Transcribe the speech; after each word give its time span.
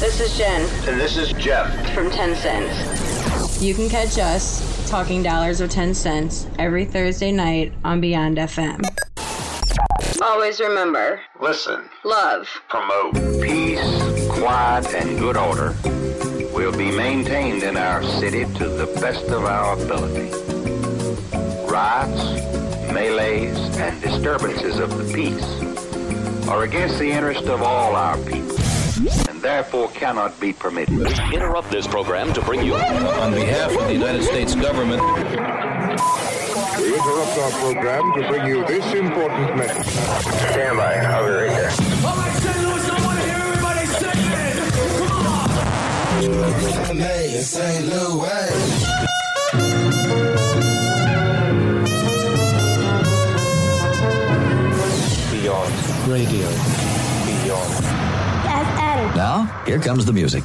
This 0.00 0.20
is 0.20 0.38
Jen. 0.38 0.62
And 0.88 1.00
this 1.00 1.16
is 1.16 1.32
Jeff. 1.32 1.68
From 1.92 2.08
10 2.08 2.36
Cents. 2.36 3.60
You 3.60 3.74
can 3.74 3.88
catch 3.88 4.16
us 4.16 4.88
talking 4.88 5.24
dollars 5.24 5.60
or 5.60 5.66
10 5.66 5.92
cents 5.92 6.46
every 6.56 6.84
Thursday 6.84 7.32
night 7.32 7.72
on 7.82 8.00
Beyond 8.00 8.38
FM. 8.38 8.80
Always 10.22 10.60
remember 10.60 11.20
listen, 11.40 11.90
love, 12.04 12.48
promote 12.68 13.14
peace, 13.42 13.80
quiet, 14.28 14.86
and 14.94 15.18
good 15.18 15.36
order 15.36 15.74
will 16.54 16.70
be 16.70 16.92
maintained 16.92 17.64
in 17.64 17.76
our 17.76 18.00
city 18.04 18.44
to 18.54 18.68
the 18.68 18.86
best 19.00 19.24
of 19.24 19.46
our 19.46 19.74
ability. 19.82 20.30
Riots, 21.68 22.22
melees, 22.92 23.58
and 23.78 24.00
disturbances 24.00 24.78
of 24.78 24.96
the 24.96 25.12
peace 25.12 26.48
are 26.48 26.62
against 26.62 27.00
the 27.00 27.10
interest 27.10 27.46
of 27.46 27.62
all 27.62 27.96
our 27.96 28.16
people 28.18 28.57
therefore 29.48 29.88
cannot 29.92 30.38
be 30.38 30.52
permitted. 30.52 30.98
We 30.98 31.34
interrupt 31.34 31.70
this 31.70 31.86
program 31.86 32.34
to 32.34 32.42
bring 32.42 32.62
you. 32.66 32.74
On 32.74 33.32
behalf 33.32 33.74
of 33.74 33.86
the 33.86 33.94
United 33.94 34.22
States 34.22 34.54
government. 34.54 35.00
We 36.78 36.94
interrupt 36.94 37.38
our 37.38 37.50
program 37.62 38.04
to 38.16 38.28
bring 38.28 38.46
you 38.46 38.66
this 38.66 38.84
important 38.92 39.56
message. 39.56 39.86
Stand 40.52 40.76
by, 40.76 40.96
I'll 40.96 41.24
be 41.24 41.32
right 41.32 41.48
there. 41.48 41.70
All 42.06 42.16
right, 42.16 42.36
St. 42.36 42.58
Louis, 42.62 42.90
I 42.90 43.06
want 43.06 43.18
to 43.18 43.24
hear 43.24 43.40
everybody 43.48 43.86
sing 44.00 44.20
it! 44.44 44.56
Come 44.98 45.26
on! 46.86 46.98
Hey, 46.98 47.40
St. 47.40 47.86
Louis. 47.86 48.98
Radio. 56.08 56.87
Now, 59.18 59.46
here 59.66 59.80
comes 59.80 60.04
the 60.04 60.12
music. 60.12 60.44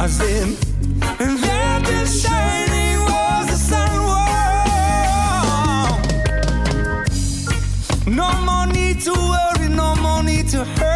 As 0.00 0.20
in, 0.20 0.56
and 1.20 1.38
then 1.38 1.82
the 1.82 2.06
shining 2.06 3.00
was 3.00 3.46
the 3.46 3.56
sun 3.56 4.02
world. 4.10 4.46
No 8.06 8.28
more 8.44 8.66
need 8.66 9.00
to 9.02 9.12
worry, 9.12 9.68
no 9.68 9.94
more 9.96 10.22
need 10.22 10.48
to 10.48 10.64
hurt. 10.64 10.93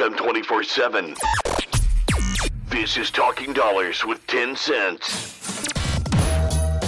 FM 0.00 0.16
24 0.16 0.64
7. 0.64 1.14
This 2.70 2.96
is 2.96 3.10
Talking 3.10 3.52
Dollars 3.52 4.02
with 4.02 4.26
10 4.28 4.56
cents. 4.56 5.38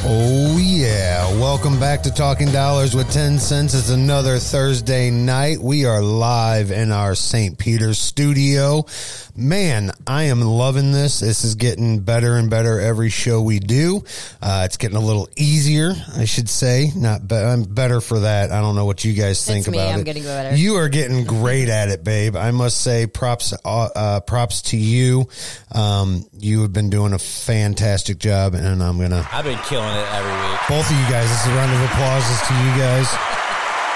Oh, 0.04 0.58
yeah. 0.58 1.30
Welcome 1.38 1.78
back 1.78 2.02
to 2.04 2.10
Talking 2.10 2.50
Dollars 2.50 2.94
with 2.94 3.12
10 3.12 3.38
Cents. 3.38 3.74
It's 3.74 3.90
another 3.90 4.38
Thursday 4.38 5.10
night. 5.10 5.58
We 5.58 5.84
are 5.84 6.00
live 6.00 6.70
in 6.70 6.90
our 6.90 7.14
St. 7.14 7.58
Peter's 7.58 7.98
studio. 7.98 8.86
Man, 9.34 9.92
I 10.06 10.24
am 10.24 10.42
loving 10.42 10.92
this. 10.92 11.20
This 11.20 11.42
is 11.42 11.54
getting 11.54 12.00
better 12.00 12.36
and 12.36 12.50
better 12.50 12.78
every 12.78 13.08
show 13.08 13.40
we 13.40 13.60
do. 13.60 14.04
Uh, 14.42 14.62
it's 14.66 14.76
getting 14.76 14.98
a 14.98 15.00
little 15.00 15.26
easier, 15.36 15.94
I 16.16 16.26
should 16.26 16.50
say. 16.50 16.90
Not 16.94 17.26
be- 17.26 17.36
I'm 17.36 17.62
better 17.62 18.02
for 18.02 18.20
that. 18.20 18.52
I 18.52 18.60
don't 18.60 18.74
know 18.76 18.84
what 18.84 19.04
you 19.04 19.14
guys 19.14 19.42
think 19.42 19.60
It's 19.60 19.68
me. 19.68 19.78
about 19.78 19.94
I'm 19.94 20.00
it. 20.00 20.04
getting 20.04 20.24
better. 20.24 20.54
You 20.54 20.76
are 20.76 20.90
getting 20.90 21.24
great 21.24 21.70
at 21.70 21.88
it, 21.88 22.04
babe. 22.04 22.36
I 22.36 22.50
must 22.50 22.82
say 22.82 23.06
props, 23.06 23.54
uh, 23.64 23.88
uh, 23.96 24.20
props 24.20 24.60
to 24.62 24.76
you. 24.76 25.28
Um, 25.74 26.26
you 26.38 26.60
have 26.60 26.74
been 26.74 26.90
doing 26.90 27.14
a 27.14 27.18
fantastic 27.18 28.18
job 28.18 28.52
and 28.52 28.82
I'm 28.82 28.98
going 28.98 29.10
to 29.12 29.26
I've 29.32 29.44
been 29.46 29.58
killing 29.60 29.88
it 29.96 30.06
every 30.12 30.50
week. 30.50 30.60
both 30.68 30.90
of 30.90 30.96
you 30.96 31.08
guys. 31.10 31.30
This 31.30 31.40
is 31.40 31.46
a 31.52 31.54
round 31.54 31.72
of 31.72 31.80
applause 31.90 32.48
to 32.48 32.54
you 32.54 32.70
guys. 32.76 33.10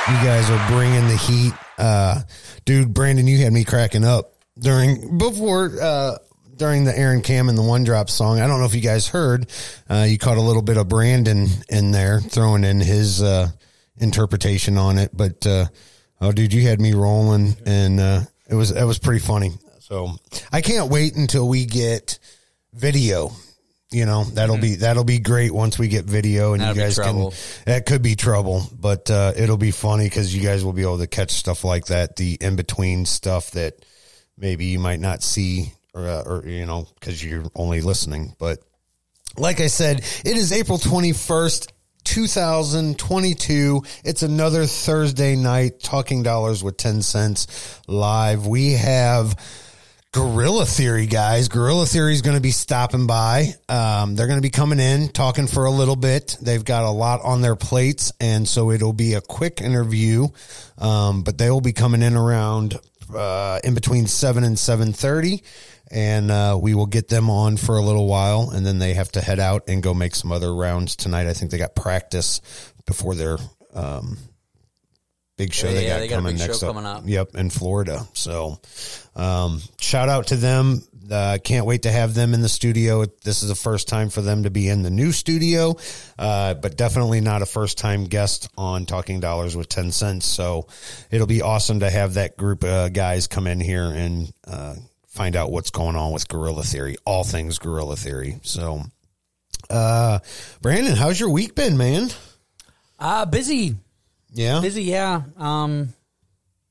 You 0.08 0.14
guys 0.26 0.48
are 0.50 0.68
bringing 0.70 1.08
the 1.08 1.16
heat. 1.18 1.52
Uh, 1.76 2.22
dude, 2.64 2.94
Brandon, 2.94 3.26
you 3.26 3.36
had 3.44 3.52
me 3.52 3.64
cracking 3.64 4.02
up 4.04 4.32
during, 4.58 5.18
before, 5.18 5.72
uh, 5.80 6.18
during 6.56 6.84
the 6.84 6.98
Aaron 6.98 7.20
Cam 7.20 7.48
and 7.48 7.58
the 7.58 7.62
one 7.62 7.84
drop 7.84 8.08
song. 8.08 8.40
I 8.40 8.46
don't 8.46 8.60
know 8.60 8.66
if 8.66 8.74
you 8.74 8.80
guys 8.80 9.06
heard, 9.06 9.46
uh, 9.90 10.06
you 10.08 10.18
caught 10.18 10.38
a 10.38 10.42
little 10.42 10.62
bit 10.62 10.76
of 10.78 10.88
Brandon 10.88 11.48
in 11.68 11.90
there 11.90 12.20
throwing 12.20 12.64
in 12.64 12.80
his, 12.80 13.22
uh, 13.22 13.50
interpretation 13.98 14.78
on 14.78 14.98
it. 14.98 15.10
But, 15.14 15.46
uh, 15.46 15.66
oh, 16.20 16.32
dude, 16.32 16.52
you 16.52 16.62
had 16.62 16.80
me 16.80 16.94
rolling 16.94 17.56
and, 17.66 18.00
uh, 18.00 18.20
it 18.48 18.54
was, 18.54 18.70
it 18.70 18.84
was 18.84 18.98
pretty 18.98 19.20
funny. 19.20 19.52
So 19.80 20.12
I 20.50 20.62
can't 20.62 20.90
wait 20.90 21.14
until 21.14 21.46
we 21.46 21.64
get 21.66 22.18
video. 22.72 23.32
You 23.92 24.04
know, 24.04 24.24
that'll 24.24 24.58
be, 24.58 24.76
that'll 24.76 25.04
be 25.04 25.20
great 25.20 25.52
once 25.52 25.78
we 25.78 25.88
get 25.88 26.06
video 26.06 26.54
and 26.54 26.62
That'll 26.62 26.76
you 26.76 26.82
guys 26.82 26.98
can, 26.98 27.30
that 27.66 27.86
could 27.86 28.02
be 28.02 28.16
trouble, 28.16 28.68
but, 28.72 29.10
uh, 29.10 29.32
it'll 29.36 29.56
be 29.58 29.70
funny 29.70 30.04
because 30.04 30.34
you 30.34 30.42
guys 30.42 30.64
will 30.64 30.72
be 30.72 30.82
able 30.82 30.98
to 30.98 31.06
catch 31.06 31.30
stuff 31.30 31.62
like 31.62 31.86
that, 31.86 32.16
the 32.16 32.36
in 32.40 32.56
between 32.56 33.06
stuff 33.06 33.52
that 33.52 33.84
maybe 34.38 34.66
you 34.66 34.78
might 34.78 35.00
not 35.00 35.22
see 35.22 35.72
or, 35.94 36.06
uh, 36.06 36.22
or 36.22 36.46
you 36.46 36.66
know, 36.66 36.86
because 36.98 37.24
you're 37.24 37.44
only 37.54 37.80
listening. 37.80 38.34
But 38.38 38.58
like 39.36 39.60
I 39.60 39.66
said, 39.66 39.98
it 40.24 40.36
is 40.36 40.52
April 40.52 40.78
21st. 40.78 41.72
2022. 42.04 43.82
It's 44.04 44.22
another 44.22 44.64
Thursday 44.64 45.34
night 45.34 45.80
talking 45.80 46.22
dollars 46.22 46.62
with 46.62 46.76
10 46.76 47.02
cents 47.02 47.80
live. 47.88 48.46
We 48.46 48.74
have 48.74 49.36
Guerrilla 50.12 50.64
Theory 50.64 51.06
guys. 51.06 51.48
Guerrilla 51.48 51.84
Theory 51.84 52.12
is 52.12 52.22
going 52.22 52.36
to 52.36 52.40
be 52.40 52.52
stopping 52.52 53.06
by. 53.06 53.54
Um, 53.68 54.14
they're 54.14 54.28
going 54.28 54.38
to 54.38 54.42
be 54.42 54.50
coming 54.50 54.78
in, 54.78 55.08
talking 55.08 55.46
for 55.46 55.66
a 55.66 55.70
little 55.70 55.96
bit. 55.96 56.38
They've 56.40 56.64
got 56.64 56.84
a 56.84 56.90
lot 56.90 57.20
on 57.22 57.42
their 57.42 57.56
plates, 57.56 58.12
and 58.20 58.48
so 58.48 58.70
it'll 58.70 58.94
be 58.94 59.14
a 59.14 59.20
quick 59.20 59.60
interview. 59.60 60.28
Um, 60.78 61.22
but 61.22 61.36
they 61.36 61.50
will 61.50 61.60
be 61.60 61.72
coming 61.74 62.02
in 62.02 62.16
around 62.16 62.78
uh, 63.14 63.60
in 63.64 63.74
between 63.74 64.06
seven 64.06 64.44
and 64.44 64.58
seven 64.58 64.92
thirty, 64.92 65.42
and 65.90 66.30
uh, 66.30 66.58
we 66.60 66.74
will 66.74 66.86
get 66.86 67.08
them 67.08 67.30
on 67.30 67.56
for 67.56 67.76
a 67.76 67.82
little 67.82 68.06
while, 68.06 68.50
and 68.50 68.64
then 68.64 68.78
they 68.78 68.94
have 68.94 69.12
to 69.12 69.20
head 69.20 69.38
out 69.38 69.68
and 69.68 69.82
go 69.82 69.94
make 69.94 70.14
some 70.14 70.32
other 70.32 70.54
rounds 70.54 70.96
tonight. 70.96 71.26
I 71.26 71.32
think 71.32 71.50
they 71.50 71.58
got 71.58 71.74
practice 71.74 72.40
before 72.86 73.14
their 73.14 73.38
um, 73.74 74.18
big 75.36 75.52
show 75.52 75.68
Yeah, 75.68 75.74
they 75.74 75.86
got 75.86 76.00
they 76.00 76.08
got 76.08 76.14
a 76.14 76.16
coming 76.18 76.32
big 76.34 76.40
show 76.40 76.46
next 76.48 76.62
up. 76.62 76.68
coming 76.74 76.86
up. 76.86 77.02
Yep, 77.06 77.34
in 77.36 77.50
Florida. 77.50 78.06
So, 78.14 78.60
um, 79.14 79.60
shout 79.80 80.08
out 80.08 80.28
to 80.28 80.36
them. 80.36 80.82
Uh, 81.08 81.38
can't 81.42 81.66
wait 81.66 81.82
to 81.82 81.90
have 81.92 82.14
them 82.14 82.34
in 82.34 82.42
the 82.42 82.48
studio. 82.48 83.04
This 83.22 83.44
is 83.44 83.48
the 83.48 83.54
first 83.54 83.86
time 83.86 84.08
for 84.08 84.22
them 84.22 84.42
to 84.42 84.50
be 84.50 84.68
in 84.68 84.82
the 84.82 84.90
new 84.90 85.12
studio, 85.12 85.76
uh, 86.18 86.54
but 86.54 86.76
definitely 86.76 87.20
not 87.20 87.42
a 87.42 87.46
first 87.46 87.78
time 87.78 88.06
guest 88.06 88.48
on 88.58 88.86
Talking 88.86 89.20
Dollars 89.20 89.56
with 89.56 89.68
10 89.68 89.92
cents. 89.92 90.26
So 90.26 90.66
it'll 91.12 91.28
be 91.28 91.42
awesome 91.42 91.78
to 91.80 91.90
have 91.90 92.14
that 92.14 92.36
group 92.36 92.64
of 92.64 92.92
guys 92.92 93.28
come 93.28 93.46
in 93.46 93.60
here 93.60 93.84
and, 93.84 94.32
uh, 94.48 94.74
find 95.06 95.36
out 95.36 95.52
what's 95.52 95.70
going 95.70 95.94
on 95.94 96.10
with 96.12 96.26
Guerrilla 96.26 96.64
Theory, 96.64 96.96
all 97.04 97.22
things 97.22 97.58
Guerrilla 97.60 97.94
Theory. 97.94 98.40
So, 98.42 98.82
uh, 99.70 100.18
Brandon, 100.60 100.96
how's 100.96 101.20
your 101.20 101.30
week 101.30 101.54
been, 101.54 101.76
man? 101.76 102.10
Uh, 102.98 103.26
busy. 103.26 103.76
Yeah. 104.36 104.60
Busy, 104.60 104.84
yeah. 104.84 105.22
Um, 105.36 105.94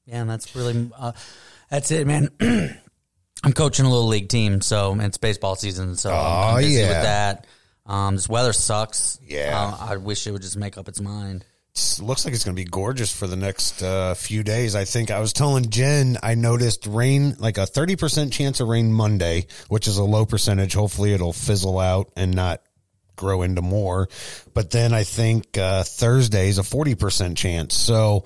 yeah, 0.06 0.22
and 0.22 0.30
that's 0.30 0.56
really, 0.56 0.90
uh, 0.98 1.14
that's 1.70 1.92
it, 1.92 2.06
man. 2.06 2.30
I'm 3.44 3.54
coaching 3.54 3.86
a 3.86 3.90
little 3.90 4.08
league 4.08 4.30
team, 4.30 4.62
so 4.62 4.96
it's 5.00 5.18
baseball 5.18 5.56
season, 5.56 5.96
so 5.96 6.12
I'm, 6.12 6.56
I'm 6.56 6.62
busy 6.62 6.80
yeah. 6.82 6.88
with 6.88 7.04
that. 7.04 7.48
Um, 7.86 8.16
this 8.16 8.30
weather 8.30 8.54
sucks. 8.54 9.20
Yeah. 9.24 9.76
Uh, 9.80 9.86
I 9.86 9.98
wish 9.98 10.26
it 10.26 10.32
would 10.32 10.42
just 10.42 10.58
make 10.58 10.78
up 10.78 10.88
its 10.88 11.02
mind. 11.02 11.46
It's- 11.72 12.00
looks 12.00 12.24
like 12.24 12.34
it's 12.34 12.44
going 12.46 12.56
to 12.56 12.62
be 12.62 12.70
gorgeous 12.70 13.12
for 13.12 13.28
the 13.28 13.36
next 13.36 13.84
uh, 13.84 14.14
few 14.14 14.44
days. 14.44 14.76
I 14.76 14.86
think 14.86 15.12
I 15.12 15.20
was 15.20 15.34
telling 15.34 15.70
Jen 15.70 16.18
I 16.24 16.36
noticed 16.36 16.88
rain, 16.88 17.36
like 17.38 17.58
a 17.58 17.62
30% 17.62 18.32
chance 18.32 18.62
of 18.62 18.68
rain 18.68 18.94
Monday, 18.94 19.48
which 19.68 19.88
is 19.88 19.98
a 19.98 20.04
low 20.04 20.26
percentage. 20.26 20.74
Hopefully 20.74 21.14
it'll 21.14 21.34
fizzle 21.34 21.80
out 21.80 22.12
and 22.16 22.34
not 22.34 22.62
grow 23.16 23.42
into 23.42 23.62
more. 23.62 24.08
But 24.54 24.72
then 24.72 24.94
I 24.94 25.04
think 25.04 25.58
uh, 25.58 25.84
Thursday 25.84 26.50
is 26.50 26.60
a 26.60 26.64
40% 26.64 27.36
chance. 27.36 27.76
So 27.76 28.26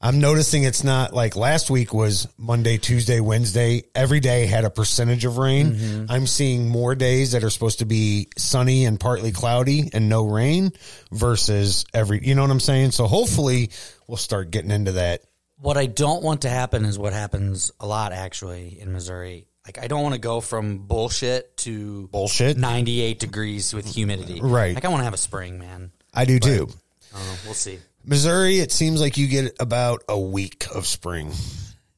I'm 0.00 0.20
noticing 0.20 0.64
it's 0.64 0.84
not 0.84 1.14
like 1.14 1.36
last 1.36 1.70
week 1.70 1.94
was 1.94 2.28
Monday, 2.36 2.76
Tuesday, 2.76 3.18
Wednesday. 3.18 3.84
Every 3.94 4.20
day 4.20 4.46
had 4.46 4.64
a 4.64 4.70
percentage 4.70 5.24
of 5.24 5.38
rain. 5.38 6.06
I'm 6.10 6.26
seeing 6.26 6.68
more 6.68 6.94
days 6.94 7.32
that 7.32 7.42
are 7.42 7.50
supposed 7.50 7.78
to 7.78 7.86
be 7.86 8.28
sunny 8.36 8.84
and 8.84 9.00
partly 9.00 9.32
cloudy 9.32 9.90
and 9.92 10.08
no 10.08 10.26
rain 10.26 10.72
versus 11.10 11.86
every, 11.94 12.26
you 12.26 12.34
know 12.34 12.42
what 12.42 12.50
I'm 12.50 12.60
saying? 12.60 12.90
So 12.90 13.06
hopefully 13.06 13.70
we'll 14.06 14.18
start 14.18 14.50
getting 14.50 14.70
into 14.70 14.92
that. 14.92 15.22
What 15.58 15.78
I 15.78 15.86
don't 15.86 16.22
want 16.22 16.42
to 16.42 16.50
happen 16.50 16.84
is 16.84 16.98
what 16.98 17.14
happens 17.14 17.72
a 17.80 17.86
lot 17.86 18.12
actually 18.12 18.78
in 18.78 18.92
Missouri. 18.92 19.48
Like 19.66 19.78
I 19.78 19.88
don't 19.88 20.02
want 20.02 20.14
to 20.14 20.20
go 20.20 20.40
from 20.40 20.78
bullshit 20.78 21.56
to 21.58 22.08
Bullshit. 22.08 22.56
98 22.56 23.18
degrees 23.18 23.74
with 23.74 23.84
humidity. 23.86 24.40
Right. 24.40 24.74
Like 24.74 24.84
I 24.84 24.88
want 24.88 25.00
to 25.00 25.04
have 25.04 25.14
a 25.14 25.18
spring, 25.18 25.58
man. 25.58 25.90
I 26.14 26.24
do 26.24 26.38
too. 26.38 26.68
Uh, 27.14 27.18
we'll 27.44 27.54
see. 27.54 27.78
Missouri, 28.04 28.60
it 28.60 28.70
seems 28.70 29.00
like 29.00 29.16
you 29.16 29.26
get 29.26 29.56
about 29.58 30.04
a 30.08 30.18
week 30.18 30.66
of 30.74 30.86
spring. 30.86 31.32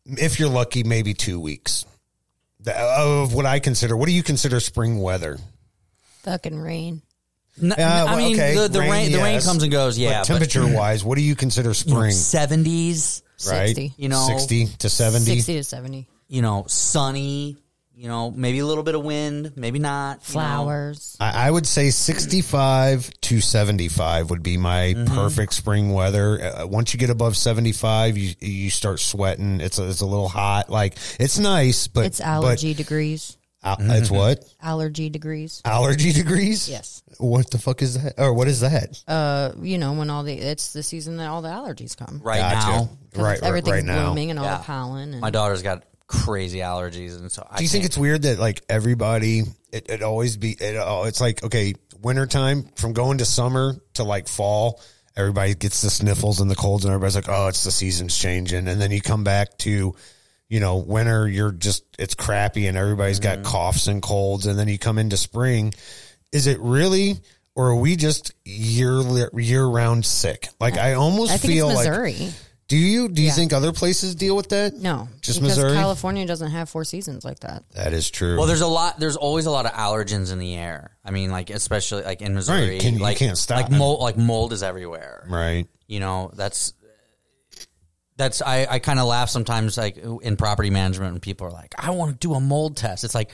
If 0.07 0.41
you're 0.41 0.49
lucky, 0.49 0.83
maybe 0.83 1.13
two 1.13 1.39
weeks. 1.39 1.85
The- 2.61 2.75
Of 2.75 3.35
what 3.35 3.45
I 3.45 3.59
consider, 3.61 3.97
what 3.97 4.07
do 4.07 4.13
you 4.13 4.23
consider 4.23 4.59
spring 4.61 4.99
weather? 4.99 5.39
Fucking 6.23 6.59
rain. 6.59 7.03
N- 7.63 7.75
Yeah, 7.77 8.05
I 8.05 8.17
mean, 8.17 8.35
okay, 8.37 8.55
the, 8.55 8.69
the 8.69 8.81
rain, 8.81 9.13
the 9.13 9.19
rain 9.19 9.41
comes 9.43 9.63
and 9.63 9.71
goes. 9.71 9.99
Yeah, 9.99 10.21
But 10.21 10.27
temperature 10.27 10.67
wise, 10.67 11.05
what 11.05 11.17
do 11.19 11.23
you 11.23 11.37
consider 11.37 11.75
spring? 11.75 12.13
seventies. 12.13 13.23
right? 13.47 13.67
60. 13.77 13.95
You 13.99 14.09
know, 14.09 14.27
60 14.27 14.67
to 14.79 14.89
70. 14.89 15.25
60 15.37 15.55
to 15.57 15.65
70. 15.65 16.09
You 16.29 16.43
know, 16.43 16.65
sunny. 16.69 17.57
You 17.95 18.07
know, 18.07 18.31
maybe 18.31 18.61
a 18.61 18.65
little 18.65 18.85
bit 18.85 18.95
of 18.95 19.03
wind, 19.03 19.55
maybe 19.57 19.81
not. 19.81 20.19
you 20.29 20.35
know. 20.37 20.41
Flowers. 20.41 21.17
I, 21.19 21.49
I 21.49 21.51
would 21.51 21.67
say 21.67 21.91
65 21.91 23.11
to 23.23 23.41
75 23.41 24.31
would 24.31 24.43
be 24.45 24.57
my 24.57 24.95
Mm-hmm. 24.95 25.15
perfect 25.15 25.53
spring 25.53 25.93
weather. 25.93 26.41
Uh, 26.41 26.67
once 26.69 26.95
you 26.95 27.01
get 27.01 27.11
above 27.11 27.37
75, 27.37 28.17
you 28.17 28.35
you 28.41 28.71
start 28.71 29.01
sweating. 29.01 29.61
It's 29.61 29.81
a, 29.81 29.89
it's 29.89 30.01
a 30.01 30.07
little 30.07 30.29
hot. 30.29 30.71
Like 30.71 30.97
it's 31.19 31.39
nice, 31.41 31.89
but 31.89 32.07
It's 32.07 32.21
allergy 32.21 32.73
degrees. 32.73 33.37
But, 33.65 33.81
al- 33.81 33.91
It's 33.97 34.11
what? 34.13 34.45
Allergy 34.63 35.11
degrees. 35.11 35.61
Allergy 35.65 36.13
degrees? 36.13 36.69
Yes. 36.69 37.03
What 37.19 37.51
the 37.51 37.59
fuck 37.59 37.83
is 37.83 38.01
that? 38.01 38.15
Or 38.17 38.33
what 38.33 38.47
is 38.47 38.61
that? 38.61 39.03
Uh, 39.09 39.53
you 39.61 39.77
know, 39.79 39.95
when 39.95 40.09
all 40.09 40.23
the, 40.23 40.35
it's 40.35 40.73
the 40.73 40.85
season 40.85 41.17
that 41.17 41.27
all 41.27 41.43
the 41.43 41.49
allergies 41.49 41.97
come. 41.97 42.21
Right 42.23 42.39
Gotcha. 42.39 42.55
now. 42.69 42.79
'Cause 43.13 43.23
Right, 43.25 43.33
it's- 43.33 43.43
right, 43.43 43.49
everything's 43.49 43.75
right 43.75 43.85
now. 43.85 44.05
blooming 44.07 44.31
and 44.31 44.39
all 44.39 44.45
Yeah. 44.45 44.59
the 44.59 44.65
pollen. 44.65 45.13
And 45.15 45.21
My 45.21 45.31
daughter's 45.31 45.63
got 45.63 45.83
crazy 46.09 46.59
allergies, 46.59 47.17
and 47.17 47.31
so 47.31 47.47
I 47.49 47.59
Do 47.59 47.63
you 47.63 47.69
think 47.69 47.83
can't- 47.83 47.91
it's 47.91 47.99
weird 47.99 48.23
that 48.23 48.39
like 48.41 48.63
everybody, 48.69 49.43
it, 49.73 49.89
it 49.89 50.03
always 50.03 50.37
be, 50.37 50.53
it, 50.59 50.77
oh, 50.77 51.05
it's 51.05 51.21
like, 51.21 51.45
okay, 51.45 51.75
wintertime 52.01 52.65
from 52.77 52.93
going 52.95 53.19
to 53.19 53.25
summer 53.25 53.75
to 53.95 54.03
like 54.05 54.27
fall, 54.27 54.81
everybody 55.17 55.55
gets 55.55 55.83
the 55.83 55.91
sniffles 55.91 56.41
and 56.41 56.51
the 56.51 56.55
colds 56.57 56.85
and 56.85 56.93
everybody's 56.93 57.15
like, 57.17 57.29
oh, 57.29 57.49
it's 57.49 57.63
the 57.65 57.71
season's 57.71 58.17
changing. 58.19 58.67
And 58.69 58.81
then 58.81 58.91
you 58.91 59.01
come 59.01 59.23
back 59.25 59.57
to 59.59 59.95
you 60.51 60.61
know, 60.61 60.79
winter 60.79 61.29
you're 61.29 61.53
just 61.53 61.85
it's 61.99 62.15
crappy 62.15 62.67
and 62.69 62.79
everybody's 62.79 63.21
Mm-hmm. 63.21 63.43
got 63.43 63.51
coughs 63.51 63.87
and 63.87 64.01
colds, 64.01 64.47
and 64.47 64.59
then 64.59 64.67
you 64.67 64.79
come 64.79 64.97
into 64.97 65.19
spring. 65.19 65.75
Is 66.33 66.47
it 66.47 66.59
really, 66.61 67.21
or 67.55 67.69
are 67.73 67.77
we 67.77 67.97
just 67.97 68.33
year 68.47 69.03
year 69.35 69.67
round 69.67 70.07
sick? 70.07 70.49
Like 70.59 70.79
I 70.79 70.95
almost 70.95 71.33
I 71.33 71.37
think 71.37 71.53
feel 71.53 71.69
it's 71.69 71.77
like. 71.77 71.89
Missouri. 71.91 72.31
Do 72.69 72.77
you 72.77 73.09
do 73.09 73.23
you 73.23 73.29
Yeah. 73.29 73.35
think 73.35 73.53
other 73.55 73.73
places 73.73 74.15
deal 74.15 74.37
with 74.37 74.51
that? 74.51 74.75
no, 74.77 75.09
just 75.23 75.41
because 75.41 75.57
Missouri. 75.57 75.75
California 75.75 76.27
doesn't 76.27 76.51
have 76.51 76.69
four 76.69 76.85
seasons 76.85 77.25
like 77.25 77.41
that. 77.41 77.65
that 77.75 77.95
is 77.95 78.11
true. 78.11 78.37
Well, 78.37 78.47
there's 78.47 78.61
a 78.61 78.67
lot. 78.67 79.01
There's 79.01 79.17
always 79.17 79.47
a 79.47 79.51
lot 79.51 79.65
of 79.65 79.73
allergens 79.73 80.31
in 80.33 80.39
the 80.39 80.55
air. 80.55 80.91
I 81.05 81.11
mean, 81.11 81.31
like 81.31 81.49
especially 81.49 82.03
like 82.03 82.21
in 82.21 82.35
Missouri, 82.35 82.73
Right, 82.73 82.81
can- 82.81 82.95
you 82.95 83.01
like 83.01 83.17
can't 83.17 83.39
stop 83.39 83.63
Like 83.63 83.71
mold, 83.71 84.01
like 84.01 84.19
mold 84.19 84.53
is 84.53 84.63
everywhere. 84.63 85.27
right. 85.31 85.67
You 85.87 86.01
know, 86.01 86.31
that's 86.35 86.75
that's 88.17 88.43
I, 88.43 88.67
I 88.69 88.79
kind 88.81 88.99
of 88.99 89.07
laugh 89.07 89.31
sometimes 89.31 89.79
like 89.79 89.97
in 89.97 90.37
property 90.37 90.71
management 90.71 91.13
when 91.13 91.21
people 91.21 91.47
are 91.47 91.51
like, 91.53 91.75
I 91.79 91.91
want 91.91 92.13
to 92.13 92.19
do 92.19 92.35
a 92.35 92.41
mold 92.41 92.77
test. 92.77 93.05
It's 93.05 93.15
like 93.15 93.31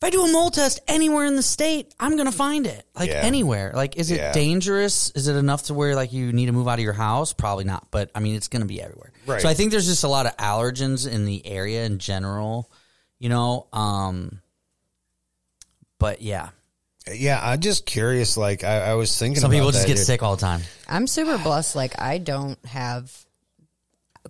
if 0.00 0.04
I 0.04 0.10
do 0.10 0.22
a 0.24 0.30
mold 0.32 0.54
test 0.54 0.80
anywhere 0.88 1.26
in 1.26 1.34
the 1.36 1.42
state, 1.42 1.92
I'm 1.98 2.16
gonna 2.16 2.30
find 2.32 2.66
it. 2.66 2.86
Like 2.94 3.10
Yeah. 3.10 3.16
anywhere. 3.16 3.72
Like, 3.74 3.96
is 3.96 4.10
it 4.10 4.16
Yeah. 4.18 4.32
dangerous? 4.32 5.10
Is 5.14 5.26
it 5.28 5.34
enough 5.36 5.64
to 5.64 5.74
where 5.74 5.94
like 5.96 6.12
you 6.12 6.32
need 6.32 6.46
to 6.46 6.52
move 6.52 6.68
out 6.68 6.78
of 6.78 6.84
your 6.84 6.92
house? 6.92 7.32
Probably 7.32 7.64
not. 7.64 7.88
But 7.90 8.10
I 8.14 8.20
mean, 8.20 8.34
it's 8.36 8.48
gonna 8.48 8.64
be 8.66 8.80
everywhere. 8.80 9.12
Right. 9.26 9.42
So 9.42 9.48
I 9.48 9.54
think 9.54 9.70
there's 9.72 9.86
just 9.86 10.04
a 10.04 10.08
lot 10.08 10.26
of 10.26 10.36
allergens 10.36 11.06
in 11.10 11.24
the 11.24 11.44
area 11.46 11.84
in 11.84 11.98
general. 11.98 12.70
You 13.18 13.28
know, 13.28 13.66
um, 13.72 14.40
but 15.98 16.22
yeah, 16.22 16.50
Yeah, 17.12 17.40
I'm 17.42 17.60
just 17.60 17.86
curious. 17.86 18.36
Like 18.36 18.64
I, 18.64 18.90
I 18.90 18.94
was 18.94 19.16
thinking, 19.18 19.40
some 19.40 19.50
about 19.50 19.56
people 19.56 19.70
just 19.72 19.84
that. 19.84 19.88
get 19.88 19.98
It- 19.98 20.04
sick 20.04 20.22
all 20.22 20.36
the 20.36 20.40
time. 20.42 20.60
I'm 20.88 21.06
super 21.06 21.38
blessed. 21.38 21.74
Like 21.74 22.00
I 22.00 22.18
don't 22.18 22.62
have 22.66 23.10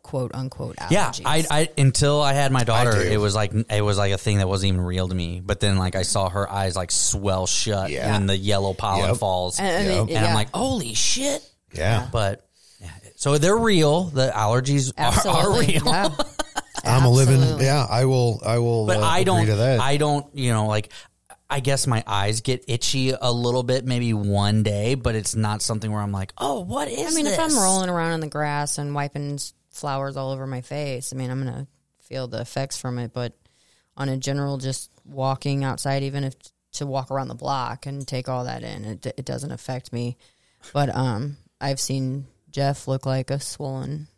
quote 0.08 0.30
unquote 0.34 0.76
allergies. 0.76 0.90
Yeah, 1.20 1.28
I, 1.28 1.44
I 1.50 1.68
until 1.76 2.22
I 2.22 2.32
had 2.32 2.50
my 2.50 2.64
daughter, 2.64 2.92
do. 2.92 3.00
it 3.00 3.18
was 3.18 3.34
like 3.34 3.52
it 3.52 3.82
was 3.82 3.98
like 3.98 4.12
a 4.12 4.18
thing 4.18 4.38
that 4.38 4.48
wasn't 4.48 4.68
even 4.72 4.80
real 4.80 5.06
to 5.08 5.14
me. 5.14 5.40
But 5.44 5.60
then, 5.60 5.76
like 5.76 5.94
I 5.96 6.02
saw 6.02 6.30
her 6.30 6.50
eyes 6.50 6.74
like 6.76 6.90
swell 6.90 7.46
shut 7.46 7.90
Yeah. 7.90 8.12
when 8.12 8.26
the 8.26 8.36
yellow 8.36 8.72
pollen 8.72 9.08
Yep. 9.10 9.16
falls, 9.18 9.60
And- 9.60 9.68
and 9.86 10.00
and, 10.00 10.10
it- 10.10 10.16
I'm 10.16 10.34
like, 10.34 10.50
holy 10.54 10.94
shit! 10.94 11.42
Yeah, 11.74 12.08
But 12.10 12.48
yeah, 12.80 12.88
so 13.16 13.36
they're 13.36 13.54
real. 13.56 14.04
The 14.04 14.30
allergies 14.34 14.92
are, 14.96 15.28
are 15.28 15.60
real. 15.60 15.82
Yeah. 15.84 16.08
I'm 16.84 17.04
a 17.04 17.10
living. 17.10 17.60
Yeah, 17.60 17.84
I 17.88 18.06
will. 18.06 18.40
I 18.46 18.58
will. 18.60 18.86
But 18.86 18.98
uh, 18.98 19.00
I 19.00 19.18
agree 19.18 19.24
don't. 19.24 19.46
To 19.46 19.56
that. 19.56 19.80
I 19.80 19.96
don't. 19.98 20.26
You 20.34 20.52
know, 20.52 20.66
like 20.68 20.90
I 21.50 21.60
guess 21.60 21.86
my 21.86 22.04
eyes 22.06 22.40
get 22.40 22.64
itchy 22.68 23.10
a 23.10 23.32
little 23.32 23.62
bit, 23.62 23.84
maybe 23.84 24.12
one 24.14 24.62
day, 24.62 24.94
but 24.94 25.14
it's 25.14 25.34
not 25.34 25.60
something 25.62 25.90
where 25.90 26.00
I'm 26.00 26.12
like, 26.12 26.32
oh, 26.38 26.60
what 26.60 26.88
is? 26.88 27.12
I 27.12 27.14
mean, 27.16 27.26
if? 27.26 27.38
I'm 27.38 27.54
rolling 27.56 27.88
around 27.90 28.12
in 28.12 28.20
the 28.20 28.26
grass 28.28 28.78
and 28.78 28.94
wiping 28.94 29.34
s- 29.34 29.54
flowers 29.78 30.16
all 30.16 30.30
over 30.32 30.47
my 30.47 30.61
face, 30.61 31.12
I 31.12 31.16
mean, 31.16 31.30
I'm 31.30 31.42
gonna 31.42 31.66
feel 32.00 32.28
the 32.28 32.40
effects 32.40 32.78
from 32.78 32.99
it. 32.99 33.12
But 33.12 33.35
on 33.97 34.08
a 34.08 34.16
general, 34.16 34.58
just 34.58 34.90
walking 35.04 35.64
outside, 35.64 36.02
even 36.02 36.25
if 36.25 36.35
to 36.73 36.87
walk 36.87 37.11
around 37.11 37.28
the 37.28 37.35
block 37.35 37.87
and 37.87 38.06
take 38.06 38.28
all 38.28 38.44
that 38.44 38.62
in, 38.62 38.85
it, 38.85 39.06
it 39.06 39.25
doesn't 39.25 39.52
affect 39.52 39.92
me. 39.92 40.16
But 40.73 40.94
um, 40.94 41.37
I've 41.61 41.80
seen 41.80 42.26
Jeff 42.50 42.88
look 42.88 43.06
like 43.06 43.30
a 43.30 43.40
swollen 43.40 44.08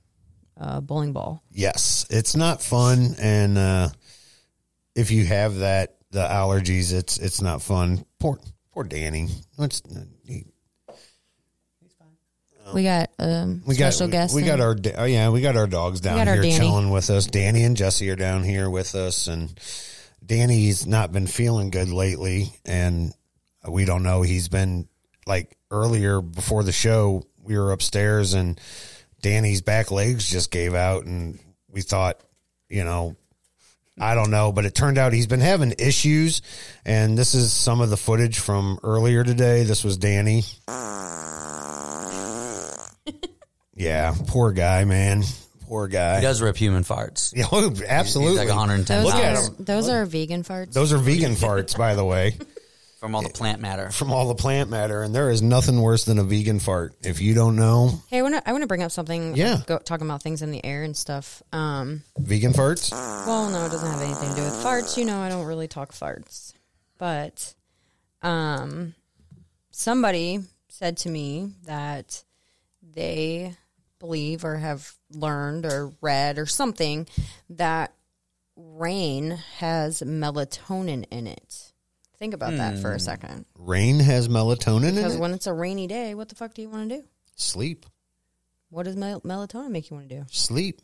uh, 0.58 0.80
bowling 0.80 1.12
ball. 1.12 1.42
yes, 1.50 2.06
it's 2.10 2.36
not 2.36 2.62
fun, 2.62 3.14
and 3.18 3.56
uh, 3.56 3.88
if 4.94 5.10
you 5.10 5.24
have 5.24 5.56
that 5.56 5.96
the 6.10 6.26
allergies, 6.26 6.92
it's 6.92 7.18
it's 7.18 7.40
not 7.40 7.62
fun. 7.62 8.04
Poor 8.18 8.38
poor 8.72 8.84
Danny. 8.84 9.28
He, 9.56 9.82
We 12.80 12.84
got 12.84 13.10
um, 13.18 13.62
we 13.66 13.76
got? 13.76 13.92
special 13.92 14.08
guests. 14.10 14.34
we 14.34 14.40
in- 14.40 14.48
got 14.48 14.60
our 14.60 14.74
oh 14.96 15.04
yeah, 15.04 15.28
we 15.28 15.42
got 15.42 15.54
our 15.54 15.66
dogs 15.66 16.00
down 16.00 16.16
got 16.16 16.28
our 16.28 16.34
here 16.34 16.44
Danny. 16.44 16.56
chilling 16.58 16.88
with 16.88 17.10
us. 17.10 17.26
Danny 17.26 17.62
and 17.64 17.76
Jesse 17.76 18.08
are 18.08 18.16
down 18.16 18.42
here 18.42 18.70
with 18.70 18.94
us, 18.94 19.26
and 19.26 19.52
Danny's 20.24 20.86
not 20.86 21.12
been 21.12 21.26
feeling 21.26 21.68
good 21.68 21.90
lately, 21.90 22.54
and 22.64 23.12
we 23.68 23.84
don't 23.84 24.02
know. 24.02 24.22
He's 24.22 24.48
been 24.48 24.88
like 25.26 25.58
earlier 25.70 26.22
before 26.22 26.62
the 26.62 26.72
show. 26.72 27.26
We 27.42 27.58
were 27.58 27.72
upstairs, 27.72 28.32
and 28.32 28.58
Danny's 29.20 29.60
back 29.60 29.90
legs 29.90 30.26
just 30.26 30.50
gave 30.50 30.74
out, 30.74 31.04
and 31.04 31.38
we 31.68 31.82
thought, 31.82 32.18
you 32.70 32.84
know, 32.84 33.14
I 34.00 34.14
don't 34.14 34.30
know, 34.30 34.52
but 34.52 34.64
it 34.64 34.74
turned 34.74 34.96
out 34.96 35.12
he's 35.12 35.26
been 35.26 35.40
having 35.40 35.74
issues, 35.78 36.40
and 36.86 37.18
this 37.18 37.34
is 37.34 37.52
some 37.52 37.82
of 37.82 37.90
the 37.90 37.98
footage 37.98 38.38
from 38.38 38.78
earlier 38.82 39.22
today. 39.22 39.64
This 39.64 39.84
was 39.84 39.98
Danny. 39.98 40.44
Yeah, 43.80 44.14
poor 44.26 44.52
guy, 44.52 44.84
man. 44.84 45.22
Poor 45.66 45.88
guy. 45.88 46.16
he 46.16 46.22
does 46.22 46.42
rip 46.42 46.56
human 46.56 46.84
farts. 46.84 47.32
Yeah, 47.36 47.46
oh, 47.50 47.72
absolutely. 47.88 48.32
He's 48.32 48.40
like 48.40 48.48
110 48.48 49.02
Those 49.02 49.06
Look 49.06 49.22
at 49.22 49.36
are, 49.36 49.42
him. 49.42 49.54
those 49.60 49.88
are 49.88 50.04
vegan 50.04 50.42
farts. 50.42 50.72
Those 50.74 50.92
are 50.92 50.98
vegan 50.98 51.32
farts, 51.32 51.78
by 51.78 51.94
the 51.94 52.04
way, 52.04 52.36
from 53.00 53.14
all 53.14 53.22
the 53.22 53.30
plant 53.30 53.62
matter. 53.62 53.90
from 53.90 54.12
all 54.12 54.28
the 54.28 54.34
plant 54.34 54.68
matter, 54.68 55.02
and 55.02 55.14
there 55.14 55.30
is 55.30 55.40
nothing 55.40 55.80
worse 55.80 56.04
than 56.04 56.18
a 56.18 56.24
vegan 56.24 56.58
fart. 56.58 56.94
If 57.02 57.22
you 57.22 57.32
don't 57.34 57.56
know, 57.56 58.02
Hey, 58.08 58.18
I 58.18 58.22
want 58.22 58.34
to 58.34 58.46
I 58.46 58.52
want 58.52 58.62
to 58.62 58.66
bring 58.68 58.82
up 58.82 58.90
something. 58.90 59.34
Yeah. 59.34 59.60
go, 59.66 59.78
talking 59.78 60.06
about 60.06 60.22
things 60.22 60.42
in 60.42 60.50
the 60.50 60.62
air 60.62 60.82
and 60.82 60.94
stuff. 60.94 61.42
Um, 61.52 62.02
vegan 62.18 62.52
farts. 62.52 62.90
well, 62.92 63.48
no, 63.48 63.64
it 63.64 63.70
doesn't 63.70 63.90
have 63.90 64.02
anything 64.02 64.28
to 64.30 64.36
do 64.36 64.42
with 64.44 64.54
farts. 64.62 64.98
You 64.98 65.06
know, 65.06 65.20
I 65.20 65.30
don't 65.30 65.46
really 65.46 65.68
talk 65.68 65.92
farts, 65.92 66.52
but 66.98 67.54
um, 68.20 68.94
somebody 69.70 70.40
said 70.68 70.98
to 70.98 71.08
me 71.08 71.52
that 71.64 72.22
they 72.82 73.54
believe 74.00 74.44
or 74.44 74.56
have 74.56 74.92
learned 75.12 75.64
or 75.64 75.92
read 76.00 76.38
or 76.38 76.46
something 76.46 77.06
that 77.50 77.94
rain 78.56 79.30
has 79.58 80.00
melatonin 80.00 81.04
in 81.10 81.26
it. 81.28 81.72
Think 82.18 82.34
about 82.34 82.56
that 82.56 82.78
for 82.80 82.90
a 82.90 82.94
hmm. 82.94 82.98
second. 82.98 83.44
Rain 83.56 83.98
has 84.00 84.28
melatonin 84.28 84.88
in 84.90 84.94
Because 84.96 85.14
it. 85.14 85.20
when 85.20 85.32
it's 85.32 85.46
a 85.46 85.54
rainy 85.54 85.86
day, 85.86 86.14
what 86.14 86.28
the 86.28 86.34
fuck 86.34 86.52
do 86.52 86.60
you 86.60 86.68
want 86.68 86.90
to 86.90 86.96
do? 86.98 87.04
Sleep, 87.36 87.86
What 88.68 88.82
does 88.82 88.96
mel- 88.96 89.22
melatonin 89.22 89.70
make 89.70 89.88
you 89.88 89.96
want 89.96 90.08
to 90.10 90.16
do? 90.16 90.24
sleep. 90.28 90.82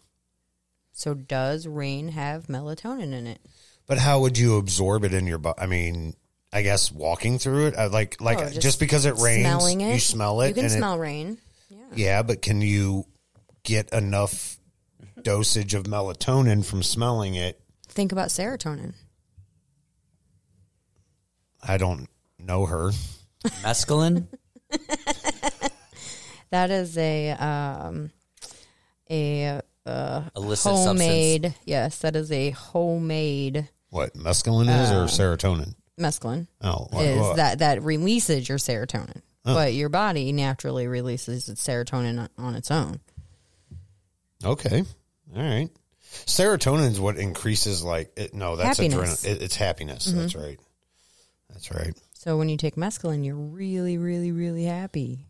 So 0.92 1.12
does 1.12 1.66
rain 1.66 2.08
have 2.08 2.46
melatonin 2.46 3.12
in 3.12 3.26
it? 3.26 3.40
But 3.86 3.98
how 3.98 4.20
would 4.20 4.38
you 4.38 4.56
absorb 4.56 5.04
it 5.04 5.12
in 5.12 5.26
your 5.26 5.36
body? 5.36 5.60
I 5.60 5.66
mean, 5.66 6.14
I 6.52 6.62
guess 6.62 6.90
walking 6.90 7.38
through 7.38 7.66
it, 7.66 7.74
I 7.76 7.86
like 7.88 8.18
like 8.20 8.38
Oh, 8.38 8.48
just, 8.48 8.80
because 8.80 9.04
it 9.04 9.16
rains, 9.16 9.42
smelling 9.42 9.82
it. 9.82 9.92
you 9.92 10.00
smell 10.00 10.40
it. 10.40 10.48
You 10.48 10.54
can 10.54 10.64
and 10.64 10.72
it- 10.72 10.76
smell 10.78 10.98
rain. 10.98 11.36
Yeah, 11.94 12.22
but 12.22 12.42
can 12.42 12.60
you 12.60 13.06
get 13.62 13.92
enough 13.92 14.58
dosage 15.22 15.74
of 15.74 15.84
melatonin 15.84 16.64
from 16.64 16.82
smelling 16.82 17.34
it? 17.34 17.60
Think 17.88 18.12
about 18.12 18.28
serotonin. 18.28 18.94
I 21.62 21.76
don't 21.78 22.08
know 22.38 22.66
her. 22.66 22.90
Mescaline. 23.62 24.26
That 26.50 26.70
is 26.70 26.96
a 26.96 27.30
um, 27.32 28.12
a 29.10 29.60
uh, 29.84 30.22
Illicit 30.36 30.72
homemade. 30.72 31.54
Yes, 31.64 31.98
that 31.98 32.14
is 32.14 32.30
a 32.30 32.50
homemade 32.50 33.68
What 33.90 34.14
mescaline 34.14 34.68
is 34.82 34.90
or 34.92 35.04
serotonin? 35.06 35.74
mescaline. 35.98 36.46
Oh, 36.62 36.86
what- 36.90 37.04
is 37.04 37.18
what? 37.20 37.36
that 37.36 37.58
that 37.58 37.82
releases 37.82 38.48
your 38.48 38.58
serotonin, 38.58 39.22
Oh. 39.46 39.54
but 39.54 39.74
your 39.74 39.88
body 39.88 40.32
naturally 40.32 40.86
releases 40.88 41.48
its 41.48 41.64
serotonin 41.66 42.18
on- 42.20 42.28
on 42.44 42.54
its 42.56 42.70
own. 42.70 43.00
Okay. 44.44 44.84
All 45.34 45.42
right. 45.42 45.70
Serotonin 46.26 46.90
is 46.90 47.00
what 47.00 47.16
increases 47.16 47.82
like 47.82 48.12
it, 48.16 48.34
no, 48.34 48.56
that's 48.56 48.78
Happiness. 48.78 49.24
adrenaline. 49.24 49.30
It, 49.36 49.42
it's 49.42 49.56
happiness. 49.56 50.04
That's 50.06 50.34
right. 50.34 50.58
That's 51.52 51.70
right. 51.72 51.94
So 52.14 52.36
when 52.38 52.48
you 52.48 52.56
take 52.56 52.76
mescaline, 52.76 53.24
you're 53.24 53.34
really, 53.36 53.98
really, 53.98 54.32
really 54.32 54.64
happy. 54.64 55.26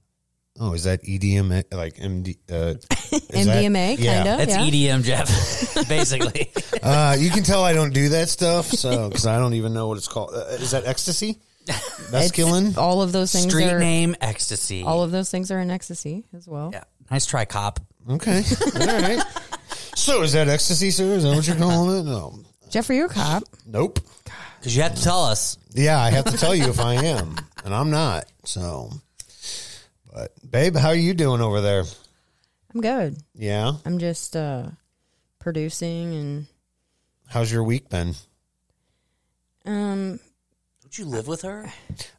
Oh, 0.59 0.73
is 0.73 0.85
that 0.85 1.03
EDM 1.03 1.65
like 1.73 1.97
MD? 1.97 2.37
Uh, 2.51 2.75
MDMA, 3.11 3.97
that- 3.97 3.99
yeah. 3.99 4.23
kinda. 4.25 4.37
That's 4.47 4.57
yeah. 4.57 4.95
EDM, 4.97 5.03
Jeff. 5.05 5.89
Basically, 5.89 6.51
Uh, 6.83 7.17
you 7.19 7.29
can 7.31 7.43
tell 7.43 7.63
I 7.63 7.75
don't 7.75 7.93
do 7.93 8.09
that 8.11 8.29
stuff, 8.31 8.67
so 8.67 9.09
because 9.11 9.27
I 9.27 9.39
don't 9.39 9.55
even 9.55 9.75
know 9.75 9.89
what 9.89 9.99
it's 9.99 10.09
called. 10.09 10.31
Uh, 10.35 10.47
is 10.55 10.71
that 10.71 10.87
ecstasy? 10.87 11.39
Mescaline. 12.11 12.77
All 12.77 13.03
of 13.03 13.13
those 13.13 13.33
things 13.33 13.49
street 13.49 13.67
are 13.71 13.79
name 13.79 14.15
ecstasy. 14.21 14.83
all 14.83 15.03
of 15.03 15.11
those 15.11 15.31
things 15.31 15.51
are 15.51 15.59
in 15.61 15.71
ecstasy 15.71 16.25
as 16.35 16.47
well. 16.49 16.71
yeah, 16.73 16.85
nice 17.11 17.27
try, 17.27 17.45
cop. 17.45 17.81
Okay. 18.09 18.43
All 18.81 18.87
right. 18.87 19.21
So 19.97 20.23
is 20.23 20.33
that 20.35 20.49
ecstasy, 20.49 20.93
sir? 20.93 21.05
Is 21.15 21.25
that 21.25 21.35
what 21.35 21.47
you're 21.47 21.57
calling 21.57 21.99
it? 21.99 22.03
No. 22.05 22.39
Jeffrey, 22.71 22.97
you're 22.99 23.07
a 23.07 23.09
cop. 23.09 23.43
Nope. 23.67 23.99
Because 24.61 24.77
you 24.77 24.83
have 24.83 24.95
to 24.95 25.03
tell 25.03 25.25
us. 25.25 25.59
Yeah, 25.75 26.01
I 26.01 26.11
have 26.11 26.25
to 26.27 26.37
tell 26.37 26.55
you 26.55 26.69
if 26.69 26.79
I 26.79 26.95
am, 26.95 27.35
and 27.65 27.75
I'm 27.75 27.91
not. 27.91 28.27
So, 28.45 28.91
but 30.13 30.33
babe, 30.49 30.77
how 30.77 30.89
are 30.89 30.95
you 30.95 31.15
doing 31.15 31.41
over 31.41 31.61
there? 31.61 31.83
I'm 32.75 32.81
good. 32.81 33.17
Yeah. 33.35 33.73
I'm 33.85 33.99
just 33.99 34.37
uh, 34.37 34.67
producing 35.41 36.15
and 36.15 36.47
How's 37.29 37.51
your 37.51 37.65
week 37.65 37.89
been? 37.89 38.15
um, 39.65 40.21
Don't 40.97 41.05
you 41.11 41.13
live 41.15 41.29
with 41.29 41.43
her? 41.43 41.71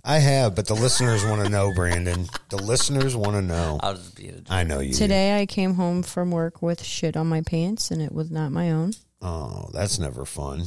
I 0.04 0.20
have, 0.20 0.54
but 0.54 0.68
the 0.68 0.76
listeners 0.76 1.26
want 1.26 1.44
to 1.44 1.50
know, 1.50 1.74
Brandon. 1.74 2.28
The 2.50 2.58
listeners 2.58 3.16
want 3.16 3.32
to 3.32 3.42
know. 3.42 3.80
I'll 3.82 3.96
just 3.96 4.16
be 4.16 4.28
a 4.30 4.36
I 4.52 4.64
know 4.66 4.82
you. 4.82 4.94
today 4.94 5.40
I 5.42 5.48
came 5.48 5.74
home 5.74 6.04
from 6.04 6.30
work 6.30 6.62
with 6.62 6.84
shit 6.84 7.18
on 7.18 7.26
my 7.26 7.42
pants 7.42 7.90
and 7.90 8.04
it 8.04 8.12
was 8.12 8.30
not 8.30 8.52
my 8.52 8.72
own. 8.72 8.94
Oh, 9.20 9.72
that's 9.74 9.98
never 9.98 10.26
fun. 10.26 10.66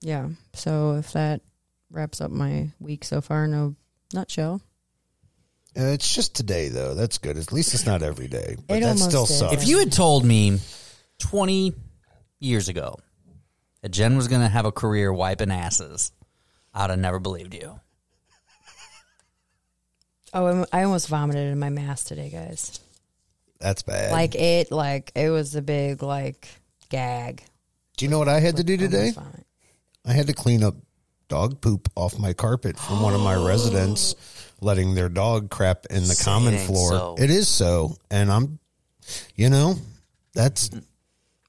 Yeah. 0.00 0.28
So 0.52 0.94
if 0.94 1.12
that 1.14 1.40
wraps 1.90 2.20
up 2.20 2.30
my 2.30 2.68
week 2.78 3.02
so 3.04 3.20
far 3.20 3.46
in 3.46 3.52
a 3.54 3.74
nutshell. 4.14 4.60
Uh, 5.76 5.86
it's 5.86 6.14
just 6.14 6.36
today, 6.36 6.68
though. 6.68 6.94
That's 6.94 7.18
good. 7.18 7.36
At 7.36 7.52
least 7.52 7.74
it's 7.74 7.86
not 7.86 8.04
every 8.04 8.28
day. 8.28 8.56
But 8.68 8.76
It 8.76 8.80
that 8.82 8.90
almost 8.90 9.10
still 9.10 9.24
is. 9.24 9.38
sucks. 9.38 9.54
If 9.54 9.66
you 9.66 9.80
had 9.80 9.90
told 9.90 10.24
me 10.24 10.60
20 11.18 11.74
years 12.38 12.68
ago 12.68 12.94
that 13.82 13.88
Jen 13.88 14.16
was 14.16 14.28
going 14.28 14.42
to 14.42 14.48
have 14.48 14.66
a 14.66 14.72
career 14.72 15.12
wiping 15.12 15.50
asses, 15.50 16.12
I'd 16.74 16.90
have 16.90 16.98
never 16.98 17.18
believed 17.18 17.54
you. 17.54 17.80
Oh, 20.32 20.46
I'm- 20.46 20.66
I 20.72 20.84
almost 20.84 21.08
vomited 21.08 21.50
in 21.52 21.58
my 21.58 21.70
mask 21.70 22.06
today, 22.06 22.30
guys. 22.30 22.78
that's 23.58 23.82
bad. 23.82 24.12
Like 24.12 24.34
it, 24.36 24.70
like 24.72 25.10
it 25.14 25.28
was 25.30 25.54
a 25.56 25.60
big 25.62 26.02
like 26.02 26.48
gag. 26.88 27.44
do 27.96 28.04
you 28.04 28.10
know 28.10 28.18
what 28.18 28.28
I 28.28 28.40
had 28.40 28.56
to 28.56 28.64
do 28.64 28.76
today? 28.76 29.12
I 30.06 30.12
had 30.12 30.28
to 30.28 30.32
clean 30.32 30.62
up 30.62 30.76
dog 31.28 31.60
poop 31.60 31.88
off 31.94 32.18
my 32.18 32.32
carpet 32.32 32.78
from 32.78 33.02
one 33.02 33.14
of 33.14 33.20
my 33.20 33.34
residents 33.46 34.14
letting 34.60 34.94
their 34.94 35.08
dog 35.08 35.50
crap 35.50 35.86
in 35.86 36.02
the 36.04 36.14
Say 36.14 36.24
common 36.24 36.54
it 36.54 36.66
floor. 36.66 36.90
so. 36.90 37.16
It 37.18 37.28
is 37.30 37.48
so. 37.48 37.96
And 38.10 38.30
I'm, 38.32 38.58
you 39.34 39.50
know, 39.50 39.74
that's, 40.32 40.70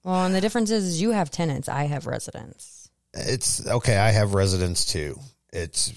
Well, 0.03 0.25
and 0.25 0.33
the 0.35 0.41
difference 0.41 0.69
is, 0.71 0.83
is 0.85 1.01
you 1.01 1.11
have 1.11 1.29
tenants, 1.31 1.69
I 1.69 1.83
have 1.85 2.07
residents. 2.07 2.80
It's 3.13 3.65
okay. 3.67 3.97
I 3.97 4.11
have 4.11 4.33
residents 4.33 4.85
too. 4.85 5.19
It's, 5.53 5.91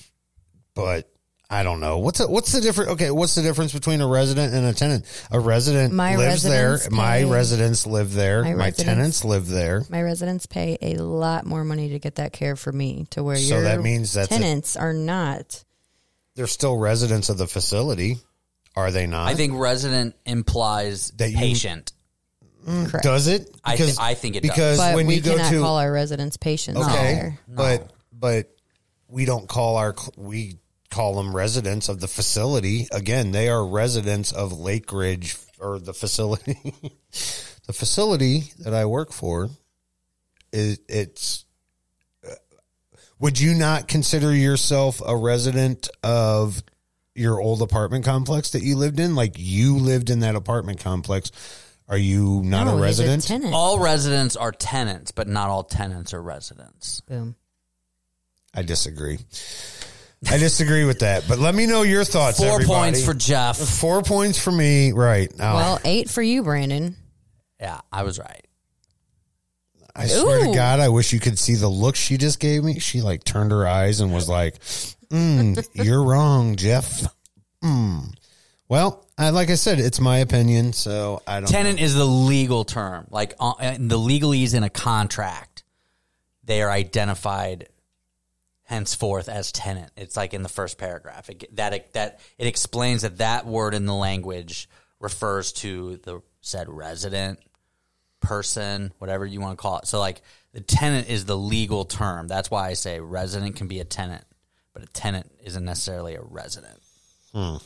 but 0.74 1.10
I 1.50 1.62
don't 1.62 1.78
know. 1.80 1.98
What's 1.98 2.18
the, 2.18 2.26
what's 2.28 2.50
the 2.52 2.60
difference? 2.60 2.90
Okay. 2.92 3.10
What's 3.10 3.34
the 3.36 3.42
difference 3.42 3.72
between 3.72 4.00
a 4.00 4.06
resident 4.08 4.52
and 4.54 4.66
a 4.66 4.72
tenant? 4.72 5.04
A 5.30 5.38
resident 5.38 5.92
My 5.94 6.16
lives 6.16 6.42
there. 6.42 6.70
residents 6.72 6.96
My 6.96 7.22
residents 7.24 7.86
live 7.86 8.12
there. 8.14 8.42
My 8.42 8.54
My, 8.54 8.70
tenants 8.70 9.24
live 9.24 9.48
there. 9.48 9.82
My 9.88 10.02
residents 10.02 10.46
pay 10.46 10.76
a 10.82 10.94
lot 10.96 11.46
more 11.46 11.64
money 11.64 11.90
to 11.90 11.98
get 11.98 12.16
that 12.16 12.32
care 12.32 12.56
for 12.56 12.72
me, 12.72 13.06
to 13.10 13.22
where 13.22 13.36
you 13.36 13.42
So 13.48 13.54
your 13.56 13.64
that 13.64 13.80
means 13.82 14.12
that's 14.12 14.32
a- 14.32 14.34
tenants 14.38 14.76
are 14.76 14.92
not. 14.94 15.62
They're 16.34 16.46
still 16.48 16.76
residents 16.76 17.28
of 17.28 17.38
the 17.38 17.46
facility. 17.46 18.16
Are 18.74 18.90
they 18.90 19.06
not? 19.06 19.28
I 19.28 19.36
think 19.36 19.52
resident 19.56 20.16
implies 20.26 21.12
That 21.18 21.30
you- 21.30 21.36
patient. 21.38 21.92
Correct. 22.64 23.02
Does 23.04 23.26
it? 23.28 23.54
I 23.64 23.76
thi- 23.76 23.92
I 23.98 24.14
think 24.14 24.36
it 24.36 24.42
does. 24.42 24.50
because 24.50 24.78
but 24.78 24.94
when 24.94 25.06
we 25.06 25.16
you 25.16 25.20
go 25.20 25.36
cannot 25.36 25.50
to 25.50 25.60
call 25.60 25.78
our 25.78 25.92
residents 25.92 26.36
patients. 26.36 26.80
okay, 26.80 27.12
either. 27.16 27.38
but 27.48 27.90
but 28.12 28.50
we 29.08 29.24
don't 29.24 29.48
call 29.48 29.76
our 29.76 29.94
cl- 29.96 30.14
we 30.16 30.58
call 30.90 31.16
them 31.16 31.34
residents 31.34 31.88
of 31.88 32.00
the 32.00 32.08
facility. 32.08 32.86
Again, 32.92 33.32
they 33.32 33.48
are 33.48 33.66
residents 33.66 34.32
of 34.32 34.52
Lake 34.58 34.92
Ridge 34.92 35.36
or 35.58 35.78
the 35.78 35.92
facility. 35.94 36.56
the 37.66 37.72
facility 37.72 38.44
that 38.60 38.72
I 38.74 38.86
work 38.86 39.12
for 39.12 39.48
is 40.52 40.78
it's. 40.88 41.44
uh, 42.26 42.34
Would 43.18 43.40
you 43.40 43.54
not 43.54 43.88
consider 43.88 44.32
yourself 44.34 45.02
a 45.04 45.16
resident 45.16 45.88
of 46.02 46.62
your 47.14 47.40
old 47.40 47.62
apartment 47.62 48.04
complex 48.04 48.50
that 48.50 48.62
you 48.62 48.76
lived 48.76 49.00
in? 49.00 49.14
Like 49.14 49.34
you 49.36 49.76
lived 49.78 50.10
in 50.10 50.20
that 50.20 50.34
apartment 50.36 50.80
complex. 50.80 51.30
Are 51.88 51.98
you 51.98 52.42
not 52.42 52.64
No, 52.64 52.72
a 52.72 52.74
he's 52.76 52.82
resident? 52.82 53.24
tenant. 53.26 53.54
All 53.54 53.78
residents 53.78 54.36
are 54.36 54.52
tenants, 54.52 55.10
but 55.10 55.28
not 55.28 55.50
all 55.50 55.64
tenants 55.64 56.14
are 56.14 56.22
residents. 56.22 57.00
Boom. 57.02 57.36
I 58.54 58.62
disagree. 58.62 59.18
I 60.30 60.38
disagree 60.38 60.84
with 60.86 61.00
that. 61.00 61.24
But 61.28 61.38
let 61.38 61.54
me 61.54 61.66
know 61.66 61.82
your 61.82 62.04
thoughts. 62.04 62.38
Four 62.38 62.54
everybody. 62.54 62.68
points 62.92 63.04
for 63.04 63.12
Jeff. 63.12 63.58
Four 63.58 64.02
points 64.02 64.38
for 64.38 64.50
me. 64.52 64.92
Right. 64.92 65.36
Now, 65.36 65.56
Well, 65.56 65.80
eight 65.84 66.08
for 66.08 66.22
you, 66.22 66.42
Brandon. 66.42 66.96
Yeah, 67.60 67.80
I 67.92 68.04
was 68.04 68.18
right. 68.18 68.46
I 69.94 70.06
swear 70.06 70.44
to 70.44 70.50
Ooh. 70.50 70.54
God, 70.54 70.80
I 70.80 70.88
wish 70.88 71.12
you 71.12 71.20
could 71.20 71.38
see 71.38 71.54
the 71.54 71.68
look 71.68 71.94
she 71.94 72.16
just 72.16 72.40
gave 72.40 72.64
me. 72.64 72.80
She 72.80 73.00
like 73.00 73.22
turned 73.22 73.52
her 73.52 73.66
eyes 73.66 74.00
and 74.00 74.12
was 74.12 74.28
like, 74.28 74.58
mm, 75.10 75.64
"You're 75.74 76.02
wrong, 76.02 76.56
Jeff." 76.56 77.06
Mm. 77.62 78.12
Well, 78.68 79.03
I, 79.16 79.30
like 79.30 79.50
I 79.50 79.54
said, 79.54 79.78
it's 79.78 80.00
my 80.00 80.18
opinion, 80.18 80.72
so 80.72 81.22
I 81.26 81.40
don't. 81.40 81.48
Tenant 81.48 81.78
know. 81.78 81.84
is 81.84 81.94
the 81.94 82.04
legal 82.04 82.64
term. 82.64 83.06
Like 83.10 83.34
uh, 83.38 83.54
in 83.60 83.88
the 83.88 83.98
legalese 83.98 84.54
in 84.54 84.64
a 84.64 84.70
contract, 84.70 85.62
they 86.42 86.62
are 86.62 86.70
identified 86.70 87.68
henceforth 88.64 89.28
as 89.28 89.52
tenant. 89.52 89.92
It's 89.96 90.16
like 90.16 90.34
in 90.34 90.42
the 90.42 90.48
first 90.48 90.78
paragraph. 90.78 91.30
It, 91.30 91.54
that 91.56 91.92
that 91.92 92.20
it 92.38 92.46
explains 92.46 93.02
that 93.02 93.18
that 93.18 93.46
word 93.46 93.74
in 93.74 93.86
the 93.86 93.94
language 93.94 94.68
refers 94.98 95.52
to 95.52 95.98
the 95.98 96.22
said 96.40 96.68
resident 96.68 97.38
person, 98.20 98.92
whatever 98.98 99.24
you 99.24 99.40
want 99.40 99.56
to 99.56 99.62
call 99.62 99.78
it. 99.78 99.86
So 99.86 100.00
like 100.00 100.22
the 100.52 100.60
tenant 100.60 101.08
is 101.08 101.24
the 101.24 101.36
legal 101.36 101.84
term. 101.84 102.26
That's 102.26 102.50
why 102.50 102.68
I 102.68 102.72
say 102.72 102.98
resident 103.00 103.56
can 103.56 103.68
be 103.68 103.80
a 103.80 103.84
tenant, 103.84 104.24
but 104.72 104.82
a 104.82 104.86
tenant 104.86 105.30
isn't 105.44 105.64
necessarily 105.64 106.16
a 106.16 106.22
resident. 106.22 106.80
Hmm. 107.32 107.56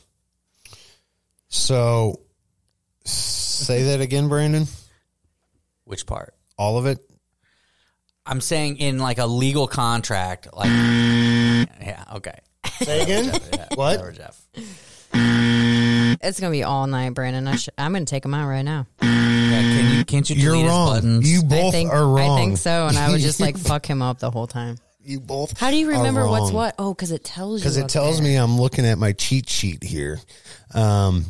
So, 1.49 2.21
say 3.05 3.85
that 3.85 4.01
again, 4.01 4.29
Brandon. 4.29 4.67
Which 5.85 6.07
part? 6.07 6.35
All 6.57 6.79
of 6.79 6.87
it. 6.87 6.99
I'm 8.27 8.41
saying 8.43 8.77
in 8.77 8.99
like 8.99 9.19
a 9.19 9.27
legal 9.27 9.67
contract, 9.67 10.49
like 10.53 10.67
yeah, 10.69 12.05
okay. 12.17 12.39
Say 12.83 13.01
again. 13.03 13.41
Yeah, 13.53 13.67
What? 13.75 13.99
whatever, 14.01 14.13
Jeff. 14.13 14.43
It's 16.21 16.39
gonna 16.41 16.51
be 16.51 16.63
all 16.65 16.87
night, 16.87 17.15
Brandon. 17.15 17.49
I 17.49 17.57
sh- 17.57 17.71
I'm 17.79 17.93
gonna 17.95 18.05
take 18.05 18.23
them 18.25 18.35
out 18.35 18.47
right 18.49 18.63
now. 18.65 18.87
Yeah, 19.01 19.09
can 19.63 19.97
you 19.97 20.05
can't 20.05 20.29
you 20.29 20.37
You're 20.37 20.53
delete 20.53 20.65
his 20.67 20.71
wrong. 20.71 20.89
buttons? 20.95 21.33
You 21.33 21.39
I 21.41 21.45
both 21.45 21.73
think 21.73 21.91
are 21.91 22.07
wrong. 22.07 22.39
I 22.39 22.43
think 22.45 22.59
so, 22.59 22.87
and 22.89 22.99
I 22.99 23.11
would 23.11 23.21
just 23.21 23.41
like 23.41 23.57
fuck 23.59 23.87
him 23.87 24.03
up 24.03 24.19
the 24.19 24.31
whole 24.31 24.47
time. 24.47 24.77
You 25.03 25.21
both. 25.21 25.59
How 25.59 25.71
do 25.71 25.79
you 25.79 25.89
are 25.89 25.93
remember 25.93 26.29
what's 26.29 26.53
what? 26.53 26.75
Oh, 26.79 26.93
because 26.93 27.13
it 27.13 27.25
tells 27.25 27.61
you. 27.61 27.65
Because 27.65 27.79
it 27.79 27.85
up 27.85 27.89
tells 27.89 28.17
there. 28.21 28.25
me 28.29 28.35
I'm 28.37 28.59
looking 28.61 28.85
at 28.85 28.99
my 28.99 29.13
cheat 29.13 29.49
sheet 29.49 29.83
here. 29.83 30.21
Um, 30.75 31.25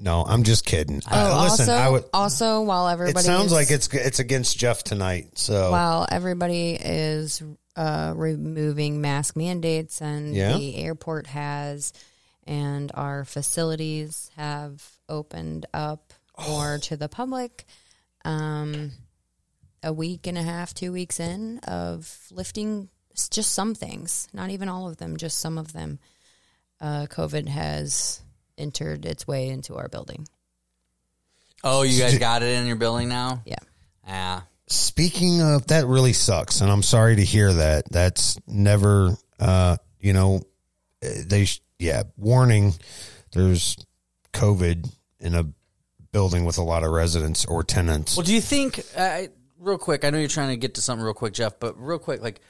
no, 0.00 0.24
I'm 0.26 0.42
just 0.42 0.64
kidding. 0.64 1.02
Oh, 1.10 1.40
Uh, 1.40 1.42
listen, 1.44 1.68
also, 1.68 1.72
I 1.72 1.88
would. 1.88 2.04
also 2.12 2.62
while 2.62 2.88
everybody 2.88 3.20
It 3.20 3.24
sounds 3.26 3.52
like 3.52 3.70
it's 3.70 3.88
it's 3.92 4.18
against 4.18 4.58
Jeff 4.58 4.82
tonight. 4.82 5.38
So 5.38 5.70
while 5.70 6.06
everybody 6.10 6.72
is 6.72 7.42
uh, 7.76 8.12
removing 8.16 9.00
mask 9.00 9.36
mandates 9.36 10.00
and 10.00 10.34
Yeah. 10.34 10.56
the 10.56 10.76
airport 10.76 11.26
has 11.28 11.92
and 12.46 12.90
our 12.94 13.24
facilities 13.24 14.30
have 14.36 14.82
opened 15.08 15.66
up 15.72 16.12
more 16.48 16.78
to 16.78 16.96
the 16.96 17.08
public 17.08 17.64
um, 18.24 18.92
a 19.82 19.92
week 19.92 20.26
and 20.26 20.36
a 20.38 20.42
half 20.42 20.74
two 20.74 20.92
weeks 20.92 21.20
in 21.20 21.58
of 21.60 22.18
lifting 22.30 22.88
just 23.30 23.52
some 23.52 23.74
things 23.74 24.26
not 24.32 24.50
even 24.50 24.68
all 24.68 24.88
of 24.88 24.96
them 24.96 25.16
just 25.16 25.38
some 25.38 25.58
of 25.58 25.72
them 25.72 25.98
uh, 26.80 27.06
covid 27.10 27.48
has 27.48 28.22
entered 28.60 29.04
its 29.06 29.26
way 29.26 29.48
into 29.48 29.74
our 29.76 29.88
building 29.88 30.26
Oh, 31.62 31.82
you 31.82 31.98
guys 32.00 32.18
got 32.18 32.42
it 32.42 32.48
in 32.58 32.66
your 32.66 32.76
building 32.76 33.08
now? 33.08 33.42
yeah 33.44 33.56
Yeah. 34.06 34.40
speaking 34.66 35.42
of 35.42 35.66
that, 35.66 35.86
really 35.86 36.12
sucks, 36.14 36.60
and 36.62 36.70
I'm 36.70 36.82
sorry 36.82 37.16
to 37.16 37.24
hear 37.24 37.52
that. 37.52 37.90
That's 37.90 38.38
never, 38.46 39.16
uh, 39.38 39.76
you 40.00 40.12
know, 40.14 40.40
they 41.00 41.44
sh- 41.46 41.60
yeah. 41.78 42.04
Warning: 42.16 42.74
there's 43.32 43.76
COVID 44.32 44.90
in 45.20 45.34
a 45.34 45.44
building 46.12 46.44
with 46.44 46.56
a 46.58 46.62
lot 46.62 46.82
of 46.82 46.90
residents 46.92 47.44
or 47.44 47.62
tenants. 47.62 48.16
Well, 48.16 48.24
do 48.24 48.34
you 48.34 48.40
think 48.40 48.82
uh, 48.96 49.22
real 49.58 49.78
quick? 49.78 50.04
I 50.04 50.10
know 50.10 50.18
you're 50.18 50.28
trying 50.28 50.50
to 50.50 50.56
get 50.56 50.74
to 50.76 50.82
something 50.82 51.04
real 51.04 51.14
quick, 51.14 51.34
Jeff, 51.34 51.58
but 51.60 51.78
real 51.80 51.98
quick, 51.98 52.22
like, 52.22 52.40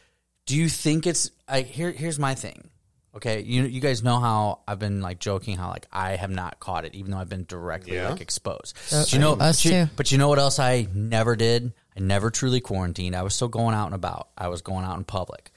do 0.46 0.56
you 0.56 0.68
think 0.68 1.06
it's? 1.06 1.30
I 1.48 1.62
here. 1.62 1.90
Here's 1.90 2.18
my 2.18 2.34
thing. 2.34 2.70
Okay, 3.16 3.40
you 3.42 3.64
you 3.64 3.80
guys 3.80 4.04
know 4.04 4.20
how 4.20 4.60
I've 4.68 4.78
been 4.78 5.00
like 5.00 5.18
joking 5.18 5.56
how 5.56 5.68
like 5.70 5.86
I 5.92 6.16
have 6.16 6.30
not 6.30 6.60
caught 6.60 6.84
it, 6.84 6.94
even 6.94 7.10
though 7.10 7.18
I've 7.18 7.28
been 7.28 7.44
directly 7.44 7.94
Yeah. 7.96 8.10
like 8.10 8.20
exposed. 8.20 8.76
So- 8.86 9.00
But 9.00 9.12
you 9.12 9.18
know, 9.18 9.32
Us 9.32 9.62
but 9.62 9.64
you, 9.64 9.70
too. 9.86 9.90
but 9.96 10.12
you 10.12 10.18
know 10.18 10.28
what 10.28 10.38
else 10.38 10.58
I 10.60 10.86
never 10.94 11.34
did? 11.34 11.72
I 11.96 12.00
never 12.00 12.30
truly 12.30 12.60
quarantined. 12.60 13.16
I 13.16 13.22
was 13.22 13.34
still 13.34 13.48
going 13.48 13.74
out 13.74 13.86
and 13.86 13.94
about. 13.96 14.28
I 14.38 14.46
was 14.48 14.62
going 14.62 14.84
out 14.84 14.96
in 14.96 15.02
public. 15.04 15.50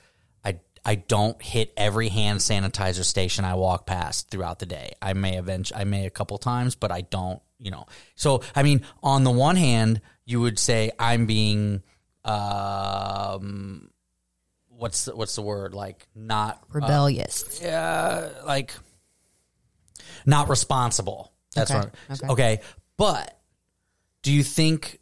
I 0.44 0.60
I 0.84 0.96
don't 0.96 1.40
hit 1.44 1.72
every 1.78 2.10
hand 2.10 2.40
sanitizer 2.40 3.04
station 3.04 3.46
I 3.46 3.54
walk 3.54 3.86
past 3.86 4.32
throughout 4.32 4.58
the 4.58 4.66
day. 4.66 4.94
I 5.00 5.14
may 5.14 5.38
eventually, 5.38 5.80
I 5.80 5.84
may 5.84 6.08
a 6.08 6.10
couple 6.10 6.40
times, 6.40 6.74
but 6.74 6.92
I 6.92 7.02
don't. 7.02 7.40
You 7.60 7.70
know, 7.72 7.86
so 8.16 8.42
I 8.56 8.64
mean, 8.64 8.82
on 9.04 9.24
the 9.24 9.32
one 9.32 9.56
hand, 9.58 10.02
you 10.26 10.42
would 10.42 10.58
say 10.60 10.92
I'm 11.00 11.28
being, 11.28 11.82
um, 12.26 13.90
what's 14.84 15.06
the, 15.06 15.16
what's 15.16 15.36
the 15.36 15.42
word 15.42 15.74
like 15.74 16.06
not 16.14 16.62
rebellious 16.72 17.62
uh, 17.64 18.34
like 18.46 18.74
not 20.26 20.50
responsible. 20.50 21.32
That's 21.56 21.72
Okay, 21.72 21.80
what. 21.80 22.22
okay. 22.22 22.32
Okay. 22.32 22.62
but 22.98 23.40
do 24.22 24.32
you 24.32 24.44
think 24.44 25.00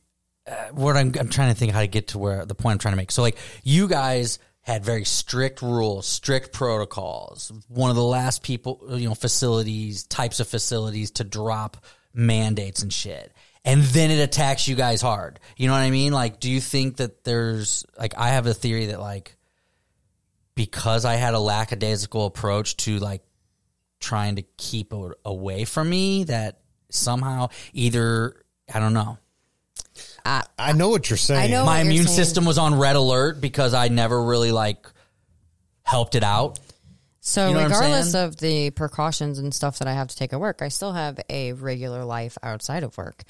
uh, 0.48 0.54
what 0.72 0.98
I'm 0.98 1.14
I'm 1.20 1.30
trying 1.30 1.54
to 1.54 1.56
think 1.60 1.72
how 1.74 1.82
to 1.82 1.88
get 1.88 2.10
to 2.10 2.20
where 2.20 2.46
the 2.46 2.56
point 2.56 2.74
I'm 2.74 2.80
trying 2.80 2.94
to 2.94 2.98
make. 2.98 3.12
So 3.12 3.22
like 3.22 3.38
you 3.64 3.88
guys 3.88 4.40
had 4.62 4.84
very 4.86 5.06
strict 5.06 5.62
rules, 5.62 6.06
strict 6.08 6.54
protocols. 6.54 7.52
One 7.68 7.90
of 7.90 7.96
the 7.96 8.04
last 8.04 8.44
people, 8.44 8.80
you 8.92 9.10
know, 9.10 9.16
facilities, 9.16 10.04
types 10.04 10.40
of 10.40 10.48
facilities 10.48 11.12
to 11.12 11.24
drop 11.24 11.84
mandates 12.14 12.84
and 12.84 12.94
shit. 12.94 13.32
And 13.64 13.82
then 13.84 14.10
it 14.12 14.20
attacks 14.20 14.68
you 14.68 14.76
guys 14.76 15.02
hard. 15.02 15.40
You 15.58 15.68
know 15.68 15.74
what 15.74 15.80
I 15.80 15.92
mean? 15.92 16.14
Like, 16.14 16.40
do 16.40 16.50
you 16.50 16.60
think 16.60 16.98
that 16.98 17.24
there's 17.24 17.86
like 17.98 18.14
I 18.18 18.30
have 18.30 18.48
a 18.48 18.54
theory 18.54 18.88
that 18.88 19.00
like 19.00 19.36
because 20.56 21.06
I 21.06 21.16
had 21.16 21.34
a 21.34 21.40
lackadaisical 21.40 22.26
approach 22.26 22.78
to 22.78 23.00
like 23.00 23.22
trying 24.00 24.36
to 24.38 24.44
keep 24.58 24.94
it 24.94 25.12
away 25.26 25.66
from 25.66 25.90
me 25.90 26.26
that 26.26 26.60
somehow 26.90 27.50
either 27.74 28.44
I 28.74 28.80
don't 28.80 28.94
know. 28.94 29.18
I, 30.26 30.44
I 30.58 30.72
know 30.74 30.90
what 30.90 31.10
you're 31.10 31.18
saying. 31.18 31.42
I 31.42 31.48
know 31.48 31.66
My 31.66 31.78
what 31.78 31.78
you're 31.78 31.92
immune 31.92 32.06
saying. 32.08 32.16
system 32.16 32.46
was 32.46 32.58
on 32.58 32.78
red 32.78 32.96
alert 32.96 33.42
because 33.42 33.74
I 33.74 33.90
never 33.90 34.24
really 34.24 34.52
like 34.52 34.88
helped 35.84 36.16
it 36.16 36.24
out. 36.24 36.60
So 37.20 37.50
You 37.50 37.54
know 37.56 37.64
regardless 37.64 38.16
of 38.16 38.38
the 38.38 38.72
precautions 38.72 39.38
and 39.40 39.54
stuff 39.54 39.80
that 39.80 39.88
I 39.88 39.94
have 39.94 40.08
to 40.08 40.16
take 40.16 40.34
at 40.34 40.40
work, 40.40 40.62
I 40.62 40.70
still 40.70 40.94
have 40.94 41.20
a 41.30 41.54
regular 41.54 42.04
life 42.06 42.38
outside 42.42 42.84
of 42.84 42.98
work. 42.98 43.24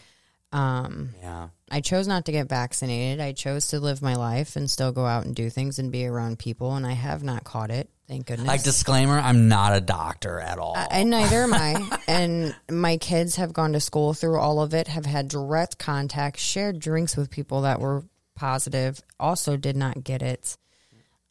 Um, 0.51 1.15
Yeah. 1.21 1.49
I 1.69 1.79
chose 1.79 2.05
not 2.05 2.25
to 2.25 2.33
get 2.33 2.49
vaccinated. 2.49 3.21
I 3.21 3.31
chose 3.31 3.67
to 3.69 3.79
live 3.79 4.01
my 4.01 4.15
life 4.15 4.57
and 4.57 4.69
still 4.69 4.91
go 4.91 5.05
out 5.05 5.25
and 5.25 5.33
do 5.33 5.49
things 5.49 5.79
and 5.79 5.89
be 5.91 6.05
around 6.05 6.37
people, 6.37 6.75
and 6.75 6.85
I 6.85 6.91
have 6.91 7.23
not 7.23 7.45
caught 7.45 7.71
it. 7.71 7.89
Thank 8.09 8.25
goodness. 8.25 8.47
Like 8.47 8.63
disclaimer, 8.63 9.17
I'm 9.17 9.47
not 9.47 9.73
a 9.73 9.79
doctor 9.79 10.41
at 10.41 10.59
all. 10.59 10.75
Uh, 10.75 10.85
and 10.91 11.09
neither 11.09 11.43
am 11.43 11.53
I. 11.53 11.97
and 12.09 12.53
my 12.69 12.97
kids 12.97 13.37
have 13.37 13.53
gone 13.53 13.71
to 13.71 13.79
school 13.79 14.13
through 14.13 14.37
all 14.37 14.61
of 14.61 14.73
it, 14.73 14.89
have 14.89 15.05
had 15.05 15.29
direct 15.29 15.77
contact, 15.77 16.37
shared 16.37 16.79
drinks 16.79 17.15
with 17.15 17.29
people 17.29 17.61
that 17.61 17.79
were 17.79 18.03
positive, 18.35 19.01
also 19.17 19.55
did 19.55 19.77
not 19.77 20.03
get 20.03 20.21
it. 20.21 20.57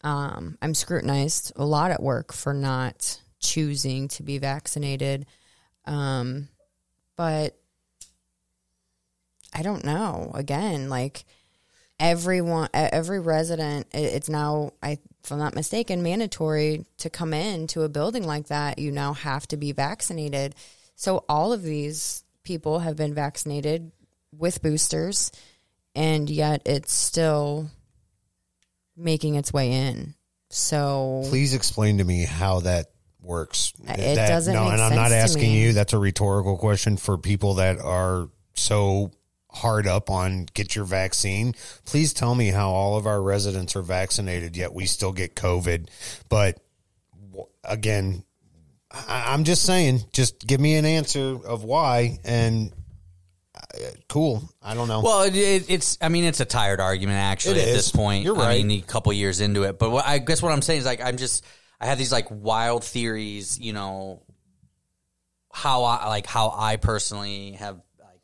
Um, 0.03 0.57
I'm 0.59 0.73
scrutinized 0.73 1.51
a 1.55 1.65
lot 1.65 1.91
at 1.91 2.01
work 2.01 2.33
for 2.33 2.55
not 2.55 3.21
choosing 3.39 4.07
to 4.07 4.23
be 4.23 4.39
vaccinated. 4.39 5.27
Um, 5.85 6.47
but 7.15 7.60
I 9.53 9.61
don't 9.63 9.83
know. 9.83 10.31
Again, 10.33 10.89
like 10.89 11.25
everyone, 11.99 12.69
every 12.73 13.19
resident, 13.19 13.87
it's 13.93 14.29
now, 14.29 14.71
I, 14.81 14.97
if 15.23 15.31
I'm 15.31 15.39
not 15.39 15.55
mistaken, 15.55 16.03
mandatory 16.03 16.85
to 16.99 17.09
come 17.09 17.33
in 17.33 17.67
to 17.67 17.83
a 17.83 17.89
building 17.89 18.25
like 18.25 18.47
that. 18.47 18.79
You 18.79 18.91
now 18.91 19.13
have 19.13 19.47
to 19.49 19.57
be 19.57 19.71
vaccinated. 19.71 20.55
So 20.95 21.25
all 21.29 21.53
of 21.53 21.63
these 21.63 22.23
people 22.43 22.79
have 22.79 22.95
been 22.95 23.13
vaccinated 23.13 23.91
with 24.35 24.61
boosters, 24.61 25.31
and 25.95 26.29
yet 26.29 26.61
it's 26.65 26.93
still 26.93 27.69
making 28.95 29.35
its 29.35 29.53
way 29.53 29.71
in. 29.71 30.15
So 30.49 31.23
Please 31.29 31.53
explain 31.53 31.99
to 31.99 32.03
me 32.03 32.25
how 32.25 32.61
that 32.61 32.87
works. 33.21 33.73
It 33.83 34.15
That- 34.15 34.27
doesn't 34.27 34.53
No, 34.53 34.67
and 34.69 34.81
I'm 34.81 34.95
not 34.95 35.11
asking 35.11 35.51
you. 35.51 35.73
That's 35.73 35.93
a 35.93 35.97
rhetorical 35.97 36.57
question 36.57 36.97
for 36.97 37.17
people 37.17 37.55
that 37.55 37.79
are 37.79 38.29
so 38.53 39.11
hard 39.51 39.87
up 39.87 40.09
on 40.09 40.47
get 40.53 40.75
your 40.75 40.85
vaccine. 40.85 41.53
Please 41.85 42.13
tell 42.13 42.33
me 42.33 42.49
how 42.49 42.69
all 42.69 42.97
of 42.97 43.05
our 43.05 43.21
residents 43.21 43.75
are 43.75 43.81
vaccinated, 43.81 44.55
yet 44.55 44.73
we 44.73 44.85
still 44.85 45.11
get 45.11 45.35
COVID. 45.35 45.87
But 46.29 46.59
again, 47.63 48.23
I, 48.89 49.33
I'm 49.33 49.43
just 49.43 49.63
saying, 49.63 50.01
just 50.13 50.45
give 50.45 50.59
me 50.59 50.75
an 50.75 50.85
answer 50.85 51.37
of 51.45 51.63
why. 51.63 52.19
And 52.23 52.71
uh, 53.55 53.77
cool. 54.07 54.49
I 54.61 54.73
don't 54.73 54.87
know. 54.87 55.01
Well, 55.01 55.23
it, 55.23 55.35
it, 55.35 55.69
it's. 55.69 55.97
I 56.01 56.09
mean, 56.09 56.23
it's 56.23 56.39
a 56.39 56.45
tired 56.45 56.79
argument 56.79 57.17
actually 57.17 57.61
at 57.61 57.67
is. 57.67 57.75
this 57.75 57.91
point. 57.91 58.23
You're 58.23 58.37
I 58.37 58.45
right. 58.45 58.65
mean, 58.65 58.79
a 58.79 58.83
couple 58.85 59.11
years 59.13 59.41
into 59.41 59.63
it, 59.63 59.77
but 59.77 59.91
what, 59.91 60.05
I 60.05 60.19
guess 60.19 60.41
what 60.41 60.51
I'm 60.51 60.61
saying 60.61 60.79
is 60.79 60.85
like 60.85 61.01
I'm 61.01 61.17
just. 61.17 61.45
I 61.79 61.87
have 61.87 61.97
these 61.97 62.11
like 62.11 62.27
wild 62.29 62.83
theories. 62.83 63.59
You 63.59 63.73
know, 63.73 64.23
how 65.51 65.83
I 65.83 66.07
like 66.07 66.25
how 66.25 66.53
I 66.55 66.77
personally 66.77 67.53
have 67.53 67.81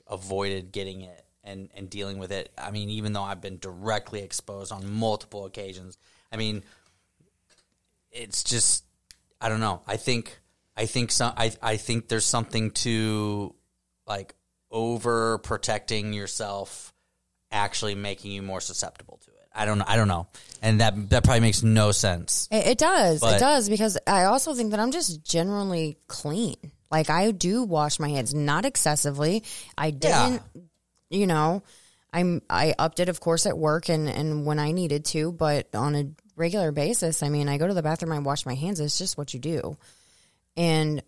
avoided 0.09 0.71
getting 0.71 1.01
it 1.01 1.25
and 1.43 1.69
and 1.75 1.89
dealing 1.89 2.19
with 2.19 2.31
it. 2.31 2.51
I 2.57 2.71
mean, 2.71 2.89
even 2.89 3.13
though 3.13 3.23
I've 3.23 3.41
been 3.41 3.57
directly 3.57 4.21
exposed 4.21 4.71
on 4.71 4.91
multiple 4.91 5.45
occasions. 5.45 5.97
I 6.31 6.37
mean, 6.37 6.63
it's 8.11 8.43
just 8.43 8.83
I 9.39 9.49
don't 9.49 9.59
know. 9.59 9.81
I 9.87 9.97
think 9.97 10.39
I 10.75 10.85
think 10.85 11.11
some 11.11 11.33
I 11.37 11.51
I 11.61 11.77
think 11.77 12.07
there's 12.07 12.25
something 12.25 12.71
to 12.71 13.55
like 14.05 14.35
over 14.69 15.37
protecting 15.39 16.13
yourself 16.13 16.93
actually 17.51 17.95
making 17.95 18.31
you 18.31 18.41
more 18.41 18.59
susceptible 18.59 19.19
to 19.23 19.31
it. 19.31 19.37
I 19.55 19.65
don't 19.65 19.77
know. 19.77 19.85
I 19.87 19.95
don't 19.95 20.07
know. 20.07 20.27
And 20.61 20.81
that 20.81 21.09
that 21.11 21.23
probably 21.23 21.39
makes 21.41 21.63
no 21.63 21.91
sense. 21.91 22.47
It, 22.51 22.67
it 22.67 22.77
does. 22.77 23.21
But- 23.21 23.37
it 23.37 23.39
does 23.39 23.69
because 23.69 23.97
I 24.05 24.25
also 24.25 24.53
think 24.53 24.71
that 24.71 24.79
I'm 24.79 24.91
just 24.91 25.23
generally 25.23 25.97
clean. 26.07 26.57
Like 26.89 27.09
I 27.09 27.31
do 27.31 27.63
wash 27.63 27.99
my 27.99 28.09
hands, 28.09 28.33
not 28.33 28.65
excessively. 28.65 29.43
I 29.77 29.91
didn't, 29.91 30.41
you 31.09 31.27
know, 31.27 31.63
I'm 32.13 32.41
I 32.49 32.73
upped 32.79 32.99
it, 32.99 33.09
of 33.09 33.19
course, 33.19 33.45
at 33.45 33.57
work 33.57 33.89
and 33.89 34.09
and 34.09 34.45
when 34.45 34.59
I 34.59 34.71
needed 34.71 35.05
to, 35.05 35.31
but 35.31 35.73
on 35.75 35.95
a 35.95 36.09
regular 36.35 36.71
basis, 36.71 37.23
I 37.23 37.29
mean, 37.29 37.49
I 37.49 37.57
go 37.57 37.67
to 37.67 37.73
the 37.73 37.83
bathroom, 37.83 38.13
I 38.13 38.19
wash 38.19 38.45
my 38.45 38.55
hands. 38.55 38.79
It's 38.79 38.97
just 38.97 39.17
what 39.17 39.33
you 39.33 39.39
do, 39.39 39.77
and 40.55 41.03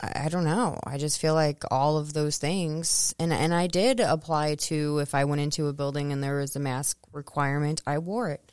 I, 0.00 0.24
I 0.26 0.28
don't 0.28 0.44
know. 0.44 0.78
I 0.84 0.98
just 0.98 1.20
feel 1.20 1.34
like 1.34 1.64
all 1.70 1.98
of 1.98 2.12
those 2.12 2.38
things, 2.38 3.14
and 3.18 3.32
and 3.32 3.52
I 3.52 3.66
did 3.66 4.00
apply 4.00 4.54
to 4.56 5.00
if 5.00 5.14
I 5.14 5.24
went 5.24 5.40
into 5.40 5.66
a 5.66 5.72
building 5.72 6.12
and 6.12 6.22
there 6.22 6.38
was 6.38 6.54
a 6.54 6.60
mask 6.60 6.98
requirement, 7.12 7.82
I 7.86 7.98
wore 7.98 8.30
it. 8.30 8.52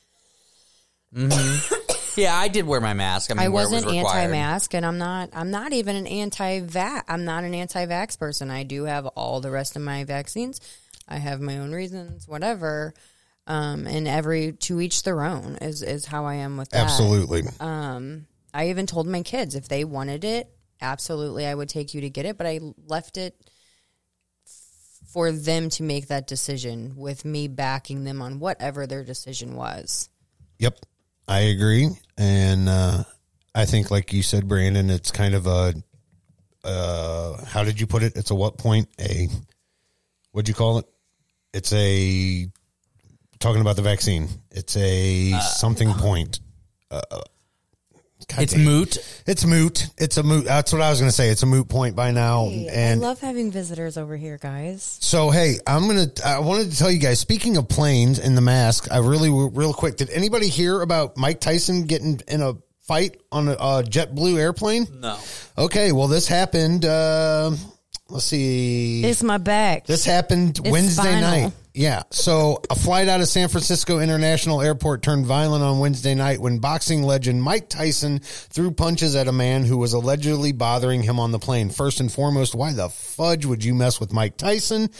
Mm-hmm. 1.14 1.74
Yeah, 2.16 2.36
I 2.36 2.48
did 2.48 2.66
wear 2.66 2.80
my 2.80 2.94
mask. 2.94 3.30
I 3.30 3.34
mean, 3.34 3.44
I 3.44 3.48
wasn't 3.48 3.86
was 3.86 3.94
anti-mask, 3.94 4.74
and 4.74 4.84
I'm 4.84 4.98
not. 4.98 5.30
I'm 5.32 5.50
not 5.50 5.72
even 5.72 5.96
an 5.96 6.06
anti-vax. 6.06 7.02
I'm 7.08 7.24
not 7.24 7.44
an 7.44 7.54
anti-vax 7.54 8.18
person. 8.18 8.50
I 8.50 8.62
do 8.64 8.84
have 8.84 9.06
all 9.06 9.40
the 9.40 9.50
rest 9.50 9.76
of 9.76 9.82
my 9.82 10.04
vaccines. 10.04 10.60
I 11.08 11.16
have 11.16 11.40
my 11.40 11.58
own 11.58 11.72
reasons, 11.72 12.28
whatever. 12.28 12.94
Um, 13.46 13.86
and 13.86 14.06
every 14.06 14.52
to 14.52 14.80
each 14.80 15.02
their 15.02 15.22
own 15.24 15.56
is 15.56 15.82
is 15.82 16.06
how 16.06 16.26
I 16.26 16.34
am 16.36 16.56
with 16.56 16.70
that. 16.70 16.84
Absolutely. 16.84 17.42
Um, 17.58 18.26
I 18.54 18.68
even 18.68 18.86
told 18.86 19.06
my 19.06 19.22
kids 19.22 19.54
if 19.54 19.68
they 19.68 19.84
wanted 19.84 20.24
it, 20.24 20.48
absolutely, 20.80 21.46
I 21.46 21.54
would 21.54 21.68
take 21.68 21.92
you 21.92 22.02
to 22.02 22.10
get 22.10 22.24
it. 22.24 22.38
But 22.38 22.46
I 22.46 22.60
left 22.86 23.16
it 23.16 23.34
for 25.08 25.32
them 25.32 25.70
to 25.70 25.82
make 25.82 26.06
that 26.08 26.26
decision 26.26 26.94
with 26.96 27.24
me 27.24 27.48
backing 27.48 28.04
them 28.04 28.22
on 28.22 28.38
whatever 28.38 28.86
their 28.86 29.04
decision 29.04 29.56
was. 29.56 30.08
Yep, 30.58 30.78
I 31.28 31.40
agree, 31.40 31.88
and 32.18 32.68
uh, 32.68 33.04
I 33.54 33.64
think, 33.64 33.90
like 33.90 34.12
you 34.12 34.22
said, 34.22 34.48
Brandon, 34.48 34.90
it's 34.90 35.10
kind 35.10 35.34
of 35.34 35.46
a. 35.46 35.74
Uh, 36.64 37.44
how 37.44 37.64
did 37.64 37.80
you 37.80 37.86
put 37.86 38.02
it? 38.02 38.16
It's 38.16 38.30
a 38.30 38.34
what 38.34 38.58
point? 38.58 38.88
A 39.00 39.28
what'd 40.32 40.48
you 40.48 40.54
call 40.54 40.78
it? 40.78 40.86
It's 41.52 41.72
a 41.72 42.48
talking 43.38 43.60
about 43.60 43.76
the 43.76 43.82
vaccine. 43.82 44.28
It's 44.50 44.76
a 44.76 45.32
something 45.40 45.92
point. 45.94 46.40
God 48.28 48.42
It's 48.42 48.52
dang. 48.54 48.64
moot. 48.64 48.98
It's 49.26 49.44
moot. 49.44 49.86
It's 49.98 50.16
a 50.16 50.22
moot. 50.22 50.44
That's 50.44 50.72
what 50.72 50.82
I 50.82 50.90
was 50.90 51.00
going 51.00 51.08
to 51.10 51.14
say. 51.14 51.28
It's 51.30 51.42
a 51.42 51.46
moot 51.46 51.68
point 51.68 51.94
by 51.96 52.10
now. 52.10 52.46
and 52.46 53.02
I 53.02 53.06
love 53.06 53.20
having 53.20 53.50
visitors 53.50 53.96
over 53.96 54.16
here, 54.16 54.38
guys. 54.38 54.98
so, 55.00 55.30
hey, 55.30 55.56
I'm 55.66 55.86
gonna. 55.86 56.06
I 56.24 56.38
wanted 56.40 56.70
to 56.72 56.78
tell 56.78 56.90
you 56.90 56.98
guys. 56.98 57.18
Speaking 57.20 57.56
of 57.56 57.68
planes 57.68 58.18
and 58.18 58.36
the 58.36 58.40
mask, 58.40 58.88
I 58.90 58.98
really, 58.98 59.30
real 59.30 59.72
quick. 59.74 59.96
Did 59.96 60.10
anybody 60.10 60.48
hear 60.48 60.80
about 60.82 61.16
Mike 61.16 61.40
Tyson 61.40 61.84
getting 61.84 62.20
in 62.28 62.42
a 62.42 62.54
fight 62.80 63.20
on 63.30 63.48
a, 63.48 63.52
a 63.52 63.82
JetBlue 63.84 64.38
airplane? 64.38 64.86
No. 65.00 65.18
Okay, 65.56 65.92
well, 65.92 66.08
this 66.08 66.26
happened. 66.26 66.84
Uh, 66.84 67.52
let's 68.08 68.24
see. 68.24 69.04
It's 69.04 69.22
my 69.22 69.38
back. 69.38 69.86
This 69.86 70.04
happened 70.04 70.58
It's 70.58 70.70
Wednesday 70.70 71.02
spinal. 71.02 71.20
night. 71.30 71.52
Yeah. 71.74 72.02
So 72.10 72.60
a 72.68 72.74
flight 72.74 73.08
out 73.08 73.20
of 73.20 73.28
San 73.28 73.48
Francisco 73.48 73.98
International 73.98 74.60
Airport 74.60 75.02
turned 75.02 75.24
violent 75.24 75.64
on 75.64 75.78
Wednesday 75.78 76.14
night 76.14 76.38
when 76.38 76.58
boxing 76.58 77.02
legend 77.02 77.42
Mike 77.42 77.68
Tyson 77.70 78.18
threw 78.18 78.70
punches 78.70 79.16
at 79.16 79.26
a 79.26 79.32
man 79.32 79.64
who 79.64 79.78
was 79.78 79.94
allegedly 79.94 80.52
bothering 80.52 81.02
him 81.02 81.18
on 81.18 81.32
the 81.32 81.38
plane. 81.38 81.70
First 81.70 82.00
and 82.00 82.12
foremost, 82.12 82.54
why 82.54 82.72
the 82.74 82.90
fudge 82.90 83.46
would 83.46 83.64
you 83.64 83.74
mess 83.74 84.00
with 84.00 84.12
Mike 84.12 84.36
Tyson? 84.36 84.90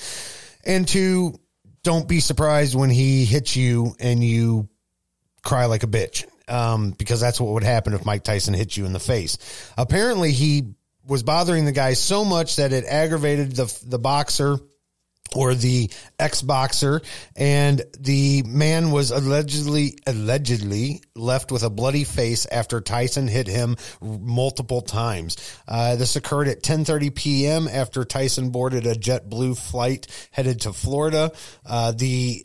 And 0.64 0.88
two, 0.88 1.38
don't 1.82 2.08
be 2.08 2.20
surprised 2.20 2.74
when 2.74 2.90
he 2.90 3.26
hits 3.26 3.54
you 3.54 3.94
and 4.00 4.24
you 4.24 4.68
cry 5.42 5.66
like 5.66 5.82
a 5.82 5.88
bitch. 5.88 6.24
Um, 6.48 6.90
because 6.90 7.20
that's 7.20 7.40
what 7.40 7.52
would 7.52 7.62
happen 7.62 7.92
if 7.92 8.04
Mike 8.04 8.24
Tyson 8.24 8.52
hit 8.54 8.76
you 8.76 8.85
in 8.85 8.92
the 8.92 9.00
face. 9.00 9.38
Apparently 9.76 10.32
he 10.32 10.74
was 11.06 11.22
bothering 11.22 11.64
the 11.66 11.72
guy 11.72 11.92
so 11.94 12.24
much 12.24 12.56
that 12.56 12.72
it 12.72 12.85
aggravated 12.85 13.52
the, 13.52 13.82
the 13.87 13.98
boxer 13.98 14.58
or 15.35 15.55
the 15.55 15.90
ex 16.18 16.42
boxer, 16.42 17.01
and 17.37 17.83
the 17.99 18.42
man 18.45 18.90
was 18.90 19.11
allegedly 19.11 19.99
allegedly 20.07 21.03
left 21.14 21.53
with 21.53 21.62
a 21.62 21.71
bloody 21.71 22.05
face 22.05 22.47
after 22.47 22.81
Tyson 22.81 23.29
hit 23.29 23.47
him 23.47 23.77
multiple 24.01 24.81
times. 24.81 25.37
Uh, 25.66 25.97
this 25.97 26.16
occurred 26.16 26.49
at 26.49 26.62
10:30 26.62 27.14
p.m. 27.14 27.68
after 27.68 28.05
Tyson 28.05 28.51
boarded 28.51 28.87
a 28.87 28.95
JetBlue 28.95 29.59
flight 29.59 30.07
headed 30.31 30.61
to 30.62 30.73
Florida. 30.73 31.33
Uh, 31.64 31.92
the 31.92 32.45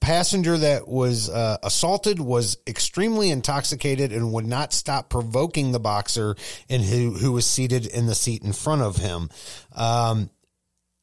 passenger 0.00 0.58
that 0.58 0.86
was 0.86 1.30
uh, 1.30 1.56
assaulted 1.62 2.20
was 2.20 2.58
extremely 2.66 3.30
intoxicated 3.30 4.12
and 4.12 4.32
would 4.32 4.46
not 4.46 4.72
stop 4.72 5.08
provoking 5.08 5.72
the 5.72 5.80
boxer 5.80 6.36
and 6.68 6.82
who 6.82 7.12
who 7.12 7.32
was 7.32 7.46
seated 7.46 7.86
in 7.86 8.06
the 8.06 8.14
seat 8.14 8.42
in 8.42 8.52
front 8.52 8.82
of 8.82 8.96
him. 8.96 9.30
Um, 9.74 10.30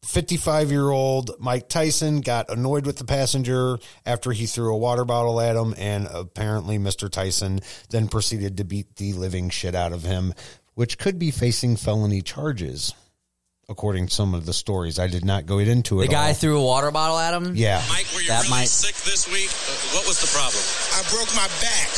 55 0.04 0.72
year 0.72 0.90
old 0.90 1.32
Mike 1.40 1.70
Tyson 1.70 2.22
got 2.22 2.50
annoyed 2.50 2.86
with 2.86 2.98
the 2.98 3.04
passenger 3.06 3.78
after 4.06 4.32
he 4.32 4.46
threw 4.46 4.74
a 4.74 4.78
water 4.78 5.06
bottle 5.06 5.42
at 5.42 5.56
him, 5.56 5.74
and 5.78 6.08
apparently 6.12 6.78
Mr. 6.78 7.10
Tyson 7.10 7.60
then 7.90 8.08
proceeded 8.08 8.58
to 8.58 8.64
beat 8.64 8.96
the 8.96 9.14
living 9.14 9.50
shit 9.50 9.76
out 9.76 9.94
of 9.94 10.04
him, 10.04 10.34
which 10.76 10.98
could 10.98 11.18
be 11.20 11.32
facing 11.32 11.76
felony 11.76 12.22
charges, 12.22 12.94
according 13.68 14.08
to 14.08 14.14
some 14.14 14.34
of 14.34 14.46
the 14.46 14.54
stories. 14.54 14.98
I 15.00 15.08
did 15.08 15.26
not 15.26 15.46
go 15.46 15.58
into 15.60 16.00
it. 16.02 16.08
The 16.08 16.14
guy 16.14 16.30
all. 16.30 16.34
threw 16.36 16.60
a 16.60 16.64
water 16.64 16.92
bottle 16.92 17.18
at 17.18 17.34
him. 17.34 17.56
Yeah. 17.56 17.84
Mike, 17.90 18.06
were 18.14 18.22
you 18.22 18.28
That 18.28 18.44
really 18.44 18.50
might- 18.64 18.70
sick 18.70 18.96
this 19.04 19.28
week? 19.28 19.50
Uh, 19.50 19.98
what 19.98 20.08
was 20.08 20.22
the 20.22 20.28
problem? 20.32 20.62
I 20.96 21.02
broke 21.12 21.34
my 21.36 21.48
back. 21.60 21.90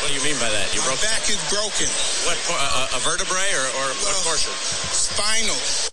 What 0.00 0.08
do 0.08 0.14
you 0.14 0.24
mean 0.24 0.38
by 0.40 0.48
that? 0.48 0.72
You 0.74 0.80
My 0.80 0.86
broke 0.94 1.02
back 1.02 1.22
is 1.28 1.38
broken. 1.50 1.86
what? 2.24 2.38
A, 2.48 2.96
a 2.96 3.00
vertebrae 3.04 3.50
or, 3.54 3.66
or 3.76 3.86
what 4.02 4.14
portion? 4.24 4.52
Spinal. 4.90 5.91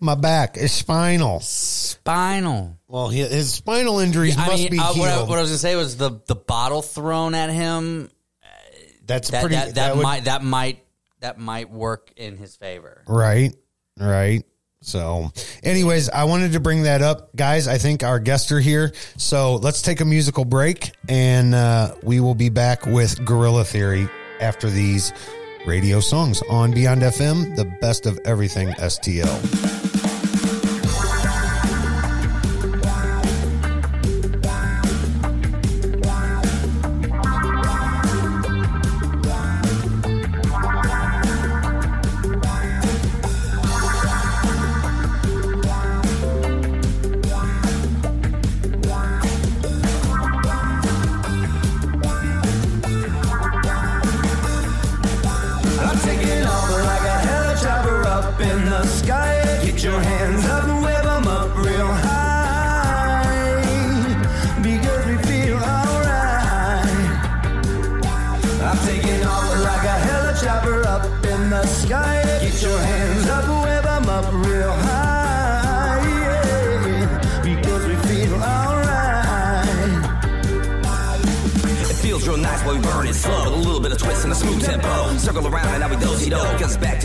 My 0.00 0.14
back 0.14 0.56
is 0.56 0.72
spinal. 0.72 1.40
Spinal. 1.40 2.78
Well, 2.86 3.08
he, 3.08 3.20
his 3.20 3.52
spinal 3.52 3.98
injuries 3.98 4.36
I 4.36 4.46
must 4.46 4.62
mean, 4.62 4.70
be 4.72 4.78
uh, 4.78 4.92
healed. 4.92 4.98
what, 4.98 5.08
I, 5.10 5.22
what 5.22 5.38
I 5.38 5.42
was 5.42 5.50
gonna 5.50 5.58
say 5.58 5.76
was 5.76 5.96
the 5.96 6.20
the 6.26 6.34
bottle 6.36 6.82
thrown 6.82 7.34
at 7.34 7.50
him. 7.50 8.10
That's 9.06 9.30
That 9.30 9.40
pretty. 9.40 9.56
that, 9.56 9.74
that, 9.76 9.96
would- 9.96 10.02
might 10.02 10.24
that 10.24 10.42
might 10.44 10.84
that 11.20 11.38
might 11.38 11.70
work 11.70 12.12
in 12.16 12.36
his 12.36 12.56
favor. 12.56 13.02
Right. 13.08 13.54
Right. 13.98 14.44
So, 14.80 15.32
anyways, 15.64 16.08
I 16.08 16.24
wanted 16.24 16.52
to 16.52 16.60
bring 16.60 16.84
that 16.84 17.02
up, 17.02 17.34
guys. 17.34 17.66
I 17.66 17.78
think 17.78 18.04
our 18.04 18.20
guests 18.20 18.52
are 18.52 18.60
here. 18.60 18.92
So 19.16 19.56
let's 19.56 19.82
take 19.82 20.00
a 20.00 20.04
musical 20.04 20.44
break 20.44 20.92
and 21.08 21.52
uh, 21.52 21.96
we 22.04 22.20
will 22.20 22.36
be 22.36 22.48
back 22.48 22.86
with 22.86 23.24
Guerrilla 23.24 23.64
Theory 23.64 24.08
after 24.40 24.70
these 24.70 25.12
radio 25.66 26.00
songs 26.00 26.42
on 26.48 26.72
Beyond 26.72 27.02
FM, 27.02 27.56
the 27.56 27.64
best 27.64 28.06
of 28.06 28.18
everything 28.24 28.68
STL. 28.68 29.87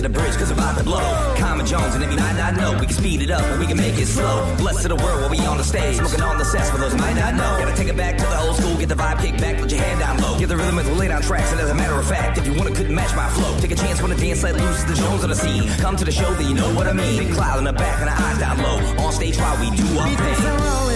The 0.03 0.09
bridge, 0.09 0.35
cause 0.35 0.51
I'm 0.51 0.57
about 0.57 0.77
to 0.77 0.83
blow. 0.83 1.22
Not 2.43 2.57
know, 2.57 2.73
we 2.77 2.87
can 2.87 2.95
speed 2.95 3.21
it 3.21 3.31
up 3.31 3.41
and 3.41 3.59
we 3.59 3.65
can 3.65 3.77
make 3.77 3.97
it 3.97 4.05
slow. 4.05 4.53
Blessed 4.57 4.81
to 4.81 4.89
the 4.89 4.95
world 4.97 5.21
while 5.21 5.29
we 5.29 5.39
on 5.45 5.57
the 5.57 5.63
stage. 5.63 5.95
Smoking 5.95 6.21
on 6.21 6.37
the 6.37 6.43
sets 6.43 6.69
for 6.69 6.77
those 6.77 6.93
might 6.95 7.13
not 7.13 7.35
know. 7.35 7.51
Gotta 7.59 7.75
take 7.75 7.87
it 7.87 7.95
back 7.95 8.17
to 8.17 8.25
the 8.25 8.39
old 8.41 8.57
school, 8.57 8.75
get 8.75 8.89
the 8.89 8.95
vibe 8.95 9.21
kicked 9.21 9.39
back, 9.39 9.57
put 9.59 9.71
your 9.71 9.81
hand 9.81 9.99
down 10.01 10.19
low. 10.19 10.37
Get 10.37 10.49
the 10.49 10.57
rhythm 10.57 10.77
as 10.77 10.87
we 10.89 10.95
lay 10.95 11.07
down 11.07 11.21
tracks, 11.21 11.51
and 11.51 11.61
as 11.61 11.69
a 11.69 11.75
matter 11.75 11.93
of 11.93 12.05
fact, 12.05 12.37
if 12.37 12.45
you 12.45 12.53
wanna 12.53 12.71
couldn't 12.71 12.93
match 12.93 13.15
my 13.15 13.29
flow. 13.29 13.57
Take 13.59 13.71
a 13.71 13.75
chance 13.75 14.01
when 14.01 14.11
the 14.11 14.17
dance 14.17 14.43
let 14.43 14.55
loose 14.55 14.83
the 14.83 14.95
Jones 14.95 15.23
on 15.23 15.29
the 15.29 15.35
scene. 15.35 15.69
Come 15.79 15.95
to 15.95 16.03
the 16.03 16.11
show, 16.11 16.33
then 16.33 16.49
you 16.49 16.55
know 16.55 16.73
what 16.75 16.87
I 16.87 16.93
mean. 16.93 17.17
Big 17.17 17.33
cloud 17.33 17.59
in 17.59 17.63
the 17.63 17.73
back 17.73 17.99
and 18.01 18.09
the 18.09 18.15
eyes 18.21 18.39
down 18.39 18.57
low. 18.57 19.05
On 19.05 19.11
stage 19.13 19.37
while 19.37 19.57
we 19.61 19.69
do 19.77 19.87
our 19.99 20.07
thing. 20.07 20.43
rolling 20.67 20.93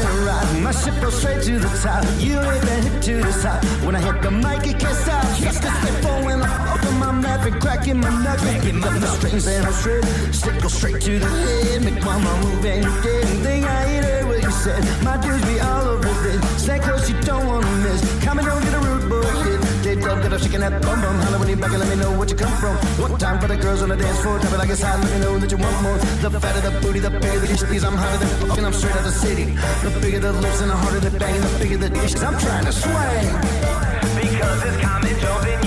my 0.67 0.71
ship 0.71 0.99
goes 1.01 1.17
straight 1.17 1.41
to 1.43 1.59
the 1.59 1.69
top. 1.81 2.03
You 2.19 2.39
hit 2.39 2.61
the 2.61 2.75
hip 2.83 3.01
to 3.03 3.21
the 3.21 3.31
side. 3.31 3.63
When 3.85 3.95
I 3.95 4.01
hit 4.01 4.21
the 4.21 4.31
mic, 4.31 4.67
it 4.67 4.79
can't 4.79 4.97
stop. 4.97 5.23
Just 5.37 5.63
a 5.63 5.71
step 5.71 6.25
when 6.25 6.41
I 6.41 6.73
open 6.73 6.99
my 6.99 7.11
mouth 7.11 7.45
and 7.45 7.61
cracking 7.61 7.99
my 8.01 8.09
nuts. 8.23 8.43
Picking 8.43 8.83
up 8.83 8.93
the 8.99 9.07
strings 9.07 9.47
and 9.47 9.65
I 9.65 9.71
shred. 9.71 10.03
Stick 10.35 10.61
goes 10.61 10.73
straight 10.73 10.99
to 11.01 11.19
the 11.19 11.29
head. 11.45 11.83
Make 11.83 12.03
mama 12.03 12.31
move 12.43 12.65
and 12.65 12.83
you 12.83 12.93
didn't 13.01 13.39
think 13.45 13.65
I 13.65 13.81
heard 14.01 14.25
what 14.27 14.43
you 14.43 14.51
said. 14.51 14.81
My 15.03 15.17
dudes 15.17 15.45
be 15.45 15.59
all 15.59 15.87
over 15.93 16.13
this. 16.25 16.41
Stay 16.63 16.79
close, 16.79 17.09
you 17.09 17.19
don't 17.21 17.45
wanna 17.47 17.71
miss. 17.83 18.01
Come 18.23 18.39
and 18.39 18.47
don't 18.47 18.63
get 18.63 18.73
a 18.73 18.79
rude 18.79 19.09
boy 19.09 19.21
hit. 19.43 19.59
They 19.83 19.95
love 19.95 20.21
get 20.21 20.33
up 20.33 20.41
shaking 20.41 20.61
that 20.61 20.81
bum 20.81 21.01
bum. 21.01 21.15
Holla 21.23 21.39
when 21.39 21.49
you 21.49 21.55
back 21.55 21.71
and 21.71 21.79
let 21.79 21.89
me 21.89 21.95
know 21.95 22.11
what 22.17 22.29
you 22.29 22.35
come 22.35 22.55
from. 22.61 22.75
One 23.01 23.17
time 23.17 23.39
for 23.39 23.47
the 23.47 23.57
girls 23.57 23.81
on 23.81 23.89
the 23.89 23.95
dance 23.95 24.19
floor. 24.21 24.39
Tell 24.39 24.51
me 24.51 24.57
like 24.57 24.69
it's 24.69 24.81
hot, 24.81 24.99
let 24.99 25.11
me 25.13 25.19
know 25.19 25.39
that 25.39 25.51
you 25.51 25.57
want 25.57 25.81
more. 25.81 25.97
The 26.21 26.39
fatter 26.39 26.61
the 26.67 26.71
booty, 26.81 26.99
the 26.99 27.11
bigger 27.11 27.39
the 27.39 27.47
dishes. 27.47 27.83
I'm 27.83 27.95
hotter 27.95 28.17
than 28.17 28.29
fucking, 28.49 28.65
I'm 28.65 28.73
straight 28.73 28.95
out 28.95 29.03
the 29.03 29.11
city. 29.11 29.45
The 29.83 29.91
bigger 30.01 30.19
the 30.19 30.33
lips 30.33 30.61
and 30.61 30.71
the 30.71 30.75
harder 30.75 30.99
the 30.99 31.11
bang, 31.19 31.39
the 31.39 31.59
bigger 31.59 31.77
the 31.77 31.89
dishes. 31.89 32.21
I'm 32.23 32.37
trying 32.39 32.65
to 32.65 32.71
swing. 32.71 33.27
Because 34.19 34.59
it's 34.65 34.77
common 34.83 35.19
Jones 35.19 35.66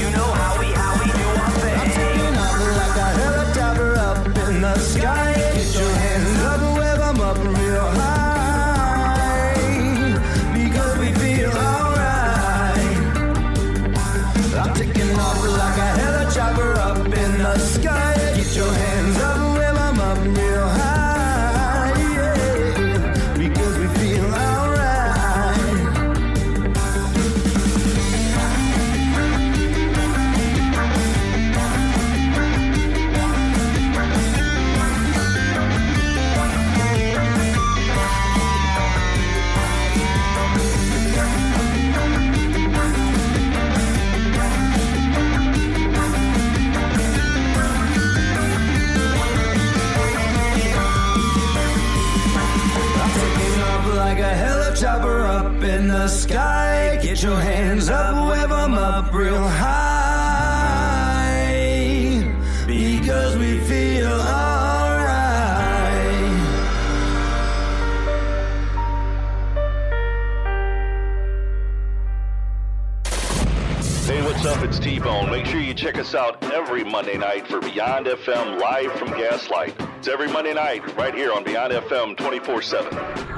every 76.60 76.84
Monday 76.84 77.16
night 77.16 77.46
for 77.46 77.58
Beyond 77.58 78.04
FM 78.04 78.60
live 78.60 78.92
from 78.92 79.08
Gaslight. 79.08 79.74
It's 79.96 80.08
every 80.08 80.28
Monday 80.30 80.52
night 80.52 80.94
right 80.94 81.14
here 81.14 81.32
on 81.32 81.42
Beyond 81.42 81.72
FM 81.72 82.18
24 82.18 82.60
7. 82.60 83.29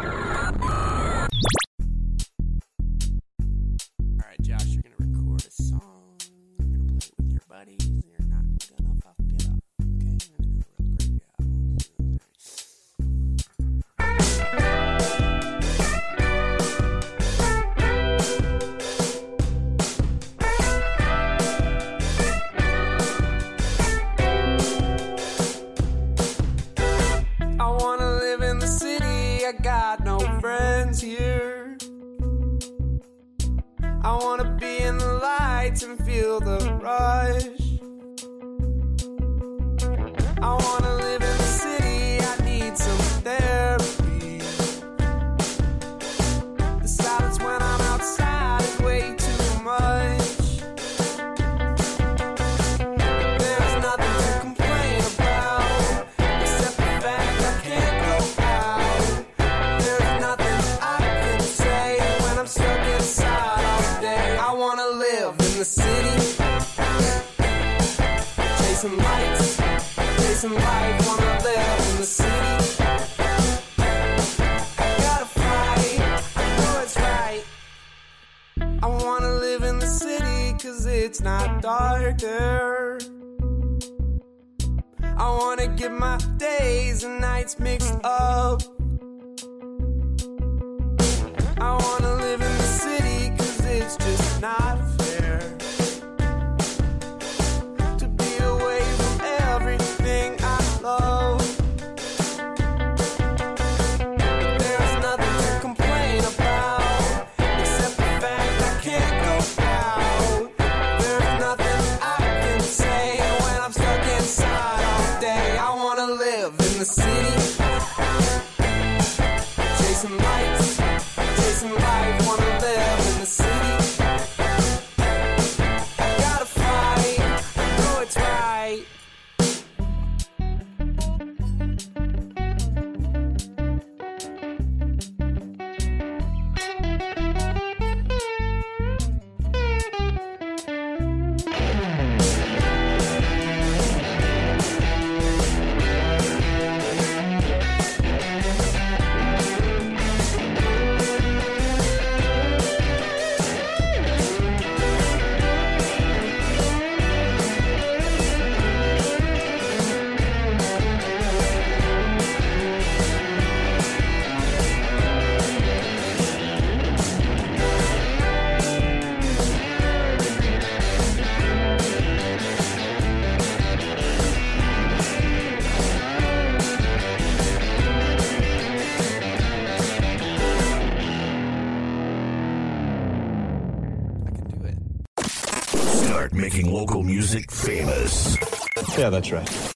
That's 189.12 189.30
right. 189.30 189.74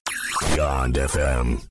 Beyond 0.55 0.95
FM. 0.95 1.67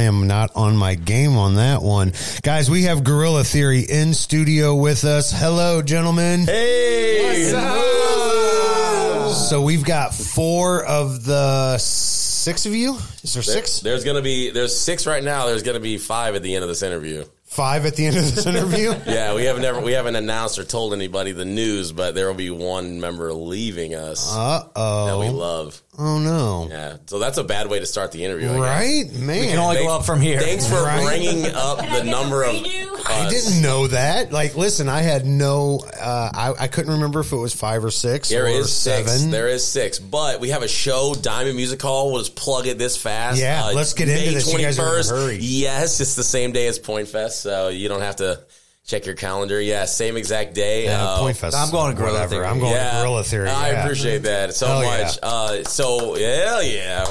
I 0.00 0.04
am 0.04 0.26
not 0.26 0.52
on 0.56 0.78
my 0.78 0.94
game 0.94 1.36
on 1.36 1.56
that 1.56 1.82
one. 1.82 2.14
Guys, 2.42 2.70
we 2.70 2.84
have 2.84 3.04
Guerrilla 3.04 3.44
Theory 3.44 3.80
in 3.80 4.14
studio 4.14 4.74
with 4.74 5.04
us. 5.04 5.30
Hello, 5.30 5.82
gentlemen. 5.82 6.46
Hey! 6.46 7.50
So 9.50 9.60
we've 9.60 9.84
got 9.84 10.14
four 10.14 10.82
of 10.86 11.26
the 11.26 11.76
six 11.76 12.64
of 12.64 12.74
you. 12.74 12.96
Is 13.22 13.34
there 13.34 13.42
six? 13.42 13.80
There's 13.80 14.02
gonna 14.04 14.22
be 14.22 14.48
there's 14.48 14.74
six 14.74 15.06
right 15.06 15.22
now. 15.22 15.44
There's 15.44 15.62
gonna 15.62 15.80
be 15.80 15.98
five 15.98 16.34
at 16.34 16.42
the 16.42 16.54
end 16.54 16.62
of 16.62 16.70
this 16.70 16.82
interview. 16.82 17.26
Five 17.44 17.84
at 17.84 17.96
the 17.96 18.06
end 18.06 18.16
of 18.16 18.34
this 18.34 18.46
interview? 18.46 18.94
Yeah, 19.06 19.34
we 19.34 19.44
haven't 19.44 19.62
never 19.62 19.80
we 19.80 19.92
haven't 19.92 20.14
announced 20.16 20.58
or 20.58 20.64
told 20.64 20.94
anybody 20.94 21.32
the 21.32 21.44
news, 21.44 21.92
but 21.92 22.14
there 22.14 22.26
will 22.28 22.34
be 22.34 22.48
one 22.48 23.00
member 23.00 23.34
leaving 23.34 23.94
us 23.94 24.32
Uh-oh. 24.34 25.06
that 25.06 25.18
we 25.18 25.28
love. 25.28 25.82
Oh 25.98 26.18
no. 26.18 26.68
Yeah, 26.70 26.96
so 27.06 27.18
that's 27.18 27.36
a 27.36 27.44
bad 27.44 27.66
way 27.66 27.80
to 27.80 27.84
start 27.84 28.12
the 28.12 28.24
interview. 28.24 28.48
I 28.48 28.52
guess. 28.52 28.60
Right? 29.12 29.20
Man. 29.20 29.40
We 29.40 29.46
can 29.48 29.58
only 29.58 29.76
go 29.82 29.88
up 29.90 30.06
from 30.06 30.20
here. 30.20 30.40
Thanks 30.40 30.66
for 30.66 30.76
Right. 30.82 31.04
bringing 31.04 31.46
up 31.54 31.78
the 31.78 32.04
number 32.04 32.44
of. 32.44 32.54
I 33.06 33.26
didn't 33.28 33.60
know 33.60 33.86
that. 33.88 34.32
Like, 34.32 34.56
listen, 34.56 34.88
I 34.88 35.00
had 35.02 35.26
no. 35.26 35.80
Uh, 36.00 36.30
I 36.32 36.54
I 36.60 36.66
couldn't 36.68 36.92
remember 36.92 37.20
if 37.20 37.32
it 37.32 37.36
was 37.36 37.52
five 37.52 37.84
or 37.84 37.90
six. 37.90 38.28
There 38.28 38.44
or 38.44 38.48
is 38.48 38.72
seven. 38.72 39.08
six. 39.08 39.24
There 39.24 39.48
is 39.48 39.66
six, 39.66 39.98
but 39.98 40.40
we 40.40 40.50
have 40.50 40.62
a 40.62 40.68
show, 40.68 41.14
Diamond 41.20 41.56
Music 41.56 41.82
Hall. 41.82 42.12
We'll 42.12 42.22
just 42.22 42.36
plug 42.36 42.66
it 42.68 42.78
this 42.78 42.96
fast. 42.96 43.38
Uh, 43.38 43.42
Yeah, 43.42 43.64
let's 43.74 43.92
get 43.92 44.08
into 44.08 44.20
May 44.26 44.34
this. 44.34 44.50
You 44.52 44.58
guys 44.58 44.78
are 44.78 44.94
in 44.94 45.00
a 45.00 45.02
21st. 45.02 45.10
hurry. 45.10 45.38
Yes, 45.40 46.00
it's 46.00 46.14
the 46.14 46.24
same 46.24 46.52
day 46.52 46.68
as 46.68 46.78
Point 46.78 47.08
Fest, 47.08 47.42
so 47.42 47.68
you 47.68 47.88
don't 47.88 48.02
have 48.02 48.16
to 48.16 48.40
check 48.90 49.06
your 49.06 49.14
calendar. 49.14 49.60
Yeah, 49.60 49.84
same 49.84 50.16
exact 50.16 50.54
day. 50.54 50.84
Yeah, 50.84 51.04
Uh, 51.04 51.18
Point 51.20 51.36
Fest. 51.36 51.56
I'm 51.56 51.70
going 51.70 51.92
to 51.92 51.96
Guerrilla 51.96 52.14
whatever. 52.14 52.34
Theory. 52.34 52.46
I'm 52.46 52.58
going 52.58 52.72
yeah, 52.72 52.90
to 52.90 52.96
Guerrilla 53.02 53.24
Theory. 53.24 53.48
I 53.48 53.68
appreciate 53.68 54.22
that 54.24 54.54
so 54.54 54.66
Hell 54.66 54.82
yeah. 54.82 55.02
much. 55.04 55.18
Uh, 55.22 55.64
so 55.64 56.16
yeah, 56.16 56.60
yeah. 56.60 57.06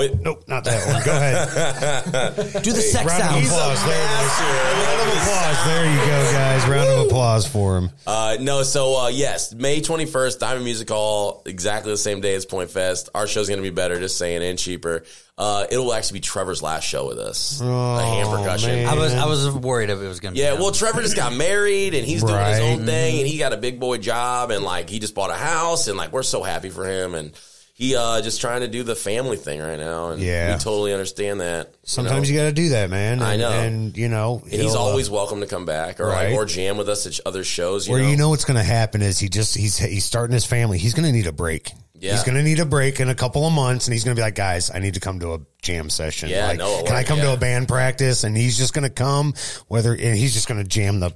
Oh 0.00 0.18
nope, 0.22 0.44
not 0.48 0.64
that 0.64 0.86
one. 0.86 1.02
Go 1.04 1.10
ahead. 1.12 2.62
Do 2.62 2.72
the 2.72 2.80
sex 2.80 3.06
Round 3.06 3.22
of 3.22 3.28
sounds. 3.28 3.46
applause. 3.46 3.84
There 3.84 4.00
it 4.00 4.10
is. 4.24 4.40
Round 4.40 5.00
of 5.00 5.16
applause. 5.16 5.66
There 5.66 5.90
you 5.92 5.98
go, 5.98 6.32
guys. 6.32 6.68
Round 6.68 6.88
of 7.00 7.06
applause 7.06 7.46
for 7.48 7.78
him. 7.78 7.90
Uh, 8.06 8.36
no, 8.40 8.62
so 8.62 8.98
uh, 9.00 9.08
yes, 9.08 9.54
May 9.54 9.80
21st, 9.80 10.38
Diamond 10.38 10.64
Music 10.64 10.88
Hall, 10.88 11.42
exactly 11.46 11.92
the 11.92 11.96
same 11.98 12.20
day 12.20 12.34
as 12.34 12.44
Point 12.46 12.70
Fest. 12.70 13.08
Our 13.14 13.26
show's 13.26 13.48
going 13.48 13.58
to 13.58 13.62
be 13.62 13.74
better, 13.74 13.98
just 13.98 14.18
saying, 14.18 14.42
and 14.42 14.58
cheaper. 14.58 15.04
Uh, 15.36 15.66
it 15.70 15.78
will 15.78 15.92
actually 15.92 16.18
be 16.18 16.22
Trevor's 16.22 16.62
last 16.62 16.84
show 16.84 17.08
with 17.08 17.18
us. 17.18 17.58
the 17.58 17.64
hand 17.64 18.28
percussion. 18.28 18.70
man. 18.70 18.86
I 18.88 18.94
was 18.94 19.14
I 19.14 19.26
was 19.26 19.50
worried 19.54 19.90
if 19.90 20.00
it 20.00 20.06
was 20.06 20.20
going 20.20 20.34
to. 20.34 20.40
Yeah, 20.40 20.52
well, 20.54 20.70
Trevor 20.70 21.02
just 21.02 21.16
got 21.16 21.32
married 21.32 21.94
and 21.94 22.06
he's 22.06 22.22
doing 22.22 22.44
his 22.46 22.60
own 22.60 22.84
thing 22.86 23.18
and 23.18 23.26
he 23.26 23.38
got 23.38 23.52
a 23.52 23.56
big 23.56 23.80
boy 23.80 23.98
job 23.98 24.50
and 24.52 24.64
like 24.64 24.88
he 24.88 25.00
just 25.00 25.14
bought 25.14 25.30
a 25.30 25.34
house 25.34 25.88
and 25.88 25.96
like 25.98 26.12
we're 26.12 26.22
so 26.22 26.42
happy 26.44 26.70
for 26.70 26.84
him 26.88 27.14
and 27.16 27.32
he 27.76 27.96
uh 27.96 28.22
just 28.22 28.40
trying 28.40 28.60
to 28.60 28.68
do 28.68 28.82
the 28.84 28.94
family 28.94 29.36
thing 29.36 29.60
right 29.60 29.78
now 29.78 30.10
and 30.10 30.22
Yeah. 30.22 30.54
we 30.54 30.58
totally 30.60 30.92
understand 30.92 31.40
that. 31.40 31.74
Sometimes 31.82 32.30
you, 32.30 32.36
got 32.38 32.44
to 32.44 32.52
do 32.52 32.68
that, 32.70 32.88
man. 32.88 33.14
And, 33.14 33.22
I 33.24 33.36
know. 33.36 33.50
and 33.50 33.96
you 33.96 34.08
know, 34.08 34.40
And 34.44 34.52
he's 34.62 34.74
uh, 34.74 34.80
always 34.80 35.10
welcome 35.10 35.40
to 35.40 35.46
come 35.46 35.66
back 35.66 35.98
or 36.00 36.06
Right. 36.06 36.32
or 36.32 36.44
jam 36.46 36.76
with 36.78 36.88
us 36.88 37.06
at 37.06 37.18
other 37.26 37.42
shows. 37.44 37.86
You 37.88 37.94
Where 37.94 38.02
know? 38.02 38.08
you 38.08 38.16
know 38.16 38.28
what's 38.30 38.44
going 38.44 38.58
to 38.58 38.62
happen 38.64 39.02
is 39.02 39.18
he 39.18 39.28
just 39.28 39.56
he's 39.56 39.76
he's 39.76 40.04
starting 40.04 40.32
his 40.34 40.44
family. 40.46 40.78
He's 40.78 40.94
going 40.94 41.06
to 41.06 41.12
need 41.12 41.26
a 41.26 41.32
break. 41.32 41.72
Yeah. 41.96 42.12
He's 42.12 42.24
going 42.24 42.36
to 42.36 42.42
need 42.42 42.60
a 42.60 42.64
break 42.66 43.00
in 43.00 43.08
a 43.08 43.14
couple 43.14 43.46
of 43.46 43.52
months, 43.54 43.86
and 43.86 43.92
he's 43.92 44.04
going 44.04 44.14
to 44.14 44.18
be 44.20 44.22
like, 44.24 44.34
"Guys, 44.34 44.70
I 44.70 44.78
need 44.78 44.94
to 44.94 45.00
come 45.00 45.20
to 45.20 45.34
a 45.34 45.40
jam 45.62 45.88
session. 45.88 46.28
Yeah, 46.28 46.48
like, 46.48 46.58
no, 46.58 46.82
can 46.82 46.96
I 46.96 47.02
come 47.04 47.18
to 47.20 47.32
a 47.32 47.36
band 47.36 47.66
practice?" 47.68 48.24
And 48.24 48.36
he's 48.36 48.58
just 48.58 48.74
going 48.74 48.82
to 48.82 48.90
come, 48.90 49.32
whether 49.68 49.92
and 49.94 50.16
he's 50.18 50.34
just 50.34 50.46
going 50.46 50.60
to 50.62 50.68
jam 50.68 51.00
the 51.00 51.12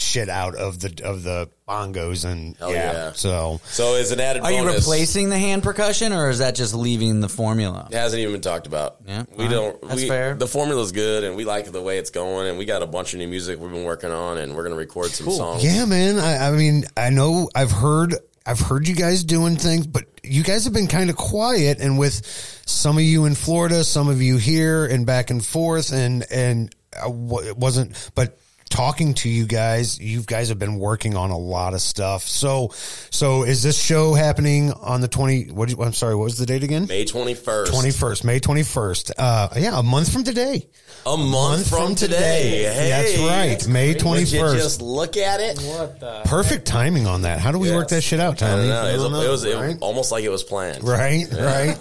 shit 0.00 0.28
out 0.28 0.54
of 0.54 0.80
the 0.80 1.02
of 1.04 1.22
the 1.22 1.48
bongos 1.68 2.24
and 2.24 2.56
Hell 2.56 2.72
yeah. 2.72 2.92
yeah. 2.92 3.12
So 3.12 3.60
So 3.64 3.94
as 3.94 4.10
an 4.10 4.20
added 4.20 4.42
Are 4.42 4.50
you 4.50 4.66
replacing 4.66 5.28
the 5.28 5.38
hand 5.38 5.62
percussion, 5.62 6.12
or 6.12 6.30
is 6.30 6.38
that 6.38 6.54
just 6.54 6.74
leaving 6.74 7.20
the 7.20 7.28
formula? 7.28 7.88
It 7.90 7.96
hasn't 7.96 8.20
even 8.20 8.32
been 8.32 8.40
talked 8.40 8.66
about. 8.66 8.96
Yeah, 9.06 9.24
we 9.36 9.44
all 9.44 9.50
don't. 9.50 9.82
That's 9.82 10.02
we, 10.02 10.08
fair. 10.08 10.34
The 10.34 10.48
formula's 10.48 10.92
good, 10.92 11.24
and 11.24 11.36
we 11.36 11.44
like 11.44 11.70
the 11.70 11.82
way 11.82 11.98
it's 11.98 12.10
going. 12.10 12.48
And 12.48 12.58
we 12.58 12.64
got 12.64 12.82
a 12.82 12.86
bunch 12.86 13.12
of 13.12 13.18
new 13.18 13.28
music 13.28 13.60
we've 13.60 13.70
been 13.70 13.84
working 13.84 14.10
on, 14.10 14.38
and 14.38 14.56
we're 14.56 14.64
gonna 14.64 14.76
record 14.76 15.10
some 15.10 15.30
songs. 15.30 15.64
yeah, 15.64 15.84
man. 15.84 16.18
I, 16.18 16.48
I 16.48 16.50
mean, 16.52 16.84
I 16.96 17.10
know 17.10 17.48
I've 17.54 17.72
heard 17.72 18.14
I've 18.46 18.60
heard 18.60 18.88
you 18.88 18.94
guys 18.94 19.22
doing 19.24 19.56
things, 19.56 19.86
but 19.86 20.04
you 20.22 20.42
guys 20.42 20.64
have 20.64 20.72
been 20.72 20.88
kind 20.88 21.10
of 21.10 21.16
quiet. 21.16 21.78
And 21.80 21.98
with 21.98 22.26
some 22.66 22.96
of 22.96 23.04
you 23.04 23.26
in 23.26 23.34
Florida, 23.34 23.84
some 23.84 24.08
of 24.08 24.22
you 24.22 24.38
here, 24.38 24.86
and 24.86 25.06
back 25.06 25.30
and 25.30 25.44
forth, 25.44 25.92
and 25.92 26.24
and 26.30 26.74
uh, 26.96 27.10
it 27.44 27.56
wasn't. 27.56 28.10
But 28.14 28.38
talking 28.70 29.12
to 29.14 29.28
you 29.28 29.44
guys, 29.46 29.98
you 30.00 30.22
guys 30.22 30.48
have 30.48 30.58
been 30.58 30.78
working 30.78 31.16
on 31.16 31.30
a 31.30 31.36
lot 31.36 31.74
of 31.74 31.80
stuff. 31.82 32.22
So, 32.22 32.70
so 33.10 33.42
is 33.42 33.62
this 33.62 33.80
show 33.80 34.14
happening 34.14 34.72
on 34.72 35.00
the 35.00 35.08
20, 35.08 35.50
what, 35.50 35.68
did 35.68 35.76
you- 35.76 35.84
I'm 35.84 35.92
sorry, 35.92 36.14
what 36.14 36.24
was 36.24 36.38
the 36.38 36.46
date 36.46 36.62
again? 36.62 36.86
May 36.86 37.04
21st. 37.04 37.66
21st, 37.66 38.24
May 38.24 38.40
21st. 38.40 39.10
Uh, 39.18 39.48
yeah, 39.56 39.78
a 39.78 39.82
month 39.82 40.12
from 40.12 40.24
today. 40.24 40.66
A 41.06 41.16
month, 41.16 41.68
from, 41.68 41.94
today. 41.94 42.62
Hey, 42.72 42.88
That's 42.90 43.18
right. 43.18 43.66
May 43.68 43.88
Would 43.94 44.02
you 44.02 44.06
21st. 44.40 44.54
just 44.54 44.82
look 44.82 45.16
at 45.16 45.40
it? 45.40 45.58
What 45.62 45.98
the? 45.98 46.20
Perfect 46.26 46.66
timing 46.66 47.06
on 47.06 47.22
that. 47.22 47.40
How 47.40 47.52
do 47.52 47.58
we 47.58 47.70
work 47.70 47.88
that 47.88 48.02
shit 48.02 48.20
out, 48.20 48.34
I 48.42 48.46
Tommy? 48.50 48.68
don't 48.68 48.68
know. 48.68 48.86
It 48.86 48.92
was, 48.92 49.02
don't 49.10 49.24
it 49.24 49.28
was 49.28 49.44
know, 49.44 49.62
it- 49.62 49.78
almost 49.80 50.12
like 50.12 50.24
it 50.24 50.28
was 50.30 50.42
planned. 50.44 50.84
Right, 50.84 51.26
right. 51.32 51.74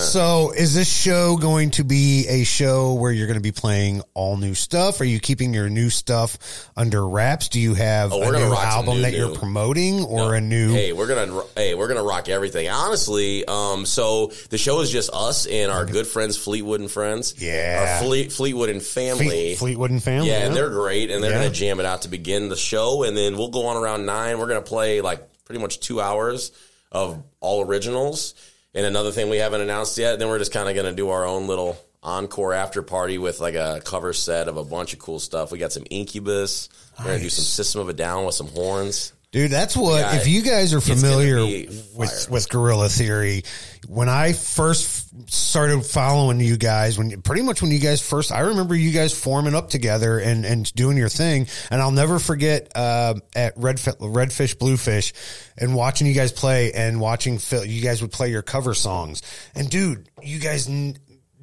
so, 0.00 0.52
is 0.52 0.74
this 0.74 0.88
show 0.94 1.36
going 1.38 1.70
to 1.72 1.84
be 1.84 2.26
a 2.28 2.44
show 2.44 2.94
where 2.94 3.10
you're 3.10 3.26
going 3.26 3.38
to 3.38 3.42
be 3.42 3.52
playing 3.52 4.02
all 4.14 4.36
new 4.36 4.54
stuff? 4.54 5.00
Are 5.00 5.04
you 5.04 5.20
keeping 5.20 5.54
your 5.54 5.68
new 5.70 5.88
stuff 5.90 6.35
under 6.76 7.06
wraps? 7.08 7.48
Do 7.48 7.60
you 7.60 7.74
have 7.74 8.12
Oh, 8.12 8.22
a 8.22 8.32
new 8.32 8.54
album 8.54 8.96
new, 8.96 9.02
that 9.02 9.12
new. 9.12 9.18
you're 9.18 9.34
promoting, 9.36 10.04
or 10.04 10.34
a 10.34 10.40
new? 10.40 10.72
Hey, 10.72 10.92
we're 10.92 11.06
gonna 11.06 11.42
hey, 11.56 11.74
we're 11.74 11.88
gonna 11.88 12.02
rock 12.02 12.28
everything. 12.28 12.68
Honestly, 12.68 13.44
um, 13.46 13.86
so 13.86 14.32
the 14.50 14.58
show 14.58 14.80
is 14.80 14.90
just 14.90 15.10
us 15.12 15.46
and 15.46 15.70
our 15.70 15.84
good 15.86 16.06
friends 16.06 16.36
Fleetwood 16.36 16.80
and 16.80 16.90
friends. 16.90 17.34
Yeah. 17.38 17.98
our 17.98 18.04
Fleet 18.06 18.32
Fleetwood 18.32 18.68
and 18.70 18.82
family. 18.82 19.26
Fleet, 19.28 19.58
Fleetwood 19.58 19.90
and 19.90 20.02
family. 20.02 20.28
yeah, 20.28 20.46
and 20.46 20.54
they're 20.54 20.70
great, 20.70 21.10
and 21.10 21.22
they're 21.22 21.30
Yeah. 21.32 21.38
gonna 21.38 21.50
jam 21.50 21.80
it 21.80 21.86
out 21.86 22.02
to 22.02 22.08
begin 22.08 22.48
the 22.48 22.56
show, 22.56 23.02
and 23.02 23.16
then 23.16 23.36
we'll 23.36 23.48
go 23.48 23.66
on 23.66 23.76
around 23.76 24.06
nine. 24.06 24.38
We're 24.38 24.48
gonna 24.48 24.60
play 24.62 25.00
like 25.00 25.20
pretty 25.44 25.60
much 25.60 25.80
two 25.80 26.00
hours 26.00 26.50
of 26.92 27.22
all 27.40 27.62
originals, 27.64 28.34
and 28.74 28.84
another 28.86 29.10
thing 29.12 29.28
we 29.30 29.38
haven't 29.38 29.60
announced 29.60 29.96
yet. 29.98 30.18
Then 30.18 30.28
we're 30.28 30.38
just 30.38 30.52
kind 30.52 30.68
of 30.68 30.74
gonna 30.76 30.92
do 30.92 31.10
our 31.10 31.24
own 31.26 31.46
little 31.46 31.76
encore 32.06 32.54
after 32.54 32.82
party 32.82 33.18
with 33.18 33.40
like 33.40 33.54
a 33.54 33.82
cover 33.84 34.12
set 34.12 34.48
of 34.48 34.56
a 34.56 34.64
bunch 34.64 34.94
of 34.94 34.98
cool 34.98 35.18
stuff. 35.18 35.52
We 35.52 35.58
got 35.58 35.72
some 35.72 35.84
Incubus. 35.90 36.68
We're 36.98 37.04
gonna 37.04 37.18
do 37.18 37.28
some 37.28 37.44
System 37.44 37.82
of 37.82 37.88
a 37.88 37.92
Down 37.92 38.24
with 38.24 38.34
some 38.34 38.48
horns. 38.48 39.12
Dude, 39.32 39.50
that's 39.50 39.76
what. 39.76 40.00
Yeah, 40.00 40.16
if 40.16 40.26
you 40.26 40.40
guys 40.40 40.72
are 40.72 40.80
familiar 40.80 41.44
with 41.94 42.28
with 42.30 42.48
Guerrilla 42.48 42.88
Theory, 42.88 43.42
when 43.86 44.08
I 44.08 44.32
first 44.32 45.30
started 45.30 45.84
following 45.84 46.40
you 46.40 46.56
guys, 46.56 46.96
when 46.96 47.20
pretty 47.22 47.42
much 47.42 47.60
when 47.60 47.70
you 47.70 47.78
guys 47.78 48.00
first, 48.00 48.32
I 48.32 48.40
remember 48.40 48.74
you 48.74 48.92
guys 48.92 49.12
forming 49.12 49.54
up 49.54 49.68
together 49.68 50.18
and 50.18 50.46
and 50.46 50.72
doing 50.74 50.96
your 50.96 51.08
thing, 51.08 51.48
and 51.70 51.82
I'll 51.82 51.90
never 51.90 52.18
forget 52.18 52.70
uh, 52.74 53.14
at 53.34 53.54
Red 53.56 53.76
Redfish 53.76 54.58
Bluefish 54.58 55.12
and 55.58 55.74
watching 55.74 56.06
you 56.06 56.14
guys 56.14 56.32
play 56.32 56.72
and 56.72 57.00
watching 57.00 57.38
Phil. 57.38 57.64
You 57.64 57.82
guys 57.82 58.00
would 58.00 58.12
play 58.12 58.30
your 58.30 58.42
cover 58.42 58.74
songs, 58.74 59.20
and 59.54 59.68
dude, 59.68 60.08
you 60.22 60.38
guys. 60.38 60.66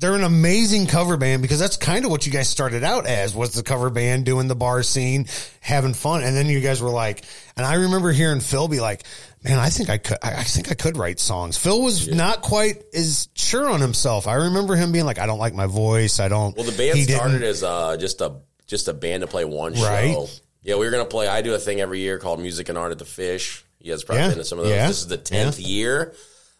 They're 0.04 0.16
an 0.16 0.26
amazing 0.26 0.88
cover 0.88 1.16
band 1.16 1.41
because 1.41 1.60
that's 1.60 1.78
kind 1.78 2.04
of 2.04 2.12
what 2.12 2.26
you 2.26 2.32
guys 2.34 2.49
started 2.49 2.84
out 2.84 3.08
as 3.08 3.34
was 3.34 3.54
the 3.54 3.64
cover 3.64 3.89
band 3.89 4.26
doing 4.26 4.49
the 4.49 4.56
bar 4.56 4.84
scene, 4.84 5.28
having 5.62 5.93
fun. 5.93 6.24
And 6.24 6.36
then 6.36 6.47
you 6.47 6.60
guys 6.60 6.82
were 6.82 6.89
like, 6.89 7.24
and 7.56 7.66
I 7.66 7.76
remember 7.76 8.12
hearing 8.12 8.41
Phil 8.41 8.68
be 8.68 8.82
like, 8.82 9.04
man, 9.45 9.60
I 9.60 9.70
think 9.70 9.89
I 9.89 9.99
could, 9.99 10.18
I 10.22 10.43
think 10.43 10.70
I 10.70 10.74
could 10.74 10.97
write 10.97 11.22
songs. 11.22 11.58
Phil 11.58 11.82
was 11.82 12.10
not 12.10 12.41
quite 12.41 12.84
as 12.93 13.30
sure 13.34 13.70
on 13.70 13.80
himself. 13.80 14.28
I 14.28 14.34
remember 14.34 14.76
him 14.76 14.91
being 14.91 15.06
like, 15.06 15.20
I 15.20 15.26
don't 15.26 15.39
like 15.39 15.54
my 15.54 15.68
voice. 15.68 16.20
I 16.20 16.28
don't. 16.28 16.54
Well, 16.58 16.66
the 16.66 16.78
band 16.78 16.99
started 17.10 17.41
as 17.41 17.64
uh, 17.64 17.95
just 17.95 18.20
a 18.20 18.41
just 18.68 18.89
a 18.89 18.93
band 18.93 19.22
to 19.22 19.28
play 19.28 19.45
one 19.45 19.74
show. 19.74 20.28
Yeah, 20.64 20.76
we 20.76 20.86
were 20.86 20.91
gonna 20.91 21.06
play. 21.06 21.30
I 21.30 21.41
do 21.41 21.54
a 21.54 21.60
thing 21.60 21.80
every 21.80 21.99
year 22.01 22.20
called 22.20 22.41
Music 22.41 22.68
and 22.68 22.78
Art 22.78 22.91
at 22.91 22.99
the 22.99 23.06
Fish. 23.06 23.64
You 23.80 23.93
guys 23.93 24.04
probably 24.04 24.24
Yeah, 24.24 24.30
been 24.32 24.38
to 24.39 24.43
some 24.43 24.60
of 24.60 24.66
those. 24.66 24.74
yeah, 24.74 24.88
This 24.89 24.99
is 24.99 25.08
the 25.08 25.16
tenth 25.18 25.62
year. 25.62 26.14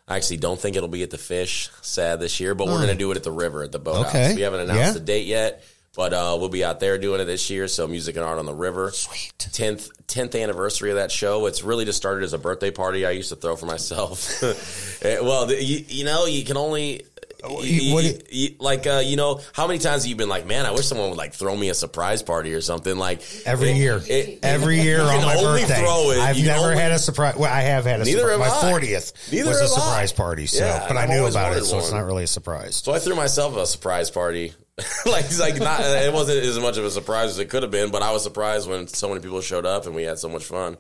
I 0.08 0.18
actually 0.18 0.38
don't 0.38 0.60
think 0.60 0.76
it'll 0.76 0.90
be 0.90 1.04
at 1.04 1.12
the 1.12 1.18
Fish. 1.18 1.70
Sad 1.82 2.20
this 2.20 2.40
year, 2.40 2.54
but 2.56 2.68
we're 2.68 2.74
Oh. 2.78 2.80
gonna 2.82 2.96
do 2.96 3.10
it 3.12 3.18
at 3.18 3.24
the 3.24 3.32
River 3.32 3.64
at 3.64 3.72
the 3.72 3.80
boathouse. 3.80 4.10
Okay. 4.10 4.36
We 4.36 4.42
haven't 4.42 4.62
announced 4.62 4.80
Yeah. 4.82 4.92
the 4.92 5.00
date 5.00 5.26
yet, 5.28 5.64
but 5.96 6.14
uh, 6.14 6.36
we'll 6.40 6.50
be 6.50 6.64
out 6.64 6.80
there 6.82 6.98
doing 6.98 7.22
it 7.22 7.26
this 7.26 7.50
year. 7.50 7.68
So 7.70 7.88
Music 7.88 8.16
and 8.18 8.26
Art 8.26 8.38
on 8.38 8.46
the 8.46 8.54
River. 8.54 8.92
Sweet. 8.92 9.32
Tenth 9.38 9.88
tenth 10.08 10.36
anniversary 10.36 10.90
of 10.90 10.98
that 10.98 11.12
show. 11.12 11.46
It's 11.46 11.64
really 11.64 11.86
just 11.86 11.98
started 11.98 12.24
as 12.26 12.34
a 12.34 12.38
birthday 12.38 12.70
party 12.72 13.06
I 13.06 13.12
used 13.12 13.30
to 13.30 13.36
throw 13.38 13.56
for 13.56 13.66
myself. 13.66 14.44
Eh, 15.04 15.20
well, 15.20 15.46
the, 15.48 15.62
you, 15.62 15.84
you 15.90 16.06
know, 16.06 16.26
you 16.26 16.44
can 16.46 16.56
only. 16.58 17.06
You, 17.50 18.00
you- 18.00 18.20
you- 18.30 18.56
like 18.60 18.88
uh, 18.88 19.02
you 19.04 19.16
know, 19.18 19.42
how 19.54 19.68
many 19.68 19.80
times 19.80 20.04
have 20.04 20.10
you 20.10 20.16
been 20.16 20.30
like, 20.30 20.46
man, 20.46 20.66
I 20.66 20.72
wish 20.72 20.86
someone 20.88 21.10
would 21.10 21.18
like 21.18 21.34
throw 21.34 21.56
me 21.56 21.70
a 21.70 21.74
surprise 21.74 22.24
party 22.24 22.54
or 22.54 22.62
something 22.62 22.98
like 22.98 23.22
Every 23.46 23.72
it- 23.72 23.76
year, 23.78 24.02
it- 24.08 24.40
every 24.44 24.80
year 24.82 25.02
on 25.02 25.22
my 25.24 25.36
only 25.36 25.62
birthday, 25.62 25.80
throw 25.82 26.12
it. 26.12 26.20
I've 26.20 26.38
never 26.44 26.68
only- 26.68 26.78
had 26.78 26.92
a 26.94 27.00
surprise. 27.00 27.36
Well, 27.36 27.52
I 27.52 27.62
have 27.62 27.86
had 27.86 28.02
a 28.02 28.06
Neither 28.06 28.20
surprise. 28.32 28.52
have 28.54 28.64
My 28.64 28.70
fortieth 28.72 29.14
was 29.32 29.34
a 29.34 29.46
have 29.46 29.62
I. 29.62 29.66
surprise 29.66 30.12
party. 30.14 30.48
So, 30.48 30.66
Yeah, 30.66 30.86
but 30.88 30.96
I 30.98 31.06
knew 31.08 31.26
about 31.26 31.58
it, 31.58 31.66
so 31.66 31.80
it's 31.80 31.92
not 31.92 32.06
really 32.06 32.24
a 32.24 32.28
surprise. 32.28 32.78
So 32.78 32.94
I 32.94 33.00
threw 33.00 33.16
myself 33.16 33.58
a 33.58 33.66
surprise 33.66 34.10
party. 34.10 34.54
like 35.06 35.26
it's 35.26 35.40
like 35.40 35.60
not 35.60 35.82
it 35.82 36.12
wasn't 36.12 36.40
as 36.44 36.58
much 36.58 36.78
of 36.78 36.86
a 36.86 36.90
surprise 36.90 37.30
as 37.30 37.38
it 37.40 37.46
could 37.50 37.62
have 37.62 37.72
been, 37.72 37.92
but 37.92 38.02
I 38.02 38.12
was 38.12 38.24
surprised 38.24 38.68
when 38.68 38.88
so 38.88 39.08
many 39.10 39.20
people 39.22 39.40
showed 39.42 39.68
up 39.68 39.86
and 39.86 39.94
we 39.94 40.02
had 40.02 40.18
so 40.18 40.30
much 40.30 40.46
fun. 40.46 40.78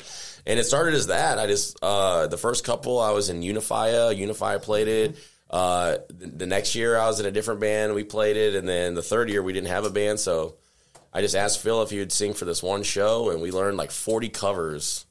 And 0.47 0.59
it 0.59 0.63
started 0.63 0.95
as 0.95 1.07
that. 1.07 1.37
I 1.37 1.45
just 1.45 1.77
uh 1.83 2.25
the 2.25 2.37
first 2.37 2.63
couple 2.63 2.99
I 2.99 3.11
was 3.11 3.29
in 3.29 3.41
Unifia, 3.41 4.17
Unifia 4.17 4.59
played 4.63 4.87
it. 4.87 5.15
Uh 5.53 5.97
the, 6.09 6.25
the 6.27 6.45
next 6.47 6.73
year 6.73 6.97
I 6.97 7.05
was 7.05 7.19
in 7.19 7.27
a 7.27 7.31
different 7.31 7.59
band, 7.59 7.93
we 7.93 8.03
played 8.03 8.37
it, 8.37 8.55
and 8.55 8.67
then 8.67 8.95
the 8.95 9.03
third 9.03 9.29
year 9.29 9.43
we 9.43 9.53
didn't 9.53 9.67
have 9.67 9.85
a 9.85 9.91
band, 9.91 10.19
so 10.19 10.55
I 11.13 11.21
just 11.21 11.35
asked 11.35 11.59
Phil 11.61 11.83
if 11.83 11.91
he 11.91 11.99
would 11.99 12.11
sing 12.11 12.33
for 12.33 12.45
this 12.45 12.63
one 12.63 12.81
show 12.81 13.29
and 13.29 13.39
we 13.39 13.51
learned 13.51 13.77
like 13.77 13.91
40 13.91 14.29
covers. 14.29 15.05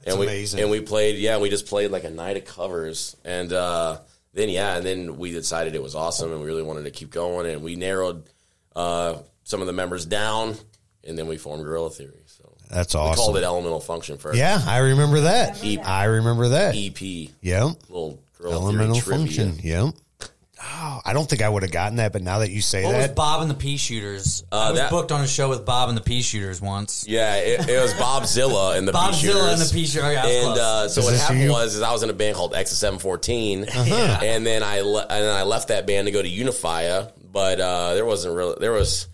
That's 0.00 0.10
and 0.10 0.18
we 0.20 0.26
amazing. 0.26 0.60
and 0.60 0.70
we 0.70 0.80
played 0.80 1.16
yeah, 1.18 1.38
we 1.38 1.48
just 1.48 1.66
played 1.66 1.92
like 1.92 2.02
a 2.04 2.10
night 2.10 2.36
of 2.36 2.44
covers 2.44 3.16
and 3.24 3.52
uh 3.52 3.98
then 4.32 4.48
yeah, 4.48 4.76
and 4.76 4.84
then 4.84 5.16
we 5.16 5.30
decided 5.30 5.76
it 5.76 5.82
was 5.82 5.94
awesome 5.94 6.32
and 6.32 6.40
we 6.40 6.46
really 6.46 6.64
wanted 6.64 6.82
to 6.84 6.90
keep 6.90 7.10
going 7.10 7.46
and 7.46 7.62
we 7.62 7.76
narrowed 7.76 8.24
uh, 8.74 9.14
some 9.44 9.60
of 9.60 9.68
the 9.68 9.72
members 9.72 10.04
down 10.06 10.56
and 11.04 11.16
then 11.16 11.28
we 11.28 11.36
formed 11.36 11.62
Guerrilla 11.62 11.90
Theory. 11.90 12.24
So 12.26 12.52
That's 12.68 12.96
awesome. 12.96 13.10
we 13.12 13.16
called 13.16 13.36
it 13.36 13.44
Elemental 13.44 13.78
Function 13.78 14.18
first. 14.18 14.36
Yeah, 14.36 14.60
I 14.66 14.78
remember 14.78 15.20
that. 15.20 15.62
E- 15.62 15.78
I 15.78 16.06
remember 16.06 16.48
that. 16.48 16.74
EP. 16.76 17.00
Yep. 17.42 17.76
Little 17.88 18.20
Gorilla 18.22 18.23
Elemental 18.42 19.00
function. 19.00 19.58
Yep. 19.62 19.94
Oh, 20.66 21.00
I 21.04 21.12
don't 21.12 21.28
think 21.28 21.42
I 21.42 21.48
would 21.48 21.62
have 21.62 21.72
gotten 21.72 21.96
that, 21.96 22.12
but 22.12 22.22
now 22.22 22.38
that 22.38 22.50
you 22.50 22.62
say 22.62 22.84
What 22.84 22.94
was 22.94 23.06
that, 23.08 23.14
Bob 23.14 23.42
and 23.42 23.50
the 23.50 23.54
Pea 23.54 23.76
Shooters? 23.76 24.44
I 24.50 24.56
Uh, 24.68 24.70
was 24.70 24.80
that- 24.80 24.90
booked 24.90 25.12
on 25.12 25.20
a 25.20 25.26
show 25.26 25.48
with 25.50 25.66
Bob 25.66 25.88
and 25.90 25.98
the 25.98 26.02
Pea 26.02 26.22
Shooters 26.22 26.60
once. 26.60 27.04
Yeah, 27.06 27.36
it, 27.36 27.68
it 27.68 27.82
was 27.82 27.92
Bob 27.94 28.26
Zilla 28.26 28.76
and 28.76 28.88
the 28.88 28.92
Bob 28.92 29.12
Pea 29.12 29.18
Zilla 29.26 29.40
and 29.50 29.58
Shooters. 29.58 29.70
the 29.70 29.74
Pea 29.78 29.86
Shooters. 29.86 30.12
Yeah, 30.14 30.22
I 30.22 30.26
was 30.26 30.34
and 30.36 30.44
close. 30.46 30.58
uh, 30.58 30.88
so 30.88 31.00
Is 31.00 31.04
what 31.04 31.10
this 31.12 31.20
happened 31.22 31.40
you? 31.42 31.50
was 31.50 31.74
is 31.74 31.82
I 31.82 31.92
was 31.92 32.02
in 32.02 32.10
a 32.10 32.14
band 32.14 32.36
called 32.36 32.54
X 32.54 32.70
Seven 32.72 32.98
Fourteen, 32.98 33.64
Uh-huh. 33.68 34.18
and 34.22 34.46
then 34.46 34.62
I 34.62 34.80
le- 34.80 35.02
and 35.02 35.24
then 35.24 35.34
I 35.34 35.42
left 35.42 35.68
that 35.68 35.86
band 35.86 36.06
to 36.06 36.12
go 36.12 36.22
to 36.22 36.28
Unifia, 36.30 37.10
but 37.30 37.60
uh, 37.60 37.94
there 37.94 38.06
wasn't 38.06 38.34
really 38.34 38.56
there 38.58 38.72
was 38.72 39.06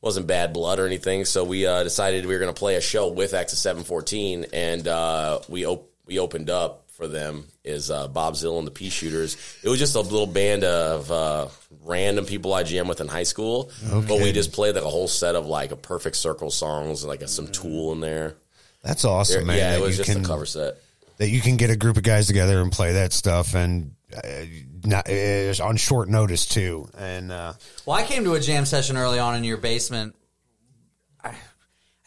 wasn't 0.00 0.26
bad 0.26 0.52
blood 0.52 0.80
or 0.80 0.86
anything, 0.86 1.24
so 1.24 1.44
we 1.44 1.66
uh, 1.66 1.84
decided 1.84 2.26
we 2.26 2.32
were 2.34 2.40
going 2.40 2.52
to 2.52 2.58
play 2.58 2.74
a 2.76 2.80
show 2.80 3.08
with 3.08 3.32
X 3.32 3.52
Seven 3.56 3.84
Fourteen, 3.84 4.46
and 4.52 4.88
uh, 4.88 5.38
we 5.48 5.66
op- 5.66 5.88
we 6.06 6.18
opened 6.18 6.50
up 6.50 6.86
for 7.00 7.08
them 7.08 7.46
is 7.64 7.90
uh, 7.90 8.08
Bob 8.08 8.34
Zill 8.34 8.58
and 8.58 8.66
the 8.66 8.70
Pea 8.70 8.90
Shooters. 8.90 9.38
It 9.62 9.70
was 9.70 9.78
just 9.78 9.94
a 9.94 10.00
little 10.00 10.26
band 10.26 10.64
of 10.64 11.10
uh, 11.10 11.48
random 11.82 12.26
people 12.26 12.52
I 12.52 12.62
jammed 12.62 12.90
with 12.90 13.00
in 13.00 13.08
high 13.08 13.22
school, 13.22 13.70
but 13.90 14.20
we 14.20 14.32
just 14.32 14.52
played 14.52 14.74
like 14.74 14.84
a 14.84 14.90
whole 14.90 15.08
set 15.08 15.34
of 15.34 15.46
like 15.46 15.72
a 15.72 15.76
Perfect 15.76 16.16
Circle 16.16 16.50
songs, 16.50 17.02
like 17.02 17.22
a, 17.22 17.28
some 17.28 17.48
Tool 17.48 17.92
in 17.92 18.00
there. 18.00 18.36
that's 18.82 19.06
awesome, 19.06 19.46
man. 19.46 19.56
yeah, 19.56 19.70
that 19.70 19.78
it 19.78 19.82
was 19.82 19.96
you 19.96 20.04
just 20.04 20.14
can, 20.14 20.22
a 20.26 20.28
cover 20.28 20.44
set. 20.44 20.74
that 21.16 21.30
you 21.30 21.40
can 21.40 21.56
get 21.56 21.70
a 21.70 21.76
group 21.76 21.96
of 21.96 22.02
guys 22.02 22.26
together 22.26 22.60
and 22.60 22.70
play 22.70 22.92
that 22.92 23.14
stuff, 23.14 23.54
and 23.54 23.94
uh, 24.14 24.20
not 24.84 25.08
uh, 25.08 25.54
on 25.64 25.78
short 25.78 26.10
notice 26.10 26.44
too. 26.44 26.86
And 26.98 27.32
uh, 27.32 27.54
Well, 27.86 27.96
I 27.96 28.02
came 28.02 28.24
to 28.24 28.34
a 28.34 28.40
jam 28.40 28.66
session 28.66 28.98
early 28.98 29.18
on 29.18 29.36
in 29.36 29.44
your 29.44 29.56
basement. 29.56 30.14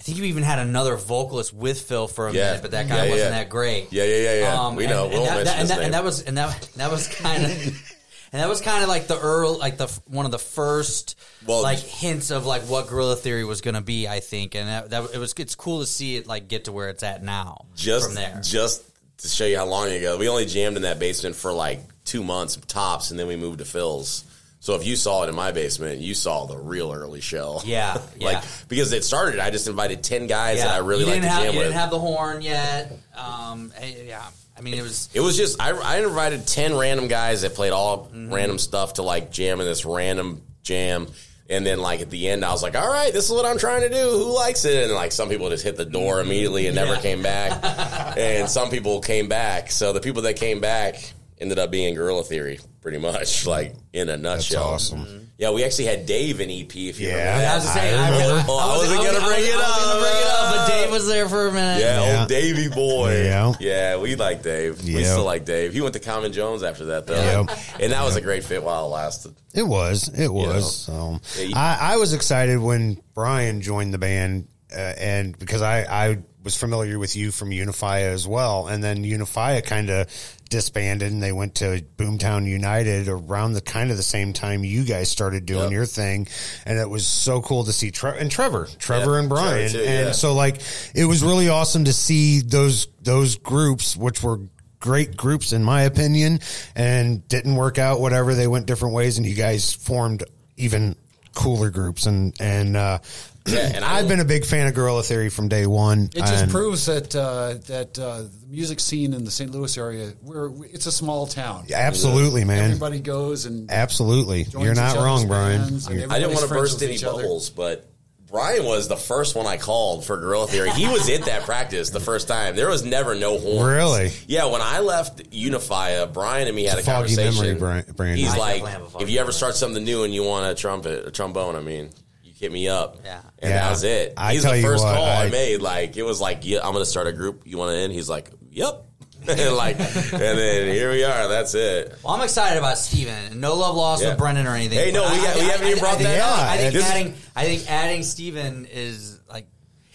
I, 0.04 0.06
think 0.06 0.18
you 0.18 0.26
even 0.26 0.44
had 0.44 0.60
another 0.60 0.98
vocalist 0.98 1.54
with 1.54 1.80
Phil 1.82 2.08
for 2.10 2.28
a 2.28 2.34
Yeah. 2.34 2.48
minute, 2.48 2.62
but 2.62 2.72
that 2.72 2.90
guy 2.90 3.06
Yeah, 3.06 3.12
wasn't 3.12 3.32
yeah. 3.32 3.38
that 3.40 3.50
great. 3.50 3.88
Yeah, 3.94 4.04
yeah, 4.04 4.16
yeah, 4.18 4.40
yeah. 4.42 4.62
Um, 4.62 4.76
we 4.76 4.84
and- 4.84 4.92
know. 4.94 5.04
and 5.06 5.14
we'll 5.14 5.24
that- 5.24 5.46
that- 5.46 5.60
and 5.60 5.70
that, 5.70 5.80
and 5.82 5.94
that 5.94 6.04
was 6.04 6.22
and 6.22 6.38
that 6.38 6.68
that 6.76 6.92
was 6.92 7.08
kind 7.08 7.46
of. 7.46 7.52
And 8.34 8.42
that 8.42 8.50
was 8.50 8.62
kind 8.62 8.82
of 8.82 8.90
like 8.90 9.06
the 9.06 9.20
early, 9.20 9.60
like 9.60 9.78
the 9.78 9.86
one 10.08 10.26
of 10.26 10.32
the 10.32 10.40
first, 10.40 11.16
Well- 11.46 11.62
like 11.62 11.78
hints 11.78 12.32
of 12.32 12.48
like 12.48 12.64
what 12.64 12.88
Guerrilla 12.88 13.16
Theory 13.16 13.46
was 13.46 13.62
going 13.62 13.76
to 13.76 13.82
be. 13.82 14.08
I 14.08 14.22
think, 14.22 14.56
and 14.56 14.68
that, 14.68 14.90
that 14.90 15.14
it 15.14 15.20
was. 15.20 15.36
It's 15.38 15.54
cool 15.54 15.82
to 15.82 15.86
see 15.86 16.16
it 16.18 16.26
like 16.26 16.48
get 16.48 16.66
to 16.66 16.72
where 16.72 16.90
it's 16.90 17.04
at 17.04 17.24
now. 17.24 17.66
just 17.76 18.08
from 18.08 18.16
there, 18.16 18.42
just 18.44 18.82
to 19.20 19.28
show 19.28 19.46
you 19.46 19.56
how 19.58 19.68
long 19.68 19.92
ago 19.92 20.18
we 20.18 20.28
only 20.30 20.48
jammed 20.48 20.78
in 20.78 20.82
that 20.82 20.98
basement 20.98 21.36
for 21.36 21.54
like 21.54 21.82
two 22.06 22.24
months 22.24 22.58
tops, 22.68 23.12
and 23.12 23.20
then 23.20 23.28
we 23.28 23.36
moved 23.36 23.60
to 23.60 23.66
Phil's. 23.66 24.24
So 24.64 24.76
if 24.76 24.88
you 24.88 24.96
saw 24.96 25.24
it 25.24 25.30
in 25.30 25.36
my 25.36 25.52
basement, 25.52 26.00
you 26.00 26.14
saw 26.14 26.46
the 26.46 26.56
real 26.58 26.94
early 26.94 27.20
show. 27.20 27.60
Yeah, 27.66 27.96
like 28.22 28.38
yeah. 28.38 28.44
because 28.70 28.94
it 28.94 29.04
started. 29.04 29.42
I 29.42 29.50
just 29.50 29.68
invited 29.68 30.04
ten 30.04 30.26
guys 30.28 30.60
that 30.62 30.72
I 30.74 30.78
really 30.78 31.04
like 31.04 31.22
to 31.22 31.28
have, 31.28 31.44
jam 31.44 31.54
you 31.54 31.60
with. 31.60 31.68
didn't 31.68 31.80
have 31.80 31.90
the 31.92 32.00
horn 32.00 32.42
yet. 32.42 32.94
Um, 33.14 33.74
eh, 33.78 34.04
yeah, 34.06 34.24
I 34.58 34.62
mean 34.62 34.76
it 34.76 34.82
was. 34.82 35.10
it 35.14 35.20
was 35.20 35.36
just 35.36 35.62
I, 35.62 35.72
I 35.72 36.00
invited 36.00 36.48
ten 36.48 36.78
random 36.78 37.10
guys 37.10 37.42
that 37.42 37.56
played 37.56 37.74
all 37.74 38.06
Mm-hmm. 38.08 38.34
random 38.34 38.58
stuff 38.58 38.94
to 38.94 39.02
like 39.02 39.32
jam 39.32 39.60
in 39.60 39.66
this 39.66 39.84
random 39.84 40.42
jam. 40.64 41.08
And 41.50 41.66
then, 41.66 41.80
like 41.80 42.00
at 42.00 42.10
the 42.10 42.30
end, 42.30 42.46
I 42.46 42.52
was 42.54 42.64
like, 42.64 42.74
"All 42.78 42.88
right, 42.88 43.12
this 43.12 43.26
is 43.26 43.32
what 43.32 43.46
I'm 43.46 43.58
trying 43.58 43.82
to 43.82 43.90
do. 43.90 44.12
Who 44.12 44.34
likes 44.34 44.64
it?" 44.64 44.86
And 44.86 44.94
like 44.94 45.12
some 45.12 45.28
people 45.28 45.50
just 45.50 45.66
hit 45.66 45.76
the 45.76 45.84
door 45.86 46.22
immediately 46.22 46.68
and 46.68 46.76
never 46.76 46.94
Yeah. 46.94 47.02
came 47.02 47.22
back, 47.22 48.18
and 48.18 48.50
some 48.50 48.70
people 48.70 49.02
came 49.02 49.28
back. 49.28 49.70
So 49.70 49.92
the 49.92 50.00
people 50.00 50.22
that 50.22 50.38
came 50.38 50.62
back, 50.62 50.96
ended 51.40 51.60
up 51.60 51.72
being 51.72 51.96
Guerrilla 51.96 52.24
Theory, 52.24 52.60
pretty 52.82 52.98
much, 52.98 53.46
like 53.48 53.76
in 53.94 54.10
a 54.10 54.18
nutshell. 54.18 54.64
awesome. 54.64 55.20
Yeah, 55.38 55.50
we 55.50 55.64
actually 55.64 55.86
had 55.86 56.06
Dave 56.06 56.40
in 56.40 56.50
EP. 56.50 56.74
If 56.76 57.00
you 57.00 57.08
Yeah. 57.10 57.16
remember 57.16 57.42
that. 57.42 57.52
I 57.52 57.56
was, 57.56 57.74
saying, 57.74 58.00
I, 58.00 58.10
remember. 58.12 58.46
Oh, 58.48 58.58
I 58.60 58.78
wasn't 58.78 59.04
gonna 59.04 59.26
bring 59.26 59.44
it 59.44 59.54
I 59.54 59.58
was 59.58 59.66
up. 59.66 59.84
gonna 59.84 60.00
bring 60.00 60.16
it 60.16 60.28
up, 60.28 60.56
but 60.56 60.68
Dave 60.68 60.92
was 60.92 61.08
there 61.08 61.28
for 61.30 61.48
a 61.48 61.52
minute. 61.52 61.82
Yeah, 61.82 62.06
Yeah. 62.06 62.20
old 62.20 62.30
Davy 62.30 62.70
boy. 62.70 63.24
Yeah. 63.24 63.54
yeah, 63.60 63.98
we 63.98 64.16
like 64.16 64.44
Dave. 64.44 64.82
We 64.84 65.04
still 65.04 65.26
like 65.26 65.44
Dave. 65.44 65.74
He 65.74 65.82
went 65.82 65.94
to 65.96 66.00
Common 66.00 66.32
Jones 66.34 66.62
after 66.64 66.86
that 66.86 67.08
though, 67.08 67.16
Yeah. 67.48 67.56
and 67.80 67.92
that 67.92 68.04
was 68.06 68.16
a 68.16 68.22
great 68.22 68.44
fit 68.46 68.64
while 68.64 68.86
it 68.86 68.90
lasted. 68.90 69.34
It 69.56 69.64
was. 69.64 70.08
It 70.10 70.32
was. 70.32 70.76
So 70.86 71.20
Yeah, 71.38 71.44
you- 71.46 71.54
I, 71.56 71.78
I 71.82 71.98
was 71.98 72.14
excited 72.14 72.60
when 72.60 73.02
Brian 73.16 73.62
joined 73.62 73.94
the 73.94 73.98
band, 73.98 74.48
uh, 74.72 74.78
and 74.80 75.38
because 75.38 75.62
I, 75.64 75.82
I 76.12 76.18
was 76.44 76.56
familiar 76.56 77.00
with 77.00 77.16
you 77.16 77.32
from 77.32 77.52
Unify 77.52 78.02
as 78.02 78.28
well, 78.28 78.68
and 78.68 78.84
then 78.84 79.04
Unify 79.04 79.60
kind 79.62 79.90
of 79.90 80.08
disbanded, 80.54 81.12
and 81.12 81.22
they 81.22 81.32
went 81.32 81.56
to 81.56 81.84
Boomtown 81.98 82.46
United 82.46 83.08
around 83.08 83.54
the 83.54 83.62
kind 83.62 83.90
of 83.90 83.98
the 83.98 84.04
same 84.04 84.34
time 84.34 84.64
you 84.64 84.84
guys 84.84 85.10
started 85.10 85.46
doing 85.48 85.64
Yep. 85.64 85.72
your 85.72 85.86
thing, 85.88 86.28
and 86.66 86.78
it 86.78 86.88
was 86.90 87.08
so 87.08 87.42
cool 87.42 87.64
to 87.64 87.74
see 87.74 87.90
Tre- 87.90 88.18
and 88.20 88.30
Trevor, 88.30 88.68
Trevor 88.78 89.18
and 89.18 89.28
Brian, 89.28 89.70
Trevor 89.70 89.84
too, 89.86 89.90
and 89.92 90.06
yeah. 90.08 90.12
so 90.12 90.34
like 90.36 90.62
it 90.94 91.06
was 91.06 91.24
really 91.24 91.50
awesome 91.50 91.86
to 91.86 91.94
see 91.94 92.40
those 92.42 92.88
those 93.02 93.36
groups, 93.38 93.98
which 93.98 94.22
were 94.22 94.40
great 94.80 95.18
groups 95.18 95.54
in 95.54 95.64
my 95.64 95.82
opinion, 95.84 96.40
and 96.76 97.28
didn't 97.28 97.56
work 97.56 97.80
out. 97.80 98.00
Whatever 98.00 98.36
they 98.36 98.48
went 98.48 98.68
different 98.68 98.94
ways, 98.94 99.18
and 99.18 99.26
you 99.26 99.34
guys 99.34 99.74
formed 99.74 100.24
even 100.56 100.96
cooler 101.34 101.72
groups. 101.72 102.06
And 102.06 102.36
and 102.40 102.78
uh, 102.78 103.00
Yeah, 103.46 103.60
and 103.76 103.84
I- 103.84 104.00
I've 104.00 104.08
been 104.08 104.20
a 104.20 104.26
big 104.26 104.46
fan 104.46 104.68
of 104.68 104.74
Guerrilla 104.74 105.04
Theory 105.04 105.30
from 105.30 105.48
day 105.48 105.66
one. 105.68 106.10
It 106.16 106.20
just 106.20 106.44
and- 106.44 106.52
proves 106.52 106.86
that 106.86 107.16
uh, 107.16 107.56
that 107.68 107.98
uh, 108.00 108.24
the 108.24 108.48
music 108.50 108.80
scene 108.80 109.14
in 109.14 109.24
the 109.26 109.32
St. 109.32 109.52
Louis 109.52 109.78
area, 109.78 110.14
we're 110.22 110.50
it's 110.66 110.86
a 110.86 110.92
small 110.92 111.28
town. 111.28 111.66
Absolutely, 111.74 112.46
man. 112.46 112.64
Everybody 112.72 113.00
goes 113.00 113.46
and 113.46 113.70
Absolutely, 113.72 114.44
joins 114.46 114.64
you're 114.66 114.76
not 114.76 114.96
each 114.96 115.02
wrong, 115.02 115.28
Brian. 115.28 115.62
bands, 115.62 115.88
and 115.88 116.00
You're- 116.00 116.12
I 116.12 116.20
didn't 116.20 116.34
want 116.36 116.48
to 116.48 116.54
burst 116.54 116.82
any 116.84 116.98
bubbles, 116.98 117.50
but 117.50 117.90
Brian 118.30 118.64
was 118.66 118.88
the 118.88 118.96
first 118.98 119.36
one 119.36 119.46
I 119.46 119.58
called 119.58 120.06
for 120.06 120.18
Guerrilla 120.18 120.48
Theory. 120.48 120.72
He 120.72 120.88
was 120.88 121.08
at 121.08 121.26
that 121.26 121.44
practice 121.44 121.92
the 121.92 122.00
first 122.00 122.28
time. 122.28 122.56
There 122.56 122.68
was 122.70 122.84
never 122.84 123.14
no 123.14 123.38
horns. 123.38 123.62
Really? 123.64 124.12
Yeah, 124.26 124.46
when 124.46 124.60
I 124.62 124.80
left 124.80 125.30
Unifia, 125.30 126.12
Brian 126.12 126.48
and 126.48 126.56
me 126.56 126.64
had 126.64 126.80
It's 126.80 126.88
a 126.88 126.92
a 126.92 126.94
foggy 126.96 127.16
conversation. 127.16 127.44
memory, 127.46 127.60
Brian- 127.60 127.86
Brandon. 127.96 128.18
He's 128.18 128.34
I 128.34 128.38
like, 128.38 128.64
a 128.64 128.80
foggy 128.86 129.04
if 129.04 129.10
you 129.12 129.20
ever 129.20 129.32
start 129.32 129.54
something 129.54 129.84
new 129.84 130.04
and 130.04 130.12
you 130.12 130.24
want 130.24 130.52
a 130.52 130.56
trumpet, 130.60 131.06
a 131.08 131.12
trombone, 131.12 131.56
I 131.56 131.60
mean, 131.62 131.86
you 131.86 132.03
hit 132.44 132.52
me 132.52 132.68
up. 132.68 132.98
Yeah. 133.04 133.22
And 133.40 133.50
Yeah. 133.52 133.62
that 133.62 133.70
was 133.72 133.84
it. 133.84 134.14
I 134.18 134.34
He's 134.34 134.44
tell 134.44 134.52
the 134.52 134.60
you 134.60 134.64
first 134.66 134.84
what, 134.84 134.96
call 134.96 135.06
I, 135.06 135.26
I- 135.26 135.30
made. 135.30 135.62
Like, 135.62 135.96
it 135.98 136.04
was 136.04 136.20
like, 136.22 136.46
yeah, 136.46 136.60
I'm 136.60 136.74
going 136.74 136.84
to 136.84 136.90
start 136.90 137.08
a 137.08 137.14
group. 137.14 137.44
You 137.46 137.58
want 137.58 137.72
to 137.72 137.78
in? 137.80 137.92
He's 137.92 138.10
like, 138.10 138.30
yep. 138.52 138.84
and 139.28 139.56
like, 139.56 139.80
and 139.80 139.88
then 140.20 140.74
here 140.74 140.92
we 140.92 141.04
are. 141.06 141.30
That's 141.30 141.54
it. 141.56 141.96
Well, 142.04 142.14
I'm 142.14 142.22
excited 142.22 142.58
about 142.58 142.78
Steven. 142.78 143.40
No 143.40 143.56
love 143.56 143.76
lost 143.78 144.04
Yeah. 144.04 144.10
with 144.10 144.18
Brendan 144.18 144.46
or 144.48 144.56
anything. 144.56 144.78
Hey, 144.78 144.92
no, 144.92 145.04
but 145.04 145.14
we 145.14 145.22
got- 145.24 145.36
we 145.36 145.42
haven't 145.44 145.68
even 145.68 145.80
brought 145.80 145.94
think- 145.98 146.10
that 146.10 146.20
up. 146.22 146.40
I 146.50 146.58
think 146.58 146.76
adding, 146.84 147.14
I 147.36 147.46
think 147.46 147.72
adding 147.72 148.04
Steven 148.04 148.66
is 148.66 149.20
like, 149.32 149.48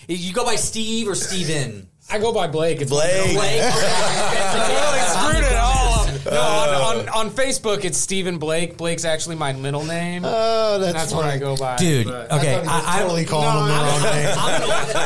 you 0.08 0.32
go 0.32 0.44
by 0.46 0.56
Steve 0.56 1.06
or 1.08 1.14
Steven. 1.14 1.88
I 2.10 2.18
go 2.18 2.32
by 2.32 2.46
Blake. 2.46 2.80
It's 2.80 2.90
Blake. 2.90 3.34
Blake. 3.34 3.60
totally 3.60 5.00
screwed 5.12 5.44
it 5.44 5.56
all 5.56 5.72
up. 5.72 5.77
No, 6.26 6.40
on, 6.40 6.98
on, 6.98 7.08
on 7.08 7.30
Facebook 7.30 7.84
it's 7.84 7.98
Stephen 7.98 8.38
Blake. 8.38 8.76
Blake's 8.76 9.04
actually 9.04 9.36
my 9.36 9.52
middle 9.52 9.84
name. 9.84 10.22
Oh, 10.24 10.78
that's, 10.78 10.92
That's 10.92 11.12
what 11.14 11.24
I 11.24 11.38
go 11.38 11.56
by. 11.56 11.76
Dude, 11.76 12.06
but- 12.06 12.32
okay, 12.32 12.56
I 12.56 12.62
thought 12.64 12.64
he 12.64 12.68
I- 12.68 12.96
I- 12.96 12.98
totally 13.02 13.24
calling 13.24 13.48
him 13.48 13.68
the 13.68 13.74
wrong 13.74 14.02
name. 14.14 14.98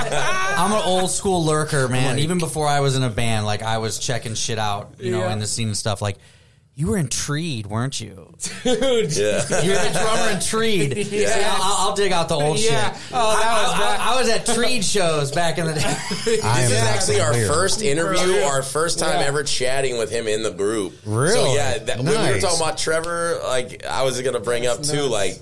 I'm 0.59 0.73
an 0.73 0.83
old 0.85 1.11
school 1.11 1.45
lurker, 1.45 1.89
man. 1.89 2.19
Even 2.19 2.39
before 2.39 2.67
I 2.69 2.81
was 2.81 2.97
in 2.97 3.03
a 3.03 3.11
band, 3.11 3.47
like 3.47 3.63
I 3.63 3.79
was 3.79 3.99
checking 3.99 4.35
shit 4.35 4.59
out, 4.59 4.95
you 4.99 5.11
know, 5.13 5.21
Yeah. 5.21 5.33
in 5.33 5.39
the 5.39 5.47
scene 5.47 5.69
and 5.69 5.77
stuff. 5.77 6.03
Like 6.03 6.19
you 6.75 6.87
were 6.89 6.97
intrigued, 6.97 7.67
weren't 7.67 8.01
you? 8.01 8.35
Dude. 8.65 9.15
Yeah. 9.15 9.63
You're 9.63 9.77
the 9.77 9.91
drummer 9.93 10.31
in 10.33 10.41
Treed. 10.41 10.97
Yeah. 11.13 11.29
See, 11.29 11.45
I'll, 11.45 11.89
I'll 11.91 11.95
dig 11.95 12.13
out 12.13 12.29
the 12.29 12.35
old 12.37 12.59
Yeah. 12.59 12.93
shit. 12.95 13.03
Oh, 13.13 13.37
that 13.37 13.47
I, 13.47 13.63
was 13.63 13.73
I- 13.75 13.79
back- 13.79 14.01
I, 14.01 14.13
I 14.15 14.19
was 14.19 14.29
at 14.31 14.47
Treed 14.47 14.83
shows 14.85 15.33
back 15.33 15.59
in 15.59 15.67
the 15.67 15.75
day. 15.75 15.81
This 16.25 16.71
is 16.71 16.83
actually 16.83 17.21
our 17.21 17.33
familiar. 17.33 17.53
first 17.53 17.83
interview, 17.83 18.41
our 18.43 18.63
first 18.63 18.99
time 18.99 19.21
Yeah. 19.21 19.27
ever 19.27 19.43
chatting 19.43 19.99
with 19.99 20.11
him 20.11 20.27
in 20.29 20.43
the 20.43 20.51
group. 20.53 20.95
Really? 21.05 21.33
So 21.35 21.55
yeah, 21.55 21.79
that, 21.79 21.99
when 21.99 22.07
we 22.07 22.13
were 22.35 22.41
talking 22.41 22.61
about 22.61 22.79
Trevor, 22.79 23.41
like 23.45 23.85
I 23.85 24.03
was 24.05 24.21
going 24.23 24.35
to 24.35 24.41
bring 24.41 24.67
up 24.67 24.83
too, 24.83 25.03
like 25.03 25.39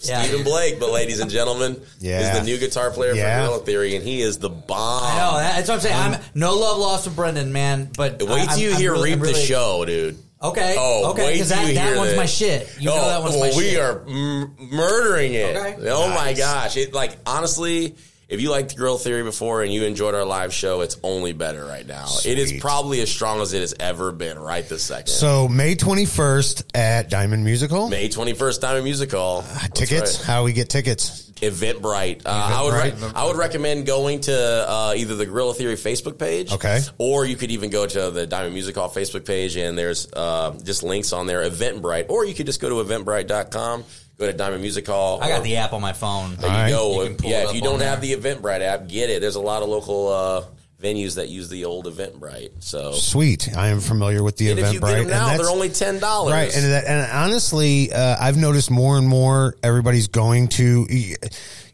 Yeah. 0.00 0.20
Stephen 0.22 0.44
Blake, 0.44 0.78
but 0.78 0.90
ladies 0.90 1.20
and 1.20 1.30
gentlemen, 1.30 1.80
Yeah. 2.00 2.32
is 2.34 2.38
the 2.38 2.44
new 2.44 2.58
guitar 2.58 2.90
player 2.90 3.14
Yeah. 3.14 3.40
for 3.44 3.48
Guerrilla 3.48 3.64
Theory, 3.64 3.96
and 3.96 4.04
he 4.04 4.20
is 4.20 4.38
the 4.38 4.50
bomb. 4.50 5.02
I 5.04 5.16
know 5.16 5.38
that's 5.38 5.68
what 5.68 5.74
I'm 5.76 5.80
saying. 5.80 5.96
I'm 6.14 6.20
no 6.34 6.54
love 6.54 6.76
lost 6.78 7.06
with 7.06 7.16
Brendan, 7.16 7.50
man. 7.52 7.90
But 7.96 8.22
Wait 8.22 8.30
I, 8.42 8.46
till 8.46 8.58
you 8.58 8.70
I'm, 8.72 8.76
hear 8.80 8.90
I'm 8.94 8.98
really, 9.00 9.14
Reap 9.14 9.20
I'm 9.26 9.32
the 9.32 9.38
Show, 9.38 9.84
dude. 9.86 10.18
Okay, 10.42 10.74
Oh, 10.78 11.10
okay, 11.12 11.32
because 11.32 11.48
that, 11.48 11.66
you 11.68 11.74
that 11.74 11.88
hear 11.88 11.96
one's 11.96 12.10
this. 12.10 12.16
my 12.18 12.26
shit. 12.26 12.76
You 12.78 12.86
know 12.88 12.96
oh, 12.98 13.08
that 13.08 13.22
one's 13.22 13.34
well, 13.36 13.50
my 13.50 13.56
we 13.56 13.70
shit. 13.70 13.80
are 13.80 14.00
m- 14.06 14.54
murdering 14.70 15.32
it. 15.34 15.56
Okay. 15.56 15.90
Oh 15.90 16.08
my 16.10 16.34
gosh! 16.34 16.76
It 16.76 16.92
like 16.92 17.16
honestly, 17.24 17.94
if 18.28 18.40
you 18.42 18.50
liked 18.50 18.76
Guerrilla 18.76 18.98
Theory 18.98 19.22
before 19.22 19.62
and 19.62 19.72
you 19.72 19.84
enjoyed 19.84 20.14
our 20.14 20.26
live 20.26 20.52
show, 20.52 20.82
it's 20.82 20.98
only 21.02 21.32
better 21.32 21.64
right 21.64 21.86
now. 21.86 22.06
It 22.26 22.38
is 22.38 22.52
probably 22.60 23.00
as 23.00 23.10
strong 23.10 23.40
as 23.40 23.54
it 23.54 23.60
has 23.60 23.74
ever 23.80 24.12
been 24.12 24.38
right 24.38 24.68
this 24.68 24.82
second. 24.82 25.08
So 25.08 25.48
May 25.48 25.74
21st 25.74 26.64
at 26.74 27.08
Diamond 27.08 27.44
Musical. 27.44 27.88
May 27.88 28.08
twenty 28.10 28.34
first, 28.34 28.60
Diamond 28.60 28.84
Musical. 28.84 29.40
Hall. 29.40 29.40
That's 29.42 29.68
tickets. 29.80 30.18
right. 30.18 30.26
How 30.26 30.44
we 30.44 30.52
get 30.52 30.68
tickets? 30.68 31.25
Eventbrite. 31.36 32.22
Uh, 32.24 32.28
I 32.30 32.62
would 32.64 32.74
re- 33.02 33.10
I 33.14 33.26
would 33.26 33.36
recommend 33.36 33.86
going 33.86 34.20
to 34.22 34.34
uh, 34.34 34.94
either 34.96 35.14
the 35.14 35.26
Guerrilla 35.26 35.54
Theory 35.54 35.74
Facebook 35.76 36.18
page, 36.18 36.52
Okay. 36.52 36.80
or 36.98 37.24
you 37.24 37.36
could 37.36 37.50
even 37.50 37.70
go 37.70 37.86
to 37.86 38.10
the 38.10 38.26
Diamond 38.26 38.54
Music 38.54 38.74
Hall 38.74 38.88
Facebook 38.88 39.24
page, 39.26 39.56
and 39.56 39.76
there's 39.76 40.10
uh, 40.12 40.58
just 40.64 40.82
links 40.82 41.12
on 41.12 41.26
there. 41.26 41.48
Eventbrite, 41.48 42.06
or 42.08 42.24
you 42.24 42.34
could 42.34 42.46
just 42.46 42.60
go 42.60 42.68
to 42.68 42.76
eventbrite.com, 42.76 43.84
go 44.18 44.26
to 44.26 44.32
Diamond 44.32 44.62
Music 44.62 44.86
Hall. 44.86 45.20
I 45.22 45.28
got 45.28 45.40
or- 45.40 45.44
the 45.44 45.56
app 45.56 45.72
on 45.72 45.80
my 45.82 45.92
phone. 45.92 46.36
There 46.36 46.48
Alright. 46.50 46.70
you 46.70 46.76
go. 46.76 47.02
You 47.02 47.08
can 47.08 47.16
pull 47.16 47.30
yeah, 47.30 47.40
it 47.40 47.42
if 47.44 47.48
up 47.50 47.54
you 47.54 47.60
don't 47.60 47.74
on 47.74 47.80
have 47.80 48.00
there. 48.00 48.16
the 48.16 48.34
Eventbrite 48.34 48.60
app, 48.62 48.88
get 48.88 49.10
it. 49.10 49.20
There's 49.20 49.36
a 49.36 49.40
lot 49.40 49.62
of 49.62 49.68
local 49.68 50.08
uh, 50.08 50.44
venues 50.82 51.14
that 51.16 51.28
use 51.28 51.48
the 51.48 51.64
old 51.64 51.86
Eventbrite. 51.86 52.50
So 52.60 52.92
Sweet. 52.92 53.56
I 53.56 53.68
am 53.68 53.80
familiar 53.80 54.22
with 54.22 54.36
the 54.36 54.50
and 54.50 54.58
if 54.60 54.72
you 54.72 54.80
get 54.80 54.88
Eventbrite. 54.88 54.98
them 54.98 55.08
now, 55.08 55.36
they're 55.36 55.50
only 55.50 55.70
ten 55.70 55.98
dollars. 55.98 56.32
Right, 56.32 56.54
and 56.54 56.64
that, 56.66 56.84
and 56.86 57.10
honestly, 57.12 57.92
uh, 57.92 58.16
I've 58.20 58.36
noticed 58.36 58.70
more 58.70 58.98
and 58.98 59.08
more 59.08 59.56
everybody's 59.62 60.08
going 60.08 60.48
to, 60.48 60.86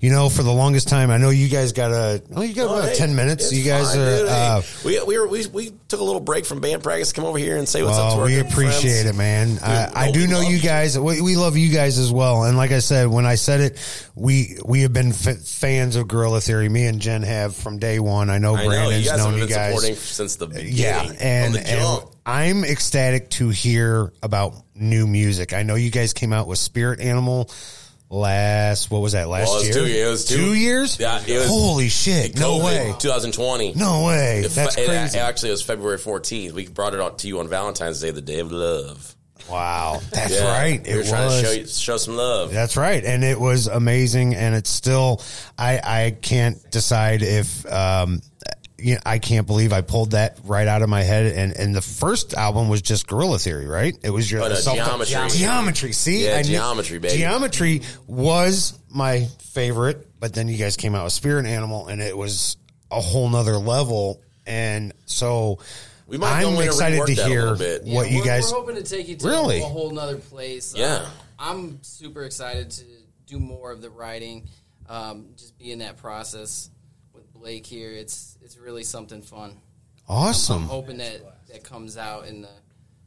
you 0.02 0.10
know, 0.10 0.28
for 0.28 0.42
the 0.42 0.52
longest 0.52 0.88
time. 0.88 1.10
I 1.12 1.16
know 1.16 1.30
you 1.30 1.48
guys 1.48 1.72
got 1.72 1.92
a, 1.92 2.20
oh, 2.34 2.42
you 2.42 2.54
got 2.54 2.68
Oh, 2.68 2.78
about 2.78 2.88
hey, 2.90 2.96
ten 2.96 3.14
minutes. 3.14 3.52
You 3.52 3.62
guys 3.62 3.92
fine, 3.94 4.00
are, 4.00 4.16
dude. 4.18 4.28
Hey, 4.28 4.34
uh, 4.48 4.62
we 4.84 5.02
we, 5.04 5.18
were, 5.18 5.28
we 5.28 5.46
we 5.46 5.70
took 5.86 6.00
a 6.00 6.04
little 6.04 6.20
break 6.20 6.44
from 6.44 6.60
band 6.60 6.82
practice. 6.82 7.10
to 7.10 7.14
Come 7.14 7.24
over 7.24 7.38
here 7.38 7.56
and 7.56 7.68
say 7.68 7.82
what's 7.84 7.96
up 7.96 8.14
to 8.14 8.18
our 8.18 8.24
we 8.26 8.40
appreciate 8.40 9.02
friends. 9.04 9.10
it, 9.10 9.14
man. 9.16 9.58
I, 9.62 9.86
Dude, 9.86 9.96
I 9.96 10.06
no, 10.06 10.12
do 10.12 10.26
know 10.26 10.40
you 10.40 10.58
guys. 10.58 10.98
We, 10.98 11.20
we 11.22 11.36
love 11.36 11.56
you 11.56 11.72
guys 11.72 11.98
as 11.98 12.10
well. 12.12 12.42
And 12.44 12.56
like 12.56 12.72
I 12.72 12.80
said, 12.80 13.06
when 13.06 13.26
I 13.26 13.36
said 13.36 13.60
it, 13.60 14.08
we 14.16 14.58
we 14.64 14.82
have 14.82 14.92
been 14.92 15.10
f- 15.12 15.38
fans 15.38 15.94
of 15.96 16.08
Guerrilla 16.08 16.40
Theory. 16.40 16.68
Me 16.68 16.84
and 16.86 17.00
Jen 17.00 17.22
have 17.22 17.54
from 17.54 17.78
day 17.78 18.00
one. 18.00 18.28
I 18.28 18.38
know 18.38 18.56
I 18.56 18.64
know 18.64 18.68
Brandon's 18.70 19.04
you 19.04 19.10
guys 19.10 19.18
known 19.18 19.38
you 19.38 19.46
guys. 19.46 19.68
supporting 19.74 19.94
since 19.94 20.36
the 20.36 20.48
beginning. 20.48 20.72
Yeah, 20.74 21.12
and, 21.20 21.54
the 21.54 21.66
and. 21.66 22.02
I'm 22.24 22.64
ecstatic 22.64 23.30
to 23.30 23.48
hear 23.48 24.12
about 24.22 24.54
new 24.76 25.06
music. 25.08 25.52
I 25.52 25.64
know 25.64 25.74
you 25.74 25.90
guys 25.90 26.12
came 26.12 26.32
out 26.32 26.46
with 26.46 26.58
Spirit 26.58 27.00
Animal 27.00 27.50
last. 28.12 28.90
What 28.90 29.00
was 29.00 29.12
that 29.12 29.28
last 29.28 29.48
Well, 29.48 29.56
it 29.56 29.58
was 29.58 29.68
year? 29.68 29.74
two 29.74 29.86
years. 29.90 30.06
It 30.06 30.10
was 30.10 30.24
two- 30.26 30.54
years. 30.54 30.96
Yeah, 31.00 31.22
it 31.26 31.38
was- 31.38 31.48
Holy 31.48 31.88
shit! 31.88 32.38
No 32.38 32.58
way. 32.58 32.94
2020. 32.98 33.72
No 33.74 34.04
way. 34.04 34.42
It- 34.44 34.52
That's 34.52 34.76
it- 34.76 34.86
crazy. 34.86 35.18
actually, 35.18 35.48
it 35.48 35.52
was 35.52 35.62
February 35.62 35.98
14th. 35.98 36.52
We 36.52 36.66
brought 36.68 36.94
it 36.94 37.00
on 37.00 37.16
to 37.16 37.26
you 37.26 37.40
on 37.40 37.48
Valentine's 37.48 38.00
Day, 38.00 38.10
the 38.10 38.20
day 38.20 38.38
of 38.40 38.52
love. 38.52 39.16
Wow, 39.50 40.00
that's 40.12 40.32
Yeah. 40.34 40.46
right. 40.52 40.86
We 40.86 40.94
were 40.94 41.00
It 41.00 41.08
trying 41.08 41.26
was. 41.26 41.40
to 41.40 41.44
show, 41.46 41.52
you, 41.52 41.66
show 41.66 41.96
some 41.96 42.16
love. 42.16 42.52
That's 42.52 42.76
right, 42.76 43.04
and 43.04 43.24
it 43.24 43.40
was 43.40 43.66
amazing, 43.66 44.36
and 44.36 44.54
it's 44.54 44.70
still. 44.70 45.20
I 45.58 45.80
I 45.82 46.16
can't 46.22 46.58
decide 46.70 47.22
if. 47.22 47.66
Um, 47.66 48.22
you 48.82 48.94
know, 48.94 49.00
I 49.06 49.18
can't 49.18 49.46
believe 49.46 49.72
I 49.72 49.80
pulled 49.80 50.10
that 50.12 50.38
right 50.44 50.66
out 50.68 50.82
of 50.82 50.88
my 50.88 51.02
head, 51.02 51.26
and 51.36 51.52
and 51.56 51.74
the 51.74 51.80
first 51.82 52.34
album 52.34 52.68
was 52.68 52.82
just 52.82 53.06
Guerrilla 53.06 53.38
Theory, 53.38 53.66
right? 53.66 53.96
It 54.02 54.10
was 54.10 54.30
your 54.30 54.40
no, 54.40 54.54
self- 54.54 54.76
Geometry. 54.76 55.38
Geometry. 55.38 55.92
See, 55.92 56.26
Yeah, 56.26 56.36
I 56.38 56.42
Geometry, 56.42 56.98
baby. 56.98 57.18
Geometry 57.18 57.82
was 58.06 58.78
my 58.90 59.26
favorite, 59.40 60.08
but 60.20 60.32
then 60.34 60.48
you 60.48 60.58
guys 60.58 60.76
came 60.76 60.94
out 60.94 61.04
with 61.04 61.12
Spirit 61.12 61.46
Animal, 61.46 61.88
and 61.88 62.00
it 62.02 62.16
was 62.16 62.56
a 62.90 63.00
whole 63.00 63.28
nother 63.28 63.56
level, 63.56 64.20
and 64.46 64.92
so. 65.06 65.58
We 66.08 66.18
might 66.18 66.40
I'm 66.42 66.48
in 66.48 66.54
and 66.56 66.64
excited 66.64 67.06
to 67.06 67.14
that 67.14 67.24
a 67.24 67.28
hear 67.28 67.56
bit. 67.56 67.84
what 67.84 68.06
Yeah, 68.06 68.12
you 68.12 68.18
we're, 68.18 68.24
guys. 68.26 68.52
We're 68.52 68.58
hoping 68.58 68.74
to 68.74 68.82
take 68.82 69.08
you 69.08 69.16
to 69.16 69.26
Really? 69.28 69.62
a 69.62 69.64
whole 69.64 69.90
nother 69.92 70.16
place. 70.16 70.74
Yeah. 70.76 70.96
Uh, 70.96 71.06
I'm 71.38 71.78
super 71.82 72.24
excited 72.24 72.70
to 72.72 72.84
do 73.26 73.38
more 73.38 73.70
of 73.70 73.80
the 73.80 73.88
writing, 73.88 74.46
um, 74.90 75.28
just 75.38 75.56
be 75.58 75.72
in 75.72 75.78
that 75.78 75.96
process 75.96 76.68
with 77.42 77.50
Blake 77.50 77.66
here. 77.66 77.90
It's 77.90 78.38
it's 78.42 78.56
really 78.56 78.84
something 78.84 79.22
fun. 79.22 79.56
Awesome. 80.08 80.62
I'm 80.64 80.68
hoping 80.68 80.98
that 80.98 81.20
that 81.48 81.64
comes 81.64 81.96
out 81.96 82.26
in 82.26 82.42
the 82.42 82.48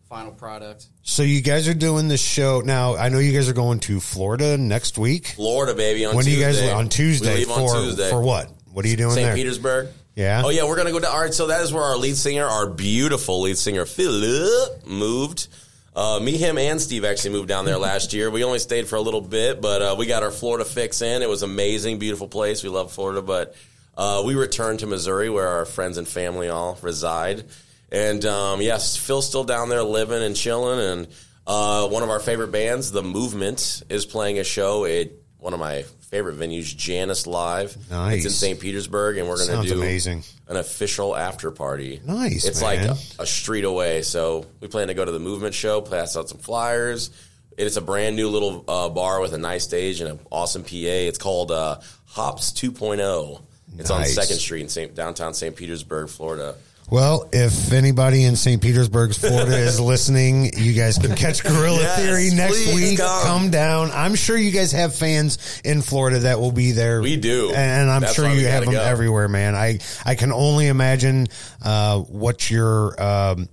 final 0.10 0.32
product. 0.32 0.88
So 1.02 1.24
you 1.24 1.42
guys 1.42 1.68
are 1.68 1.74
doing 1.74 2.08
this 2.08 2.22
show 2.22 2.62
now. 2.64 2.96
I 2.96 3.10
know 3.10 3.20
you 3.20 3.34
guys 3.34 3.50
are 3.50 3.54
going 3.54 3.80
to 3.82 4.00
Florida 4.00 4.58
next 4.58 4.98
week. 4.98 5.28
Florida, 5.36 5.74
baby. 5.74 6.06
On 6.06 6.16
when 6.16 6.26
do 6.26 6.32
you 6.32 6.40
guys 6.42 6.58
Tuesday. 6.58 6.74
on 6.74 6.90
Tuesday 6.90 7.34
We 7.34 7.40
leave 7.40 7.48
for 7.48 7.76
on 7.76 7.84
Tuesday. 7.84 8.10
for 8.10 8.22
what? 8.22 8.52
What 8.72 8.86
are 8.86 8.88
you 8.88 8.98
doing 8.98 9.14
St. 9.14 9.26
there? 9.26 9.36
Petersburg. 9.36 9.90
Yeah. 10.16 10.44
Oh 10.46 10.50
yeah, 10.50 10.66
we're 10.66 10.78
gonna 10.78 10.92
go 10.92 11.00
to. 11.00 11.10
All 11.10 11.22
right, 11.22 11.34
so 11.34 11.48
that 11.48 11.62
is 11.62 11.74
where 11.74 11.84
our 11.84 11.98
lead 11.98 12.16
singer, 12.16 12.46
our 12.46 12.70
beautiful 12.70 13.42
lead 13.42 13.58
singer 13.58 13.86
Philip, 13.86 14.86
moved. 14.86 15.48
Uh, 15.96 16.20
me, 16.20 16.36
him, 16.36 16.58
and 16.58 16.82
Steve 16.82 17.06
actually 17.06 17.32
moved 17.32 17.48
down 17.48 17.64
there 17.64 17.78
last 17.90 18.12
year. 18.14 18.30
We 18.30 18.44
only 18.44 18.60
stayed 18.60 18.88
for 18.88 18.98
a 18.98 19.02
little 19.02 19.22
bit, 19.22 19.62
but 19.62 19.82
uh, 19.82 19.96
we 19.98 20.06
got 20.06 20.24
our 20.24 20.32
Florida 20.32 20.66
fix 20.66 21.02
in. 21.02 21.22
It 21.22 21.30
was 21.30 21.42
amazing, 21.42 22.00
beautiful 22.00 22.28
place. 22.28 22.64
We 22.64 22.70
love 22.70 22.92
Florida, 22.92 23.22
but 23.22 23.56
uh, 23.98 24.24
we 24.26 24.36
returned 24.36 24.80
to 24.80 24.88
Missouri, 24.88 25.30
where 25.30 25.48
our 25.48 25.66
friends 25.66 25.98
and 25.98 26.08
family 26.08 26.50
all 26.50 26.78
reside. 26.82 27.46
And 27.91 28.26
um, 28.26 28.62
yes, 28.62 28.98
Phil's 28.98 29.28
still 29.28 29.43
down 29.43 29.70
there 29.70 29.84
living 29.84 30.22
and 30.24 30.36
chilling. 30.36 30.80
And 30.80 31.08
uh, 31.48 31.88
one 31.88 32.04
of 32.04 32.10
our 32.10 32.20
favorite 32.20 32.52
bands, 32.52 32.91
The 32.91 33.04
Movement, 33.04 33.84
is 33.89 34.06
playing 34.06 34.39
a 34.39 34.43
show 34.43 34.86
at 34.86 35.12
one 35.38 35.54
of 35.54 35.60
my 35.60 35.84
favorite 36.10 36.38
venues, 36.38 36.76
Janus 36.76 37.28
Live. 37.28 37.78
Nice. 37.89 38.18
It's 38.18 38.26
in 38.26 38.32
St. 38.32 38.60
Petersburg, 38.60 39.18
and 39.18 39.28
we're 39.28 39.38
going 39.38 39.62
to 39.62 39.68
do 39.68 39.76
amazing. 39.80 40.24
an 40.48 40.58
official 40.58 41.16
after 41.16 41.52
party. 41.52 42.00
Nice, 42.06 42.46
It's 42.46 42.62
man. 42.62 42.88
like 42.88 42.98
a, 43.20 43.24
a 43.24 43.26
street 43.26 43.64
away. 43.66 44.02
So 44.02 44.46
we 44.60 44.68
plan 44.68 44.88
to 44.88 44.93
go 44.93 45.06
to 45.06 45.12
the 45.12 45.20
movement 45.20 45.54
show, 45.54 45.82
pass 45.82 46.18
out 46.18 46.30
some 46.30 46.39
flyers. 46.39 47.12
It's 47.58 47.78
a 47.78 47.82
brand 47.82 48.16
new 48.16 48.28
little 48.30 48.66
uh, 48.68 48.89
bar 48.89 49.22
with 49.22 49.34
a 49.34 49.38
nice 49.38 49.64
stage 49.64 50.02
and 50.02 50.10
an 50.12 50.20
awesome 50.32 50.64
PA. 50.64 50.70
It's 50.74 51.18
called 51.18 51.52
uh, 51.52 51.80
Hops 52.06 52.52
2.0. 52.52 53.41
It's 53.78 53.90
on 53.92 54.06
Second 54.06 54.38
Street 54.38 54.62
in 54.62 54.70
St. 54.70 54.94
downtown 54.96 55.34
St. 55.34 55.56
Petersburg, 55.56 56.10
Florida. 56.10 56.56
Well, 56.88 57.28
if 57.34 57.74
anybody 57.74 58.26
in 58.26 58.36
St. 58.36 58.62
Petersburg, 58.62 59.16
Florida 59.16 59.58
is 59.58 59.80
listening, 59.94 60.52
you 60.56 60.74
guys 60.74 61.00
can 61.00 61.16
catch 61.16 61.44
Guerrilla 61.44 61.80
Yes, 61.80 62.00
Theory 62.00 62.30
next 62.36 62.76
week. 62.76 63.00
come. 63.00 63.24
Come. 63.26 63.50
down. 63.50 63.90
I'm 63.92 64.14
sure 64.14 64.38
you 64.38 64.52
guys 64.52 64.72
have 64.74 64.94
fans 64.94 65.62
in 65.66 65.82
Florida 65.82 66.20
that 66.20 66.40
will 66.40 66.52
be 66.52 66.74
there. 66.74 67.02
We 67.02 67.18
do. 67.18 67.52
And 67.56 67.90
I'm 67.90 68.02
That's 68.02 68.14
sure 68.14 68.30
you 68.30 68.46
have 68.48 68.66
them 68.66 68.74
go. 68.76 68.82
everywhere, 68.84 69.28
man. 69.28 69.56
I, 69.56 69.80
I 70.06 70.14
can 70.14 70.32
only 70.32 70.68
imagine 70.68 71.26
uh, 71.64 72.02
what 72.02 72.52
your 72.52 73.02
um, 73.02 73.50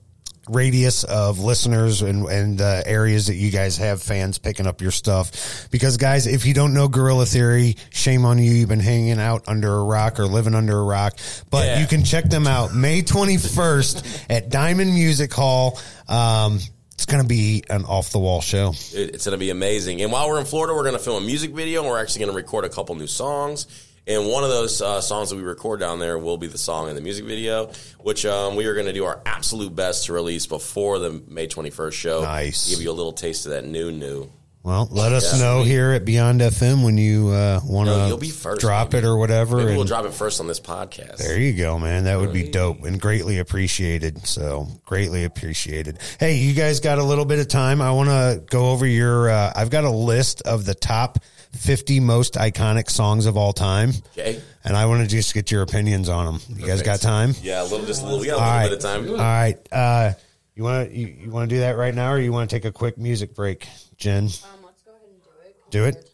radius 0.49 1.05
of 1.05 1.39
listeners 1.39 2.03
and, 2.03 2.27
and 2.27 2.61
uh, 2.61 2.83
areas 2.85 3.27
that 3.29 3.35
you 3.37 3.51
guys 3.51 3.77
have 3.77 4.03
fans 4.03 4.39
picking 4.39 4.67
up 4.67 4.81
your 4.81 4.91
stuff. 4.91 5.69
Because, 5.71 5.97
guys, 5.97 6.27
if 6.27 6.45
you 6.47 6.55
don't 6.55 6.75
know 6.75 6.89
Guerrilla 6.89 7.27
Theory, 7.27 7.77
shame 7.91 8.25
on 8.25 8.39
you. 8.39 8.51
You've 8.53 8.69
been 8.69 8.81
hanging 8.81 9.21
out 9.21 9.45
under 9.47 9.73
a 9.75 9.85
rock 9.85 10.19
or 10.19 10.27
living 10.27 10.55
under 10.55 10.79
a 10.79 10.83
rock. 10.85 11.15
But 11.51 11.67
Yeah. 11.67 11.81
you 11.81 11.87
can 11.87 12.05
check 12.05 12.25
them 12.29 12.47
out 12.47 12.75
May 12.75 13.03
21st 13.03 14.27
at 14.31 14.49
Diamond 14.51 14.93
Music 14.95 15.33
Hall. 15.33 15.79
Um, 16.09 16.59
it's 16.95 17.07
going 17.07 17.23
to 17.23 17.29
be 17.29 17.65
an 17.71 17.85
off 17.85 18.11
the 18.11 18.19
wall 18.19 18.41
show. 18.41 18.71
It's 18.93 19.25
going 19.25 19.33
to 19.33 19.39
be 19.39 19.51
amazing. 19.51 20.03
And 20.03 20.13
while 20.13 20.29
we're 20.29 20.39
in 20.39 20.45
Florida, 20.47 20.75
we're 20.75 20.85
going 20.85 20.97
to 20.97 21.03
film 21.03 21.23
a 21.23 21.27
music 21.27 21.51
video 21.53 21.81
and 21.83 21.91
we're 21.91 22.01
actually 22.01 22.21
going 22.21 22.31
to 22.33 22.37
record 22.37 22.65
a 22.65 22.69
couple 22.69 22.95
new 22.95 23.07
songs. 23.09 23.67
And 24.07 24.27
one 24.29 24.43
of 24.43 24.51
those 24.51 24.83
uh, 24.83 25.01
songs 25.01 25.31
that 25.31 25.37
we 25.37 25.43
record 25.43 25.79
down 25.79 26.01
there 26.01 26.19
will 26.19 26.37
be 26.37 26.49
the 26.49 26.59
song 26.59 26.89
in 26.89 26.97
the 26.97 27.01
music 27.01 27.25
video, 27.25 27.71
which 28.01 28.27
um, 28.27 28.57
we 28.57 28.67
are 28.67 28.75
going 28.75 28.87
to 28.87 28.93
do 28.93 29.05
our 29.05 29.21
absolute 29.25 29.75
best 29.77 30.07
to 30.07 30.13
release 30.13 30.47
before 30.47 30.99
the 30.99 31.23
May 31.29 31.47
21st 31.47 31.93
show. 31.93 32.23
Nice. 32.23 32.69
Give 32.71 32.83
you 32.83 32.91
a 32.91 32.93
little 32.93 33.13
taste 33.13 33.47
of 33.47 33.53
that 33.53 33.65
new, 33.65 33.93
new. 33.93 34.29
Well, 34.65 34.87
let 34.93 35.13
us 35.13 35.33
Yeah. 35.35 35.45
know 35.45 35.63
here 35.65 35.91
at 35.91 36.05
Beyond 36.05 36.41
FM 36.41 36.85
when 36.85 36.97
you 36.97 37.29
uh, 37.31 37.61
want 37.65 37.89
No, 37.89 38.07
you'll 38.07 38.17
be 38.17 38.29
to 38.29 38.33
first, 38.33 38.61
drop 38.61 38.95
it 38.95 39.05
or 39.05 39.17
whatever. 39.17 39.57
Maybe 39.57 39.75
we'll 39.75 39.85
drop 39.85 40.05
it 40.05 40.15
first 40.15 40.41
on 40.41 40.47
this 40.47 40.61
podcast. 40.61 41.17
There 41.19 41.39
you 41.39 41.53
go, 41.53 41.81
man. 41.81 42.05
That 42.05 42.21
would 42.21 42.33
be 42.33 42.49
dope 42.49 42.85
and 42.85 43.01
greatly 43.01 43.39
appreciated. 43.39 44.25
So 44.27 44.69
greatly 44.85 45.25
appreciated. 45.25 45.99
Hey, 46.21 46.37
you 46.39 46.55
guys 46.55 46.79
got 46.79 46.99
a 46.99 47.03
little 47.05 47.25
bit 47.25 47.41
of 47.41 47.49
time. 47.49 47.81
I 47.83 47.91
want 47.93 48.09
to 48.09 48.41
go 48.51 48.71
over 48.71 48.87
your, 48.87 49.31
uh, 49.31 49.53
I've 49.55 49.71
got 49.71 49.83
a 49.83 49.91
list 49.91 50.43
of 50.43 50.65
the 50.65 50.75
top 50.77 51.19
50 51.57 52.01
most 52.01 52.35
iconic 52.35 52.91
songs 52.91 53.27
of 53.27 53.37
all 53.37 53.53
time. 53.53 53.91
Okay. 54.17 54.41
And 54.65 54.77
I 54.77 54.87
want 54.87 55.03
to 55.03 55.09
just 55.09 55.35
get 55.35 55.51
your 55.51 55.63
opinions 55.63 56.09
on 56.09 56.27
them. 56.27 56.41
You 56.57 56.67
guys 56.67 56.83
got 56.83 57.01
time? 57.01 57.35
Yeah, 57.43 57.63
a 57.63 57.65
little, 57.65 57.85
just 57.85 58.03
a 58.03 58.05
little, 58.05 58.21
we 58.21 58.27
got 58.27 58.35
a 58.35 58.37
little 58.37 58.49
right. 58.51 58.69
bit 58.69 58.77
of 58.77 58.83
time. 58.83 59.11
All 59.11 59.17
right. 59.17 59.73
Uh, 59.73 60.13
you 60.55 60.63
want 60.63 60.91
to, 60.91 60.97
you, 60.97 61.07
you 61.07 61.31
want 61.31 61.49
to 61.51 61.57
do 61.57 61.61
that 61.61 61.77
right 61.77 61.95
now 61.95 62.13
or 62.13 62.19
you 62.19 62.33
want 62.33 62.49
to 62.51 62.57
take 62.57 62.65
a 62.65 62.73
quick 62.73 62.97
music 62.97 63.35
break, 63.35 63.67
Jen? 63.97 64.25
Um, 64.25 64.29
let's 64.65 64.83
go 64.83 64.93
ahead 64.93 65.09
and 65.09 65.71
do 65.71 65.85
it. 65.85 65.95
Do 65.95 65.99
it. 65.99 66.11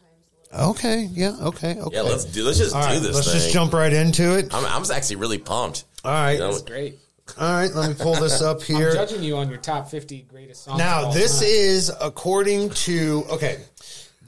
Okay. 0.51 1.07
Yeah. 1.11 1.35
Okay. 1.41 1.79
Okay. 1.79 1.95
Yeah, 1.95 2.01
let's 2.01 2.25
do. 2.25 2.43
Let's 2.43 2.57
just 2.57 2.75
All 2.75 2.81
do 2.81 2.87
right, 2.87 3.01
this. 3.01 3.13
Let's 3.15 3.27
thing. 3.27 3.35
just 3.35 3.53
jump 3.53 3.73
right 3.73 3.93
into 3.93 4.37
it. 4.37 4.53
I'm, 4.53 4.65
I'm 4.65 4.91
actually 4.91 5.17
really 5.17 5.37
pumped. 5.37 5.83
All 6.03 6.11
right. 6.11 6.33
You 6.33 6.39
know, 6.39 6.51
That's 6.51 6.63
great. 6.63 6.97
All 7.39 7.53
right. 7.53 7.71
Let 7.71 7.89
me 7.89 7.95
pull 7.95 8.15
this 8.15 8.41
up 8.41 8.63
here. 8.63 8.89
I'm 8.89 8.95
judging 8.95 9.21
you 9.21 9.37
on 9.37 9.49
your 9.49 9.59
top 9.59 9.89
50 9.89 10.23
greatest 10.23 10.63
songs. 10.63 10.75
of 10.75 10.79
Now, 10.79 11.05
all 11.05 11.11
this 11.13 11.39
time. 11.39 11.49
is 11.49 11.91
according 12.01 12.71
to 12.71 13.25
okay. 13.31 13.59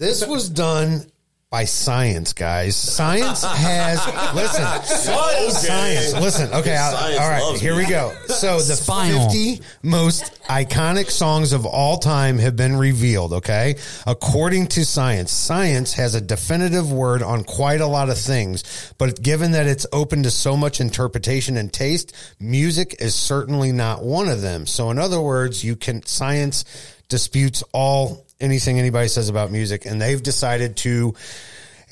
This 0.01 0.25
was 0.25 0.49
done 0.49 1.05
by 1.51 1.65
science, 1.65 2.33
guys. 2.33 2.75
Science 2.75 3.43
has 3.43 4.03
listen. 4.33 4.63
Okay. 4.63 5.13
Oh, 5.15 5.49
science. 5.51 6.13
Listen. 6.13 6.51
Okay. 6.53 6.75
I'll- 6.75 6.91
Science 6.97 7.19
all 7.19 7.29
right. 7.29 7.59
Here 7.61 7.75
me. 7.75 7.83
we 7.83 7.87
go. 7.87 8.11
So 8.29 8.57
the 8.57 8.73
Spinal. 8.77 9.25
fifty 9.29 9.61
most 9.83 10.41
iconic 10.45 11.11
songs 11.11 11.53
of 11.53 11.67
all 11.67 11.97
time 11.99 12.39
have 12.39 12.55
been 12.55 12.77
revealed. 12.77 13.31
Okay, 13.33 13.75
according 14.07 14.69
to 14.69 14.85
science, 14.85 15.31
science 15.31 15.93
has 15.93 16.15
a 16.15 16.21
definitive 16.21 16.91
word 16.91 17.21
on 17.21 17.43
quite 17.43 17.79
a 17.81 17.85
lot 17.85 18.09
of 18.09 18.17
things. 18.17 18.63
But 18.97 19.21
given 19.21 19.51
that 19.51 19.67
it's 19.67 19.85
open 19.93 20.23
to 20.23 20.31
so 20.31 20.57
much 20.57 20.81
interpretation 20.81 21.57
and 21.57 21.71
taste, 21.71 22.15
music 22.39 22.95
is 22.99 23.13
certainly 23.13 23.71
not 23.71 24.03
one 24.03 24.29
of 24.29 24.41
them. 24.41 24.65
So, 24.65 24.89
in 24.89 24.97
other 24.97 25.21
words, 25.21 25.63
you 25.63 25.75
can 25.75 26.03
science 26.07 26.65
disputes 27.07 27.61
all 27.71 28.25
anything 28.41 28.79
anybody 28.79 29.07
says 29.07 29.29
about 29.29 29.51
music, 29.51 29.85
and 29.85 30.01
they've 30.01 30.21
decided 30.21 30.77
to. 30.77 31.13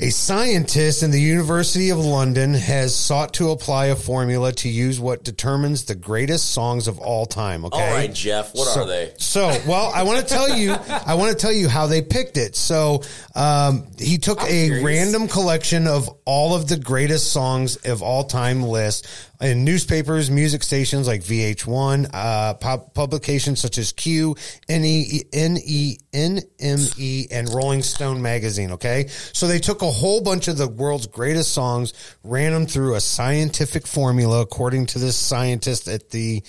A 0.01 0.11
scientist 0.11 1.03
in 1.03 1.11
the 1.11 1.19
University 1.19 1.89
of 1.89 1.97
London 1.97 2.53
has 2.53 2.95
sought 2.95 3.33
to 3.33 3.49
apply 3.49 3.87
a 3.87 3.97
formula 3.97 4.53
to 4.53 4.69
use 4.69 4.97
what 4.97 5.25
determines 5.25 5.83
the 5.83 5.95
greatest 5.95 6.51
songs 6.51 6.87
of 6.87 6.99
all 6.99 7.25
time. 7.25 7.65
Okay. 7.65 7.77
All 7.85 7.93
right, 7.95 8.13
Jeff. 8.13 8.55
What 8.55 8.69
So- 8.73 8.83
are 8.83 8.87
they? 8.87 9.11
So, 9.17 9.61
well, 9.67 9.91
I 9.93 10.03
want 10.03 10.25
to 10.25 10.33
tell 10.33 10.55
you, 10.55 10.71
I 11.05 11.15
want 11.15 11.31
to 11.31 11.35
tell 11.37 11.51
you 11.51 11.67
how 11.67 11.87
they 11.87 12.01
picked 12.01 12.37
it. 12.37 12.55
So, 12.55 13.01
um, 13.35 13.87
he 13.99 14.17
took 14.19 14.41
a 14.49 14.81
random 14.81 15.27
collection 15.27 15.85
of 15.85 16.09
all 16.23 16.55
of 16.55 16.69
the 16.69 16.77
greatest 16.77 17.33
songs 17.33 17.75
of 17.75 18.01
all 18.01 18.23
time 18.23 18.63
list 18.63 19.05
in 19.41 19.63
newspapers, 19.63 20.29
music 20.29 20.63
stations 20.63 21.07
like 21.07 21.21
VH1, 21.21 22.09
uh, 22.13 22.53
pub- 22.55 22.93
publications 22.93 23.61
such 23.61 23.77
as 23.77 23.93
Q, 23.93 24.35
NME, 24.67 26.01
and 27.31 27.49
Rolling 27.49 27.81
Stone 27.81 28.21
magazine. 28.21 28.71
Okay. 28.71 29.07
So 29.07 29.47
they 29.47 29.59
took 29.59 29.81
a 29.81 29.89
whole 29.89 30.21
bunch 30.21 30.47
of 30.49 30.57
the 30.57 30.67
world's 30.67 31.07
greatest 31.07 31.53
songs, 31.53 31.93
ran 32.23 32.51
them 32.51 32.65
through 32.65 32.95
a 32.95 33.01
scientific 33.01 33.87
formula, 33.87 34.41
according 34.41 34.87
to 34.87 34.99
this 34.99 35.15
scientist 35.15 35.87
at 35.87 36.09
the, 36.09 36.43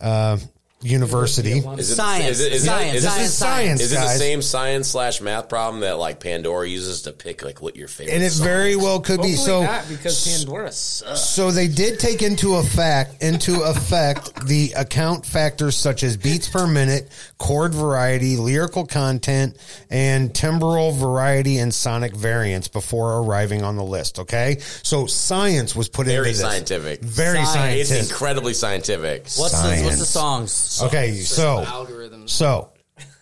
uh, 0.00 0.38
university. 0.80 1.58
Is 1.58 1.90
it, 1.90 1.94
Science. 1.96 2.26
Is 2.26 2.40
it, 2.40 2.52
is 2.52 2.64
Science. 2.64 2.92
It, 2.92 2.96
is 2.98 3.04
Science. 3.04 3.20
it, 3.28 3.32
Science, 3.32 3.80
Is 3.80 3.92
it 3.92 3.96
the 3.96 4.06
same 4.08 4.42
science 4.42 4.88
slash 4.88 5.20
math 5.20 5.48
problem 5.48 5.80
that 5.80 5.98
like 5.98 6.20
Pandora 6.20 6.68
uses 6.68 7.02
to 7.02 7.12
pick 7.12 7.42
like 7.44 7.60
what 7.60 7.74
your 7.76 7.88
favorite? 7.88 8.14
and 8.14 8.22
it 8.22 8.30
song 8.30 8.46
very 8.46 8.72
is? 8.72 8.76
well 8.78 9.00
could 9.00 9.20
be. 9.20 9.32
So, 9.34 9.62
not, 9.64 9.88
because 9.88 10.24
Pandora 10.26 10.70
sucks. 10.70 11.20
so 11.24 11.50
they 11.50 11.66
did 11.68 11.98
take 11.98 12.22
into 12.22 12.54
effect 12.56 13.22
into 13.22 13.62
effect 13.62 14.46
the 14.46 14.72
account 14.76 15.26
factors 15.26 15.76
such 15.76 16.02
as 16.02 16.16
beats 16.16 16.48
per 16.48 16.66
minute, 16.66 17.10
chord 17.38 17.74
variety, 17.74 18.36
lyrical 18.36 18.86
content, 18.86 19.56
and 19.90 20.30
timbral 20.30 20.94
variety 20.96 21.58
and 21.58 21.74
sonic 21.74 22.14
variance 22.14 22.68
before 22.68 23.18
arriving 23.18 23.62
on 23.62 23.76
the 23.76 23.84
list. 23.84 24.20
Okay, 24.20 24.58
so 24.82 25.06
science 25.06 25.74
was 25.74 25.88
put 25.88 26.06
very 26.06 26.18
into 26.18 26.30
this. 26.30 26.40
scientific. 26.40 27.00
Very 27.00 27.38
Science. 27.38 27.50
scientific. 27.52 27.98
It's 28.00 28.10
incredibly 28.10 28.54
scientific. 28.54 29.22
What's 29.36 29.60
the, 29.60 29.82
what's 29.84 29.98
the 29.98 30.04
songs? 30.04 30.67
Okay, 30.82 31.14
so 31.16 31.64
algorithms. 31.64 32.30
So 32.30 32.72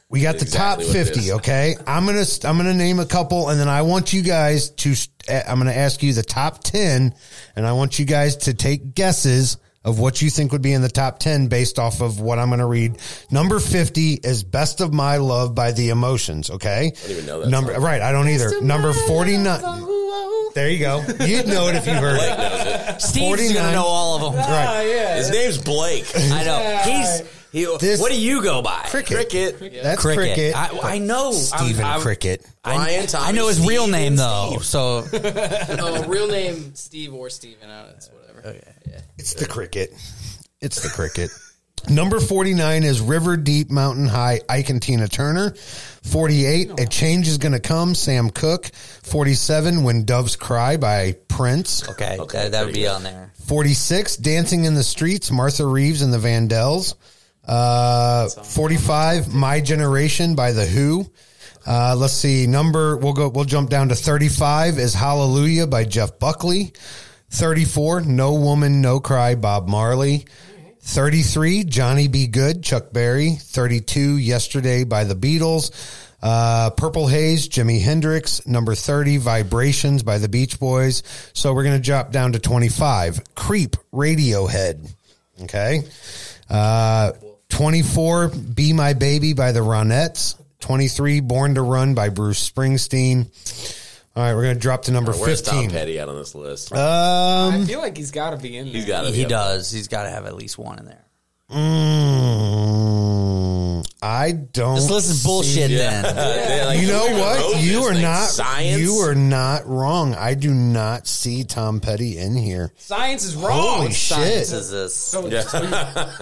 we 0.08 0.20
got 0.22 0.36
the 0.36 0.42
Exactly 0.42 0.84
top 0.86 0.92
50, 0.94 1.32
okay? 1.32 1.74
I'm 1.86 2.06
going 2.06 2.24
to 2.24 2.48
I'm 2.48 2.56
going 2.56 2.68
to 2.68 2.74
name 2.74 3.00
a 3.00 3.06
couple 3.06 3.48
and 3.48 3.58
then 3.58 3.68
I 3.68 3.82
want 3.82 4.12
you 4.12 4.22
guys 4.22 4.70
to 4.70 4.94
eh, 5.28 5.42
I'm 5.46 5.58
going 5.58 5.72
to 5.72 5.76
ask 5.76 6.02
you 6.02 6.12
the 6.12 6.22
top 6.22 6.62
10 6.62 7.14
and 7.56 7.66
I 7.66 7.72
want 7.72 7.98
you 7.98 8.04
guys 8.04 8.36
to 8.38 8.54
take 8.54 8.94
guesses 8.94 9.56
of 9.84 9.98
what 10.00 10.20
you 10.20 10.30
think 10.30 10.50
would 10.52 10.62
be 10.62 10.72
in 10.72 10.82
the 10.82 10.88
top 10.88 11.20
10 11.20 11.46
based 11.46 11.78
off 11.78 12.00
of 12.00 12.20
what 12.20 12.38
I'm 12.40 12.48
going 12.48 12.58
to 12.58 12.66
read. 12.66 12.98
Number 13.30 13.60
50 13.60 14.14
is 14.14 14.42
Best 14.42 14.80
of 14.80 14.92
My 14.92 15.18
Love 15.18 15.54
by 15.54 15.70
The 15.72 15.90
Emotions, 15.90 16.50
okay? 16.50 16.92
I 16.92 17.00
don't 17.02 17.10
even 17.10 17.26
know 17.26 17.40
that 17.40 17.48
Number 17.48 17.74
song. 17.74 17.82
right, 17.84 18.02
I 18.02 18.10
don't 18.10 18.28
either. 18.28 18.60
Number 18.62 18.92
49 18.92 19.60
There 20.54 20.68
you 20.70 20.78
go. 20.80 21.04
You'd 21.24 21.46
know 21.46 21.68
it 21.68 21.76
if 21.76 21.86
you 21.86 21.92
heard 21.92 22.18
Blake 22.18 22.38
it. 22.38 23.00
Steve's 23.02 23.26
49 23.26 23.54
gonna 23.54 23.72
know 23.72 23.84
all 23.84 24.16
of 24.16 24.22
them. 24.22 24.34
Right. 24.40 24.66
Ah, 24.66 24.80
yeah. 24.80 25.16
His 25.16 25.30
name's 25.30 25.58
Blake. 25.58 26.10
I 26.16 26.44
know. 26.44 26.80
He's 26.84 27.35
he. 27.52 27.64
This- 27.80 28.00
what 28.00 28.10
do 28.12 28.20
you 28.20 28.42
go 28.42 28.62
by? 28.62 28.82
Cricket. 28.88 29.28
Cricket. 29.58 29.82
That's 29.82 30.02
Cricket. 30.02 30.54
I, 30.56 30.78
I 30.82 30.98
know. 30.98 31.32
Stephen 31.32 31.84
I'm- 31.84 31.92
I'm- 31.94 32.00
Cricket. 32.00 32.46
I, 32.64 32.74
Brian, 32.76 33.06
Tommy, 33.06 33.26
I 33.28 33.32
know 33.32 33.48
his 33.48 33.64
real 33.64 33.82
Steve, 33.82 33.92
name 33.92 34.16
though. 34.16 34.48
Steve. 34.50 34.64
So 34.64 35.04
oh, 35.12 36.04
real 36.08 36.26
name 36.28 36.74
Steve 36.74 37.14
or 37.14 37.30
Steven. 37.30 37.70
I 37.70 37.78
don't 37.82 37.88
know, 37.90 37.94
it's 37.96 38.10
whatever. 38.10 38.58
Yeah. 38.88 39.00
It's 39.18 39.34
the 39.34 39.46
Cricket. 39.46 39.92
It's 40.60 40.82
the 40.82 40.88
Cricket. 40.88 41.30
Number 41.88 42.18
49 42.18 42.82
is 42.82 43.00
River 43.00 43.36
Deep 43.36 43.70
Mountain 43.70 44.06
High, 44.06 44.40
Ike 44.48 44.70
and 44.70 44.82
Tina 44.82 45.06
Turner. 45.06 45.54
48, 46.02 46.80
A 46.80 46.86
Change 46.86 47.28
is 47.28 47.38
Gonna 47.38 47.60
Come, 47.60 47.94
Sam 47.94 48.30
Cooke. 48.30 48.66
47, 49.04 49.84
When 49.84 50.04
Doves 50.04 50.34
Cry 50.34 50.76
by 50.78 51.12
Prince. 51.28 51.88
Okay, 51.88 52.16
that, 52.32 52.50
that 52.52 52.64
would 52.64 52.74
be 52.74 52.88
on 52.88 53.04
there. 53.04 53.32
46, 53.46 54.16
Dancing 54.16 54.64
in 54.64 54.74
the 54.74 54.82
Streets, 54.82 55.30
Martha 55.30 55.64
Reeves 55.64 56.02
and 56.02 56.12
the 56.12 56.18
Vandellas. 56.18 56.94
Uh, 57.46 58.28
45, 58.28 59.32
My 59.32 59.60
Generation 59.60 60.34
by 60.34 60.52
The 60.52 60.66
Who. 60.66 61.06
Uh, 61.66 61.96
let's 61.96 62.12
see, 62.12 62.46
number, 62.46 62.96
we'll 62.96 63.12
go, 63.12 63.28
we'll 63.28 63.44
jump 63.44 63.70
down 63.70 63.88
to 63.88 63.94
35 63.94 64.78
is 64.78 64.94
Hallelujah 64.94 65.66
by 65.66 65.84
Jeff 65.84 66.18
Buckley. 66.18 66.72
34, 67.30 68.02
No 68.02 68.34
Woman, 68.34 68.80
No 68.80 69.00
Cry, 69.00 69.34
Bob 69.34 69.68
Marley. 69.68 70.26
33, 70.80 71.64
Johnny 71.64 72.06
B. 72.06 72.28
Goode, 72.28 72.62
Chuck 72.62 72.92
Berry. 72.92 73.32
32, 73.32 74.18
Yesterday 74.18 74.84
by 74.84 75.02
the 75.02 75.16
Beatles. 75.16 75.72
Uh, 76.22 76.70
Purple 76.70 77.08
Haze, 77.08 77.48
Jimi 77.48 77.82
Hendrix. 77.82 78.46
Number 78.46 78.76
30, 78.76 79.16
Vibrations 79.16 80.04
by 80.04 80.18
the 80.18 80.28
Beach 80.28 80.60
Boys. 80.60 81.02
So 81.32 81.52
we're 81.52 81.64
going 81.64 81.76
to 81.76 81.82
drop 81.82 82.12
down 82.12 82.32
to 82.32 82.38
25, 82.38 83.34
Creep, 83.34 83.76
Radiohead. 83.92 84.88
Okay. 85.42 85.82
Uh, 86.48 87.12
24, 87.48 88.28
Be 88.28 88.72
My 88.72 88.92
Baby 88.94 89.32
by 89.32 89.52
the 89.52 89.60
Ronettes. 89.60 90.40
23, 90.60 91.20
Born 91.20 91.54
to 91.54 91.62
Run 91.62 91.94
by 91.94 92.08
Bruce 92.08 92.50
Springsteen. 92.50 93.26
All 94.16 94.22
right, 94.22 94.34
we're 94.34 94.42
going 94.42 94.54
to 94.56 94.60
drop 94.60 94.82
to 94.84 94.90
number 94.92 95.12
Where's 95.12 95.40
15. 95.42 95.62
Tom 95.64 95.70
Petty 95.70 96.00
out 96.00 96.08
on 96.08 96.16
this 96.16 96.34
list? 96.34 96.72
Um, 96.72 96.78
I 96.80 97.64
feel 97.66 97.80
like 97.80 97.96
he's 97.96 98.10
got 98.10 98.30
to 98.30 98.36
be 98.38 98.56
in 98.56 98.66
there. 98.66 98.74
He's 98.74 98.86
got 98.86 99.02
to. 99.02 99.10
He 99.10 99.24
does. 99.26 99.70
He's 99.70 99.88
got 99.88 100.04
to 100.04 100.10
have 100.10 100.24
at 100.26 100.34
least 100.34 100.58
one 100.58 100.78
in 100.78 100.86
there. 100.86 101.04
Mm, 101.50 101.56
I 104.02 104.32
don't. 104.32 104.76
This 104.76 104.90
list 104.90 105.10
is 105.10 105.22
bullshit. 105.22 105.68
see- 105.68 105.76
Then 105.76 106.04
Yeah, 106.04 106.64
like, 106.66 106.80
you 106.80 106.88
know 106.88 107.06
what? 107.18 107.62
You 107.62 107.82
are 107.82 107.92
thing? 107.92 108.02
not. 108.02 108.28
Science? 108.30 108.80
You 108.80 108.94
are 109.00 109.14
not 109.14 109.66
wrong. 109.66 110.14
I 110.14 110.34
do 110.34 110.52
not 110.52 111.06
see 111.06 111.44
Tom 111.44 111.80
Petty 111.80 112.18
in 112.18 112.34
here. 112.34 112.72
Science 112.78 113.24
is 113.24 113.36
wrong. 113.36 113.78
Holy 113.80 113.92
science 113.92 114.48
shit! 114.50 114.58
is 114.58 114.70
this? 114.70 114.94
So, 114.94 115.28
Yeah. 115.28 115.42
so 115.42 115.62
you- 115.62 115.68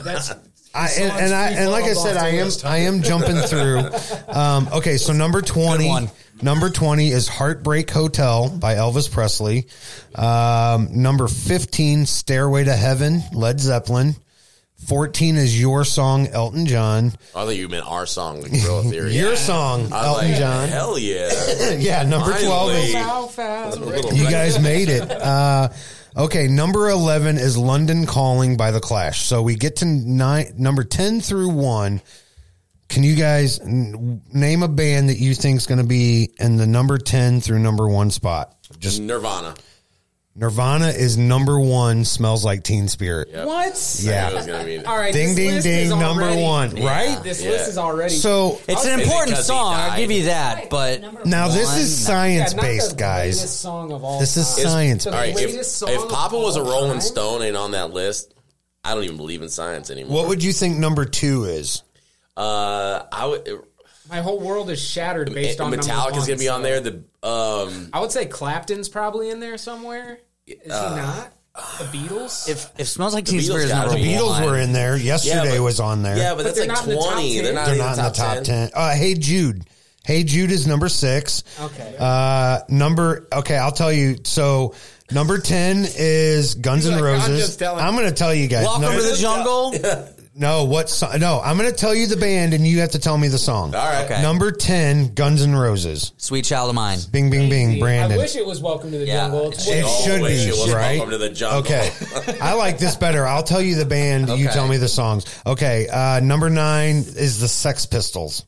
that's 0.02 0.32
I, 0.74 0.88
and, 0.98 1.12
and 1.12 1.34
I 1.34 1.50
and 1.50 1.70
like 1.70 1.84
I 1.84 1.92
said, 1.92 2.16
I 2.16 2.30
am 2.30 2.48
I 2.64 2.78
am 2.78 3.02
jumping 3.02 3.36
through. 3.36 3.90
Um, 4.26 4.68
okay, 4.72 4.96
so 4.96 5.12
number 5.12 5.42
twenty, 5.42 6.08
number 6.42 6.68
twenty 6.68 7.10
is 7.10 7.28
"Heartbreak 7.28 7.88
Hotel" 7.90 8.48
by 8.48 8.74
Elvis 8.74 9.08
Presley. 9.10 9.66
Um, 10.16 10.88
number 11.02 11.28
fifteen, 11.28 12.04
"Stairway 12.06 12.64
to 12.64 12.72
Heaven" 12.74 13.22
Led 13.32 13.60
Zeppelin. 13.60 14.16
Fourteen 14.86 15.36
is 15.36 15.58
"Your 15.58 15.84
Song" 15.84 16.26
Elton 16.26 16.66
John. 16.66 17.12
I 17.34 17.44
thought 17.44 17.50
you 17.50 17.68
meant 17.68 17.86
our 17.86 18.06
song, 18.06 18.42
like 18.42 18.50
Real 18.50 18.82
Theory. 18.90 19.16
Your 19.16 19.36
song 19.36 19.92
I 19.92 20.04
Elton 20.06 20.30
like, 20.30 20.38
John. 20.38 20.68
Hell 20.68 20.98
yeah. 20.98 21.70
yeah, 21.78 22.02
number 22.02 22.32
twelve 22.38 22.72
is 22.72 22.92
Finally. 22.92 22.92
Foul, 22.92 23.28
foul. 23.28 23.70
Little 23.76 24.12
You 24.14 24.28
guys 24.28 24.58
made 24.60 24.88
it. 24.88 25.08
Uh, 25.10 25.68
okay, 26.16 26.48
number 26.48 26.88
11 26.88 27.36
is 27.38 27.56
London 27.56 28.06
Calling 28.06 28.56
by 28.56 28.70
The 28.70 28.80
Clash. 28.80 29.22
So 29.22 29.42
we 29.42 29.54
get 29.56 29.76
to 29.76 29.84
nine, 29.84 30.54
number 30.56 30.84
10 30.84 31.20
through 31.20 31.50
1. 31.50 32.00
Can 32.88 33.02
you 33.02 33.16
guys 33.16 33.58
n- 33.60 34.22
name 34.32 34.62
a 34.62 34.68
band 34.68 35.08
that 35.08 35.18
you 35.18 35.34
think 35.34 35.56
is 35.56 35.66
going 35.66 35.78
to 35.78 35.86
be 35.86 36.30
in 36.38 36.56
the 36.56 36.66
number 36.66 36.98
10 36.98 37.40
through 37.40 37.58
number 37.58 37.88
1 37.88 38.10
spot? 38.10 38.54
Just 38.78 39.00
Nirvana. 39.00 39.54
Nirvana 40.36 40.88
is 40.88 41.16
number 41.16 41.60
1, 41.60 42.04
Smells 42.04 42.44
Like 42.44 42.64
Teen 42.64 42.88
Spirit. 42.88 43.28
Yep. 43.30 43.46
What? 43.46 43.98
Yeah. 44.02 44.30
It 44.30 44.46
gonna 44.48 44.64
be- 44.64 44.84
All 44.84 44.96
right. 44.96 45.12
Ding, 45.12 45.28
this 45.28 45.36
ding, 45.36 45.50
list 45.54 45.62
ding, 45.64 45.78
is 45.84 45.90
number 45.90 46.24
already- 46.24 46.42
one, 46.42 46.74
right? 46.82 47.22
This 47.22 47.40
Yeah. 47.40 47.50
list 47.50 47.68
is 47.70 47.78
already. 47.78 48.14
So 48.16 48.58
It's 48.66 48.84
an 48.84 48.98
Is 48.98 49.06
it 49.06 49.12
important 49.12 49.38
song. 49.38 49.74
I'll 49.74 49.96
give 49.96 50.10
you 50.10 50.24
that. 50.24 50.70
But 50.70 51.24
now 51.24 51.46
this 51.46 51.76
is 51.76 52.04
science 52.04 52.52
yeah, 52.52 52.60
based, 52.62 52.96
guys. 52.96 53.36
greatest 53.36 53.60
Song 53.60 53.92
of 53.92 54.02
all 54.02 54.18
This 54.18 54.36
is 54.36 54.52
time. 54.56 54.64
science. 54.64 55.04
The 55.04 55.10
All 55.12 55.16
right, 55.18 55.38
if, 55.38 55.54
if 55.54 56.08
Papa 56.08 56.36
was 56.36 56.56
a 56.56 56.62
Rolling 56.64 56.90
time? 56.92 57.00
Stone 57.00 57.42
and 57.42 57.56
on 57.56 57.70
that 57.70 57.92
list, 57.92 58.34
I 58.82 58.92
don't 58.94 59.04
even 59.04 59.16
believe 59.16 59.40
in 59.40 59.48
science 59.48 59.88
anymore. 59.88 60.16
What 60.16 60.28
would 60.28 60.42
you 60.42 60.52
think 60.52 60.78
number 60.78 61.04
2 61.04 61.44
is? 61.44 61.82
Uh, 62.36 63.02
I 63.12 63.26
would. 63.26 63.48
My 64.08 64.20
whole 64.20 64.38
world 64.38 64.70
is 64.70 64.82
shattered 64.82 65.32
based 65.32 65.60
on 65.60 65.70
number 65.70 65.84
Metallica's 65.86 66.18
one, 66.18 66.26
gonna 66.26 66.38
be 66.38 66.48
on 66.48 66.62
there. 66.62 66.80
The 66.80 67.02
um, 67.22 67.88
I 67.92 68.00
would 68.00 68.12
say 68.12 68.26
Clapton's 68.26 68.88
probably 68.88 69.30
in 69.30 69.40
there 69.40 69.56
somewhere. 69.56 70.18
Is 70.46 70.58
he 70.62 70.68
not? 70.68 71.32
The 71.54 71.84
Beatles. 71.84 72.48
If 72.48 72.70
if 72.78 72.88
smells 72.88 73.14
like 73.14 73.24
The 73.24 73.32
Teen 73.32 73.40
Beatles 73.40 73.44
Spirit 73.44 73.64
is 73.64 73.70
number 73.70 73.94
The 73.94 74.02
be 74.02 74.12
Beatles 74.14 74.30
one, 74.30 74.44
were 74.44 74.58
in 74.58 74.72
there. 74.72 74.96
Yesterday 74.96 75.56
but- 75.56 75.64
was 75.64 75.80
on 75.80 76.02
there. 76.02 76.16
yeah, 76.16 76.34
but 76.34 76.44
that's 76.44 76.58
like 76.58 76.68
not 76.68 76.84
in 76.84 76.90
the 76.90 76.96
twenty. 76.96 77.40
They're 77.40 77.54
not 77.54 77.66
They're 77.66 77.74
in 77.74 77.80
not 77.80 77.96
the 77.96 78.02
in 78.02 78.06
the 78.08 78.10
top, 78.12 78.34
top 78.36 78.44
10. 78.44 78.70
Uh, 78.74 78.94
hey 78.94 79.14
Jude. 79.14 79.64
Hey 80.04 80.24
Jude 80.24 80.50
is 80.50 80.66
number 80.66 80.88
six. 80.90 81.44
Okay. 81.58 81.96
Uh, 81.98 82.60
number, 82.68 83.26
okay, 83.32 83.56
I'll 83.56 83.72
tell 83.72 83.92
you. 83.92 84.16
So 84.24 84.74
number 85.10 85.38
10 85.38 85.86
is 85.96 86.56
Guns 86.56 86.84
He's 86.84 86.92
N' 86.92 87.00
like, 87.00 87.22
I'm 87.22 87.30
Roses. 87.30 87.62
I'm 87.62 87.94
going 87.94 88.08
to 88.08 88.14
tell 88.14 88.34
you 88.34 88.46
guys. 88.48 88.64
Welcome 88.64 88.82
no, 88.82 88.96
to 88.96 89.02
the 89.02 89.16
jungle. 89.16 89.72
no, 90.36 90.64
what 90.64 90.90
song? 90.90 91.18
No, 91.20 91.40
I'm 91.42 91.56
going 91.56 91.70
to 91.70 91.76
tell 91.76 91.94
you 91.94 92.06
the 92.06 92.16
band 92.16 92.54
and 92.54 92.66
you 92.66 92.80
have 92.80 92.90
to 92.90 92.98
tell 92.98 93.16
me 93.16 93.28
the 93.28 93.38
song. 93.38 93.74
All 93.74 93.84
right. 93.84 94.04
Okay. 94.04 94.20
Number 94.22 94.50
10, 94.50 95.14
Guns 95.14 95.42
N' 95.42 95.54
Roses. 95.54 96.12
Sweet 96.16 96.44
Child 96.44 96.70
of 96.70 96.74
Mine. 96.74 96.98
Bing, 97.12 97.30
bing, 97.30 97.48
bing, 97.48 97.78
Brandon. 97.78 98.18
I 98.18 98.22
wish 98.22 98.34
it 98.36 98.44
was 98.44 98.60
Welcome 98.60 98.90
to 98.92 98.98
the 98.98 99.06
Yeah, 99.06 99.28
Jungle. 99.28 99.48
it 99.50 99.54
It's 99.54 99.68
It 99.68 99.84
Oh, 99.86 100.02
should 100.04 100.22
wish 100.22 100.44
be, 100.44 100.48
it 100.50 100.56
was 100.58 100.72
right? 100.72 100.96
Welcome 100.98 101.10
to 101.12 101.18
the 101.18 101.30
Jungle. 101.30 101.60
Okay. 101.60 101.90
I 102.40 102.54
like 102.54 102.78
this 102.78 102.96
better. 102.96 103.26
I'll 103.26 103.42
tell 103.44 103.62
you 103.62 103.76
the 103.76 103.84
band. 103.84 104.28
You 104.28 104.34
Okay. 104.34 104.46
tell 104.54 104.66
me 104.66 104.76
the 104.76 104.88
songs. 104.88 105.24
Okay. 105.46 105.86
Uh, 105.88 106.20
number 106.20 106.50
nine 106.50 106.96
is 106.96 107.40
the 107.40 107.48
Sex 107.48 107.86
Pistols. 107.86 108.44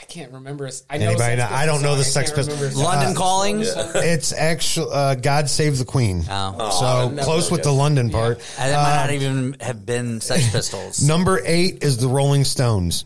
I 0.00 0.04
can't 0.04 0.32
remember. 0.32 0.68
I 0.88 0.98
know 0.98 1.08
Anybody 1.10 1.36
know? 1.36 1.46
I 1.50 1.66
don't 1.66 1.82
know 1.82 1.94
the 1.94 2.04
Sex 2.04 2.30
song. 2.30 2.40
I 2.40 2.42
can't 2.46 2.58
Pistols. 2.58 2.82
London 2.82 3.06
song. 3.08 3.14
Calling. 3.16 3.60
It's 3.94 4.32
actually 4.32 4.90
uh, 4.92 5.14
God 5.16 5.48
Save 5.50 5.78
the 5.78 5.84
Queen. 5.84 6.24
Oh. 6.28 6.70
so 7.14 7.22
close 7.24 7.50
with 7.50 7.58
guessed. 7.60 7.64
the 7.68 7.72
London 7.72 8.10
part. 8.10 8.38
And 8.58 8.72
that 8.72 8.76
might 8.82 8.92
Uh, 8.92 8.96
not 9.06 9.10
even 9.12 9.56
have 9.60 9.84
been 9.86 10.20
Sex 10.20 10.50
Pistols. 10.52 11.06
number 11.06 11.40
eight 11.44 11.84
is 11.84 11.98
the 11.98 12.08
Rolling 12.08 12.44
Stones. 12.44 13.04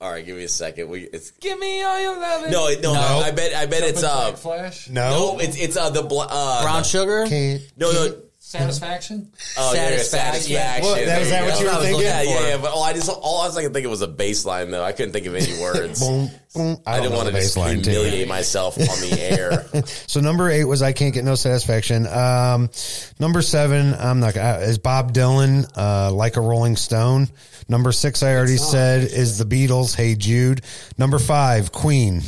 All 0.00 0.10
right, 0.10 0.26
give 0.26 0.36
me 0.36 0.44
a 0.44 0.48
second. 0.48 0.90
We 0.90 1.02
it's 1.04 1.30
Give 1.30 1.58
me 1.58 1.82
all 1.82 1.98
your 1.98 2.18
love. 2.20 2.50
no, 2.50 2.68
no, 2.82 2.92
No. 2.92 3.00
I 3.24 3.30
bet, 3.30 3.54
I 3.54 3.64
bet 3.66 3.84
it's 3.84 4.02
uh, 4.02 4.32
Flash. 4.32 4.90
No, 4.90 5.34
no, 5.34 5.38
it's 5.38 5.56
it's 5.56 5.76
uh 5.78 5.88
the 5.90 6.02
bla- 6.02 6.28
uh 6.30 6.62
Brown 6.62 6.84
Sugar. 6.84 7.24
Can't- 7.26 7.62
No, 7.78 7.90
no. 7.90 8.16
Satisfaction. 8.58 9.30
Oh, 9.58 9.72
yeah, 9.74 9.90
yeah, 9.90 9.96
Satisfaction. 9.98 10.42
satisfaction. 10.42 10.84
What, 10.84 10.94
that- 10.96 11.06
There 11.06 11.20
is 11.20 11.30
that 11.30 11.40
you 11.44 11.50
what 11.50 11.60
you 11.60 11.66
were 11.66 11.72
thinking? 11.74 11.92
looking- 11.92 12.06
Yeah, 12.06 12.48
yeah, 12.48 12.56
but 12.58 12.70
all 12.72 12.82
I 12.84 12.92
just 12.92 13.08
all 13.08 13.40
I 13.42 13.46
was 13.46 13.56
like 13.56 13.64
thinking 13.72 13.90
was 13.90 14.02
a 14.02 14.06
bass 14.08 14.44
line 14.44 14.70
though. 14.70 14.82
I 14.84 14.92
couldn't 14.92 15.12
think 15.12 15.26
of 15.26 15.34
any 15.34 15.58
words. 15.60 16.00
Boom, 16.00 16.30
boom. 16.54 16.78
I, 16.86 16.94
don't 16.96 17.02
didn't 17.04 17.16
want 17.16 17.28
to 17.28 17.34
just 17.34 17.54
bass 17.54 17.56
line, 17.56 17.82
too. 17.82 17.90
humiliate 17.90 18.28
myself 18.28 18.78
on 18.78 18.86
the 18.86 19.18
air. 19.20 19.66
So 20.06 20.20
number 20.20 20.48
eight 20.50 20.64
was 20.64 20.82
I 20.82 20.92
can't 20.92 21.12
get 21.12 21.24
no 21.24 21.34
satisfaction. 21.34 22.06
Um, 22.06 22.70
number 23.18 23.42
seven, 23.42 23.94
I'm 23.94 24.20
not 24.20 24.34
gonna, 24.34 24.58
is 24.60 24.78
Bob 24.78 25.12
Dylan, 25.12 25.68
uh, 25.76 26.12
like 26.12 26.36
a 26.36 26.40
Rolling 26.40 26.76
Stone. 26.76 27.28
Number 27.68 27.90
six, 27.92 28.22
I 28.22 28.34
already 28.34 28.56
said 28.58 29.02
is 29.02 29.38
the 29.38 29.44
Beatles. 29.44 29.94
Hey 29.96 30.14
Jude. 30.14 30.60
Number 30.98 31.18
five, 31.18 31.72
Queen. 31.72 32.22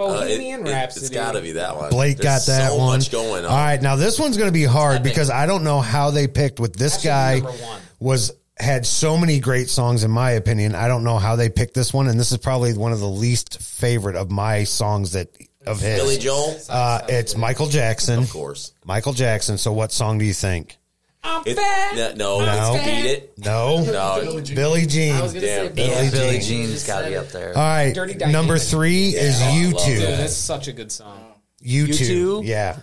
Uh, 0.00 0.12
it, 0.12 0.18
Bohemian 0.28 0.66
it, 0.66 0.70
Rhapsody. 0.70 1.04
has 1.06 1.10
got 1.10 1.32
to 1.32 1.40
be 1.42 1.52
that 1.52 1.76
one. 1.76 1.90
Blake 1.90 2.16
There's 2.18 2.46
got 2.46 2.46
that 2.52 2.70
so 2.70 2.76
one. 2.76 2.98
much 2.98 3.10
going 3.10 3.44
on. 3.44 3.50
All 3.50 3.56
right, 3.56 3.80
now 3.80 3.96
this 3.96 4.18
one's 4.18 4.36
going 4.36 4.48
to 4.48 4.52
be 4.52 4.64
hard 4.64 5.02
because 5.02 5.30
I 5.30 5.46
don't 5.46 5.64
know 5.64 5.80
how 5.80 6.10
they 6.10 6.26
picked 6.28 6.58
with 6.60 6.74
this 6.76 7.02
That 7.02 7.34
should 7.36 7.44
be 7.44 7.50
guy 7.50 7.66
one. 7.66 7.80
was 7.98 8.32
had 8.58 8.84
so 8.86 9.16
many 9.16 9.40
great 9.40 9.68
songs 9.70 10.04
in 10.04 10.10
my 10.10 10.32
opinion. 10.32 10.74
I 10.74 10.86
don't 10.88 11.02
know 11.04 11.18
how 11.18 11.36
they 11.36 11.48
picked 11.48 11.74
this 11.74 11.92
one, 11.94 12.08
and 12.08 12.18
this 12.20 12.30
is 12.32 12.38
probably 12.38 12.74
one 12.74 12.92
of 12.92 13.00
the 13.00 13.08
least 13.08 13.60
favorite 13.60 14.16
of 14.16 14.30
my 14.30 14.64
songs 14.64 15.12
that 15.12 15.28
of 15.66 15.80
his. 15.80 15.98
Billy 16.00 16.18
Joel, 16.18 16.56
Uh, 16.68 17.00
it's 17.08 17.36
Michael 17.36 17.68
Jackson. 17.68 18.18
of 18.20 18.30
course. 18.30 18.72
Michael 18.84 19.12
Jackson. 19.12 19.58
So 19.58 19.72
what 19.72 19.92
song 19.92 20.18
do 20.18 20.24
you 20.24 20.32
think? 20.34 20.78
I'm 21.22 21.42
It, 21.46 21.56
fat. 21.56 22.16
no, 22.16 22.38
no, 22.40 22.46
No. 22.46 22.72
beat 22.84 23.04
it. 23.06 23.32
No, 23.38 23.82
No, 23.84 24.40
Billie 24.54 24.86
Jean. 24.86 25.14
I 25.16 25.22
was 25.22 25.32
gonna 25.34 25.46
Damn. 25.46 25.76
say 25.76 25.82
Yeah, 25.82 25.88
Billie 25.98 26.10
Billie 26.10 26.38
Jean. 26.40 26.66
Jean's 26.68 26.86
got 26.86 27.02
to 27.02 27.08
be 27.08 27.16
up 27.16 27.28
there. 27.28 27.48
All 27.56 27.62
right, 27.62 27.92
Dirty 27.94 28.14
number 28.26 28.58
three 28.58 29.08
is 29.10 29.40
Yeah, 29.40 29.48
I 29.48 29.52
you 29.56 29.70
love 29.70 29.84
two. 29.84 29.96
Dude, 29.96 30.08
that's 30.08 30.32
such 30.36 30.68
a 30.68 30.72
good 30.72 30.90
song. 30.90 31.18
You 31.60 31.86
U2? 31.88 31.96
two, 31.98 32.40
yeah. 32.44 32.78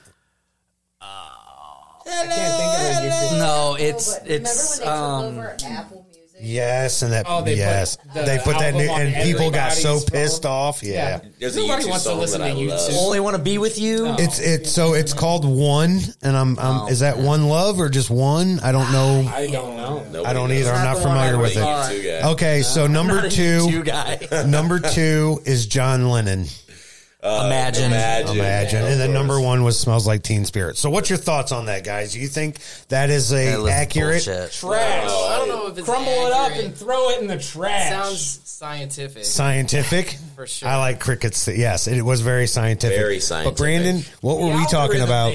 I 2.09 2.09
can't 2.09 2.29
think 2.29 3.31
of 3.31 3.33
it. 3.33 3.39
No, 3.39 3.75
it's 3.77 4.17
it's 4.25 4.81
um. 4.85 5.39
Apple 5.39 6.03
Music? 6.06 6.06
Yes, 6.39 7.01
and 7.01 7.11
that 7.13 7.25
Oh, 7.27 7.41
they 7.43 7.51
put 7.53 7.57
yes, 7.57 7.97
the 8.13 8.21
they 8.21 8.37
put 8.37 8.59
that 8.59 8.73
album 8.73 8.85
new, 8.85 8.91
on 8.91 9.01
and 9.01 9.15
people 9.23 9.49
got 9.51 9.71
so 9.73 9.95
everybody's 9.95 10.09
pissed 10.09 10.43
phone. 10.43 10.51
off. 10.51 10.83
Yeah, 10.83 11.19
There's 11.39 11.55
a 11.57 11.61
Nobody 11.61 11.83
YouTube 11.85 11.89
wants 11.89 12.03
to 12.03 12.09
song 12.11 12.19
listen 12.19 12.41
that 12.41 12.47
to 12.49 12.53
I 12.53 12.57
you 12.57 12.69
love. 12.69 12.89
two. 12.89 12.95
Only 12.95 13.19
want 13.19 13.35
to 13.37 13.41
be 13.41 13.57
with 13.57 13.79
you. 13.79 14.07
Oh. 14.07 14.15
it's 14.19 14.39
it's 14.39 14.71
so 14.71 14.93
it's 14.93 15.13
called 15.13 15.45
one, 15.45 15.99
and 16.21 16.37
I'm, 16.37 16.59
I'm 16.59 16.81
Oh, 16.81 16.87
is 16.89 16.99
that 16.99 17.17
one 17.17 17.47
love 17.47 17.79
or 17.79 17.89
just 17.89 18.09
one? 18.09 18.59
I 18.59 18.71
don't 18.71 18.91
know. 18.91 19.27
I 19.33 19.47
don't 19.47 19.75
know. 19.77 20.03
Nobody 20.11 20.25
I 20.25 20.33
don't 20.33 20.49
knows. 20.49 20.59
either. 20.59 20.71
I'm 20.73 20.85
not 20.85 20.97
familiar 21.01 21.37
with 21.39 21.55
it. 21.57 21.59
U2. 21.59 22.23
Okay, 22.33 22.61
so 22.61 22.85
number 22.87 23.29
two, 23.29 23.67
U2 23.67 23.85
guy. 23.85 24.43
number 24.47 24.79
two 24.79 25.39
is 25.45 25.65
John 25.65 26.09
Lennon. 26.09 26.45
Uh, 27.21 27.43
Imagine. 27.47 27.85
Imagine. 27.85 28.35
Imagine. 28.37 28.85
And 28.85 29.01
the 29.01 29.07
number 29.07 29.41
one 29.41 29.63
was 29.63 29.79
Smells 29.79 30.05
Like 30.05 30.21
Teen 30.21 30.45
Spirit. 30.45 30.77
So 30.77 30.91
what's 30.91 31.09
your 31.09 31.17
thoughts 31.17 31.51
on 31.51 31.65
that, 31.65 31.83
guys? 31.83 32.13
Do 32.13 32.19
you 32.19 32.27
think 32.27 32.57
that 32.89 33.09
is 33.09 33.33
a 33.33 33.55
That 33.63 33.67
accurate? 33.69 34.23
bullshit. 34.25 34.51
Trash. 34.51 35.07
No, 35.07 35.25
I 35.25 35.37
don't 35.39 35.47
know 35.49 35.67
if 35.67 35.77
it's 35.79 35.87
Crumble 35.87 36.11
it 36.11 36.31
up 36.33 36.51
and 36.51 36.75
throw 36.77 37.09
it 37.09 37.21
in 37.21 37.27
the 37.27 37.39
trash. 37.39 37.89
Sounds 37.89 38.39
scientific. 38.45 39.25
Scientific, 39.25 40.17
For 40.35 40.45
sure. 40.45 40.69
I 40.69 40.77
like 40.77 40.99
crickets. 40.99 41.47
Yes, 41.47 41.87
it 41.87 42.01
was 42.03 42.21
very 42.21 42.45
scientific. 42.45 42.97
Very 42.97 43.19
scientific. 43.19 43.57
But. 43.57 43.61
Brandon, 43.63 44.03
what 44.21 44.37
were 44.39 44.51
The 44.51 44.57
we 44.57 44.65
talking 44.67 45.01
about 45.01 45.31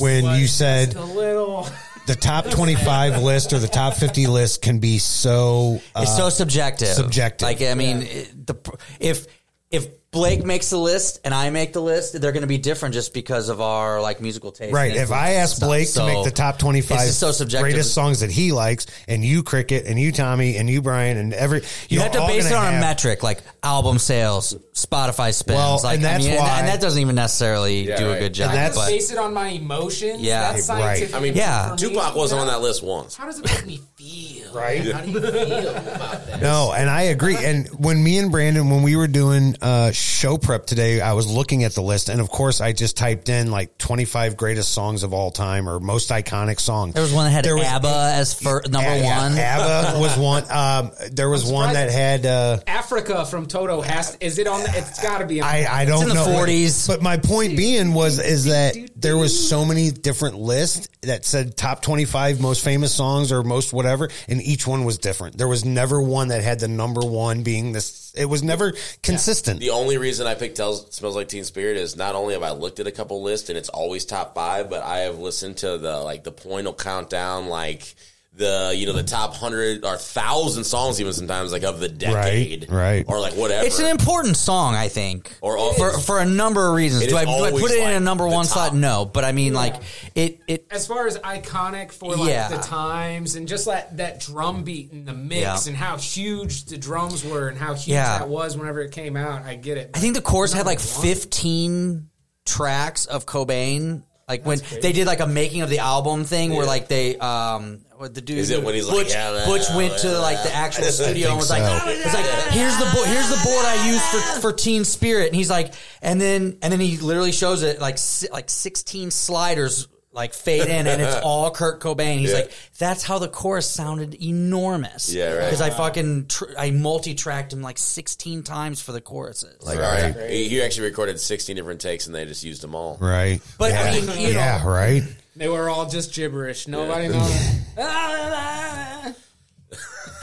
when 0.00 0.24
you 0.40 0.46
said 0.48 0.94
a 0.96 1.04
little? 1.04 1.68
the 2.06 2.16
top 2.16 2.50
twenty-five 2.50 3.22
list 3.22 3.52
or 3.52 3.60
the 3.60 3.68
top 3.68 3.94
fifty 3.94 4.26
list 4.26 4.62
can 4.62 4.80
be 4.80 4.98
so? 4.98 5.80
Uh, 5.94 6.00
It's 6.02 6.16
so 6.16 6.28
subjective. 6.28 6.88
subjective. 6.88 7.46
Like 7.46 7.62
I 7.62 7.74
mean, 7.74 8.02
it- 8.02 8.46
the 8.46 8.56
if 9.00 9.26
if 9.70 9.88
Blake 10.14 10.44
makes 10.44 10.70
the 10.70 10.78
list 10.78 11.20
and 11.24 11.34
I 11.34 11.50
make 11.50 11.72
the 11.74 11.82
list, 11.82 12.18
they're 12.20 12.32
going 12.32 12.40
to 12.42 12.46
be 12.46 12.56
different 12.58 12.94
just 12.94 13.12
because 13.12 13.48
of 13.50 13.60
our 13.60 14.00
like 14.00 14.20
musical 14.22 14.50
taste. 14.52 14.72
Right. 14.72 14.94
If 14.96 15.10
I 15.12 15.32
ask. 15.34 15.60
Blake 15.60 15.88
So, 15.88 16.06
to 16.06 16.12
make 16.14 16.24
the 16.24 16.30
top 16.30 16.58
25 16.58 17.00
so 17.10 17.32
subjective. 17.32 17.64
greatest 17.64 17.92
songs 17.94 18.20
that 18.20 18.30
he 18.30 18.52
likes, 18.52 18.86
and 19.08 19.24
you 19.24 19.42
Cricket, 19.42 19.84
and 19.86 19.98
you 20.00 20.12
Tommy, 20.12 20.56
and 20.56 20.70
you 20.70 20.80
Brian, 20.80 21.16
and 21.18 21.34
every. 21.34 21.60
You 21.60 21.66
you're 21.88 22.02
have 22.02 22.12
to 22.12 22.20
base 22.26 22.46
it 22.46 22.50
gonna 22.50 22.66
on 22.68 22.72
a 22.74 22.76
have- 22.76 22.80
metric, 22.80 23.22
like 23.22 23.40
album 23.62 23.98
sales, 23.98 24.54
Spotify 24.72 25.34
spins. 25.34 25.56
Well, 25.56 25.80
like, 25.84 25.98
and 25.98 26.06
I 26.06 26.12
that's 26.12 26.24
mean, 26.24 26.32
and- 26.34 26.40
why- 26.42 26.58
and 26.60 26.68
that 26.68 26.80
doesn't 26.80 27.00
even 27.00 27.14
necessarily 27.16 27.88
Yeah, 27.88 27.96
do 27.98 28.08
right. 28.08 28.16
a 28.16 28.20
good 28.20 28.34
job. 28.34 28.48
And 28.50 28.58
that's- 28.58 28.76
but 28.76 28.86
base 28.88 29.10
it 29.10 29.18
on 29.18 29.34
my 29.34 29.48
emotions. 29.48 30.20
Yeah. 30.20 30.52
that's 30.52 30.68
Right. 30.68 31.12
I 31.14 31.20
mean, 31.20 31.34
Yeah. 31.34 31.74
Tupac 31.76 32.14
wasn't 32.14 32.40
on 32.40 32.46
that 32.46 32.60
list 32.60 32.82
once. 32.82 33.14
How 33.16 33.26
does 33.26 33.38
it 33.40 33.44
make 33.46 33.66
me 33.66 33.80
feel? 33.96 34.52
Right. 34.54 34.84
How 34.92 35.00
do 35.00 35.10
you 35.10 35.20
feel 35.20 35.68
about 35.68 36.26
that? 36.26 36.40
No, 36.42 36.72
and 36.76 36.88
I 36.88 37.02
agree. 37.02 37.36
And 37.36 37.66
when 37.78 38.02
me 38.02 38.18
and 38.18 38.30
Brandon, 38.30 38.70
when 38.70 38.82
we 38.82 38.94
were 38.96 39.08
doing 39.08 39.56
uh, 39.60 39.90
show 40.04 40.38
prep 40.38 40.66
today, 40.66 41.00
I 41.00 41.14
was 41.14 41.26
looking 41.26 41.64
at 41.64 41.72
the 41.72 41.82
list, 41.82 42.08
and 42.08 42.20
of 42.20 42.28
course, 42.28 42.60
I 42.60 42.72
just 42.72 42.96
typed 42.96 43.28
in 43.28 43.50
like 43.50 43.76
25 43.78 44.36
greatest 44.36 44.72
songs 44.72 45.02
of 45.02 45.12
all 45.12 45.30
time 45.30 45.68
or 45.68 45.80
most 45.80 46.10
iconic 46.10 46.60
songs. 46.60 46.94
there 46.94 47.02
was 47.02 47.12
one 47.12 47.24
that 47.26 47.30
had 47.32 47.44
There 47.44 47.56
was- 47.56 47.64
as 47.66 48.34
for 48.34 48.62
number 48.68 48.88
A- 48.90 48.98
yeah, 49.00 49.22
one. 49.22 49.38
ABBA 49.38 49.98
was 50.00 50.16
one. 50.18 50.44
Um, 50.50 50.90
there 51.12 51.28
was 51.28 51.44
one 51.44 51.72
that 51.74 51.90
had. 51.90 52.26
Uh, 52.26 52.58
Africa 52.66 53.24
from 53.26 53.46
Toto 53.46 53.80
has. 53.80 54.16
Is 54.20 54.38
it 54.38 54.46
on? 54.46 54.62
The, 54.62 54.70
it's 54.76 55.02
got 55.02 55.18
to 55.18 55.26
be 55.26 55.40
on. 55.40 55.48
I, 55.48 55.66
I 55.66 55.84
don't 55.84 56.02
in 56.02 56.08
the 56.08 56.14
know. 56.14 56.26
40s. 56.26 56.86
But 56.86 57.02
my 57.02 57.16
point 57.16 57.56
being 57.56 57.94
was 57.94 58.18
is 58.18 58.44
that 58.44 58.76
there 59.04 59.18
was 59.18 59.48
so 59.48 59.66
many 59.66 59.90
different 59.90 60.38
lists 60.38 60.88
that 61.02 61.26
said 61.26 61.58
top 61.58 61.82
25 61.82 62.40
most 62.40 62.64
famous 62.64 62.94
songs 62.94 63.30
or 63.32 63.42
most 63.42 63.70
whatever, 63.70 64.08
and 64.28 64.40
each 64.40 64.66
one 64.66 64.86
was 64.86 64.96
different. 64.96 65.36
There 65.36 65.46
was 65.46 65.62
never 65.62 66.00
one 66.00 66.28
that 66.28 66.42
had 66.42 66.58
the 66.58 66.68
number 66.68 67.02
one 67.02 67.42
being 67.42 67.72
this. 67.72 68.14
It 68.16 68.24
was 68.24 68.42
never 68.42 68.72
consistent. 69.02 69.60
The 69.60 69.70
only 69.70 69.98
reason 69.98 70.26
I 70.26 70.34
picked 70.34 70.56
Tells, 70.56 70.94
Smells 70.94 71.16
Like 71.16 71.28
Teen 71.28 71.44
Spirit 71.44 71.76
is 71.76 71.96
not 71.96 72.14
only 72.14 72.32
have 72.32 72.42
I 72.42 72.52
looked 72.52 72.80
at 72.80 72.86
a 72.86 72.92
couple 72.92 73.22
lists 73.22 73.50
and 73.50 73.58
it's 73.58 73.68
always 73.68 74.06
top 74.06 74.34
five, 74.34 74.70
but 74.70 74.82
I 74.82 75.00
have 75.00 75.18
listened 75.18 75.58
to 75.58 75.76
the 75.76 76.00
like 76.00 76.24
the 76.24 76.32
Pointal 76.32 76.72
countdown, 76.72 77.48
like 77.48 77.94
the 78.36 78.72
you 78.76 78.84
know 78.84 78.92
the 78.92 79.04
top 79.04 79.32
hundred 79.34 79.84
or 79.84 79.96
thousand 79.96 80.64
songs 80.64 81.00
even 81.00 81.12
sometimes 81.12 81.52
like 81.52 81.62
of 81.62 81.78
the 81.78 81.88
decade, 81.88 82.68
right. 82.68 83.04
Or 83.06 83.20
like 83.20 83.34
whatever. 83.34 83.64
It's 83.64 83.78
an 83.78 83.86
important 83.86 84.36
song, 84.36 84.74
I 84.74 84.88
think, 84.88 85.32
Or 85.40 85.56
all- 85.56 85.72
for 85.74 85.92
for 86.00 86.18
a 86.18 86.24
number 86.24 86.66
of 86.66 86.74
reasons. 86.74 87.06
Do 87.06 87.16
I, 87.16 87.24
do 87.24 87.30
I 87.30 87.50
put 87.52 87.70
it 87.70 87.78
in 87.80 87.92
a 87.92 88.00
number 88.00 88.26
one 88.26 88.44
top. 88.46 88.52
slot? 88.54 88.74
No, 88.74 89.04
but 89.04 89.24
I 89.24 89.30
mean, 89.30 89.54
like 89.54 89.76
it 90.16 90.40
it 90.48 90.66
as 90.72 90.84
far 90.86 91.06
as 91.06 91.16
iconic 91.18 91.92
for 91.92 92.16
like 92.16 92.28
Yeah. 92.28 92.48
the 92.48 92.58
times 92.58 93.36
and 93.36 93.46
just 93.46 93.66
that 93.66 93.96
that 93.98 94.18
drum 94.20 94.64
beat 94.64 94.90
and 94.90 95.06
the 95.06 95.14
mix 95.14 95.40
Yeah. 95.42 95.58
and 95.68 95.76
how 95.76 95.96
huge 95.96 96.64
the 96.64 96.76
drums 96.76 97.24
were 97.24 97.46
and 97.48 97.56
how 97.56 97.74
huge 97.74 97.88
Yeah. 97.94 98.18
that 98.18 98.28
was 98.28 98.56
whenever 98.56 98.80
it 98.80 98.90
came 98.90 99.16
out. 99.16 99.42
I 99.44 99.54
get 99.54 99.78
it. 99.78 99.90
I 99.94 100.00
think 100.00 100.14
the 100.16 100.22
chorus 100.22 100.52
had 100.52 100.66
like 100.66 100.80
one. 100.80 101.04
15 101.06 102.08
tracks 102.44 103.06
of 103.06 103.26
Cobain. 103.26 104.02
Like 104.28 104.44
when 104.46 104.58
they 104.80 104.92
did 104.92 105.06
like 105.06 105.20
a 105.20 105.26
making 105.26 105.60
of 105.62 105.68
the 105.70 105.80
album 105.80 106.24
thing 106.24 106.54
where 106.54 106.64
like 106.66 106.88
they 106.88 107.16
um 107.18 107.80
what 107.93 107.93
the 108.12 108.20
dude 108.20 108.38
Is 108.38 108.50
it 108.50 108.62
when 108.62 108.74
he's 108.74 108.86
like, 108.86 108.96
Butch, 108.96 109.10
yeah, 109.12 109.44
Butch 109.46 109.62
yeah, 109.70 109.76
went 109.76 109.98
to 109.98 110.08
yeah, 110.08 110.18
like 110.18 110.42
the 110.42 110.52
actual 110.54 110.84
studio 110.90 111.28
and 111.28 111.36
was 111.38 111.48
think 111.48 111.64
like 111.64 111.80
so. 111.82 111.88
it's 111.88 112.14
like 112.14 112.26
here's 112.52 112.76
the 112.76 112.90
bo- 112.94 113.04
here's 113.04 113.28
the 113.30 113.40
board 113.48 113.64
I 113.64 113.88
used 113.90 114.02
for 114.04 114.40
for 114.40 114.52
Teen 114.52 114.84
Spirit 114.84 115.28
and 115.28 115.36
he's 115.36 115.48
like 115.50 115.72
and 116.02 116.20
then 116.20 116.58
and 116.60 116.72
then 116.72 116.80
he 116.80 116.98
literally 116.98 117.32
shows 117.32 117.62
it 117.62 117.80
like 117.80 117.98
like 118.32 118.50
16 118.50 119.10
sliders 119.10 119.88
like 120.12 120.32
fade 120.32 120.68
in 120.68 120.86
and 120.86 121.02
it's 121.02 121.16
all 121.24 121.50
Kurt 121.50 121.80
Cobain. 121.80 122.18
He's 122.18 122.30
Yeah. 122.30 122.36
like 122.36 122.52
that's 122.78 123.02
how 123.02 123.18
the 123.18 123.26
chorus 123.26 123.68
sounded 123.68 124.14
enormous. 124.22 125.12
Yeah, 125.12 125.32
right. 125.32 125.44
Because 125.46 125.60
I 125.60 125.70
fucking 125.70 126.26
tr- 126.28 126.52
I 126.56 126.70
multi-tracked 126.70 127.52
him 127.52 127.62
like 127.62 127.78
16 127.78 128.44
times 128.44 128.80
for 128.80 128.92
the 128.92 129.00
choruses. 129.00 129.60
like 129.64 129.78
all 129.78 129.82
right, 129.82 130.30
he 130.30 130.48
he 130.48 130.62
actually 130.62 130.86
recorded 130.88 131.18
sixteen 131.18 131.56
different 131.56 131.80
takes 131.80 132.06
and 132.06 132.14
they 132.14 132.24
just 132.26 132.44
used 132.44 132.62
them 132.62 132.76
all. 132.76 132.96
right. 133.00 133.40
But, 133.58 133.72
yeah. 133.72 133.82
I 133.82 133.90
mean, 133.92 134.02
you 134.20 134.32
know- 134.34 134.38
yeah, 134.38 134.64
right. 134.66 135.02
They 135.36 135.48
were 135.48 135.68
all 135.68 135.88
just 135.88 136.12
gibberish. 136.14 136.68
Nobody 136.68 137.08
knows. 137.08 137.74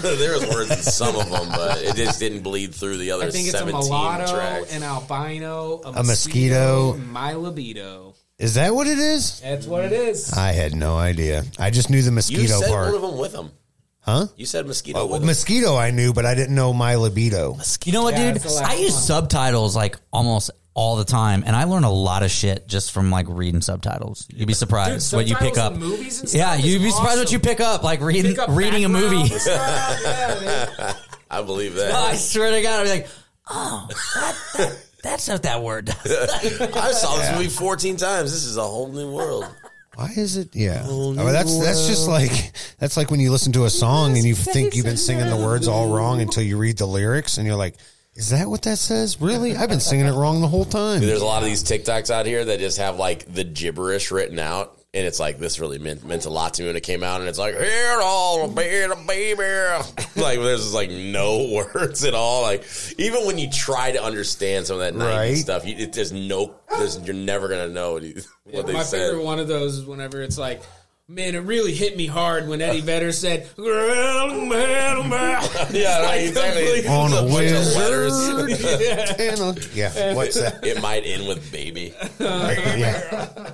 there 0.01 0.33
was 0.33 0.47
words 0.49 0.71
in 0.71 0.77
some 0.77 1.15
of 1.15 1.29
them, 1.29 1.49
but 1.49 1.81
it 1.83 1.95
just 1.95 2.19
didn't 2.19 2.41
bleed 2.41 2.73
through 2.73 2.97
the 2.97 3.11
other 3.11 3.25
I 3.25 3.29
think 3.31 3.47
it's 3.47 3.55
a 3.55 3.59
seventeen 3.59 3.81
mulatto, 3.89 4.33
tracks. 4.33 4.73
an 4.75 4.83
albino, 4.83 5.81
a, 5.83 5.89
A 5.91 6.03
mosquito. 6.03 6.93
and 6.93 7.11
my 7.11 7.33
libido. 7.33 8.15
Is 8.39 8.55
that 8.55 8.73
what 8.73 8.87
it 8.87 8.97
is? 8.97 9.39
That's 9.41 9.67
what 9.67 9.85
it 9.85 9.91
is. 9.91 10.33
I 10.33 10.51
had 10.53 10.73
no 10.73 10.97
idea. 10.97 11.43
I 11.59 11.69
just 11.69 11.89
knew 11.91 12.01
the 12.01 12.05
you 12.07 12.11
mosquito 12.15 12.59
said 12.59 12.69
part. 12.69 12.87
one 12.87 12.95
of 12.95 13.01
them 13.01 13.17
with 13.19 13.33
him. 13.35 13.51
Huh? 14.01 14.25
You 14.35 14.45
said 14.47 14.65
mosquito. 14.65 14.99
Oh, 14.99 15.05
with 15.05 15.23
mosquito 15.23 15.75
I 15.77 15.91
knew, 15.91 16.11
but 16.13 16.25
I 16.25 16.33
didn't 16.35 16.55
know 16.55 16.73
my 16.73 16.95
libido. 16.95 17.57
You 17.85 17.91
know 17.93 18.01
what, 18.03 18.15
Yeah, 18.15 18.27
dude? 18.27 18.35
it's 18.37 18.45
the 18.45 18.51
last 18.51 18.71
I 18.71 18.75
use 18.75 18.93
one. 18.93 19.01
subtitles 19.01 19.75
like 19.75 19.97
almost 20.11 20.49
all 20.73 20.95
the 20.95 21.05
time, 21.05 21.43
and 21.45 21.55
I 21.55 21.65
learn 21.65 21.83
a 21.83 21.91
lot 21.91 22.23
of 22.23 22.31
shit 22.31 22.67
just 22.67 22.91
from 22.93 23.11
like 23.11 23.27
reading 23.29 23.61
subtitles. 23.61 24.25
You'd 24.33 24.47
be 24.47 24.53
surprised 24.53 25.11
Dude, 25.11 25.17
what 25.17 25.27
you 25.27 25.35
pick 25.35 25.53
subtitles 25.55 25.57
up. 25.57 25.73
in 25.73 25.79
movies 25.97 26.21
and 26.21 26.33
yeah, 26.33 26.53
stuff 26.53 26.65
you'd 26.65 26.77
is 26.77 26.81
be 26.83 26.89
surprised 26.91 27.17
what 27.19 27.25
awesome. 27.27 27.33
you 27.33 27.39
pick 27.39 27.59
up, 27.59 27.83
like 27.83 28.01
reading 28.01 28.31
Pick 28.31 28.39
up 28.39 28.49
reading 28.51 28.85
a 28.85 28.89
movie. 28.89 29.17
background 29.29 29.41
stuff, 29.41 29.99
yeah, 30.03 30.35
they- 30.35 30.93
I 31.29 31.41
believe 31.43 31.75
that. 31.75 31.91
Oh, 31.93 31.97
I 32.07 32.11
that. 32.13 32.17
swear 32.17 32.51
to 32.51 32.61
God, 32.61 32.79
I'd 32.79 32.83
be 32.85 32.89
like, 32.89 33.07
oh, 33.49 33.87
that, 34.15 34.35
that, 34.57 34.85
that's 35.03 35.27
not 35.27 35.43
that 35.43 35.61
word. 35.61 35.89
I 36.05 36.91
saw 36.93 37.17
this 37.17 37.31
movie 37.35 37.49
fourteen 37.49 37.97
times. 37.97 38.31
This 38.31 38.45
is 38.45 38.57
a 38.57 38.63
whole 38.63 38.87
new 38.91 39.11
world. 39.11 39.45
Why 39.95 40.11
is 40.15 40.37
it? 40.37 40.55
Yeah, 40.55 40.83
I 40.85 40.87
mean, 40.87 41.15
that's 41.15 41.59
that's 41.59 41.87
just 41.87 42.07
like 42.07 42.31
that's 42.79 42.95
like 42.95 43.11
when 43.11 43.19
you 43.19 43.31
listen 43.31 43.51
to 43.53 43.65
a 43.65 43.69
song 43.69 44.15
and 44.15 44.25
you 44.25 44.35
think 44.35 44.75
you've 44.75 44.85
been 44.85 44.97
singing 44.97 45.27
the 45.27 45.35
words 45.35 45.67
all 45.67 45.89
wrong 45.93 46.21
until 46.21 46.43
you 46.43 46.57
read 46.57 46.77
the 46.77 46.85
lyrics 46.85 47.37
and 47.37 47.45
you're 47.45 47.57
like, 47.57 47.75
"Is 48.15 48.29
that 48.29 48.47
what 48.47 48.61
that 48.63 48.77
says? 48.77 49.19
Really? 49.19 49.55
I've 49.55 49.69
been 49.69 49.81
singing 49.81 50.05
it 50.05 50.13
wrong 50.13 50.39
the 50.39 50.47
whole 50.47 50.63
time." 50.65 51.01
There's 51.01 51.21
a 51.21 51.25
lot 51.25 51.43
of 51.43 51.49
these 51.49 51.63
TikToks 51.63 52.09
out 52.09 52.25
here 52.25 52.45
that 52.45 52.59
just 52.59 52.77
have 52.77 52.97
like 52.97 53.31
the 53.33 53.43
gibberish 53.43 54.11
written 54.11 54.39
out, 54.39 54.80
and 54.93 55.05
it's 55.07 55.19
like 55.21 55.39
this 55.39 55.59
really 55.59 55.79
meant 55.79 56.03
meant 56.05 56.25
a 56.25 56.29
lot 56.29 56.53
to 56.55 56.63
me 56.63 56.67
when 56.67 56.75
it 56.75 56.81
came 56.83 57.01
out, 57.03 57.21
and 57.21 57.29
it's 57.29 57.39
like 57.39 57.57
here 57.57 57.99
all 58.01 58.47
baby, 58.49 58.93
baby, 59.07 59.41
like 60.17 60.39
there's 60.39 60.61
just 60.63 60.73
like 60.73 60.89
no 60.89 61.49
words 61.73 62.03
at 62.03 62.13
all. 62.13 62.41
Like 62.41 62.65
even 62.97 63.25
when 63.25 63.37
you 63.37 63.49
try 63.49 63.91
to 63.91 64.03
understand 64.03 64.67
some 64.67 64.75
of 64.75 64.81
that 64.81 64.93
90s 64.93 65.15
Right. 65.17 65.37
stuff, 65.37 65.65
you, 65.65 65.75
it, 65.77 65.93
there's 65.93 66.11
no, 66.11 66.55
there's, 66.77 66.99
you're 66.99 67.15
never 67.15 67.47
gonna 67.47 67.69
know 67.69 67.93
what, 67.93 68.03
he, 68.03 68.15
what 68.51 68.67
they 68.67 68.73
My 68.73 68.83
said. 68.83 68.99
favorite 69.11 69.23
one 69.23 69.39
of 69.39 69.47
those 69.47 69.77
is 69.77 69.85
whenever 69.85 70.21
it's 70.21 70.37
like, 70.37 70.61
man, 71.07 71.35
it 71.35 71.39
really 71.39 71.73
hit 71.73 71.95
me 71.97 72.05
hard 72.07 72.47
when 72.47 72.61
Eddie 72.61 72.81
Vedder 72.81 73.11
said, 73.13 73.43
man, 73.57 73.67
oh, 73.67 75.03
man." 75.03 75.41
Yeah, 75.73 75.99
Like, 76.05 76.21
exactly. 76.21 76.87
On 76.87 77.11
a 77.11 77.21
Bunch 77.21 77.33
wizard. 77.33 78.59
Yeah. 79.73 79.91
Yeah, 79.93 80.13
what's 80.15 80.35
that? 80.39 80.65
It 80.65 80.81
might 80.81 81.03
end 81.05 81.27
with 81.27 81.49
baby. 81.51 81.93
Yeah, 82.19 83.51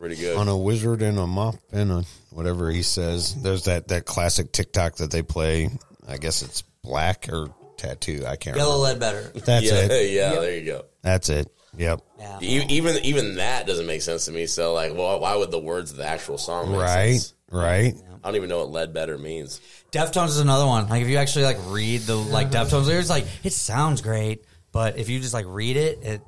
Pretty 0.00 0.16
good. 0.16 0.36
on 0.36 0.48
a 0.48 0.56
wizard 0.56 1.02
and 1.02 1.18
a 1.18 1.26
mop 1.26 1.56
and 1.72 1.92
a 1.92 2.04
whatever 2.30 2.70
he 2.70 2.82
says. 2.82 3.34
There's 3.42 3.64
that 3.64 3.88
that 3.88 4.06
classic 4.06 4.50
TikTok 4.50 4.96
that 4.96 5.10
they 5.10 5.22
play. 5.22 5.68
I 6.08 6.16
guess 6.16 6.40
it's 6.42 6.62
black 6.82 7.28
or 7.30 7.48
tattoo. 7.76 8.24
I 8.26 8.36
can't. 8.36 8.56
Yellow 8.56 8.82
remember. 8.82 9.06
lead 9.06 9.32
better. 9.32 9.38
That's 9.44 9.66
yeah, 9.66 9.74
it. 9.90 10.10
yeah, 10.12 10.30
there 10.40 10.56
you 10.56 10.64
go. 10.64 10.84
That's 11.02 11.28
it. 11.28 11.48
Yep. 11.76 12.00
Yeah. 12.18 12.38
E- 12.42 12.64
Even 12.70 12.96
even 13.04 13.34
that 13.36 13.66
doesn't 13.66 13.86
make 13.86 14.02
sense 14.02 14.24
to 14.24 14.32
me. 14.32 14.46
So 14.46 14.72
like, 14.72 14.94
well, 14.94 15.20
why 15.20 15.36
would 15.36 15.50
the 15.50 15.60
words 15.60 15.90
of 15.92 15.98
the 15.98 16.06
actual 16.06 16.38
song 16.38 16.72
make 16.72 16.80
Right. 16.80 17.12
sense? 17.12 17.34
Right. 17.50 17.94
I 18.22 18.28
don't 18.28 18.36
even 18.36 18.48
know 18.48 18.58
what 18.58 18.70
"lead 18.70 18.92
better" 18.92 19.16
means. 19.18 19.60
Deftones 19.92 20.28
is 20.28 20.40
another 20.40 20.66
one. 20.66 20.88
Like 20.88 21.02
if 21.02 21.08
you 21.08 21.16
actually 21.16 21.44
like 21.44 21.58
read 21.66 22.00
the 22.02 22.16
like 22.16 22.50
Deftones 22.50 22.86
lyrics, 22.86 23.08
like 23.10 23.26
it 23.44 23.52
sounds 23.52 24.00
great, 24.02 24.44
but 24.72 24.98
if 24.98 25.08
you 25.08 25.20
just 25.20 25.34
like 25.34 25.46
read 25.48 25.76
it, 25.76 25.98
it 26.02 26.20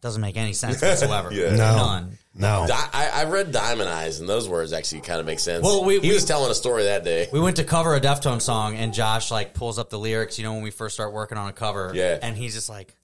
doesn't 0.00 0.20
make 0.22 0.36
any 0.36 0.52
sense 0.52 0.80
whatsoever. 0.82 1.32
Yeah. 1.32 1.50
No. 1.50 1.76
None. 1.76 2.18
No. 2.34 2.66
Di- 2.68 2.88
I, 2.92 3.10
I 3.14 3.24
read 3.24 3.50
"Diamond 3.52 3.88
Eyes" 3.88 4.20
and 4.20 4.28
those 4.28 4.48
words 4.48 4.72
actually 4.72 5.00
kind 5.00 5.18
of 5.20 5.26
make 5.26 5.40
sense. 5.40 5.64
Well, 5.64 5.84
we- 5.84 5.94
he 6.00 6.08
we- 6.08 6.14
was 6.14 6.24
telling 6.24 6.50
a 6.50 6.54
story 6.54 6.84
that 6.84 7.02
day. 7.04 7.28
We 7.32 7.40
went 7.40 7.56
to 7.56 7.64
cover 7.64 7.94
a 7.96 8.00
Deftone 8.00 8.40
song, 8.40 8.76
and 8.76 8.94
Josh 8.94 9.30
like 9.30 9.54
pulls 9.54 9.78
up 9.78 9.90
the 9.90 9.98
lyrics. 9.98 10.38
You 10.38 10.44
know 10.44 10.52
when 10.54 10.62
we 10.62 10.70
first 10.70 10.94
start 10.94 11.12
working 11.12 11.36
on 11.38 11.48
a 11.48 11.52
cover, 11.52 11.90
Yeah. 11.94 12.18
and 12.22 12.36
he's 12.36 12.54
just 12.54 12.68
like, 12.68 12.94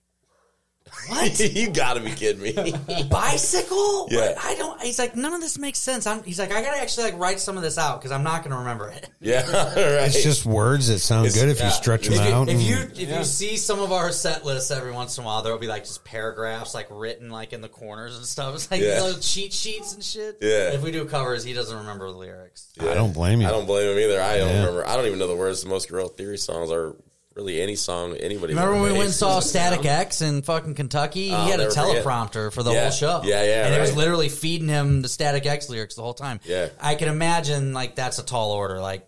What? 1.08 1.38
you 1.54 1.70
gotta 1.70 2.00
be 2.00 2.10
kidding 2.12 2.42
me. 2.42 2.52
Bicycle? 3.10 4.08
Yeah. 4.10 4.20
What? 4.20 4.38
I 4.44 4.54
don't. 4.54 4.80
He's 4.82 4.98
like, 4.98 5.16
none 5.16 5.32
of 5.34 5.40
this 5.40 5.58
makes 5.58 5.78
sense. 5.78 6.06
I'm, 6.06 6.22
he's 6.22 6.38
like, 6.38 6.52
I 6.52 6.62
gotta 6.62 6.80
actually 6.80 7.04
like 7.04 7.18
write 7.18 7.40
some 7.40 7.56
of 7.56 7.62
this 7.62 7.78
out 7.78 8.00
because 8.00 8.12
I'm 8.12 8.22
not 8.22 8.42
gonna 8.44 8.58
remember 8.58 8.88
it. 8.88 9.08
yeah, 9.20 9.40
right. 9.50 10.06
It's 10.06 10.22
just 10.22 10.46
words 10.46 10.88
that 10.88 10.98
sound 11.00 11.26
It's- 11.26 11.40
good 11.40 11.50
if 11.50 11.58
Yeah. 11.58 11.66
you 11.66 11.70
stretch 11.72 12.04
them 12.06 12.14
if 12.14 12.28
you, 12.28 12.34
out. 12.34 12.48
If 12.48 12.54
and- 12.54 12.62
you 12.62 12.76
if 13.02 13.18
you 13.18 13.24
see 13.24 13.56
some 13.56 13.80
of 13.80 13.92
our 13.92 14.12
set 14.12 14.44
lists 14.44 14.70
every 14.70 14.92
once 14.92 15.18
in 15.18 15.24
a 15.24 15.26
while, 15.26 15.42
there 15.42 15.52
will 15.52 15.58
be 15.60 15.66
like 15.66 15.84
just 15.84 16.04
paragraphs 16.04 16.74
like 16.74 16.86
written 16.90 17.30
like 17.30 17.52
in 17.52 17.60
the 17.60 17.68
corners 17.68 18.16
and 18.16 18.24
stuff. 18.24 18.54
It's 18.54 18.70
like 18.70 18.80
Yeah. 18.80 19.02
little 19.02 19.20
cheat 19.20 19.52
sheets 19.52 19.94
and 19.94 20.02
shit. 20.04 20.38
Yeah. 20.40 20.72
If 20.72 20.82
we 20.82 20.90
do 20.92 21.04
covers, 21.06 21.44
he 21.44 21.52
doesn't 21.54 21.76
remember 21.76 22.10
the 22.10 22.16
lyrics. 22.18 22.68
I 22.80 22.94
don't 22.94 23.12
blame 23.12 23.40
you. 23.40 23.46
I 23.48 23.50
don't 23.50 23.66
blame 23.66 23.90
him 23.90 23.98
either. 23.98 24.20
I 24.22 24.38
don't 24.38 24.48
Yeah. 24.48 24.58
remember. 24.60 24.86
I 24.86 24.96
don't 24.96 25.06
even 25.06 25.18
know 25.18 25.28
the 25.28 25.36
words 25.36 25.62
to 25.62 25.68
most 25.68 25.88
Guerrilla 25.88 26.08
Theory 26.10 26.38
songs 26.38 26.70
or 26.70 26.96
really 27.34 27.60
any 27.60 27.74
song 27.76 28.16
anybody. 28.16 28.54
Remember 28.54 28.74
when 28.74 28.82
we 28.84 28.92
went 28.92 29.04
and 29.06 29.12
saw 29.14 29.40
Static 29.40 29.84
X 29.84 30.22
in 30.22 30.42
fucking 30.42 30.74
Kentucky? 30.74 31.30
Oh, 31.32 31.44
he 31.44 31.50
had 31.50 31.60
a 31.60 31.64
never 31.64 31.74
forget. 31.74 32.04
teleprompter 32.04 32.52
for 32.52 32.62
the 32.62 32.72
Yeah. 32.72 32.82
whole 32.82 32.90
show. 32.90 33.20
Yeah, 33.24 33.42
yeah, 33.44 33.66
And 33.66 33.74
it 33.74 33.80
was 33.80 33.94
literally 33.96 34.28
feeding 34.28 34.68
him 34.68 35.02
the 35.02 35.08
Static 35.08 35.44
X 35.46 35.68
lyrics 35.68 35.94
the 35.96 36.02
whole 36.02 36.14
time. 36.14 36.40
Yeah. 36.44 36.68
I 36.80 36.94
can 36.94 37.08
imagine 37.08 37.72
like 37.72 37.96
that's 37.96 38.18
a 38.18 38.24
tall 38.24 38.52
order. 38.52 38.80
Like 38.80 39.06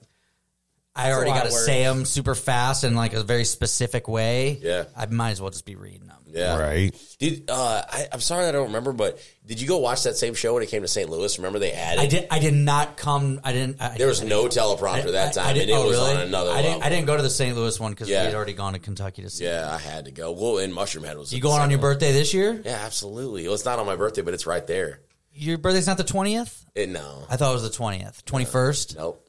I 0.94 1.12
already 1.12 1.30
got 1.30 1.44
to 1.44 1.50
say 1.52 1.84
them 1.84 2.04
super 2.06 2.34
fast 2.34 2.82
in 2.82 2.94
like 2.94 3.12
a 3.12 3.22
very 3.22 3.44
specific 3.44 4.08
way. 4.08 4.58
Yeah. 4.62 4.84
I 4.96 5.06
might 5.06 5.32
as 5.32 5.40
well 5.42 5.50
just 5.50 5.66
be 5.66 5.76
reading. 5.76 6.05
Yeah, 6.36 6.58
Right. 6.58 6.94
Did 7.18 7.44
uh, 7.50 7.82
I, 7.88 8.08
I'm 8.12 8.20
sorry 8.20 8.46
I 8.46 8.52
don't 8.52 8.66
remember, 8.66 8.92
but 8.92 9.18
did 9.46 9.60
you 9.60 9.66
go 9.66 9.78
watch 9.78 10.02
that 10.02 10.16
same 10.16 10.34
show 10.34 10.54
when 10.54 10.62
it 10.62 10.68
came 10.68 10.82
to 10.82 10.88
St. 10.88 11.08
Louis? 11.08 11.38
Remember 11.38 11.58
they 11.58 11.72
added. 11.72 12.00
I 12.00 12.06
did. 12.06 12.26
I 12.30 12.38
did 12.38 12.52
not 12.54 12.96
come. 12.98 13.40
I 13.42 13.52
didn't. 13.52 13.80
I, 13.80 13.96
There 13.96 14.06
was 14.06 14.22
no 14.22 14.44
teleprompter 14.46 15.12
that 15.12 15.36
I- 15.38 15.40
I 15.40 15.44
time, 15.44 15.54
did- 15.54 15.62
and 15.62 15.70
it 15.70 15.74
oh, 15.74 15.86
was 15.86 15.96
really? 15.96 16.14
on 16.16 16.20
another 16.20 16.50
I 16.50 16.56
level. 16.56 16.70
didn't, 16.72 16.84
I 16.84 16.88
didn't 16.90 17.06
go 17.06 17.16
to 17.16 17.22
the 17.22 17.30
St. 17.30 17.56
Louis 17.56 17.80
one 17.80 17.92
because 17.92 18.08
Yeah. 18.08 18.20
we 18.20 18.26
had 18.26 18.34
already 18.34 18.52
gone 18.52 18.74
to 18.74 18.78
Kentucky 18.78 19.22
to 19.22 19.30
see. 19.30 19.44
it. 19.44 19.48
Yeah, 19.48 19.70
I 19.74 19.78
had 19.78 20.04
to 20.04 20.10
go. 20.10 20.32
Well, 20.32 20.58
in 20.58 20.72
Mushroomhead 20.72 21.16
was 21.16 21.32
You 21.32 21.40
going 21.40 21.60
on 21.62 21.70
your 21.70 21.78
one. 21.78 21.92
birthday 21.92 22.12
this 22.12 22.34
year? 22.34 22.60
Yeah, 22.64 22.80
absolutely. 22.84 23.44
Well, 23.44 23.54
it's 23.54 23.64
not 23.64 23.78
on 23.78 23.86
my 23.86 23.96
birthday, 23.96 24.22
but 24.22 24.34
it's 24.34 24.46
right 24.46 24.66
there. 24.66 25.00
Your 25.32 25.58
birthday's 25.58 25.86
not 25.86 25.96
the 25.96 26.04
twentieth. 26.04 26.64
No, 26.76 27.24
I 27.30 27.36
thought 27.36 27.50
it 27.50 27.54
was 27.54 27.62
the 27.62 27.70
twentieth. 27.70 28.24
Twenty 28.26 28.44
first. 28.46 28.96
nope, 28.96 29.26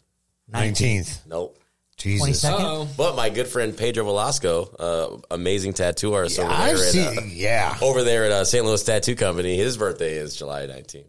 Nineteenth. 0.48 1.22
nope. 1.28 1.58
Jesus. 1.98 2.44
22nd? 2.46 2.52
Uh-oh. 2.60 2.88
But 2.96 3.16
my 3.16 3.30
good 3.30 3.48
friend 3.48 3.76
Pedro 3.76 4.04
Velasco, 4.06 4.76
uh, 4.80 5.18
amazing 5.34 5.74
tattoo 5.74 6.14
artist 6.14 6.38
over 6.40 6.50
I've 6.52 6.78
there, 6.78 6.86
at, 6.86 6.92
seen. 6.92 7.18
uh, 7.18 7.22
yeah. 7.26 7.76
over 7.82 8.04
there 8.04 8.26
at 8.26 8.32
uh, 8.32 8.46
St. 8.46 8.64
Louis 8.64 8.84
Tattoo 8.84 9.16
Company. 9.16 9.58
His 9.58 9.78
birthday 9.78 10.14
is 10.18 10.36
July 10.36 10.68
19th, 10.68 11.06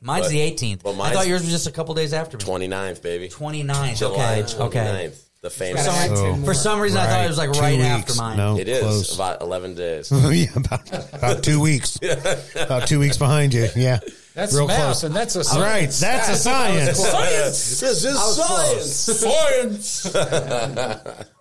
Mine's 0.00 0.26
But- 0.26 0.30
the 0.30 0.40
eighteenth. 0.40 0.82
but 0.84 0.98
I 1.00 1.12
thought 1.12 1.26
yours 1.26 1.40
was 1.42 1.50
just 1.50 1.66
a 1.66 1.72
couple 1.72 1.94
days 1.94 2.12
after 2.12 2.36
me. 2.36 2.44
29th, 2.44 3.02
baby. 3.02 3.28
29th. 3.28 3.96
July 3.98 4.40
Okay. 4.40 4.42
29th. 4.42 4.60
Okay. 4.66 5.10
The 5.40 5.50
famous. 5.50 5.86
Gotta 5.86 6.16
So- 6.16 6.36
For 6.44 6.52
some 6.54 6.80
reason, 6.80 6.98
I 6.98 7.06
thought 7.06 7.24
it 7.24 7.28
was 7.28 7.38
like 7.38 7.52
Two 7.52 7.60
right 7.60 7.76
weeks. 7.78 7.88
after 7.88 8.14
mine. 8.16 8.36
No, 8.36 8.58
It 8.58 8.68
is 8.68 8.80
close. 8.82 9.14
about 9.14 9.40
11 9.40 9.74
days. 9.74 10.10
yeah, 10.12 10.46
about, 10.56 11.14
about 11.14 11.42
two 11.44 11.60
weeks. 11.60 11.96
About 12.56 12.86
two 12.88 12.98
weeks 12.98 13.16
behind 13.16 13.54
you. 13.54 13.68
Yeah. 13.76 14.00
That's 14.38 14.54
Real 14.54 14.68
math, 14.68 14.78
close. 14.84 15.02
and 15.02 15.16
that's 15.16 15.34
a 15.34 15.40
Right. 15.40 15.92
science. 15.92 15.98
That's 15.98 16.28
a 16.28 16.36
science. 16.36 16.98
Science! 17.00 17.80
This 17.80 18.04
is 18.04 18.16
science! 18.36 20.06
Science. 20.14 21.24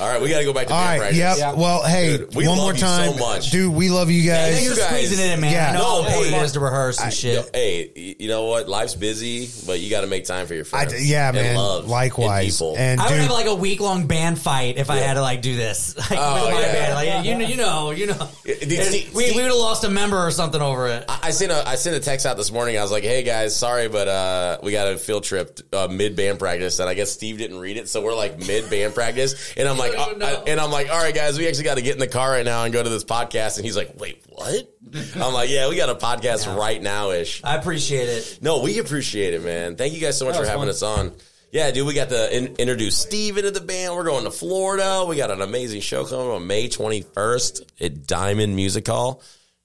All 0.00 0.08
right, 0.08 0.20
we 0.22 0.28
got 0.30 0.38
to 0.38 0.44
go 0.44 0.52
back 0.52 0.68
to 0.68 0.74
All 0.74 0.80
band 0.80 1.00
right. 1.00 1.12
practice. 1.14 1.38
Yep. 1.40 1.56
Well, 1.56 1.82
hey, 1.84 2.16
Dude, 2.18 2.34
we 2.34 2.46
one 2.46 2.56
love 2.58 2.64
more 2.66 2.72
you 2.74 2.78
time, 2.80 3.12
so 3.14 3.18
much. 3.18 3.50
dude. 3.50 3.74
We 3.74 3.88
love 3.90 4.10
you 4.10 4.22
guys. 4.28 4.54
Thanks 4.54 4.64
you 4.64 4.70
for 4.74 4.80
guys- 4.80 4.88
squeezing 4.88 5.24
it 5.26 5.32
in, 5.34 5.40
man. 5.40 5.52
Yeah. 5.52 5.70
I 5.70 5.72
know 5.72 5.78
No, 5.78 5.84
how 5.84 5.98
important 6.08 6.34
hey, 6.34 6.40
it 6.40 6.44
is 6.44 6.52
to 6.52 6.60
rehearse 6.60 6.98
and 6.98 7.06
I- 7.06 7.10
shit. 7.10 7.50
Hey, 7.52 8.14
you 8.18 8.28
know 8.28 8.44
what? 8.46 8.68
Life's 8.68 8.94
busy, 8.94 9.48
but 9.66 9.80
you 9.80 9.90
got 9.90 10.02
to 10.02 10.06
make 10.06 10.24
time 10.24 10.46
for 10.46 10.54
your 10.54 10.64
I, 10.72 10.86
friends. 10.86 11.08
yeah, 11.10 11.28
and 11.28 11.36
man. 11.36 11.56
love 11.56 11.88
Likewise. 11.88 12.44
And 12.44 12.52
people. 12.52 12.74
And 12.78 13.00
I 13.00 13.10
would 13.10 13.20
have 13.20 13.30
like 13.30 13.46
a 13.46 13.54
week 13.54 13.80
long 13.80 14.06
band 14.06 14.38
fight 14.38 14.76
if 14.78 14.88
I 14.90 14.96
had 14.98 15.14
to 15.14 15.22
like 15.22 15.42
do 15.42 15.56
this. 15.56 15.94
Like 16.10 16.18
Oh, 16.22 16.46
with 16.46 16.54
my 16.54 16.60
yeah. 16.60 16.72
band. 16.72 16.94
Like 16.94 17.24
you 17.26 17.34
know, 17.34 17.46
you 17.48 17.56
know, 17.56 17.90
you 17.90 18.06
know. 18.06 18.28
Yeah, 18.44 18.54
dude, 18.60 18.82
Steve- 18.84 19.14
we 19.14 19.30
we 19.32 19.36
would 19.36 19.44
have 19.46 19.54
lost 19.56 19.84
a 19.84 19.90
member 19.90 20.16
or 20.16 20.30
something 20.30 20.62
over 20.62 20.88
it. 20.88 21.04
I 21.08 21.18
I 21.28 21.30
sent 21.32 21.52
a 21.52 21.66
I 21.68 21.74
sent 21.74 21.96
a 21.96 22.00
text 22.00 22.24
out 22.24 22.36
this 22.36 22.50
morning. 22.50 22.78
I 22.78 22.82
was 22.82 22.90
like, 22.90 23.02
"Hey 23.04 23.22
guys, 23.22 23.54
sorry, 23.54 23.88
but 23.88 24.08
uh, 24.08 24.58
we 24.62 24.72
got 24.72 24.88
a 24.88 24.96
field 24.96 25.24
trip 25.24 25.58
uh, 25.72 25.88
mid 25.90 26.16
band 26.16 26.38
practice, 26.38 26.78
and 26.78 26.88
I 26.88 26.94
guess 26.94 27.12
Steve 27.12 27.36
didn't 27.38 27.58
read 27.58 27.76
it, 27.76 27.88
so 27.88 28.00
we're 28.02 28.14
like 28.14 28.38
mid 28.38 28.70
band 28.70 28.94
practice." 28.94 29.52
And 29.56 29.68
I'm 29.68 29.76
like, 29.76 29.87
don't 29.92 30.16
even 30.16 30.22
uh, 30.22 30.44
and 30.46 30.60
I'm 30.60 30.70
like, 30.70 30.90
"All 30.90 30.98
right, 30.98 31.14
guys, 31.14 31.38
we 31.38 31.46
actually 31.48 31.64
got 31.64 31.76
to 31.76 31.82
get 31.82 31.94
in 31.94 31.98
the 32.00 32.08
car 32.08 32.30
right 32.30 32.44
now 32.44 32.64
and 32.64 32.72
go 32.72 32.82
to 32.82 32.88
this 32.88 33.04
podcast." 33.04 33.56
And 33.56 33.64
he's 33.64 33.76
like, 33.76 33.98
"Wait, 33.98 34.22
what?" 34.28 34.74
I'm 35.16 35.32
like, 35.32 35.50
"Yeah, 35.50 35.68
we 35.68 35.76
got 35.76 35.88
a 35.88 35.94
podcast 35.94 36.54
right 36.56 36.80
now 36.82 37.10
ish." 37.10 37.42
I 37.44 37.56
appreciate 37.56 38.08
it. 38.08 38.38
No, 38.42 38.62
we 38.62 38.78
appreciate 38.78 39.34
it, 39.34 39.42
man. 39.44 39.76
Thank 39.76 39.94
you 39.94 40.00
guys 40.00 40.18
so 40.18 40.26
much 40.26 40.36
for 40.36 40.44
having 40.44 40.60
fun. 40.62 40.68
us 40.68 40.82
on. 40.82 41.12
Yeah, 41.50 41.70
dude, 41.70 41.86
we 41.86 41.94
got 41.94 42.10
to 42.10 42.36
in, 42.36 42.56
introduce 42.56 42.98
Steve 42.98 43.38
into 43.38 43.50
the 43.50 43.62
band. 43.62 43.94
We're 43.94 44.04
going 44.04 44.24
to 44.24 44.30
Florida. 44.30 45.06
We 45.08 45.16
got 45.16 45.30
an 45.30 45.40
amazing 45.40 45.80
show 45.80 46.04
coming 46.04 46.26
on 46.28 46.46
May 46.46 46.68
21st 46.68 47.62
at 47.80 48.06
Diamond 48.06 48.54
Music 48.54 48.86
Hall. 48.86 49.22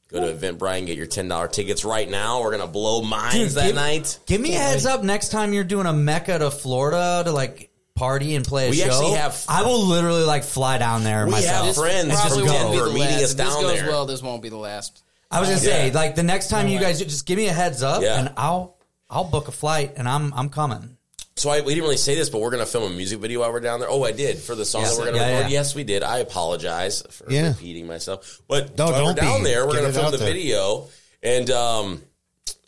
Go 0.10 0.22
to 0.22 0.34
Eventbrite 0.34 0.78
and 0.78 0.88
get 0.88 0.96
your 0.96 1.08
$10 1.08 1.52
tickets 1.52 1.84
right 1.84 2.10
now. 2.10 2.42
We're 2.42 2.52
going 2.56 2.62
to 2.62 2.72
blow 2.72 3.02
minds 3.02 3.36
Dude, 3.36 3.50
that 3.56 3.66
give- 3.68 3.76
night. 3.76 4.20
Give 4.28 4.40
me 4.40 4.56
a 4.56 4.60
heads 4.60 4.86
up 4.86 5.04
next 5.04 5.30
time 5.30 5.52
you're 5.54 5.64
doing 5.64 5.88
a 5.88 5.92
Mecca 5.94 6.40
to 6.40 6.52
Florida 6.52 7.24
to 7.26 7.32
like 7.34 7.70
party 7.96 8.36
and 8.36 8.44
play 8.46 8.68
a 8.68 8.70
We 8.72 8.78
show. 8.78 8.86
actually 8.86 9.12
have- 9.14 9.44
I 9.48 9.64
will 9.64 9.82
literally 9.86 10.24
like 10.24 10.44
fly 10.44 10.78
down 10.78 11.04
there 11.04 11.26
We 11.26 11.32
myself. 11.32 11.68
have 11.68 11.76
friends 11.76 12.04
and 12.06 12.12
just 12.12 12.36
from. 12.40 12.46
Denver 12.48 12.64
Won't 12.64 12.72
be 12.74 12.80
the 12.80 12.86
meeting 12.86 13.00
last. 13.02 13.24
us 13.24 13.32
If 13.32 13.38
this 13.38 13.48
down 13.48 13.62
goes 13.62 13.74
there. 13.80 13.88
well, 13.90 14.06
this 14.06 14.22
won't 14.22 14.42
be 14.42 14.50
the 14.50 14.58
last. 14.58 15.04
I 15.32 15.40
was 15.40 15.50
gonna 15.50 15.62
say, 15.62 15.88
Yeah. 15.88 15.94
like 15.94 16.16
the 16.16 16.24
next 16.24 16.50
time 16.50 16.68
you 16.68 16.78
way. 16.78 16.84
guys 16.84 17.00
just 17.00 17.26
give 17.26 17.38
me 17.38 17.48
a 17.48 17.54
heads 17.54 17.82
up, 17.84 18.02
Yeah. 18.02 18.20
and 18.20 18.32
I'll 18.38 18.76
I'll 19.10 19.24
book 19.26 19.48
a 19.48 19.52
flight, 19.52 19.94
and 19.98 20.08
I'm 20.10 20.34
I'm 20.34 20.50
coming. 20.50 20.98
So 21.36 21.50
I, 21.50 21.62
we 21.62 21.70
didn't 21.74 21.84
really 21.86 21.98
say 21.98 22.14
this, 22.14 22.30
but 22.30 22.42
we're 22.42 22.52
going 22.52 22.64
to 22.64 22.72
film 22.72 22.92
a 22.92 22.96
music 22.96 23.18
video 23.20 23.40
while 23.40 23.52
we're 23.52 23.60
down 23.60 23.80
there. 23.80 23.90
Oh, 23.90 24.04
I 24.04 24.12
did 24.12 24.38
for 24.38 24.54
the 24.54 24.66
song 24.66 24.82
Yes. 24.84 24.92
that 24.92 25.00
we're 25.00 25.06
going 25.06 25.16
to 25.16 25.22
Yeah, 25.28 25.38
record. 25.38 25.50
yeah. 25.52 25.58
Yes, 25.58 25.74
we 25.74 25.84
did. 25.84 26.04
I 26.04 26.20
apologize 26.20 27.02
for 27.10 27.26
Yeah. 27.32 27.48
repeating 27.48 27.88
myself. 27.88 28.40
But 28.48 28.78
No, 28.78 28.86
while 28.86 28.94
we're 28.94 29.14
don't 29.14 29.16
down 29.18 29.38
be. 29.40 29.46
there, 29.46 29.66
we're 29.66 29.74
Get 29.74 29.80
going 29.80 29.90
it 29.90 29.94
to 29.94 29.94
film 29.96 30.06
out 30.06 30.12
the 30.12 30.18
there. 30.18 30.28
video, 30.32 30.90
and 31.24 31.50
um, 31.50 32.04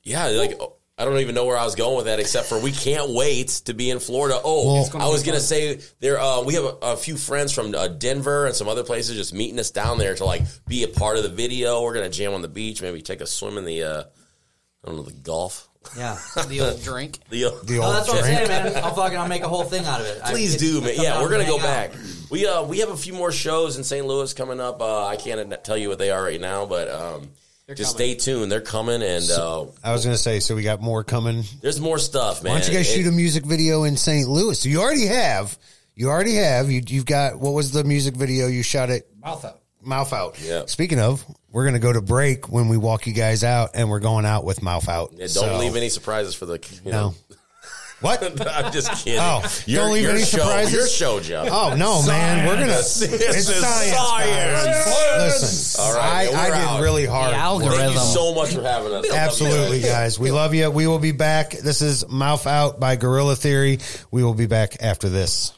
yeah, 0.04 0.26
like 0.30 0.60
I 0.98 1.04
don't 1.04 1.18
even 1.20 1.36
know 1.36 1.44
where 1.44 1.58
I 1.58 1.66
was 1.66 1.76
going 1.76 1.98
with 1.98 2.06
that, 2.06 2.20
except 2.22 2.48
for 2.48 2.58
we 2.58 2.72
can't 2.72 3.10
wait 3.10 3.50
to 3.66 3.74
be 3.74 3.90
in 3.90 4.00
Florida. 4.00 4.40
Oh, 4.42 4.66
Well- 4.76 4.90
gonna 4.90 5.06
I 5.06 5.10
was 5.10 5.24
going 5.24 5.36
to 5.38 5.44
say 5.44 5.80
there. 6.00 6.20
Uh, 6.20 6.42
we 6.44 6.54
have 6.54 6.64
a, 6.64 6.76
a 6.84 6.98
few 6.98 7.18
friends 7.18 7.52
from 7.52 7.76
uh, 7.76 7.90
Denver 7.90 8.46
and 8.46 8.56
some 8.56 8.70
other 8.70 8.84
places 8.84 9.18
just 9.18 9.34
meeting 9.34 9.60
us 9.60 9.72
down 9.72 9.98
there 9.98 10.16
to 10.16 10.24
like 10.24 10.44
be 10.68 10.84
a 10.84 10.88
part 10.88 11.18
of 11.18 11.24
the 11.24 11.30
video. 11.30 11.82
We're 11.84 11.94
going 11.94 12.10
to 12.10 12.18
jam 12.18 12.34
on 12.34 12.42
the 12.42 12.48
beach, 12.48 12.82
maybe 12.82 13.02
take 13.02 13.20
a 13.22 13.28
swim 13.28 13.58
in 13.58 13.66
the. 13.66 13.84
Uh, 13.84 14.04
I 14.84 14.88
don't 14.88 14.96
know 14.96 15.04
the 15.04 15.12
Gulf. 15.14 15.68
Yeah. 15.98 16.18
The 16.48 16.62
old 16.62 16.82
drink. 16.82 17.20
The, 17.30 17.52
the 17.66 17.80
Oh, 17.80 17.84
old 17.84 17.96
that's 17.96 18.08
what 18.08 18.18
I'm 18.20 18.24
drink. 18.24 18.48
saying, 18.48 18.74
man. 18.74 18.84
I'll 18.84 18.94
fucking 18.96 19.18
I'll 19.18 19.28
make 19.28 19.44
a 19.44 19.48
whole 19.50 19.64
thing 19.66 19.84
out 19.86 20.00
of 20.00 20.08
it. 20.08 20.22
Please 20.24 20.56
it- 20.56 20.60
do, 20.60 20.80
man. 20.82 20.94
Yeah, 20.98 21.22
we're 21.22 21.30
gonna 21.30 21.46
go 21.46 21.58
hang 21.58 21.90
out. 21.90 21.92
back. 21.92 22.02
We 22.32 22.48
uh 22.48 22.64
we 22.64 22.80
have 22.80 22.90
a 22.90 22.98
few 22.98 23.14
more 23.14 23.32
shows 23.34 23.78
in 23.78 23.84
St. 23.84 24.06
Louis 24.06 24.34
coming 24.34 24.60
up. 24.62 24.82
Uh, 24.82 25.06
I 25.06 25.16
can't 25.18 25.54
tell 25.66 25.78
you 25.78 25.90
what 25.90 26.00
they 26.00 26.10
are 26.12 26.24
right 26.24 26.40
now, 26.42 26.66
but 26.66 26.90
um, 26.90 27.30
just 27.74 27.98
coming. 27.98 28.16
stay 28.16 28.16
tuned. 28.16 28.52
They're 28.52 28.62
coming, 28.62 29.02
and 29.02 29.28
uh, 29.32 29.66
I 29.84 29.92
was 29.92 30.06
going 30.06 30.16
to 30.16 30.22
say, 30.22 30.40
so 30.40 30.56
we 30.56 30.62
got 30.62 30.82
more 30.82 31.04
coming. 31.04 31.44
there's 31.62 31.80
more 31.80 31.98
stuff, 31.98 32.44
man. 32.44 32.54
Why 32.54 32.60
don't 32.60 32.68
you 32.72 32.78
guys 32.78 32.88
It- 32.90 32.94
shoot 32.96 33.08
a 33.08 33.12
music 33.12 33.44
video 33.46 33.84
in 33.86 33.98
St. 33.98 34.28
Louis? 34.28 34.60
So 34.60 34.70
you 34.70 34.82
already 34.82 35.08
have. 35.08 35.58
You 35.96 36.10
already 36.10 36.36
have. 36.36 36.70
You, 36.70 36.84
you've 36.86 37.06
got, 37.06 37.40
what 37.40 37.52
was 37.54 37.72
the 37.72 37.84
music 37.84 38.16
video 38.16 38.48
you 38.48 38.62
shot 38.62 38.90
at 38.92 39.04
Mouth 39.20 39.44
out. 39.46 39.62
Mouth 39.82 40.14
Out? 40.14 40.38
Yeah. 40.42 40.66
Speaking 40.68 41.00
of, 41.00 41.26
we're 41.52 41.64
going 41.64 41.74
to 41.74 41.80
go 41.80 41.94
to 41.94 42.02
break 42.02 42.52
when 42.52 42.68
we 42.68 42.78
walk 42.78 43.08
you 43.08 43.14
guys 43.14 43.44
out, 43.44 43.72
and 43.74 43.90
we're 43.90 44.00
going 44.00 44.26
out 44.26 44.44
with 44.46 44.62
Mouth 44.62 44.88
Out. 44.90 45.12
Yeah, 45.14 45.20
don't 45.20 45.30
So- 45.30 45.58
leave 45.58 45.76
any 45.76 45.90
surprises 45.90 46.36
for 46.36 46.46
the. 46.46 46.60
You 46.84 46.92
No. 46.92 47.16
Know. 48.02 48.10
What? 48.10 48.48
I'm 48.48 48.72
just 48.74 49.04
kidding. 49.04 49.20
Oh, 49.22 49.42
Your- 49.66 49.84
don't 49.84 49.94
leave 49.94 50.04
your 50.04 50.12
any 50.12 50.22
show, 50.22 50.40
surprises? 50.40 50.74
Your 50.74 50.88
show, 50.88 51.20
Joe. 51.22 51.48
Oh 51.50 51.76
no, 51.76 52.04
man! 52.06 52.46
We're 52.46 52.56
gonna. 52.56 52.68
This 52.68 53.02
It's 53.02 53.50
is 53.50 53.56
science. 53.56 53.96
science. 53.96 55.42
Listen, 55.42 55.82
All 55.84 55.94
right, 55.96 56.06
I, 56.06 56.24
yeah, 56.30 56.38
I 56.38 56.50
we're 56.50 56.56
did 56.56 56.64
out. 56.66 56.82
really 56.82 57.06
hard. 57.06 57.34
Thank 57.64 57.94
you 57.94 58.00
so 58.00 58.34
much 58.36 58.54
for 58.54 58.62
having 58.64 58.94
us. 58.94 59.12
Absolutely, 59.12 59.82
guys. 59.82 60.20
We 60.20 60.32
love 60.32 60.54
you. 60.54 60.70
We 60.70 60.88
will 60.88 61.00
be 61.00 61.14
back. 61.14 61.52
This 61.52 61.82
is 61.82 62.08
Mouth 62.10 62.46
Out 62.48 62.80
by 62.80 62.96
Guerrilla 62.98 63.36
Theory. 63.36 63.80
We 64.12 64.24
will 64.24 64.34
be 64.34 64.46
back 64.48 64.82
after 64.82 65.10
this. 65.10 65.54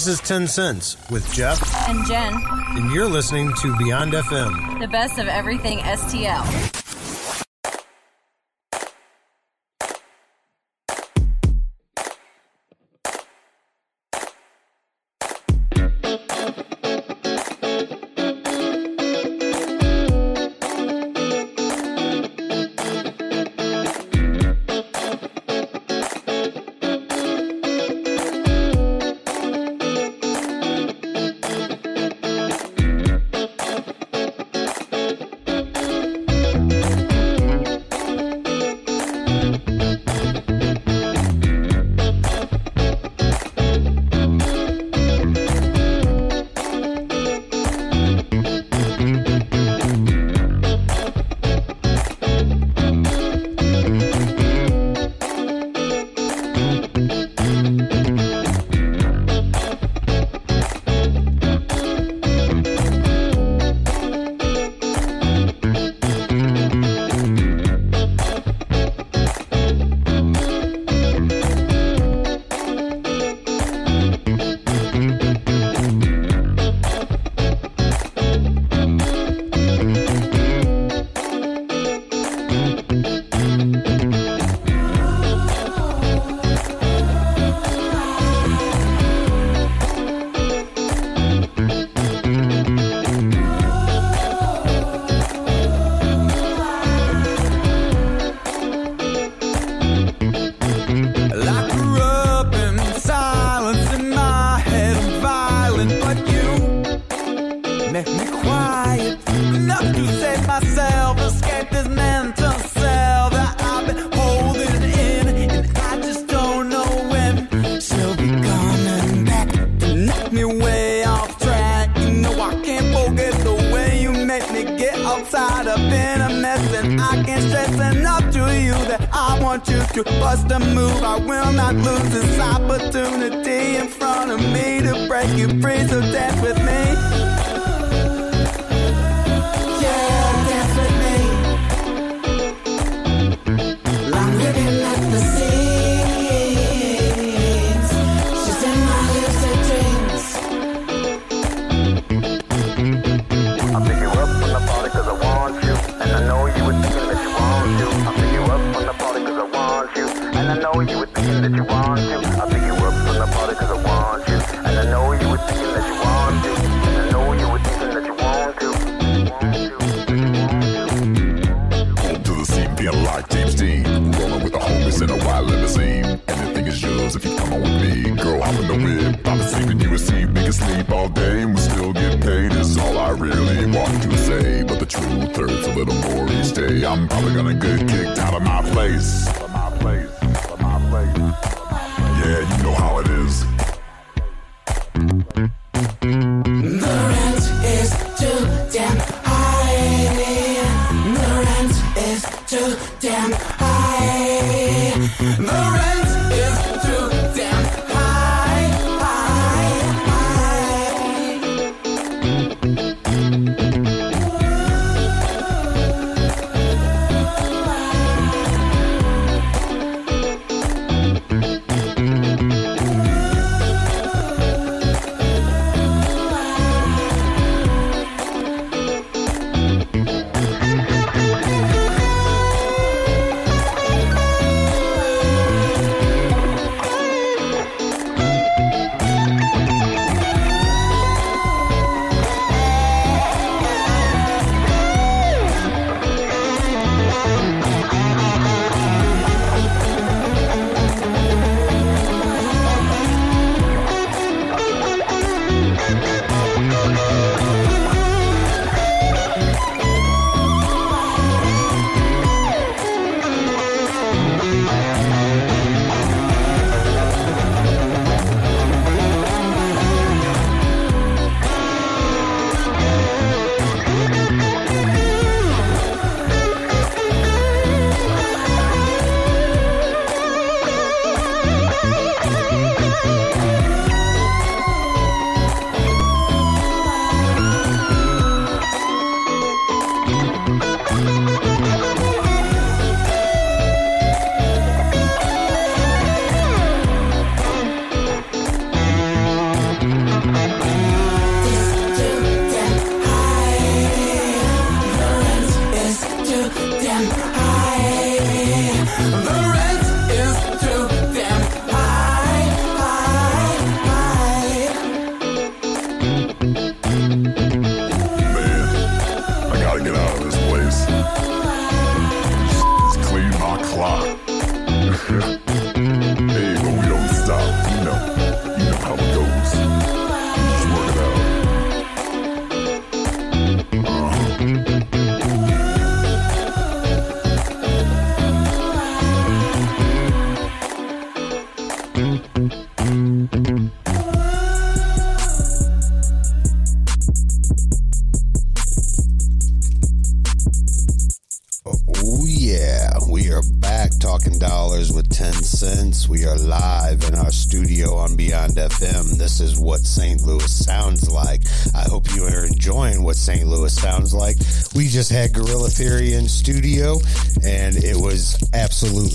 This 0.00 0.18
is 0.18 0.20
Tencents 0.20 0.96
with 1.10 1.30
Jeff 1.34 1.60
and 1.86 2.06
Jen. 2.06 2.32
And 2.70 2.90
you're 2.90 3.06
listening 3.06 3.52
to 3.60 3.76
Beyond 3.76 4.14
FM, 4.14 4.80
the 4.80 4.88
best 4.88 5.18
of 5.18 5.28
everything 5.28 5.76
STL. 5.80 6.69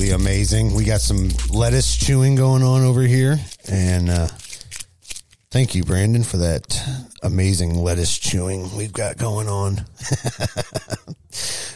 absolutely 0.05 0.25
amazing. 0.25 0.73
We 0.73 0.83
got 0.83 1.01
some 1.01 1.29
lettuce 1.49 1.97
chewing 1.97 2.35
going 2.35 2.61
on 2.63 2.83
over 2.83 3.01
here, 3.01 3.37
and 3.67 4.09
uh, 4.09 4.27
thank 5.49 5.73
you, 5.73 5.83
Brandon, 5.83 6.23
for 6.23 6.37
that 6.37 6.79
amazing 7.23 7.75
lettuce 7.75 8.17
chewing 8.17 8.75
we've 8.75 8.93
got 8.93 9.17
going 9.17 9.47
on. 9.47 9.77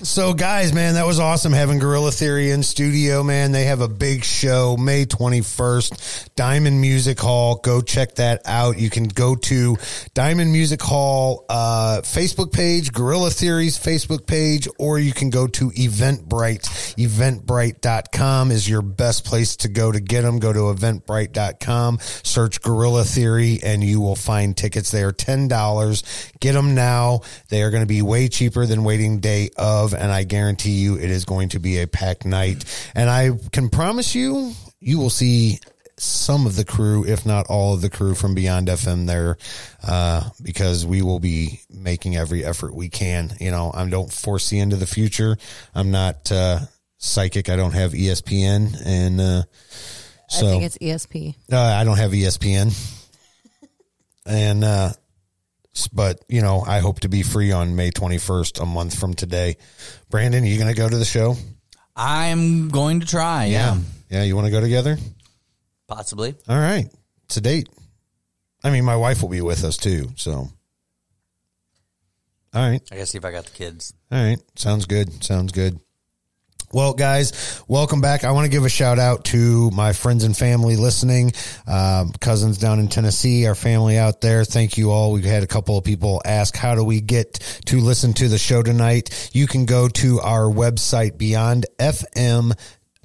So, 0.09 0.33
guys, 0.33 0.73
man, 0.73 0.95
that 0.95 1.05
was 1.05 1.19
awesome 1.19 1.53
having 1.53 1.77
Guerrilla 1.77 2.11
Theory 2.11 2.49
in 2.49 2.63
studio, 2.63 3.21
man. 3.21 3.51
They 3.51 3.65
have 3.65 3.81
a 3.81 3.87
big 3.87 4.23
show 4.23 4.75
May 4.75 5.05
21st, 5.05 6.29
Diamond 6.35 6.81
Music 6.81 7.19
Hall. 7.19 7.57
Go 7.57 7.81
check 7.81 8.15
that 8.15 8.41
out. 8.45 8.79
You 8.79 8.89
can 8.89 9.03
go 9.07 9.35
to 9.35 9.77
Diamond 10.15 10.51
Music 10.51 10.81
Hall 10.81 11.45
uh, 11.47 12.01
Facebook 12.03 12.51
page, 12.51 12.91
Guerrilla 12.91 13.29
Theory's 13.29 13.77
Facebook 13.77 14.25
page, 14.25 14.67
or 14.79 14.97
you 14.97 15.13
can 15.13 15.29
go 15.29 15.45
to 15.45 15.69
Eventbrite. 15.69 16.95
Eventbrite.com 16.97 18.49
is 18.49 18.67
your 18.67 18.81
best 18.81 19.25
place 19.25 19.57
to 19.57 19.69
go 19.69 19.91
to 19.91 19.99
get 19.99 20.23
them. 20.23 20.39
Go 20.39 20.51
to 20.51 20.73
Eventbrite.com, 20.73 21.99
search 22.01 22.63
Guerrilla 22.63 23.03
Theory, 23.03 23.59
and 23.61 23.83
you 23.83 24.01
will 24.01 24.15
find 24.15 24.57
tickets. 24.57 24.89
They 24.89 25.03
are 25.03 25.13
$10. 25.13 26.33
Get 26.39 26.53
them 26.53 26.73
now. 26.73 27.21
They 27.49 27.61
are 27.61 27.69
going 27.69 27.83
to 27.83 27.87
be 27.87 28.01
way 28.01 28.27
cheaper 28.27 28.65
than 28.65 28.83
waiting 28.83 29.19
day 29.19 29.51
of 29.55 29.93
and 29.99 30.11
I 30.11 30.23
guarantee 30.23 30.71
you 30.71 30.95
it 30.95 31.09
is 31.09 31.25
going 31.25 31.49
to 31.49 31.59
be 31.59 31.79
a 31.79 31.87
packed 31.87 32.25
night. 32.25 32.65
And 32.95 33.09
I 33.09 33.31
can 33.51 33.69
promise 33.69 34.15
you, 34.15 34.53
you 34.79 34.97
will 34.97 35.09
see 35.09 35.59
some 35.97 36.45
of 36.45 36.55
the 36.55 36.65
crew, 36.65 37.05
if 37.05 37.25
not 37.25 37.47
all 37.47 37.73
of 37.73 37.81
the 37.81 37.89
crew 37.89 38.15
from 38.15 38.33
Beyond 38.33 38.67
FM 38.67 39.05
there, 39.05 39.37
uh, 39.83 40.29
because 40.41 40.85
we 40.85 41.01
will 41.01 41.19
be 41.19 41.61
making 41.69 42.15
every 42.15 42.43
effort 42.43 42.73
we 42.73 42.89
can. 42.89 43.31
You 43.39 43.51
know, 43.51 43.71
I 43.73 43.87
don't 43.87 44.11
foresee 44.11 44.59
into 44.59 44.77
the 44.77 44.87
future. 44.87 45.37
I'm 45.75 45.91
not 45.91 46.31
uh, 46.31 46.59
psychic. 46.97 47.49
I 47.49 47.55
don't 47.55 47.73
have 47.73 47.91
ESPN, 47.91 48.81
and 48.85 49.21
uh, 49.21 49.43
so 50.29 50.47
I 50.47 50.51
think 50.51 50.63
it's 50.63 50.77
ESP. 50.77 51.35
Uh, 51.51 51.57
I 51.59 51.83
don't 51.83 51.97
have 51.97 52.11
ESPN, 52.11 52.73
and 54.25 54.63
uh, 54.63 54.91
but 55.87 56.23
you 56.27 56.41
know, 56.41 56.61
I 56.61 56.79
hope 56.79 57.01
to 57.01 57.09
be 57.09 57.23
free 57.23 57.51
on 57.51 57.75
May 57.75 57.91
21st, 57.91 58.61
a 58.61 58.65
month 58.65 58.99
from 58.99 59.13
today. 59.13 59.57
Brandon, 60.09 60.43
you 60.43 60.57
going 60.57 60.73
to 60.73 60.77
go 60.79 60.89
to 60.89 60.97
the 60.97 61.05
show? 61.05 61.35
I'm 61.95 62.69
going 62.69 62.99
to 62.99 63.05
try. 63.05 63.45
Yeah, 63.45 63.77
yeah. 64.09 64.23
You 64.23 64.35
want 64.35 64.45
to 64.45 64.51
go 64.51 64.61
together? 64.61 64.97
possibly. 65.89 66.35
All 66.47 66.57
right, 66.57 66.87
it's 67.25 67.35
a 67.37 67.41
date. 67.41 67.67
I 68.63 68.69
mean, 68.69 68.85
my 68.85 68.95
wife 68.95 69.21
will 69.21 69.29
be 69.29 69.41
with 69.41 69.63
us 69.63 69.75
too. 69.75 70.09
So, 70.15 70.31
all 70.31 70.51
right, 72.53 72.81
I 72.91 72.95
gotta 72.95 73.05
see 73.05 73.17
if 73.17 73.25
I 73.25 73.31
got 73.31 73.45
the 73.45 73.51
kids. 73.51 73.93
all 74.11 74.21
right, 74.23 74.39
sounds 74.55 74.85
good. 74.85 75.23
Sounds 75.23 75.51
good. 75.51 75.79
Well, 76.71 76.93
guys, 76.93 77.63
welcome 77.67 77.99
back. 77.99 78.23
I 78.23 78.29
want 78.29 78.45
to 78.45 78.49
give 78.51 78.63
a 78.63 78.69
shout 78.69 78.99
out 78.99 79.25
to 79.25 79.71
my 79.71 79.91
friends 79.91 80.23
and 80.23 80.37
family 80.37 80.75
listening, 80.75 81.31
um, 81.65 82.11
cousins 82.19 82.59
down 82.59 82.77
in 82.77 82.89
Tennessee, 82.89 83.47
our 83.47 83.55
family 83.55 83.97
out 83.97 84.21
there. 84.21 84.45
Thank 84.45 84.77
you 84.77 84.91
all. 84.91 85.11
We've 85.11 85.23
had 85.25 85.41
a 85.41 85.47
couple 85.47 85.79
of 85.79 85.83
people 85.83 86.21
ask, 86.23 86.55
how 86.55 86.75
do 86.75 86.83
we 86.83 87.01
get 87.01 87.39
to 87.65 87.79
listen 87.79 88.13
to 88.13 88.27
the 88.27 88.37
show 88.37 88.61
tonight? 88.61 89.31
You 89.33 89.47
can 89.47 89.65
go 89.65 89.87
to 89.87 90.19
our 90.19 90.43
website, 90.43 91.17
Beyond 91.17 91.65
FM 91.79 92.53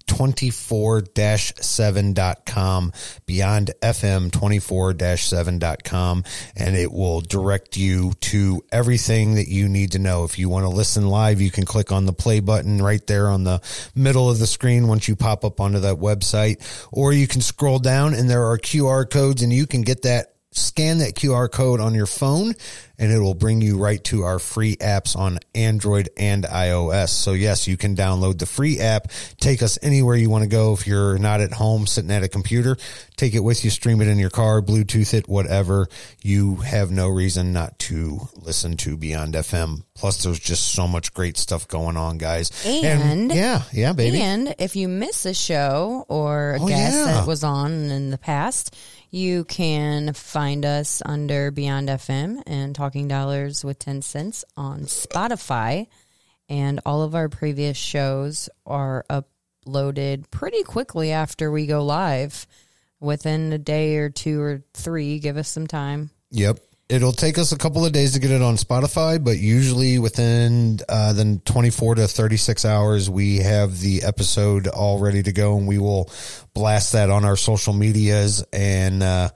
24-7.com 0.07 2.93
beyond 3.27 3.73
fm 3.83 4.31
24-7.com 4.31 6.25
and 6.57 6.77
it 6.77 6.93
will 6.93 7.21
direct 7.21 7.77
you 7.77 8.13
to 8.21 8.63
everything 8.71 9.35
that 9.35 9.49
you 9.49 9.69
need 9.69 9.93
to 9.93 9.99
know. 9.99 10.25
If 10.25 10.39
you 10.39 10.49
want 10.49 10.65
to 10.65 10.71
listen 10.71 11.09
live 11.09 11.41
you 11.41 11.51
can 11.51 11.65
click 11.65 11.93
on 11.93 12.07
the 12.07 12.13
play 12.13 12.41
button 12.41 12.83
right 12.83 13.07
there 13.07 13.29
on 13.29 13.45
the 13.45 13.61
middle 13.95 14.31
of 14.31 14.39
the 14.39 14.47
screen 14.47 14.89
once 14.89 15.09
you 15.09 15.17
pop 15.17 15.45
up 15.45 15.61
onto 15.61 15.81
that 15.81 15.97
website 15.97 16.89
or 16.93 17.13
you 17.13 17.27
can 17.27 17.41
scroll 17.41 17.79
down 17.79 18.15
and 18.15 18.29
there 18.29 18.45
are 18.45 18.59
qr 18.59 19.09
codes 19.09 19.43
and 19.43 19.53
you 19.53 19.67
can 19.67 19.83
get 19.83 20.03
that 20.03 20.34
scan 20.57 20.99
that 20.99 21.15
QR 21.15 21.51
code 21.51 21.81
on 21.81 21.95
your 21.95 22.07
phone 22.07 22.55
and 22.97 23.11
it 23.11 23.19
will 23.19 23.35
bring 23.35 23.61
you 23.61 23.77
right 23.77 24.03
to 24.05 24.23
our 24.23 24.39
free 24.39 24.77
apps 24.77 25.17
on 25.17 25.41
Android 25.53 26.09
and 26.17 26.45
iOS. 26.45 27.09
So 27.09 27.33
yes, 27.33 27.67
you 27.67 27.77
can 27.77 27.97
download 27.97 28.39
the 28.39 28.47
free 28.47 28.79
app, 28.79 29.09
take 29.41 29.63
us 29.63 29.81
anywhere 29.83 30.15
you 30.15 30.31
want 30.31 30.45
to 30.45 30.49
go. 30.49 30.73
If 30.75 30.87
you're 30.87 31.19
not 31.19 31.41
at 31.41 31.53
home 31.53 31.89
sitting 31.89 32.13
at 32.13 32.23
a 32.23 32.29
computer, 32.29 32.77
take 33.17 33.35
it 33.35 33.41
with 33.41 33.65
you, 33.65 33.71
stream 33.71 34.01
it 34.01 34.07
in 34.07 34.19
your 34.21 34.31
car, 34.31 34.63
Bluetooth 34.63 35.13
it, 35.13 35.29
whatever. 35.29 35.89
You 36.23 36.57
have 36.57 36.93
no 36.93 37.09
reason 37.09 37.53
not 37.53 37.77
to 37.81 38.21
listen 38.37 38.77
to 38.79 38.97
Beyond 38.97 39.35
FM. 39.35 39.83
Plus 39.95 40.23
there's 40.23 40.39
just 40.39 40.69
so 40.69 40.87
much 40.87 41.13
great 41.15 41.37
stuff 41.37 41.67
going 41.67 41.97
on, 41.97 42.19
guys. 42.19 42.53
And, 42.65 43.33
yeah, 43.35 43.63
yeah, 43.73 43.93
baby. 43.93 44.21
And 44.21 44.55
if 44.61 44.77
you 44.77 44.87
miss 44.87 45.27
a 45.27 45.35
show 45.35 46.05
or 46.09 46.53
a 46.55 46.63
Oh, 46.63 46.69
guest 46.69 46.97
yeah. 46.97 47.05
that 47.07 47.27
was 47.27 47.43
on 47.43 47.73
in 47.73 48.11
the 48.11 48.19
past, 48.19 48.77
you 49.15 49.45
can 49.45 50.13
find 50.13 50.65
us 50.65 51.01
under 51.07 51.53
Beyond 51.53 51.89
FM 51.89 52.43
and 52.49 52.75
Talking 52.75 53.07
Dollars 53.07 53.65
with 53.65 53.79
Tencents 53.79 54.45
on 54.57 54.81
Spotify. 54.87 55.87
And 56.49 56.81
all 56.85 57.03
of 57.03 57.15
our 57.15 57.29
previous 57.29 57.77
shows 57.77 58.49
are 58.67 59.07
uploaded 59.09 60.29
pretty 60.33 60.65
quickly 60.65 61.13
after 61.13 61.53
we 61.53 61.67
go 61.67 61.85
live. 61.85 62.49
Within 62.99 63.53
a 63.53 63.59
day 63.59 63.99
or 63.99 64.11
two 64.11 64.41
or 64.41 64.65
three, 64.75 65.21
give 65.21 65.37
us 65.37 65.49
some 65.49 65.69
time. 65.69 66.11
Yep. 66.33 66.59
It'll 66.87 67.13
take 67.13 67.39
us 67.39 67.51
a 67.51 67.57
couple 67.57 67.87
of 67.87 67.93
days 67.93 68.13
to 68.13 68.19
get 68.19 68.31
it 68.31 68.43
on 68.43 68.57
Spotify, 68.57 69.23
but 69.23 69.39
usually 69.39 69.99
within 69.99 70.81
uh, 70.87 71.15
the 71.15 71.41
24 71.47 71.95
to 71.95 72.07
36 72.07 72.65
hours, 72.67 73.09
we 73.09 73.39
have 73.39 73.81
the 73.81 74.03
episode 74.03 74.67
all 74.67 74.99
ready 74.99 75.23
to 75.23 75.33
go 75.33 75.57
and 75.57 75.67
we 75.67 75.79
will 75.79 76.11
blast 76.53 76.93
that 76.93 77.09
on 77.09 77.25
our 77.25 77.37
social 77.37 77.73
medias. 77.73 78.45
And 78.53 79.03
uh, 79.03 79.31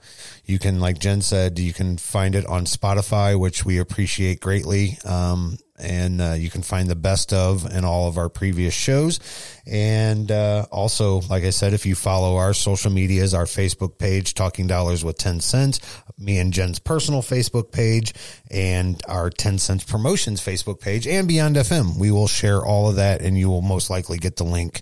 you 0.45 0.59
can, 0.59 0.79
like 0.79 0.99
Jen 0.99 1.21
said, 1.21 1.57
you 1.57 1.73
can 1.73 1.97
find 1.97 2.35
it 2.35 2.45
on 2.45 2.65
Spotify, 2.65 3.37
which 3.39 3.65
we 3.65 3.79
appreciate 3.79 4.41
greatly. 4.41 4.99
Um, 5.03 5.57
and 5.79 6.21
uh, 6.21 6.33
you 6.33 6.49
can 6.49 6.61
find 6.61 6.89
the 6.89 6.95
best 6.95 7.33
of 7.33 7.65
and 7.65 7.85
all 7.85 8.07
of 8.07 8.17
our 8.17 8.29
previous 8.29 8.73
shows. 8.73 9.19
And 9.65 10.31
uh, 10.31 10.65
also, 10.71 11.21
like 11.21 11.43
I 11.43 11.51
said, 11.51 11.73
if 11.73 11.85
you 11.85 11.95
follow 11.95 12.37
our 12.37 12.53
social 12.53 12.91
medias, 12.91 13.33
our 13.33 13.45
Facebook 13.45 13.97
page, 13.97 14.33
Talking 14.33 14.67
Dollars 14.67 15.03
with 15.03 15.17
Tencents, 15.17 15.79
me 16.17 16.37
and 16.37 16.51
Jen's 16.51 16.79
personal 16.79 17.21
Facebook 17.21 17.71
page, 17.71 18.13
and 18.49 19.01
our 19.07 19.29
Tencents 19.29 19.83
Promotions 19.83 20.41
Facebook 20.41 20.79
page, 20.79 21.07
and 21.07 21.27
Beyond 21.27 21.55
FM, 21.55 21.97
we 21.97 22.11
will 22.11 22.27
share 22.27 22.63
all 22.63 22.89
of 22.89 22.95
that, 22.95 23.21
and 23.21 23.37
you 23.37 23.49
will 23.49 23.61
most 23.61 23.89
likely 23.89 24.17
get 24.17 24.35
the 24.35 24.43
link 24.43 24.81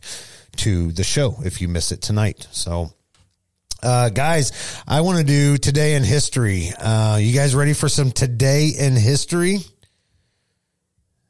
to 0.57 0.91
the 0.91 1.03
show 1.03 1.36
if 1.44 1.61
you 1.61 1.68
miss 1.68 1.91
it 1.91 2.02
tonight. 2.02 2.48
So, 2.52 2.91
uh, 3.84 4.10
guys, 4.10 4.82
I 4.88 5.02
want 5.02 5.19
to 5.19 5.24
do 5.24 5.57
today 5.57 5.95
in 5.95 6.03
history. 6.03 6.72
Uh, 6.78 7.18
you 7.22 7.34
guys 7.34 7.53
ready 7.53 7.74
for 7.74 7.90
some 7.90 8.11
today 8.11 8.69
in 8.78 8.95
history? 8.95 9.60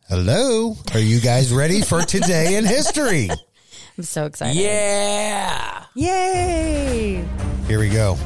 Hello. 0.09 0.75
Are 0.93 0.99
you 0.99 1.19
guys 1.19 1.53
ready 1.53 1.81
for 1.81 2.01
today 2.01 2.55
in 2.55 2.65
history? 2.65 3.29
I'm 3.97 4.03
so 4.03 4.25
excited. 4.25 4.55
Yeah. 4.59 5.83
Yay. 5.95 7.25
Here 7.67 7.79
we 7.79 7.89
go. 7.89 8.17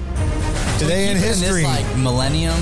Today 0.77 1.07
in 1.09 1.17
Keeping 1.17 1.21
this, 1.29 1.39
history. 1.41 1.63
like 1.63 1.97
millennium. 1.97 2.59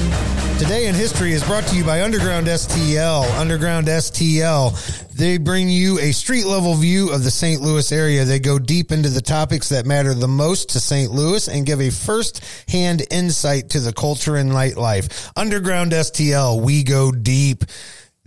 Today 0.57 0.87
in 0.87 0.95
history 0.95 1.31
is 1.33 1.43
brought 1.43 1.65
to 1.67 1.75
you 1.75 1.83
by 1.83 2.01
Underground 2.01 2.47
STL. 2.47 3.23
Underground 3.37 3.87
STL. 3.87 5.07
They 5.13 5.37
bring 5.37 5.69
you 5.69 5.99
a 5.99 6.11
street 6.11 6.45
level 6.45 6.75
view 6.75 7.11
of 7.11 7.23
the 7.23 7.31
St. 7.31 7.61
Louis 7.61 7.91
area. 7.91 8.23
They 8.25 8.39
go 8.39 8.59
deep 8.59 8.91
into 8.91 9.09
the 9.09 9.21
topics 9.21 9.69
that 9.69 9.85
matter 9.85 10.13
the 10.13 10.27
most 10.27 10.69
to 10.71 10.79
St. 10.79 11.11
Louis 11.11 11.47
and 11.49 11.65
give 11.65 11.81
a 11.81 11.89
first 11.89 12.43
hand 12.69 13.05
insight 13.11 13.69
to 13.71 13.79
the 13.79 13.91
culture 13.93 14.35
and 14.35 14.51
nightlife. 14.51 15.29
Underground 15.35 15.91
STL. 15.93 16.61
We 16.61 16.83
go 16.83 17.11
deep. 17.11 17.63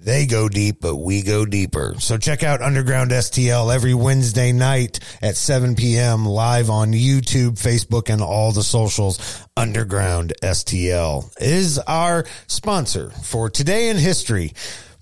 They 0.02 0.26
go 0.26 0.48
deep, 0.48 0.80
but 0.80 0.96
we 0.96 1.22
go 1.22 1.46
deeper. 1.46 1.94
So 2.00 2.18
check 2.18 2.42
out 2.42 2.60
Underground 2.60 3.12
STL 3.12 3.72
every 3.72 3.94
Wednesday 3.94 4.50
night 4.50 4.98
at 5.22 5.36
7 5.36 5.76
p.m. 5.76 6.26
live 6.26 6.70
on 6.70 6.92
YouTube, 6.92 7.52
Facebook, 7.52 8.12
and 8.12 8.20
all 8.20 8.50
the 8.50 8.64
socials. 8.64 9.46
Underground 9.56 10.32
STL 10.42 11.32
is 11.40 11.78
our 11.78 12.24
sponsor 12.48 13.10
for 13.10 13.48
Today 13.48 13.90
in 13.90 13.96
History. 13.96 14.52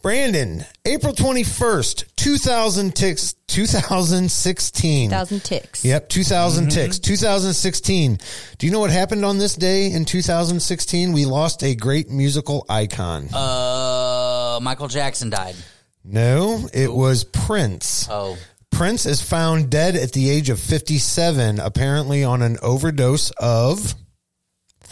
Brandon, 0.03 0.65
April 0.87 1.13
21st, 1.13 2.17
2000 2.17 2.97
ticks, 2.97 3.35
2016. 3.49 5.11
2000 5.11 5.41
ticks. 5.45 5.85
Yep, 5.85 6.09
2000 6.09 6.71
ticks. 6.71 6.99
2016. 6.99 8.19
Do 8.57 8.67
you 8.67 8.73
know 8.73 8.81
what 8.81 8.91
happened 8.91 9.27
on 9.27 9.37
this 9.37 9.55
day 9.57 9.93
in 9.93 10.07
2016? 10.07 11.13
We 11.13 11.27
lost 11.27 11.63
a 11.63 11.75
great 11.75 12.09
musical 12.09 12.65
icon. 12.71 13.29
Uh, 13.31 14.30
Michael 14.59 14.89
Jackson 14.89 15.31
died. 15.31 15.55
No, 16.03 16.69
it 16.73 16.93
was 16.93 17.25
Prince. 17.25 18.09
Oh. 18.11 18.37
Prince 18.71 19.05
is 19.05 19.21
found 19.21 19.71
dead 19.71 19.95
at 19.97 20.13
the 20.13 20.31
age 20.31 20.49
of 20.49 20.59
57, 20.59 21.61
apparently 21.61 22.25
on 22.25 22.41
an 22.41 22.57
overdose 22.63 23.31
of. 23.33 23.95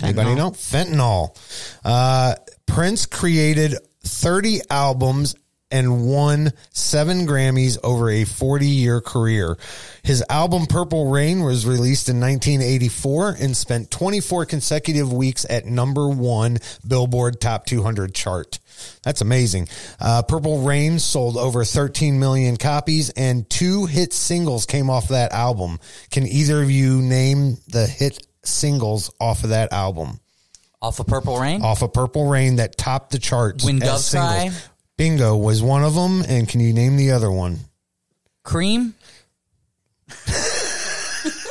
Anybody 0.01 0.35
know? 0.35 0.51
Fentanyl. 0.51 1.37
Uh, 1.85 2.35
Prince 2.67 3.07
created 3.07 3.75
30 4.05 4.61
albums 4.71 5.35
and 5.71 6.07
won 6.07 6.53
seven 6.71 7.27
Grammys 7.27 7.79
over 7.83 8.11
a 8.11 8.25
40 8.25 8.67
year 8.67 9.01
career. 9.01 9.57
His 10.03 10.25
album 10.29 10.67
Purple 10.67 11.11
Rain 11.11 11.43
was 11.43 11.67
released 11.67 12.09
in 12.09 12.21
1984 12.21 13.37
and 13.41 13.57
spent 13.57 13.91
24 13.91 14.47
consecutive 14.47 15.13
weeks 15.13 15.45
at 15.49 15.67
number 15.67 16.09
one 16.09 16.59
Billboard 16.87 17.41
Top 17.41 17.67
200 17.67 18.15
chart. 18.15 18.59
That's 19.03 19.21
amazing. 19.21 19.69
Uh, 20.01 20.23
Purple 20.23 20.63
Rain 20.63 20.99
sold 20.99 21.37
over 21.37 21.65
13 21.65 22.19
million 22.19 22.57
copies 22.57 23.11
and 23.11 23.49
two 23.49 23.87
hit 23.87 24.13
singles 24.13 24.67
came 24.67 24.91
off 24.91 25.09
that 25.09 25.33
album. 25.33 25.79
Can 26.11 26.27
either 26.27 26.63
of 26.63 26.71
you 26.71 27.01
name 27.03 27.59
the 27.69 27.87
hit 27.87 28.27
singles 28.45 29.13
off 29.21 29.45
of 29.45 29.51
that 29.51 29.73
album? 29.73 30.21
Off 30.81 31.01
of 31.01 31.07
Purple 31.07 31.39
Rain? 31.39 31.63
Off 31.63 31.83
of 31.83 31.93
Purple 31.93 32.29
Rain 32.29 32.57
that 32.57 32.77
topped 32.77 33.11
the 33.11 33.19
charts. 33.19 33.65
When 33.65 33.79
Doves. 33.79 34.11
Cry? 34.11 34.51
Bingo 34.97 35.37
was 35.37 35.63
one 35.63 35.85
of 35.85 35.95
them. 35.95 36.23
And 36.23 36.49
can 36.49 36.61
you 36.61 36.73
name 36.73 36.97
the 36.97 37.13
other 37.13 37.31
one? 37.31 37.59
Cream? 38.45 38.95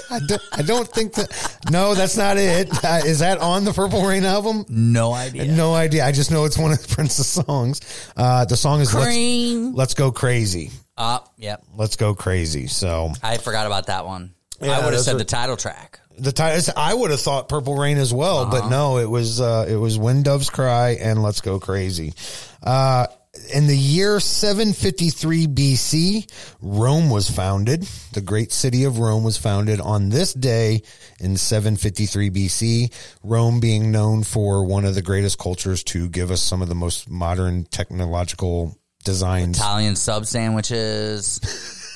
I 0.09 0.19
don't, 0.19 0.41
I 0.53 0.61
don't 0.61 0.87
think 0.87 1.13
that. 1.15 1.57
No, 1.71 1.93
that's 1.95 2.15
not 2.17 2.37
it. 2.37 2.69
Uh, 2.83 3.01
is 3.05 3.19
that 3.19 3.39
on 3.39 3.63
the 3.65 3.73
Purple 3.73 4.05
Rain 4.05 4.23
album? 4.23 4.65
No 4.69 5.13
idea. 5.13 5.45
No 5.45 5.73
idea. 5.75 6.05
I 6.05 6.11
just 6.11 6.31
know 6.31 6.45
it's 6.45 6.57
one 6.57 6.71
of 6.71 6.87
Prince's 6.87 7.27
songs. 7.27 7.81
Uh, 8.15 8.45
the 8.45 8.55
song 8.57 8.81
is 8.81 8.91
Cream. 8.93 9.65
Let's, 9.67 9.77
Let's 9.77 9.93
Go 9.95 10.11
Crazy. 10.11 10.71
Uh, 10.97 11.19
yep. 11.37 11.63
Let's 11.75 11.95
Go 11.95 12.15
Crazy. 12.15 12.67
So, 12.67 13.11
I 13.21 13.37
forgot 13.37 13.65
about 13.67 13.87
that 13.87 14.05
one. 14.05 14.33
I 14.61 14.83
would 14.83 14.93
have 14.93 15.01
said 15.03 15.15
are- 15.15 15.19
the 15.19 15.25
title 15.25 15.57
track. 15.57 15.99
The 16.19 16.31
ti- 16.31 16.71
I 16.75 16.95
would 16.95 17.11
have 17.11 17.21
thought 17.21 17.47
Purple 17.47 17.75
Rain 17.77 17.97
as 17.99 18.11
well, 18.11 18.47
but 18.47 18.61
Uh-huh. 18.61 18.69
no, 18.69 18.97
it 18.97 19.07
was 19.07 19.39
uh, 19.39 19.67
it 19.69 19.75
was 19.75 19.99
When 19.99 20.23
Doves 20.23 20.49
Cry 20.49 20.97
and 20.99 21.21
Let's 21.21 21.41
Go 21.41 21.59
Crazy. 21.59 22.13
Uh, 22.63 23.05
in 23.53 23.67
the 23.67 23.77
year 23.77 24.19
753 24.19 25.47
BC, 25.47 26.31
Rome 26.61 27.09
was 27.09 27.29
founded. 27.29 27.87
The 28.13 28.21
great 28.21 28.51
city 28.51 28.83
of 28.83 28.99
Rome 28.99 29.23
was 29.23 29.37
founded 29.37 29.79
on 29.79 30.09
this 30.09 30.33
day 30.33 30.81
in 31.19 31.37
753 31.37 32.29
BC. 32.29 32.93
Rome 33.23 33.59
being 33.59 33.91
known 33.91 34.23
for 34.23 34.65
one 34.65 34.85
of 34.85 34.95
the 34.95 35.01
greatest 35.01 35.37
cultures 35.37 35.83
to 35.85 36.09
give 36.09 36.31
us 36.31 36.41
some 36.41 36.61
of 36.61 36.69
the 36.69 36.75
most 36.75 37.09
modern 37.09 37.65
technological 37.65 38.77
designs. 39.03 39.57
Italian 39.57 39.95
sub 39.95 40.25
sandwiches. 40.25 41.39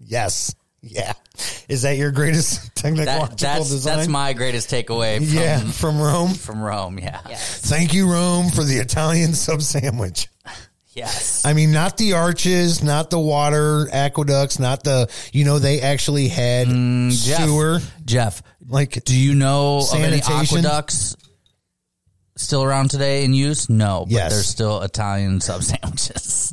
Yes. 0.00 0.54
Yeah. 0.80 1.12
Is 1.68 1.82
that 1.82 1.96
your 1.96 2.10
greatest 2.10 2.74
technological 2.74 3.28
That, 3.28 3.38
that's 3.38 3.70
design? 3.70 3.96
that's 3.96 4.08
my 4.08 4.32
greatest 4.32 4.70
takeaway. 4.70 5.16
From, 5.26 5.36
Yeah, 5.36 5.60
from 5.70 6.00
Rome. 6.00 6.34
From 6.34 6.60
Rome, 6.60 6.98
yeah. 6.98 7.20
Thank 7.20 7.94
you, 7.94 8.10
Rome, 8.10 8.50
for 8.50 8.64
the 8.64 8.76
Italian 8.78 9.34
sub 9.34 9.62
sandwich. 9.62 10.28
Yes. 10.94 11.44
I 11.44 11.52
mean, 11.52 11.70
not 11.70 11.96
the 11.96 12.14
arches, 12.14 12.82
not 12.82 13.10
the 13.10 13.20
water 13.20 13.88
aqueducts, 13.92 14.58
not 14.58 14.82
the, 14.82 15.08
you 15.32 15.44
know, 15.44 15.60
they 15.60 15.80
actually 15.80 16.26
had 16.26 16.66
Mm, 16.66 17.12
Jeff, 17.12 17.44
sewer. 17.46 17.78
Jeff, 18.04 18.42
like, 18.66 19.04
do 19.04 19.16
you 19.16 19.34
know 19.36 19.78
of 19.78 19.94
any 20.00 20.20
aqueducts 20.20 21.16
still 22.36 22.64
around 22.64 22.90
today 22.90 23.24
in 23.24 23.32
use? 23.32 23.68
No, 23.68 24.06
but 24.06 24.12
Yes. 24.12 24.32
there's 24.32 24.48
still 24.48 24.82
Italian 24.82 25.40
sub 25.40 25.62
sandwiches. 25.62 26.52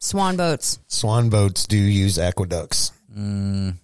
Swan 0.00 0.36
boats. 0.36 0.78
Swan 0.88 1.28
boats 1.30 1.66
do 1.66 1.76
use 1.76 2.18
aqueducts. 2.18 2.90
Mm, 3.16 3.76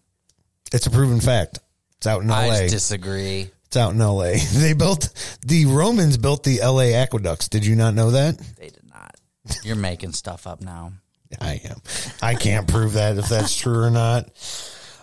It's 0.73 0.87
a 0.87 0.91
proven 0.91 1.21
fact. 1.21 1.59
It's 1.99 2.07
out 2.07 2.23
in 2.23 2.29
LA. 2.29 2.37
I 2.37 2.69
disagree. 2.69 3.51
it's 3.67 3.77
out 3.77 3.93
in 3.93 3.99
LA. 3.99 4.35
They 4.53 4.73
built, 4.73 5.11
the 5.45 5.67
Romans 5.67 6.17
built 6.17 6.45
the 6.45 6.61
LA 6.61 6.97
aqueducts. 6.97 7.49
Did 7.49 7.67
you 7.67 7.77
not 7.77 7.95
know 7.95 8.13
that? 8.13 8.39
They 8.57 8.69
did 8.69 8.89
not. 8.89 9.17
You're 9.65 9.77
making 9.77 10.13
stuff 10.13 10.47
up 10.47 10.61
now. 10.61 10.93
I 11.41 11.61
am. 11.65 11.81
I 12.23 12.35
can't 12.35 12.67
prove 12.67 12.95
that 12.95 13.17
if 13.19 13.29
that's 13.29 13.57
true 13.57 13.81
or 13.83 13.91
not. 13.91 14.29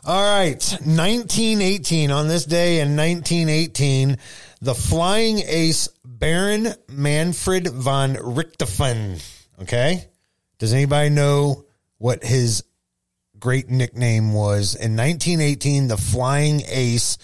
All 0.03 0.21
right. 0.21 0.61
1918. 0.83 2.11
On 2.11 2.27
this 2.27 2.45
day 2.45 2.79
in 2.79 2.95
1918, 2.95 4.17
the 4.61 4.73
flying 4.75 5.39
ace 5.39 5.87
Baron 6.03 6.73
Manfred 6.89 7.67
von 7.67 8.15
Richthofen. 8.15 9.23
Okay. 9.61 10.05
Does 10.59 10.73
anybody 10.73 11.09
know 11.09 11.65
what 11.97 12.23
his 12.23 12.63
great 13.39 13.69
nickname 13.69 14.33
was? 14.33 14.75
In 14.75 14.95
1918, 14.95 15.87
the 15.87 15.97
flying 15.97 16.61
ace, 16.67 17.17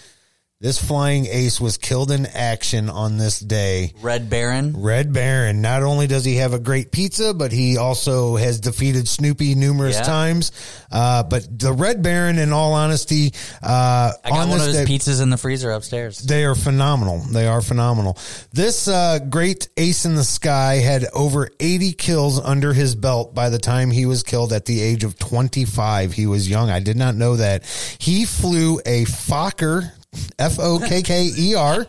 this 0.64 0.82
flying 0.82 1.26
ace 1.26 1.60
was 1.60 1.76
killed 1.76 2.10
in 2.10 2.24
action 2.24 2.88
on 2.88 3.18
this 3.18 3.38
day. 3.38 3.92
Red 4.00 4.30
Baron. 4.30 4.72
Red 4.80 5.12
Baron. 5.12 5.60
Not 5.60 5.82
only 5.82 6.06
does 6.06 6.24
he 6.24 6.36
have 6.36 6.54
a 6.54 6.58
great 6.58 6.90
pizza, 6.90 7.34
but 7.34 7.52
he 7.52 7.76
also 7.76 8.36
has 8.36 8.60
defeated 8.60 9.06
Snoopy 9.06 9.56
numerous 9.56 9.96
Yeah. 9.96 10.04
times. 10.04 10.52
Uh, 10.90 11.22
but 11.24 11.58
the 11.58 11.70
Red 11.70 12.02
Baron, 12.02 12.38
in 12.38 12.50
all 12.54 12.72
honesty, 12.72 13.34
uh, 13.62 14.12
I 14.24 14.30
got 14.30 14.38
on 14.38 14.48
one 14.48 14.60
of 14.60 14.66
his 14.68 14.76
day, 14.76 14.84
pizzas 14.86 15.20
in 15.20 15.28
the 15.28 15.36
freezer 15.36 15.70
upstairs. 15.70 16.16
they 16.20 16.46
are 16.46 16.54
phenomenal. 16.54 17.18
They 17.30 17.46
are 17.46 17.60
phenomenal. 17.60 18.16
This 18.54 18.88
uh, 18.88 19.18
great 19.18 19.68
ace 19.76 20.06
in 20.06 20.14
the 20.14 20.24
sky 20.24 20.76
had 20.76 21.04
over 21.12 21.50
80 21.60 21.92
kills 21.92 22.40
under 22.40 22.72
his 22.72 22.94
belt 22.94 23.34
by 23.34 23.50
the 23.50 23.58
time 23.58 23.90
he 23.90 24.06
was 24.06 24.22
killed 24.22 24.54
at 24.54 24.64
the 24.64 24.80
age 24.80 25.04
of 25.04 25.18
25. 25.18 26.12
He 26.14 26.24
was 26.26 26.48
young. 26.48 26.70
I 26.70 26.80
did 26.80 26.96
not 26.96 27.16
know 27.16 27.36
that. 27.36 27.64
He 27.98 28.24
flew 28.24 28.80
a 28.86 29.04
Fokker, 29.04 29.92
F 30.38 30.58
O 30.58 30.78
K 30.78 31.02
K 31.02 31.30
E 31.36 31.54
R. 31.54 31.86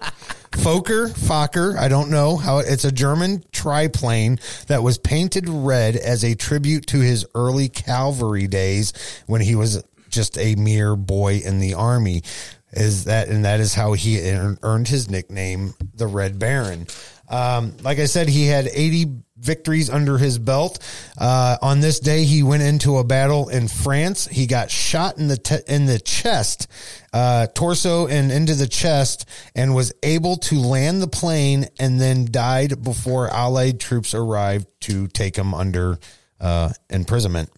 Fokker, 0.58 1.10
Fokker, 1.10 1.78
I 1.78 1.90
don't 1.90 2.10
know 2.10 2.38
how 2.38 2.60
it's 2.60 2.86
a 2.86 2.92
German 2.92 3.44
triplane 3.52 4.40
that 4.68 4.84
was 4.84 4.98
painted 4.98 5.50
red 5.50 5.98
as 5.98 6.24
a 6.24 6.34
tribute 6.34 6.88
to 6.88 7.00
his 7.00 7.26
early 7.36 7.68
cavalry 7.68 8.48
days 8.48 8.94
when 9.28 9.42
he 9.42 9.56
was 9.56 9.84
just 10.10 10.38
a 10.38 10.56
mere 10.56 10.96
boy 10.96 11.42
in 11.44 11.60
the 11.60 11.74
army. 11.74 12.24
Is 12.72 13.06
that 13.06 13.28
and 13.28 13.46
that 13.46 13.60
is 13.60 13.74
how 13.74 13.94
he 13.94 14.20
earned 14.64 14.88
his 14.88 15.10
nickname, 15.10 15.74
the 15.94 16.08
Red 16.08 16.40
Baron. 16.40 16.88
Um, 17.30 17.76
like 17.82 18.00
I 18.00 18.06
said, 18.06 18.30
he 18.30 18.48
had 18.48 18.68
80 18.68 19.25
victories 19.46 19.90
under 19.90 20.18
his 20.18 20.40
belt. 20.40 20.80
Uh, 21.18 21.58
on 21.62 21.80
this 21.80 22.00
day, 22.00 22.26
he 22.26 22.44
went 22.44 22.64
into 22.64 22.98
a 22.98 23.04
battle 23.04 23.50
in 23.50 23.68
France. 23.68 24.28
He 24.28 24.48
got 24.48 24.72
shot 24.72 25.18
in 25.18 25.28
the 25.28 25.38
te- 25.38 25.64
in 25.68 25.86
the 25.86 26.00
chest, 26.00 26.68
uh, 27.14 27.48
torso 27.48 28.08
and 28.08 28.32
into 28.32 28.56
the 28.56 28.68
chest, 28.68 29.30
and 29.56 29.76
was 29.76 29.94
able 30.04 30.38
to 30.38 30.60
land 30.60 31.02
the 31.02 31.08
plane, 31.08 31.68
and 31.80 32.02
then 32.02 32.28
died 32.30 32.84
before 32.84 33.30
Allied 33.30 33.80
troops 33.80 34.14
arrived 34.14 34.68
to 34.82 35.08
take 35.08 35.36
him 35.36 35.54
under 35.54 36.00
uh, 36.40 36.74
imprisonment. 36.90 37.50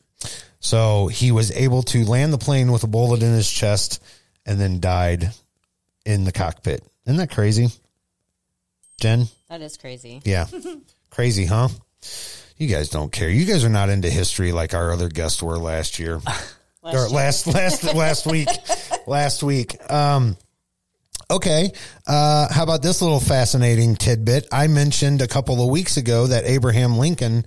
So 0.60 1.08
he 1.08 1.32
was 1.32 1.52
able 1.52 1.84
to 1.84 2.04
land 2.04 2.34
the 2.34 2.38
plane 2.38 2.72
with 2.72 2.84
a 2.84 2.88
bullet 2.88 3.24
in 3.24 3.32
his 3.32 3.50
chest, 3.50 4.04
and 4.46 4.60
then 4.60 4.80
died 4.80 5.32
in 6.06 6.24
the 6.24 6.32
cockpit. 6.32 6.84
Isn't 7.06 7.18
that 7.18 7.32
crazy, 7.32 7.70
Jen? 9.00 9.28
That 9.50 9.62
is 9.62 9.78
crazy. 9.78 10.22
Yeah. 10.26 10.48
Crazy, 11.18 11.46
huh? 11.46 11.70
You 12.58 12.68
guys 12.68 12.90
don't 12.90 13.12
care. 13.12 13.28
You 13.28 13.46
guys 13.46 13.66
are 13.66 13.70
not 13.70 13.90
into 13.90 14.08
history 14.08 14.52
like 14.52 14.76
our 14.76 14.92
other 14.92 15.10
guests 15.10 15.42
were 15.42 15.58
last 15.58 15.98
year. 15.98 16.22
or 16.84 17.10
last 17.10 17.48
last 17.48 17.84
last 17.96 18.28
week. 18.28 18.48
Last 19.08 19.42
week. 19.42 19.76
Um 19.92 20.38
Okay. 21.32 21.72
Uh, 22.06 22.54
how 22.54 22.62
about 22.62 22.84
this 22.84 23.02
little 23.02 23.20
fascinating 23.20 23.96
tidbit? 23.96 24.48
I 24.52 24.68
mentioned 24.68 25.24
a 25.24 25.28
couple 25.28 25.60
of 25.60 25.72
weeks 25.72 25.98
ago 25.98 26.28
that 26.28 26.46
Abraham 26.46 27.00
Lincoln 27.00 27.46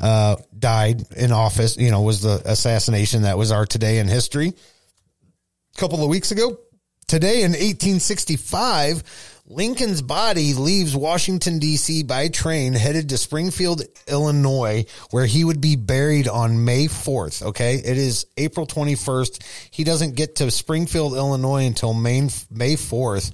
uh, 0.00 0.36
died 0.58 1.02
in 1.14 1.30
office. 1.30 1.76
You 1.76 1.90
know, 1.90 2.00
was 2.00 2.22
the 2.22 2.40
assassination 2.46 3.22
that 3.22 3.36
was 3.36 3.52
our 3.52 3.66
today 3.66 3.98
in 3.98 4.08
history. 4.08 4.48
A 4.48 5.78
couple 5.78 6.02
of 6.02 6.08
weeks 6.08 6.30
ago, 6.32 6.58
today 7.06 7.42
in 7.42 7.50
1865, 7.50 9.39
Lincoln's 9.50 10.00
body 10.00 10.54
leaves 10.54 10.94
Washington, 10.94 11.58
D.C. 11.58 12.04
by 12.04 12.28
train 12.28 12.72
headed 12.72 13.08
to 13.08 13.18
Springfield, 13.18 13.82
Illinois, 14.06 14.84
where 15.10 15.26
he 15.26 15.42
would 15.42 15.60
be 15.60 15.74
buried 15.74 16.28
on 16.28 16.64
May 16.64 16.86
4th. 16.86 17.42
Okay. 17.42 17.74
It 17.74 17.98
is 17.98 18.26
April 18.36 18.64
21st. 18.64 19.42
He 19.72 19.82
doesn't 19.82 20.14
get 20.14 20.36
to 20.36 20.52
Springfield, 20.52 21.14
Illinois 21.14 21.66
until 21.66 21.92
May, 21.92 22.20
May 22.48 22.74
4th. 22.76 23.32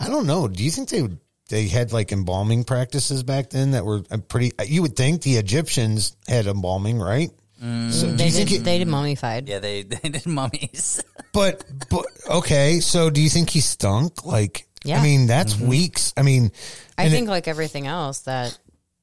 I 0.00 0.08
don't 0.08 0.26
know. 0.26 0.48
Do 0.48 0.64
you 0.64 0.70
think 0.70 0.88
they? 0.88 1.06
They 1.50 1.66
had 1.66 1.92
like 1.92 2.12
embalming 2.12 2.64
practices 2.64 3.22
back 3.22 3.48
then 3.50 3.70
that 3.70 3.84
were 3.84 4.02
uh, 4.10 4.18
pretty. 4.18 4.52
You 4.66 4.82
would 4.82 4.96
think 4.96 5.22
the 5.22 5.36
Egyptians 5.36 6.14
had 6.26 6.46
embalming, 6.46 6.98
right? 6.98 7.30
So 7.60 8.06
do 8.06 8.16
they, 8.16 8.26
you 8.26 8.30
think 8.30 8.48
did, 8.50 8.60
it- 8.60 8.64
they 8.64 8.78
did 8.78 8.86
mummified. 8.86 9.48
Yeah, 9.48 9.58
they, 9.58 9.82
they 9.82 10.10
did 10.10 10.26
mummies. 10.26 11.02
but 11.32 11.64
but 11.90 12.04
okay, 12.30 12.78
so 12.80 13.10
do 13.10 13.20
you 13.20 13.28
think 13.30 13.50
he 13.50 13.60
stunk? 13.60 14.24
Like, 14.24 14.67
Yeah. 14.84 15.00
I 15.00 15.02
mean, 15.02 15.26
that's 15.26 15.54
mm-hmm. 15.54 15.68
weeks. 15.68 16.12
I 16.16 16.22
mean, 16.22 16.52
I 16.96 17.08
think 17.08 17.28
it- 17.28 17.30
like 17.30 17.48
everything 17.48 17.86
else 17.86 18.20
that 18.20 18.58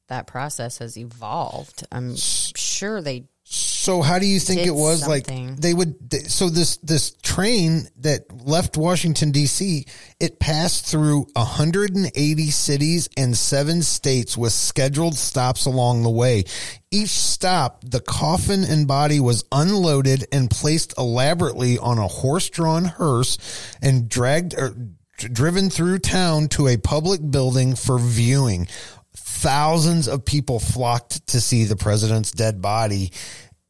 that 0.07 0.27
process 0.27 0.77
has 0.79 0.97
evolved. 0.97 1.85
I'm 1.91 2.15
sure 2.15 3.01
they. 3.01 3.25
so. 3.43 4.01
How 4.01 4.19
do 4.19 4.25
you 4.27 4.39
think 4.39 4.61
it 4.61 4.73
was? 4.75 5.01
something. 5.01 5.49
Like 5.49 5.57
they 5.59 5.73
would. 5.73 6.09
they- 6.09 6.19
So 6.19 6.49
this 6.49 6.77
this 6.77 7.11
train 7.23 7.87
that 7.97 8.45
left 8.45 8.77
Washington 8.77 9.31
D.C. 9.31 9.85
it 10.19 10.39
passed 10.39 10.85
through 10.85 11.27
180 11.35 12.51
cities 12.51 13.09
and 13.17 13.35
seven 13.35 13.81
states 13.81 14.37
with 14.37 14.53
scheduled 14.53 15.15
stops 15.15 15.65
along 15.65 16.03
the 16.03 16.09
way. 16.09 16.43
Each 16.91 17.09
stop, 17.09 17.83
the 17.83 17.99
coffin 17.99 18.63
and 18.63 18.87
body 18.87 19.19
was 19.19 19.43
unloaded 19.51 20.25
and 20.31 20.49
placed 20.49 20.93
elaborately 20.97 21.77
on 21.77 21.97
a 21.97 22.07
horse-drawn 22.07 22.85
hearse 22.85 23.37
and 23.81 24.07
dragged 24.07 24.53
or 24.57 24.69
d- 24.69 24.91
driven 25.17 25.69
through 25.69 25.99
town 25.99 26.47
to 26.49 26.67
a 26.67 26.77
public 26.77 27.19
building 27.29 27.75
for 27.75 27.97
viewing. 27.99 28.67
Thousands 29.15 30.07
of 30.07 30.25
people 30.25 30.59
flocked 30.59 31.27
to 31.27 31.41
see 31.41 31.65
the 31.65 31.75
president's 31.75 32.31
dead 32.31 32.61
body, 32.61 33.11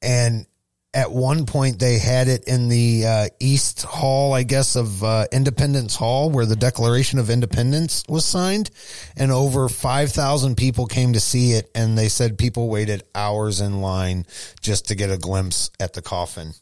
and 0.01 0.45
at 0.93 1.11
one 1.11 1.45
point 1.45 1.77
they 1.77 1.99
had 1.99 2.29
it 2.29 2.45
in 2.45 2.69
the 2.69 3.05
uh, 3.05 3.27
East 3.39 3.83
Hall, 3.83 4.33
I 4.33 4.43
guess, 4.43 4.77
of 4.77 5.03
uh, 5.03 5.25
Independence 5.31 5.95
Hall, 5.95 6.29
where 6.29 6.45
the 6.45 6.55
Declaration 6.55 7.19
of 7.19 7.29
Independence 7.29 8.03
was 8.07 8.23
signed, 8.23 8.71
and 9.17 9.31
over 9.31 9.67
five 9.67 10.11
thousand 10.11 10.55
people 10.55 10.85
came 10.85 11.13
to 11.13 11.19
see 11.19 11.51
it, 11.51 11.69
and 11.75 11.97
they 11.97 12.07
said 12.07 12.37
people 12.37 12.69
waited 12.69 13.03
hours 13.13 13.59
in 13.59 13.81
line 13.81 14.25
just 14.61 14.87
to 14.87 14.95
get 14.95 15.11
a 15.11 15.17
glimpse 15.17 15.69
at 15.79 15.93
the 15.93 16.01
coffin. 16.01 16.53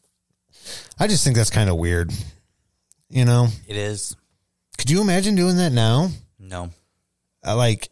I 0.97 1.07
just 1.07 1.23
think 1.23 1.35
that's 1.35 1.49
kind 1.49 1.69
of 1.69 1.77
weird, 1.77 2.11
you 3.09 3.25
know. 3.25 3.49
It 3.67 3.75
is. 3.75 4.15
Could 4.77 4.89
you 4.89 5.01
imagine 5.01 5.35
doing 5.35 5.57
that 5.57 5.71
now? 5.71 6.09
No. 6.39 6.69
Uh, 7.45 7.55
like, 7.55 7.89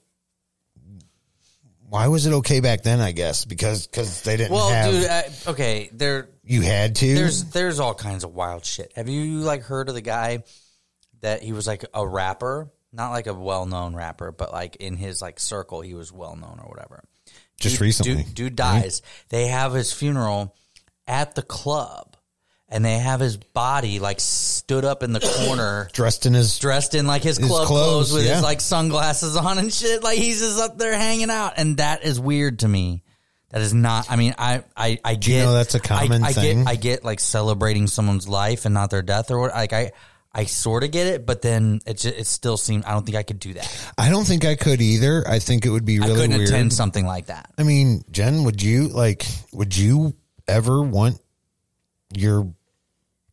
why 1.89 2.07
was 2.07 2.25
it 2.25 2.33
okay 2.33 2.59
back 2.61 2.83
then? 2.83 2.99
I 3.01 3.11
guess 3.11 3.45
because 3.45 3.87
because 3.87 4.21
they 4.21 4.37
didn't 4.37 4.51
Well, 4.53 4.69
have. 4.69 4.91
dude, 4.93 5.05
uh, 5.09 5.51
okay, 5.51 5.89
there 5.93 6.29
you 6.43 6.61
had 6.61 6.95
to. 6.97 7.13
there's 7.15 7.43
there's 7.45 7.79
all 7.79 7.93
kinds 7.93 8.23
of 8.23 8.33
wild 8.33 8.65
shit. 8.65 8.93
Have 8.95 9.09
you 9.09 9.39
like 9.39 9.63
heard 9.63 9.89
of 9.89 9.95
the 9.95 10.01
guy 10.01 10.43
that 11.21 11.43
he 11.43 11.51
was 11.53 11.67
like 11.67 11.83
a 11.93 12.05
rapper, 12.07 12.69
not 12.93 13.11
like 13.11 13.27
a 13.27 13.33
well 13.33 13.65
known 13.65 13.93
rapper, 13.95 14.31
but 14.31 14.51
like 14.53 14.77
in 14.77 14.95
his 14.97 15.21
like 15.21 15.39
circle, 15.39 15.81
he 15.81 15.93
was 15.93 16.11
well 16.11 16.35
known 16.35 16.59
or 16.63 16.69
whatever. 16.69 17.03
Just 17.59 17.75
Dude- 17.75 17.81
recently, 17.81 18.23
dude, 18.23 18.33
dude 18.35 18.55
dies. 18.55 19.01
They 19.29 19.47
have 19.47 19.73
his 19.73 19.91
funeral 19.93 20.55
at 21.07 21.35
the 21.35 21.41
club, 21.43 22.10
and 22.71 22.83
they 22.85 22.97
have 22.97 23.19
his 23.19 23.37
body 23.37 23.99
like 23.99 24.19
stood 24.19 24.85
up 24.85 25.03
in 25.03 25.11
the 25.13 25.19
corner. 25.19 25.89
dressed 25.93 26.25
in 26.25 26.33
his 26.33 26.57
dressed 26.57 26.95
in 26.95 27.05
like 27.05 27.21
his 27.21 27.37
His 27.37 27.47
club 27.47 27.67
clothes, 27.67 28.09
clothes, 28.09 28.13
with 28.13 28.25
yeah. 28.25 28.35
his 28.35 28.43
like 28.43 28.61
sunglasses 28.61 29.35
on 29.35 29.57
and 29.57 29.71
shit. 29.73 30.01
Like 30.03 30.17
he's 30.17 30.39
just 30.39 30.59
up 30.59 30.77
there 30.77 30.97
hanging 30.97 31.29
out, 31.29 31.53
and 31.57 31.77
that 31.77 32.03
is 32.03 32.19
weird 32.19 32.59
to 32.59 32.67
me. 32.67 33.03
That 33.49 33.61
is 33.61 33.73
not. 33.73 34.09
I 34.09 34.15
mean, 34.15 34.33
I 34.37 34.63
I 34.75 34.99
I 35.03 35.15
get. 35.15 35.27
you 35.27 35.43
know 35.43 35.53
that's 35.53 35.75
a 35.75 35.79
common 35.81 36.23
I, 36.23 36.29
I 36.29 36.33
thing? 36.33 36.59
Get, 36.59 36.67
I 36.67 36.75
get 36.75 37.03
like 37.03 37.19
celebrating 37.19 37.87
someone's 37.87 38.27
life 38.27 38.63
and 38.65 38.73
not 38.73 38.89
their 38.89 39.01
death 39.01 39.29
or 39.29 39.39
what. 39.39 39.51
Like 39.51 39.73
I. 39.73 39.91
I 40.33 40.45
sort 40.45 40.85
of 40.85 40.91
get 40.91 41.07
it, 41.07 41.25
but 41.25 41.41
then 41.41 41.81
it 41.85 41.97
just, 41.97 42.17
it 42.17 42.25
still 42.25 42.55
seems 42.55 42.85
I 42.85 42.93
don't 42.93 43.05
think 43.05 43.17
I 43.17 43.23
could 43.23 43.37
do 43.37 43.51
that. 43.55 43.91
I 43.97 44.09
don't 44.09 44.23
think 44.23 44.45
I 44.45 44.55
could 44.55 44.79
either. 44.79 45.27
I 45.27 45.39
think 45.39 45.65
it 45.65 45.69
would 45.69 45.83
be 45.83 45.99
I 45.99 46.05
really 46.05 46.21
couldn't 46.21 46.37
weird. 46.37 46.47
attend 46.47 46.71
something 46.71 47.05
like 47.05 47.25
that. 47.25 47.51
I 47.57 47.63
mean, 47.63 48.05
Jen, 48.11 48.45
would 48.45 48.61
you 48.63 48.87
like? 48.87 49.25
Would 49.51 49.75
you 49.75 50.15
ever 50.47 50.81
want 50.81 51.19
your 52.15 52.53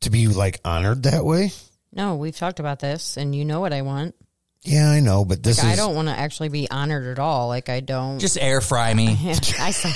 to 0.03 0.11
be 0.11 0.27
like 0.29 0.61
honored 0.65 1.05
that 1.05 1.25
way? 1.25 1.51
No, 1.93 2.17
we've 2.17 2.37
talked 2.37 2.61
about 2.61 2.81
this, 2.81 3.17
and 3.17 3.35
you 3.35 3.45
know 3.45 3.61
what 3.61 3.73
I 3.73 3.83
want. 3.83 4.15
Yeah, 4.63 4.91
I 4.91 5.01
know, 5.01 5.25
but 5.25 5.43
this 5.43 5.59
Like, 5.59 5.69
I 5.69 5.71
is 5.73 5.77
don't 5.79 5.95
want 5.95 6.09
to 6.09 6.19
actually 6.19 6.49
be 6.49 6.69
honored 6.69 7.07
at 7.07 7.19
all. 7.19 7.49
Like 7.49 7.69
I 7.69 7.81
don't. 7.81 8.19
Just 8.19 8.37
air 8.39 8.61
fry 8.61 8.93
me. 8.93 9.17
I 9.61 9.71
saw, 9.71 9.89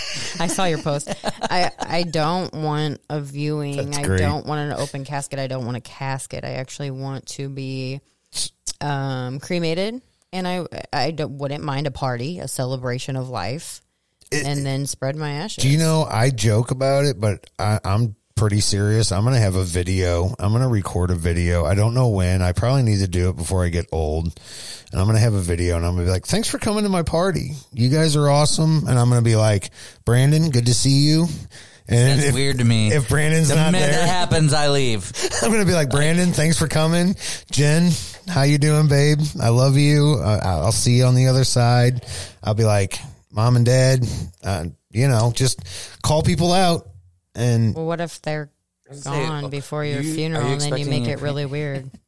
I 0.43 0.47
saw 0.47 0.65
your 0.67 0.79
post. 0.79 1.13
I, 1.43 1.71
I 1.81 2.05
don't 2.05 2.55
want 2.55 3.01
a 3.11 3.21
viewing. 3.21 3.77
That's 3.77 3.99
I 3.99 4.03
great. 4.03 4.19
don't 4.19 4.47
want 4.47 4.61
an 4.73 4.79
open 4.79 5.05
casket. 5.05 5.39
I 5.41 5.49
don't 5.49 5.65
want 5.65 5.77
a 5.77 5.81
casket. 5.81 6.45
I 6.45 6.53
actually 6.53 6.91
want 6.93 7.27
to 7.27 7.49
be 7.49 8.01
um, 8.81 9.41
cremated, 9.41 10.01
and 10.33 10.47
I 10.49 10.65
I 10.93 11.11
don't, 11.11 11.39
wouldn't 11.39 11.65
mind 11.65 11.87
a 11.89 11.91
party, 11.91 12.39
a 12.39 12.49
celebration 12.49 13.17
of 13.17 13.29
life, 13.29 13.83
and 14.31 14.65
then 14.65 14.87
spread 14.87 15.17
my 15.17 15.33
ashes. 15.33 15.63
Do 15.65 15.69
you 15.71 15.79
know 15.79 16.07
I 16.09 16.31
joke 16.31 16.71
about 16.71 17.05
it, 17.05 17.21
but 17.21 17.51
I, 17.59 17.81
I'm 17.85 18.15
pretty 18.43 18.61
serious. 18.61 19.13
I'm 19.13 19.23
gonna 19.23 19.39
have 19.39 19.55
a 19.55 19.63
video. 19.63 20.35
I'm 20.37 20.51
gonna 20.51 20.69
record 20.69 21.13
a 21.13 21.15
video. 21.15 21.65
I 21.65 21.77
don't 21.77 21.95
know 21.95 22.09
when. 22.09 22.43
I 22.43 22.51
probably 22.51 22.83
need 22.83 22.99
to 22.99 23.07
do 23.07 23.29
it 23.29 23.37
before 23.37 23.65
I 23.65 23.69
get 23.69 23.87
old. 23.93 24.37
And 24.91 25.01
I'm 25.01 25.07
gonna 25.07 25.21
have 25.21 25.35
a 25.35 25.41
video, 25.41 25.77
and 25.77 25.87
I'm 25.87 25.93
gonna 25.93 26.07
be 26.07 26.11
like, 26.11 26.27
"Thanks 26.27 26.49
for 26.49 26.59
coming 26.59 26.83
to 26.83 26.89
my 26.89 27.05
party. 27.05 27.53
You 27.73 27.89
guys 27.89 28.17
are 28.17 28.29
awesome." 28.29 28.89
And 28.89 28.99
I'm 28.99 29.09
gonna 29.09 29.23
be 29.23 29.37
like, 29.37 29.71
"Brandon, 30.05 30.51
good 30.51 30.67
to 30.67 30.75
see 30.75 31.07
you." 31.07 31.29
And 31.87 32.19
That's 32.19 32.31
if, 32.31 32.35
weird 32.35 32.59
to 32.59 32.65
me. 32.65 32.91
If 32.93 33.09
Brandon's 33.09 33.47
the 33.47 33.55
not 33.55 33.71
minute 33.71 33.93
there, 33.93 34.01
that 34.01 34.09
happens, 34.09 34.53
I 34.53 34.71
leave. 34.71 35.13
I'm 35.43 35.53
gonna 35.53 35.65
be 35.65 35.75
like, 35.75 35.91
Brandon, 35.91 36.33
thanks 36.33 36.59
for 36.59 36.67
coming. 36.67 37.15
Jen, 37.53 37.93
how 38.27 38.43
you 38.43 38.59
doing, 38.59 38.89
babe? 38.89 39.21
I 39.41 39.51
love 39.51 39.77
you. 39.77 40.19
Uh, 40.21 40.41
I'll 40.43 40.73
see 40.73 40.95
you 40.97 41.05
on 41.05 41.15
the 41.15 41.29
other 41.29 41.45
side. 41.45 42.05
I'll 42.43 42.55
be 42.55 42.65
like, 42.65 42.99
mom 43.31 43.55
and 43.55 43.65
dad, 43.65 44.05
uh, 44.43 44.65
you 44.91 45.07
know, 45.07 45.31
just 45.33 45.61
call 46.03 46.25
people 46.25 46.53
out. 46.53 46.89
And 47.35 47.75
Well, 47.75 47.87
what 47.87 48.01
if 48.01 48.21
they're 48.23 48.51
say, 48.91 49.11
gone 49.11 49.45
uh, 49.45 49.49
before 49.49 49.85
your 49.85 50.01
you- 50.03 50.13
are 50.13 50.15
funeral, 50.15 50.47
you 50.47 50.53
and 50.53 50.61
then 50.61 50.69
you 50.71 50.77
expecting 50.77 51.03
make 51.03 51.09
a 51.09 51.13
it 51.13 51.21
really 51.21 51.47
weird? 51.47 51.91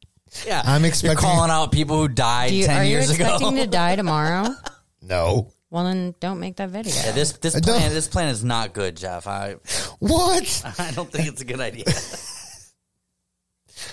Yeah, 0.45 0.61
I'm 0.65 0.83
expecting- 0.83 1.05
You're 1.07 1.13
expecting- 1.13 1.37
calling 1.37 1.51
out 1.51 1.71
people 1.71 1.97
who 1.97 2.07
died 2.09 2.49
Do 2.49 2.55
you, 2.55 2.65
ten 2.65 2.77
are 2.77 2.83
you 2.83 2.89
years 2.91 3.09
ago. 3.09 3.23
expecting 3.23 3.55
to 3.55 3.67
die 3.67 3.95
tomorrow? 4.01 4.53
no, 5.01 5.51
Well, 5.69 5.85
then 5.85 6.13
don't 6.19 6.39
make 6.41 6.57
that 6.57 6.69
video. 6.71 6.93
Yeah, 6.93 7.11
this 7.13 7.33
this 7.33 7.53
don't- 7.53 7.77
plan 7.77 7.93
this 7.93 8.07
plan 8.09 8.27
is 8.27 8.43
not 8.43 8.73
good, 8.73 8.97
Jeff. 8.97 9.27
I 9.27 9.53
what? 9.99 10.63
I 10.77 10.91
don't 10.91 11.09
think 11.09 11.29
it's 11.29 11.41
a 11.41 11.45
good 11.45 11.61
idea. 11.61 11.85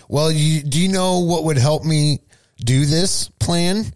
Well, 0.08 0.30
you, 0.32 0.62
do 0.62 0.80
you 0.80 0.88
know 0.88 1.20
what 1.20 1.44
would 1.44 1.58
help 1.58 1.84
me 1.84 2.20
do 2.58 2.86
this 2.86 3.28
plan? 3.38 3.92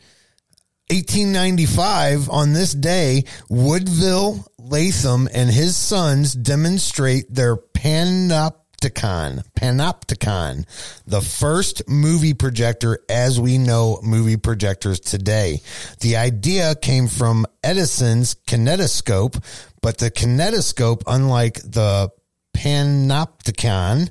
1895 0.89 2.31
on 2.31 2.53
this 2.53 2.73
day, 2.73 3.25
Woodville 3.51 4.47
Latham 4.57 5.29
and 5.33 5.51
his 5.51 5.77
sons 5.77 6.33
demonstrate 6.33 7.27
their 7.29 7.57
Panoptikon, 7.57 9.43
Panoptikon, 9.57 10.65
the 11.05 11.21
first 11.21 11.89
movie 11.89 12.35
projector 12.35 13.01
as 13.09 13.41
we 13.41 13.59
know 13.59 13.99
movie 14.05 14.37
projectors 14.37 15.01
today. 15.01 15.61
The 16.01 16.19
idea 16.19 16.77
came 16.77 17.09
from 17.09 17.47
Edison's 17.65 18.37
kinetoscope, 18.47 19.43
but 19.83 19.99
the 19.99 20.13
kinetoscope, 20.13 21.03
unlike 21.09 21.55
the 21.63 22.13
Panoptikon, 22.55 24.11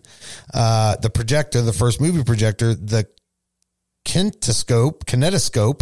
uh, 0.53 0.97
the 0.97 1.09
projector, 1.09 1.61
the 1.61 1.73
first 1.73 2.01
movie 2.01 2.23
projector, 2.25 2.75
the 2.75 3.07
kinetoscope, 4.05 5.03
kinetoscope, 5.05 5.81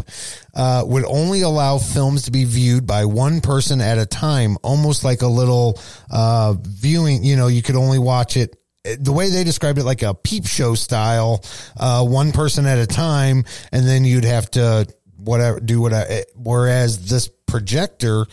uh, 0.55 0.83
would 0.85 1.05
only 1.05 1.41
allow 1.41 1.77
films 1.77 2.23
to 2.23 2.31
be 2.31 2.45
viewed 2.45 2.87
by 2.87 3.05
one 3.05 3.41
person 3.41 3.81
at 3.81 3.97
a 3.97 4.05
time, 4.05 4.57
almost 4.63 5.03
like 5.03 5.21
a 5.21 5.27
little, 5.27 5.79
uh, 6.09 6.55
viewing, 6.61 7.23
you 7.23 7.35
know, 7.35 7.47
you 7.47 7.61
could 7.61 7.75
only 7.75 7.99
watch 7.99 8.37
it 8.37 8.55
the 8.83 9.13
way 9.13 9.29
they 9.29 9.43
described 9.43 9.79
it, 9.79 9.83
like 9.83 10.01
a 10.01 10.13
peep 10.13 10.45
show 10.45 10.75
style, 10.75 11.43
uh, 11.77 12.05
one 12.05 12.31
person 12.31 12.65
at 12.65 12.79
a 12.79 12.87
time, 12.87 13.45
and 13.71 13.87
then 13.87 14.03
you'd 14.03 14.25
have 14.25 14.51
to 14.51 14.87
whatever 15.17 15.59
do 15.59 15.79
whatever. 15.79 16.23
Whereas 16.35 17.07
this 17.07 17.29
projector, 17.47 18.25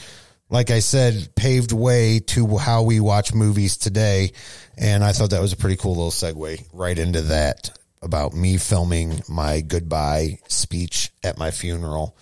like 0.48 0.70
I 0.70 0.80
said, 0.80 1.34
paved 1.36 1.72
way 1.72 2.18
to 2.28 2.56
how 2.58 2.82
we 2.82 2.98
watch 2.98 3.32
movies 3.32 3.76
today, 3.76 4.32
and 4.76 5.04
I 5.04 5.12
thought 5.12 5.30
that 5.30 5.40
was 5.40 5.52
a 5.52 5.56
pretty 5.56 5.76
cool 5.76 5.94
little 5.94 6.10
segue 6.10 6.66
right 6.72 6.98
into 6.98 7.22
that 7.22 7.70
about 8.02 8.34
me 8.34 8.56
filming 8.56 9.22
my 9.28 9.60
goodbye 9.60 10.38
speech 10.48 11.10
at 11.22 11.38
my 11.38 11.50
funeral 11.50 12.16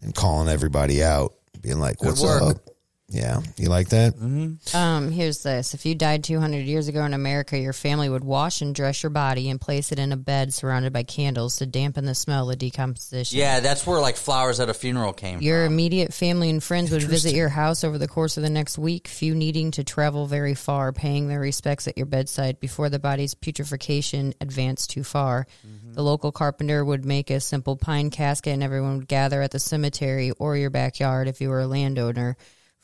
and 0.00 0.14
calling 0.14 0.48
everybody 0.48 1.02
out, 1.02 1.34
being 1.60 1.80
like, 1.80 2.02
"What's 2.02 2.22
up?" 2.24 2.56
Yeah, 3.10 3.40
you 3.56 3.70
like 3.70 3.88
that? 3.88 4.14
Um, 4.74 5.10
here's 5.10 5.42
this. 5.42 5.72
If 5.72 5.86
you 5.86 5.94
died 5.94 6.24
200 6.24 6.66
years 6.66 6.88
ago 6.88 7.06
in 7.06 7.14
America, 7.14 7.58
your 7.58 7.72
family 7.72 8.10
would 8.10 8.22
wash 8.22 8.60
and 8.60 8.74
dress 8.74 9.02
your 9.02 9.08
body 9.08 9.48
and 9.48 9.58
place 9.58 9.92
it 9.92 9.98
in 9.98 10.12
a 10.12 10.16
bed 10.16 10.52
surrounded 10.52 10.92
by 10.92 11.04
candles 11.04 11.56
to 11.56 11.66
dampen 11.66 12.04
the 12.04 12.14
smell 12.14 12.50
of 12.50 12.58
decomposition. 12.58 13.38
yeah, 13.38 13.60
that's 13.60 13.86
where 13.86 13.98
like 13.98 14.16
flowers 14.16 14.60
at 14.60 14.68
a 14.68 14.74
funeral 14.74 15.14
came. 15.14 15.40
Your 15.40 15.64
immediate 15.64 16.12
family 16.12 16.50
and 16.50 16.62
friends 16.62 16.90
would 16.90 17.02
visit 17.02 17.32
your 17.32 17.48
house 17.48 17.82
over 17.82 17.96
the 17.96 18.08
course 18.08 18.36
of 18.36 18.42
the 18.42 18.50
next 18.50 18.76
week, 18.76 19.08
few 19.08 19.34
needing 19.34 19.70
to 19.72 19.84
travel 19.84 20.26
very 20.26 20.54
far, 20.54 20.92
paying 20.92 21.28
their 21.28 21.40
respects 21.40 21.88
at 21.88 21.96
your 21.96 22.06
bedside 22.06 22.60
before 22.60 22.90
the 22.90 22.98
body's 22.98 23.34
putrefaction 23.34 24.34
advanced 24.42 24.90
too 24.90 25.02
far. 25.02 25.46
The 25.92 26.02
local 26.02 26.30
carpenter 26.30 26.84
would 26.84 27.06
make 27.06 27.30
a 27.30 27.40
simple 27.40 27.74
pine 27.74 28.10
casket, 28.10 28.52
and 28.52 28.62
everyone 28.62 28.98
would 28.98 29.08
gather 29.08 29.40
at 29.40 29.50
the 29.50 29.58
cemetery 29.58 30.30
or 30.32 30.58
your 30.58 30.70
backyard 30.70 31.26
if 31.26 31.40
you 31.40 31.48
were 31.48 31.60
a 31.60 31.66
landowner 31.66 32.36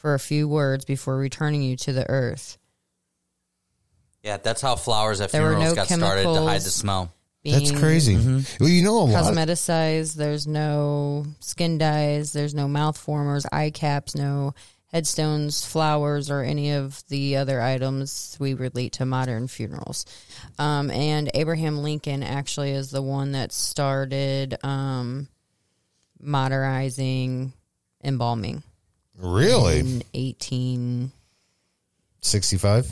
for 0.05 0.13
a 0.13 0.19
few 0.19 0.47
words 0.47 0.85
before 0.85 1.17
returning 1.17 1.63
you 1.63 1.79
to 1.79 1.91
the 1.91 2.07
earth. 2.11 2.59
Yeah, 4.23 4.37
that's 4.37 4.61
how 4.61 4.77
flowers 4.77 5.23
at 5.23 5.33
There 5.33 5.41
funerals 5.41 5.71
no 5.71 5.75
got 5.75 5.89
started 5.89 6.25
to 6.25 6.43
hide 6.43 6.61
the 6.61 6.69
smell. 6.69 7.11
That's 7.43 7.71
being 7.71 7.81
crazy. 7.81 8.17
Well, 8.61 8.69
you 8.69 8.83
know 8.83 8.99
a 8.99 9.05
lot. 9.05 9.25
cosmeticized. 9.25 10.13
There's 10.13 10.47
no 10.47 11.25
skin 11.41 11.79
dyes. 11.79 12.35
There's 12.35 12.55
no 12.55 12.69
mouth 12.69 12.99
formers, 12.99 13.47
eye 13.51 13.71
caps, 13.71 14.15
no 14.15 14.53
headstones, 14.89 15.65
flowers, 15.65 16.31
or 16.31 16.43
any 16.43 16.73
of 16.73 17.03
the 17.09 17.37
other 17.39 17.63
items 17.63 18.37
we 18.39 18.53
relate 18.53 18.93
to 18.95 19.07
modern 19.07 19.49
funerals. 19.49 20.05
Um, 20.59 20.91
and 20.91 21.31
Abraham 21.33 21.79
Lincoln 21.79 22.23
actually 22.23 22.73
is 22.73 22.91
the 22.91 23.01
one 23.01 23.33
that 23.33 23.53
started 23.53 24.63
um, 24.63 25.29
modernizing 26.21 27.55
embalming. 28.05 28.63
Really? 29.16 29.81
In 29.81 30.03
18. 30.15 31.12
65? 32.20 32.91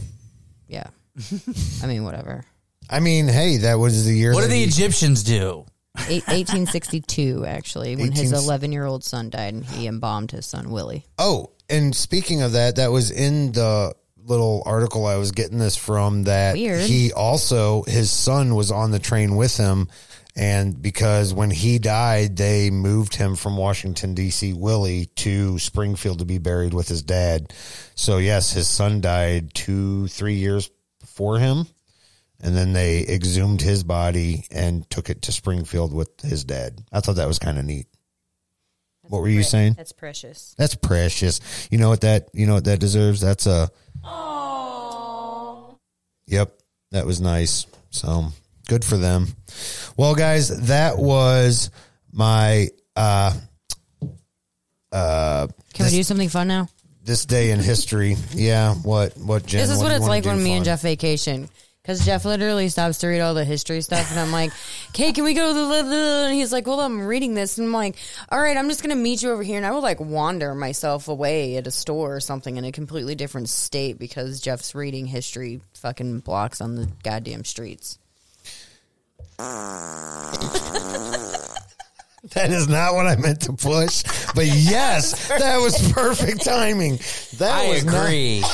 Yeah. 0.69 0.87
I 1.83 1.87
mean, 1.87 2.05
whatever. 2.05 2.45
I 2.91 3.01
mean, 3.01 3.29
hey, 3.29 3.59
that 3.59 3.75
was 3.79 4.05
the 4.05 4.13
year. 4.15 4.33
What 4.35 4.43
that 4.43 4.47
do 4.49 4.53
the 4.53 4.59
he- 4.59 4.65
Egyptians 4.65 5.23
do? 5.23 5.65
Eight, 6.09 6.27
1862, 6.29 7.45
actually, 7.45 7.97
when 7.97 8.13
his 8.13 8.33
18 8.33 8.45
11 8.45 8.73
year 8.73 8.87
old 8.87 9.05
son 9.05 9.29
died 9.29 9.53
and 9.53 9.65
he 9.65 9.87
embalmed 9.87 10.31
his 10.31 10.47
son, 10.47 10.71
Willie. 10.71 11.05
Oh, 11.19 11.51
and 11.69 11.95
speaking 11.95 12.41
of 12.41 12.53
that, 12.53 12.77
that 12.77 12.91
was 12.91 13.11
in 13.11 13.53
the 13.53 13.95
little 14.25 14.63
article 14.65 15.05
I 15.05 15.17
was 15.17 15.33
getting 15.33 15.59
this 15.59 15.77
from 15.77 16.23
that 16.25 16.55
Weird. 16.55 16.81
he 16.81 17.13
also 17.13 17.83
his 17.83 18.11
son 18.11 18.55
was 18.55 18.71
on 18.71 18.91
the 18.93 18.99
train 19.01 19.35
with 19.37 19.57
him 19.57 19.89
and 20.35 20.81
because 20.81 21.35
when 21.35 21.51
he 21.51 21.79
died 21.79 22.37
they 22.37 22.71
moved 22.71 23.15
him 23.15 23.37
from 23.37 23.57
Washington 23.57 24.15
DC 24.15 24.55
Willie 24.55 25.07
to 25.17 25.59
Springfield 25.59 26.21
to 26.21 26.25
be 26.25 26.39
buried 26.39 26.75
with 26.75 26.89
his 26.89 27.03
dad. 27.03 27.53
So 27.95 28.19
yes, 28.19 28.53
his 28.53 28.69
son 28.69 29.01
died 29.01 29.55
2 29.55 30.09
3 30.09 30.35
years 30.35 30.71
before 31.01 31.39
him 31.39 31.67
and 32.41 32.57
then 32.57 32.73
they 32.73 33.07
exhumed 33.07 33.63
his 33.63 33.85
body 33.85 34.47
and 34.51 34.89
took 34.91 35.11
it 35.11 35.23
to 35.23 35.33
Springfield 35.33 35.95
with 35.95 36.21
his 36.21 36.45
dad. 36.45 36.83
I 36.93 37.01
thought 37.01 37.17
that 37.17 37.29
was 37.29 37.39
kind 37.39 37.59
of 37.59 37.65
neat. 37.65 37.87
what 39.03 39.21
were 39.21 39.29
you 39.29 39.43
saying? 39.43 39.75
That's 39.75 39.93
precious. 39.93 40.55
That's 40.59 40.75
precious. 40.75 41.69
You 41.71 41.79
know 41.79 41.89
what 41.89 42.01
that 42.01 42.29
you 42.33 42.47
know 42.47 42.55
what 42.55 42.65
that 42.65 42.81
deserves? 42.81 43.21
That's 43.21 43.47
a 43.47 43.71
Oh. 44.05 45.79
Yep. 46.27 46.59
That 46.91 47.07
was 47.07 47.21
nice. 47.21 47.67
So 47.91 48.33
good 48.69 48.85
for 48.85 48.97
them. 48.97 49.29
Well, 49.97 50.15
guys, 50.15 50.49
that 50.67 50.99
was 50.99 51.71
my 52.13 52.69
uh 52.97 53.33
uh 54.91 55.47
Can 55.75 55.87
we 55.87 55.91
do 55.91 56.03
something 56.03 56.29
fun 56.29 56.49
now? 56.49 56.69
this 57.05 57.25
day 57.27 57.51
in 57.51 57.59
history. 57.59 58.17
Yeah, 58.33 58.75
what 58.75 59.17
what 59.19 59.45
Jen, 59.45 59.61
this 59.61 59.71
is 59.71 59.79
what 59.79 59.87
what, 59.87 59.93
it's 59.97 60.07
like 60.07 60.25
when 60.25 60.43
me 60.43 60.53
and? 60.53 60.65
Jeff 60.65 60.83
vacation. 60.83 61.49
Because 61.83 62.07
Jeff 62.07 62.25
literally 62.25 62.69
stops 62.69 62.99
to 62.99 63.09
read 63.09 63.19
all 63.19 63.35
the 63.35 63.45
history 63.45 63.81
stuff, 63.81 64.09
and 64.13 64.21
I'm 64.21 64.31
like, 64.31 64.53
"Okay, 64.91 65.13
can 65.13 65.25
we 65.25 65.35
go 65.35 65.49
to 65.49 65.55
the?" 65.55 65.67
the- 65.83 65.89
the-" 65.89 66.25
And 66.27 66.35
he's 66.35 66.53
like, 66.53 66.65
"Well, 66.65 66.79
I'm 66.79 67.05
reading 67.05 67.35
this," 67.35 67.59
and 67.59 67.67
I'm 67.67 67.73
like, 67.73 67.97
"All 68.29 68.41
right, 68.41 68.57
I'm 68.57 68.69
just 68.69 68.83
gonna 68.83 68.95
meet 68.95 69.21
you 69.25 69.33
over 69.33 69.43
here." 69.43 69.57
And 69.57 69.67
I 69.67 69.73
will 69.73 69.83
like 69.83 69.99
wander 69.99 70.55
myself 70.55 71.09
away 71.09 71.57
at 71.57 71.67
a 71.67 71.73
store 71.73 72.15
or 72.15 72.21
something 72.21 72.57
in 72.57 72.65
a 72.65 72.71
completely 72.71 73.17
different 73.17 73.49
state 73.49 73.99
because 73.99 74.41
Jeff's 74.41 74.77
reading 74.77 75.07
history 75.07 75.61
fucking 75.75 76.21
blocks 76.21 76.61
on 76.61 76.77
the 76.77 76.89
goddamn 77.03 77.45
streets. 77.45 77.99
That 82.35 82.51
is 82.51 82.69
not 82.69 82.95
what 82.95 83.07
I 83.07 83.17
meant 83.17 83.43
to 83.43 83.53
push, 83.53 84.05
but 84.35 84.47
yes, 84.47 85.29
that 85.29 85.59
was 85.59 85.93
perfect 85.93 86.45
timing. 86.45 86.99
That 87.39 87.65
I 87.65 87.69
was 87.69 87.85
not- 87.85 88.05
agree. 88.07 88.43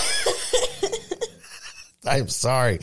I'm 2.06 2.28
sorry. 2.28 2.80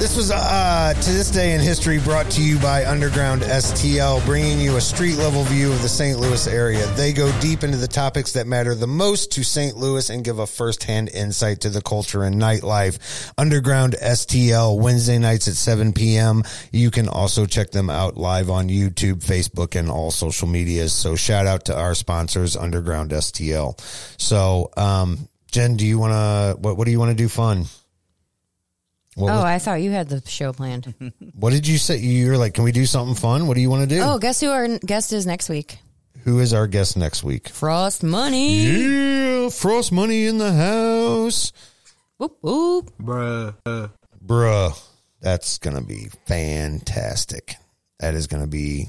This 0.00 0.16
was 0.16 0.30
uh, 0.30 0.94
to 0.94 1.12
this 1.12 1.30
day 1.30 1.52
in 1.52 1.60
history 1.60 1.98
brought 1.98 2.30
to 2.30 2.42
you 2.42 2.58
by 2.58 2.86
Underground 2.86 3.42
STL, 3.42 4.24
bringing 4.24 4.58
you 4.58 4.76
a 4.76 4.80
street 4.80 5.16
level 5.16 5.44
view 5.44 5.70
of 5.70 5.82
the 5.82 5.90
St. 5.90 6.18
Louis 6.18 6.46
area. 6.46 6.86
They 6.94 7.12
go 7.12 7.30
deep 7.38 7.62
into 7.62 7.76
the 7.76 7.86
topics 7.86 8.32
that 8.32 8.46
matter 8.46 8.74
the 8.74 8.86
most 8.86 9.32
to 9.32 9.44
St. 9.44 9.76
Louis 9.76 10.08
and 10.08 10.24
give 10.24 10.38
a 10.38 10.46
firsthand 10.46 11.10
insight 11.10 11.60
to 11.60 11.68
the 11.68 11.82
culture 11.82 12.22
and 12.22 12.36
nightlife. 12.36 13.30
Underground 13.36 13.94
STL, 14.00 14.80
Wednesday 14.80 15.18
nights 15.18 15.48
at 15.48 15.54
7 15.54 15.92
p.m. 15.92 16.44
You 16.72 16.90
can 16.90 17.06
also 17.06 17.44
check 17.44 17.70
them 17.70 17.90
out 17.90 18.16
live 18.16 18.48
on 18.48 18.70
YouTube, 18.70 19.22
Facebook, 19.22 19.78
and 19.78 19.90
all 19.90 20.10
social 20.10 20.48
medias. 20.48 20.94
So 20.94 21.14
shout 21.14 21.46
out 21.46 21.66
to 21.66 21.78
our 21.78 21.94
sponsors, 21.94 22.56
Underground 22.56 23.10
STL. 23.10 23.78
So, 24.18 24.70
um, 24.78 25.28
Jen, 25.52 25.76
do 25.76 25.86
you 25.86 25.98
want 25.98 26.12
to, 26.12 26.58
what, 26.58 26.78
what 26.78 26.86
do 26.86 26.90
you 26.90 26.98
want 26.98 27.10
to 27.10 27.22
do 27.22 27.28
fun? 27.28 27.66
What, 29.20 29.32
oh, 29.32 29.36
was- 29.36 29.44
I 29.44 29.58
thought 29.58 29.82
you 29.82 29.90
had 29.90 30.08
the 30.08 30.22
show 30.28 30.52
planned. 30.52 30.94
what 31.34 31.52
did 31.52 31.66
you 31.66 31.78
say? 31.78 31.98
You 31.98 32.30
were 32.30 32.36
like, 32.36 32.54
can 32.54 32.64
we 32.64 32.72
do 32.72 32.86
something 32.86 33.14
fun? 33.14 33.46
What 33.46 33.54
do 33.54 33.60
you 33.60 33.70
want 33.70 33.88
to 33.88 33.94
do? 33.94 34.02
oh, 34.02 34.18
guess 34.18 34.40
who 34.40 34.50
our 34.50 34.78
guest 34.78 35.12
is 35.12 35.26
next 35.26 35.48
week? 35.48 35.78
Who 36.24 36.40
is 36.40 36.52
our 36.52 36.66
guest 36.66 36.96
next 36.96 37.24
week? 37.24 37.48
Frost 37.48 38.02
Money. 38.02 38.64
Yeah, 38.64 39.48
Frost 39.48 39.92
Money 39.92 40.26
in 40.26 40.38
the 40.38 40.52
house. 40.52 41.52
Whoop 42.18 42.36
whoop. 42.42 42.92
Bruh. 43.00 43.54
Bruh. 44.24 44.82
That's 45.20 45.58
going 45.58 45.76
to 45.76 45.82
be 45.82 46.08
fantastic. 46.26 47.56
That 48.00 48.14
is 48.14 48.26
going 48.26 48.42
to 48.42 48.48
be 48.48 48.88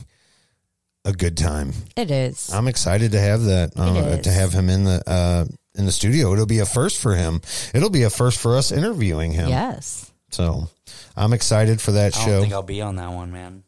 a 1.05 1.13
good 1.13 1.37
time. 1.37 1.73
It 1.95 2.11
is. 2.11 2.51
I'm 2.53 2.67
excited 2.67 3.13
to 3.13 3.19
have 3.19 3.43
that, 3.43 3.71
uh, 3.77 4.17
is. 4.17 4.25
to 4.25 4.31
have 4.31 4.51
him 4.53 4.69
in 4.69 4.83
the, 4.83 5.01
uh, 5.07 5.45
in 5.75 5.85
the 5.85 5.91
studio. 5.91 6.33
It'll 6.33 6.45
be 6.45 6.59
a 6.59 6.65
first 6.65 7.01
for 7.01 7.15
him. 7.15 7.41
It'll 7.73 7.89
be 7.89 8.03
a 8.03 8.09
first 8.09 8.39
for 8.39 8.57
us 8.57 8.71
interviewing 8.71 9.31
him. 9.31 9.49
Yes. 9.49 10.10
So 10.31 10.69
I'm 11.15 11.33
excited 11.33 11.79
for 11.81 11.91
that 11.93 12.13
show. 12.13 12.21
I 12.21 12.25
don't 12.25 12.33
show. 12.33 12.41
think 12.41 12.53
I'll 12.53 12.63
be 12.63 12.81
on 12.81 12.95
that 12.95 13.11
one, 13.11 13.31
man. 13.31 13.63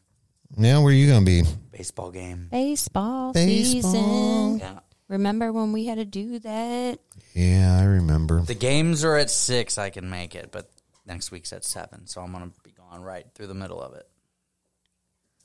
Now, 0.56 0.82
where 0.82 0.92
are 0.92 0.96
you 0.96 1.06
going 1.08 1.24
to 1.24 1.26
be? 1.26 1.42
Baseball 1.72 2.10
game. 2.10 2.48
Baseball, 2.50 3.32
Baseball. 3.32 3.92
season. 3.92 4.58
Yeah. 4.58 4.80
Remember 5.08 5.52
when 5.52 5.72
we 5.72 5.84
had 5.86 5.98
to 5.98 6.04
do 6.04 6.38
that? 6.40 6.98
Yeah, 7.34 7.78
I 7.80 7.84
remember. 7.84 8.40
The 8.40 8.54
games 8.54 9.04
are 9.04 9.16
at 9.16 9.30
six. 9.30 9.76
I 9.76 9.90
can 9.90 10.08
make 10.08 10.34
it, 10.34 10.50
but 10.50 10.70
next 11.06 11.30
week's 11.30 11.52
at 11.52 11.64
seven, 11.64 12.06
so 12.06 12.20
I'm 12.20 12.32
gonna 12.32 12.50
be 12.62 12.70
gone 12.70 13.02
right 13.02 13.26
through 13.34 13.48
the 13.48 13.54
middle 13.54 13.82
of 13.82 13.94
it. 13.94 14.08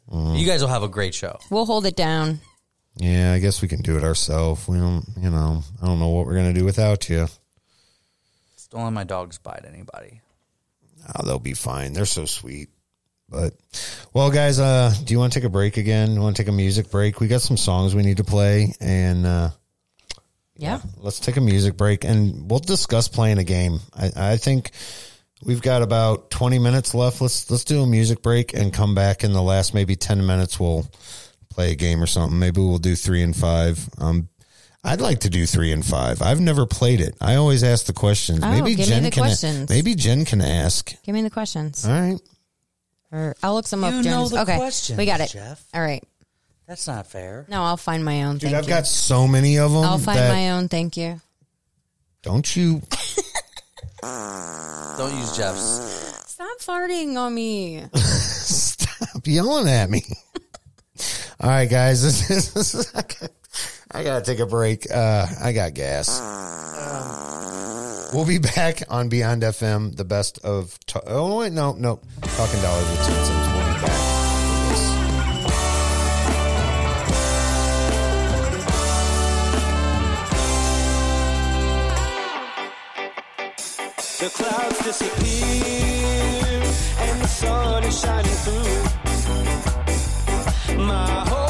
Mm. 0.09 0.39
You 0.39 0.45
guys 0.45 0.61
will 0.61 0.69
have 0.69 0.83
a 0.83 0.87
great 0.87 1.13
show. 1.13 1.37
We'll 1.49 1.65
hold 1.65 1.85
it 1.85 1.95
down. 1.95 2.39
Yeah, 2.95 3.33
I 3.33 3.39
guess 3.39 3.61
we 3.61 3.67
can 3.67 3.81
do 3.81 3.97
it 3.97 4.03
ourselves. 4.03 4.67
We 4.67 4.77
don't, 4.77 5.05
you 5.19 5.29
know, 5.29 5.63
I 5.81 5.85
don't 5.85 5.99
know 5.99 6.09
what 6.09 6.25
we're 6.25 6.35
gonna 6.35 6.53
do 6.53 6.65
without 6.65 7.09
you. 7.09 7.27
Just 8.55 8.71
don't 8.71 8.83
let 8.83 8.93
my 8.93 9.03
dogs 9.03 9.37
bite 9.37 9.65
anybody. 9.67 10.21
Oh, 11.15 11.25
they'll 11.25 11.39
be 11.39 11.53
fine. 11.53 11.93
They're 11.93 12.05
so 12.05 12.25
sweet. 12.25 12.69
But 13.29 13.53
well, 14.13 14.31
guys, 14.31 14.59
uh, 14.59 14.93
do 15.03 15.13
you 15.13 15.19
want 15.19 15.33
to 15.33 15.39
take 15.39 15.45
a 15.45 15.51
break 15.51 15.77
again? 15.77 16.13
You 16.13 16.21
want 16.21 16.35
to 16.35 16.41
take 16.43 16.49
a 16.49 16.55
music 16.55 16.89
break? 16.89 17.19
We 17.19 17.27
got 17.27 17.41
some 17.41 17.57
songs 17.57 17.93
we 17.93 18.01
need 18.01 18.17
to 18.17 18.23
play, 18.23 18.73
and 18.81 19.25
uh, 19.25 19.49
Yeah. 20.55 20.79
let's 20.97 21.19
take 21.19 21.37
a 21.37 21.41
music 21.41 21.77
break, 21.77 22.03
and 22.03 22.49
we'll 22.49 22.59
discuss 22.59 23.07
playing 23.07 23.37
a 23.37 23.43
game. 23.43 23.81
I, 23.95 24.11
I 24.33 24.37
think 24.37 24.71
we've 25.43 25.61
got 25.61 25.83
about 25.83 26.31
twenty 26.31 26.57
minutes 26.57 26.95
left. 26.95 27.21
Let's 27.21 27.49
let's 27.51 27.63
do 27.63 27.83
a 27.83 27.87
music 27.87 28.23
break 28.23 28.53
and 28.55 28.73
come 28.73 28.95
back 28.95 29.23
in 29.23 29.31
the 29.33 29.43
last 29.43 29.75
maybe 29.75 29.95
ten 29.95 30.25
minutes. 30.25 30.59
We'll 30.59 30.87
play 31.49 31.71
a 31.71 31.75
game 31.75 32.01
or 32.01 32.07
something. 32.07 32.39
Maybe 32.39 32.61
we'll 32.61 32.77
do 32.79 32.95
three 32.95 33.21
and 33.21 33.35
five. 33.35 33.87
Um, 33.99 34.27
I'd 34.83 35.01
like 35.01 35.19
to 35.21 35.29
do 35.29 35.45
three 35.45 35.71
and 35.71 35.85
five. 35.85 36.21
I've 36.21 36.39
never 36.39 36.65
played 36.65 37.01
it. 37.01 37.15
I 37.19 37.35
always 37.35 37.63
ask 37.63 37.85
the 37.85 37.93
questions. 37.93 38.39
Oh, 38.41 38.49
maybe 38.49 38.75
give 38.75 38.79
me 38.79 38.85
Jen 38.85 39.03
the 39.03 39.11
can. 39.11 39.23
questions. 39.23 39.69
Maybe 39.69 39.93
Jen 39.95 40.23
can 40.25 40.41
ask. 40.41 40.93
Give 41.03 41.13
me 41.13 41.21
the 41.21 41.29
questions. 41.29 41.85
All 41.85 41.91
right. 41.91 42.19
Or 43.11 43.35
I'll 43.43 43.55
look 43.55 43.67
some 43.67 43.83
up. 43.83 43.91
You 43.91 43.97
know 43.97 44.03
Jones. 44.03 44.31
the 44.31 44.41
okay, 44.41 44.57
questions, 44.57 44.97
we 44.97 45.05
got 45.05 45.19
it. 45.19 45.29
Jeff. 45.31 45.63
All 45.73 45.81
right. 45.81 46.03
That's 46.67 46.87
not 46.87 47.07
fair. 47.07 47.45
No, 47.49 47.63
I'll 47.63 47.77
find 47.77 48.05
my 48.05 48.23
own. 48.23 48.35
Dude, 48.37 48.51
thank 48.51 48.55
I've 48.55 48.63
you. 48.65 48.69
got 48.69 48.85
so 48.87 49.27
many 49.27 49.57
of 49.57 49.71
them. 49.71 49.83
I'll 49.83 49.97
find 49.97 50.19
that- 50.19 50.31
my 50.31 50.51
own. 50.51 50.67
Thank 50.69 50.95
you. 50.97 51.19
Don't 52.21 52.55
you? 52.55 52.81
Don't 54.01 55.15
use 55.17 55.35
Jeff's. 55.37 56.31
Stop 56.31 56.59
farting 56.59 57.17
on 57.17 57.33
me. 57.33 57.83
Stop 57.95 59.25
yelling 59.25 59.67
at 59.67 59.89
me. 59.89 60.03
All 61.41 61.49
right, 61.49 61.69
guys. 61.69 62.03
This 62.03 62.29
is, 62.29 62.53
this 62.53 62.75
is, 62.75 62.93
I, 63.91 63.93
got, 63.93 63.99
I 63.99 64.03
gotta 64.03 64.25
take 64.25 64.39
a 64.39 64.45
break. 64.45 64.89
Uh, 64.91 65.25
I 65.41 65.51
got 65.51 65.73
gas. 65.73 66.19
We'll 68.13 68.25
be 68.25 68.39
back 68.39 68.83
on 68.89 69.09
Beyond 69.09 69.43
FM, 69.43 69.95
the 69.95 70.05
best 70.05 70.39
of. 70.39 70.77
To- 70.87 71.03
oh 71.07 71.39
wait, 71.39 71.53
no, 71.53 71.73
no, 71.73 71.99
talking 72.21 72.61
dollars 72.61 72.89
with 72.89 73.05
Tencents. 73.05 73.29
We'll 73.29 73.73
be 73.73 73.81
back. 73.85 75.09
The 84.19 84.29
clouds 84.33 84.79
disappear 84.83 86.61
and 86.99 87.21
the 87.21 87.27
sun 87.27 87.83
is 87.85 87.99
shining 88.01 88.37
through. 88.43 88.83
My 90.85 91.25
whole 91.29 91.48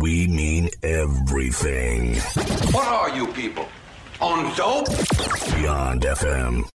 We 0.00 0.26
mean 0.26 0.68
everything. 0.82 2.16
What 2.72 2.88
are 2.88 3.16
you 3.16 3.28
people? 3.28 3.68
On 4.20 4.52
dope? 4.56 4.88
Beyond 5.54 6.02
FM. 6.02 6.73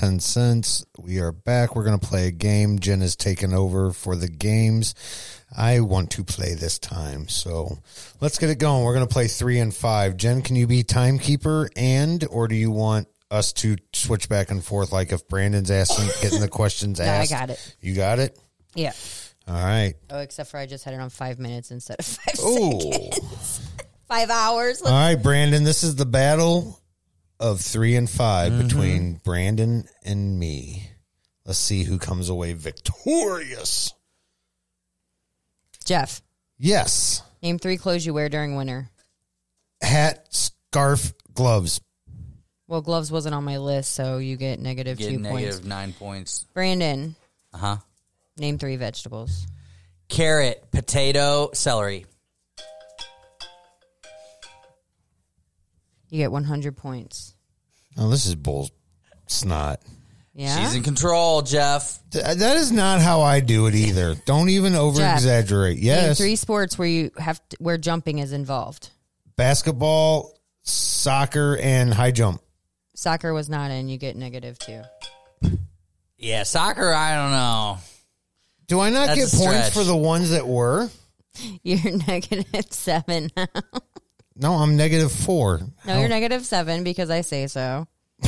Tencents. 0.00 0.82
We 0.98 1.18
are 1.18 1.30
back. 1.30 1.76
We're 1.76 1.84
going 1.84 2.00
to 2.00 2.06
play 2.06 2.26
a 2.26 2.30
game. 2.30 2.78
Jen 2.78 3.02
has 3.02 3.16
taken 3.16 3.52
over 3.52 3.92
for 3.92 4.16
the 4.16 4.28
games. 4.28 4.94
I 5.54 5.80
want 5.80 6.12
to 6.12 6.24
play 6.24 6.54
this 6.54 6.78
time. 6.78 7.28
So 7.28 7.76
let's 8.18 8.38
get 8.38 8.48
it 8.48 8.58
going. 8.58 8.82
We're 8.82 8.94
going 8.94 9.06
to 9.06 9.12
play 9.12 9.26
three 9.26 9.58
and 9.58 9.74
five. 9.74 10.16
Jen, 10.16 10.40
can 10.40 10.56
you 10.56 10.66
be 10.66 10.84
timekeeper 10.84 11.68
and, 11.76 12.26
or 12.30 12.48
do 12.48 12.54
you 12.54 12.70
want 12.70 13.08
us 13.30 13.52
to 13.52 13.76
switch 13.92 14.30
back 14.30 14.50
and 14.50 14.64
forth? 14.64 14.90
Like 14.90 15.12
if 15.12 15.28
Brandon's 15.28 15.70
asking, 15.70 16.06
getting 16.22 16.40
the 16.40 16.48
questions 16.50 16.98
no, 16.98 17.04
asked. 17.04 17.30
I 17.34 17.38
got 17.38 17.50
it. 17.50 17.76
You 17.82 17.94
got 17.94 18.20
it? 18.20 18.38
Yeah. 18.74 18.94
All 19.46 19.54
right. 19.54 19.92
Oh, 20.08 20.20
except 20.20 20.50
for 20.50 20.56
I 20.56 20.64
just 20.64 20.82
had 20.82 20.94
it 20.94 21.00
on 21.00 21.10
five 21.10 21.38
minutes 21.38 21.72
instead 21.72 21.96
of 21.98 22.06
five 22.06 22.36
Ooh. 22.42 22.80
seconds. 22.80 23.68
five 24.08 24.30
hours. 24.30 24.80
Let's 24.80 24.90
All 24.90 24.98
right, 24.98 25.22
Brandon, 25.22 25.62
this 25.62 25.84
is 25.84 25.94
the 25.96 26.06
battle 26.06 26.79
of 27.40 27.60
three 27.60 27.96
and 27.96 28.08
5 28.08 28.52
Mm-hmm. 28.52 28.62
between 28.62 29.14
Brandon 29.24 29.88
and 30.04 30.38
me. 30.38 30.90
Let's 31.44 31.58
see 31.58 31.82
who 31.82 31.98
comes 31.98 32.28
away 32.28 32.52
victorious. 32.52 33.92
Jeff, 35.84 36.22
Yes. 36.58 37.22
name 37.42 37.58
three 37.58 37.76
clothes 37.78 38.04
you 38.06 38.14
wear 38.14 38.28
during 38.28 38.54
winter. 38.54 38.90
Hat, 39.82 40.26
scarf, 40.30 41.12
gloves. 41.34 41.80
Well, 42.68 42.82
gloves 42.82 43.10
wasn't 43.10 43.34
on 43.34 43.42
my 43.44 43.56
list, 43.58 43.94
so 43.94 44.18
you 44.18 44.36
get 44.36 44.60
negative 44.60 44.98
Get 44.98 45.08
two 45.10 45.18
negative 45.18 45.54
points. 45.54 45.66
nine 45.66 45.92
points. 45.94 46.46
Brandon, 46.54 47.16
Uh 47.52 47.58
huh. 47.58 47.76
name 48.36 48.58
three 48.58 48.76
vegetables. 48.76 49.46
Carrot, 50.08 50.70
potato, 50.70 51.50
celery. 51.54 52.04
You 56.10 56.18
get 56.18 56.32
100 56.32 56.76
points. 56.76 57.29
Oh, 58.00 58.08
this 58.08 58.26
is 58.26 58.34
bull 58.34 58.70
snot. 59.26 59.80
Yeah. 60.34 60.58
She's 60.64 60.74
in 60.74 60.82
control, 60.82 61.42
Jeff. 61.42 61.98
Th- 62.10 62.24
that 62.24 62.56
is 62.56 62.72
not 62.72 63.00
how 63.00 63.20
I 63.20 63.40
do 63.40 63.66
it 63.66 63.74
either. 63.74 64.14
Don't 64.24 64.48
even 64.48 64.74
over 64.74 65.02
exaggerate. 65.02 65.76
Name 65.76 65.84
Yes. 65.84 66.18
three 66.18 66.36
sports 66.36 66.78
where 66.78 66.88
you 66.88 67.10
have 67.18 67.46
to, 67.50 67.56
where 67.60 67.76
jumping 67.76 68.18
is 68.20 68.32
involved. 68.32 68.88
Basketball, 69.36 70.38
soccer, 70.62 71.58
and 71.58 71.92
high 71.92 72.10
jump. 72.10 72.40
Soccer 72.94 73.32
was 73.34 73.48
not 73.50 73.70
in. 73.70 73.88
You 73.88 73.98
get 73.98 74.16
negative 74.16 74.58
two. 74.58 74.82
Yeah, 76.16 76.42
soccer. 76.44 76.92
I 76.92 77.16
don't 77.16 77.30
know. 77.32 77.78
Do 78.66 78.80
I 78.80 78.90
not 78.90 79.08
That's 79.08 79.32
get 79.32 79.38
points 79.44 79.68
stretch. 79.68 79.72
for 79.72 79.84
the 79.84 79.96
ones 79.96 80.30
that 80.30 80.46
were? 80.46 80.88
You're 81.62 81.96
negative 82.08 82.66
seven. 82.70 83.30
No, 84.40 84.56
No, 84.56 84.62
I'm 84.62 84.76
negative 84.76 85.12
four. 85.12 85.60
No, 85.86 85.98
you're 86.00 86.08
negative 86.08 86.44
seven 86.46 86.82
because 86.84 87.10
I 87.10 87.20
say 87.20 87.46
so. 87.46 87.86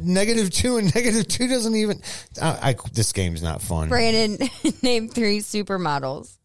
Negative 0.00 0.48
two 0.50 0.78
and 0.78 0.94
negative 0.94 1.28
two 1.28 1.46
doesn't 1.46 1.74
even. 1.74 2.00
I, 2.40 2.70
I 2.70 2.76
this 2.94 3.12
game's 3.12 3.42
not 3.42 3.60
fun. 3.60 3.88
Brandon, 3.90 4.48
name 4.82 5.08
three 5.08 5.38
supermodels. 5.40 6.38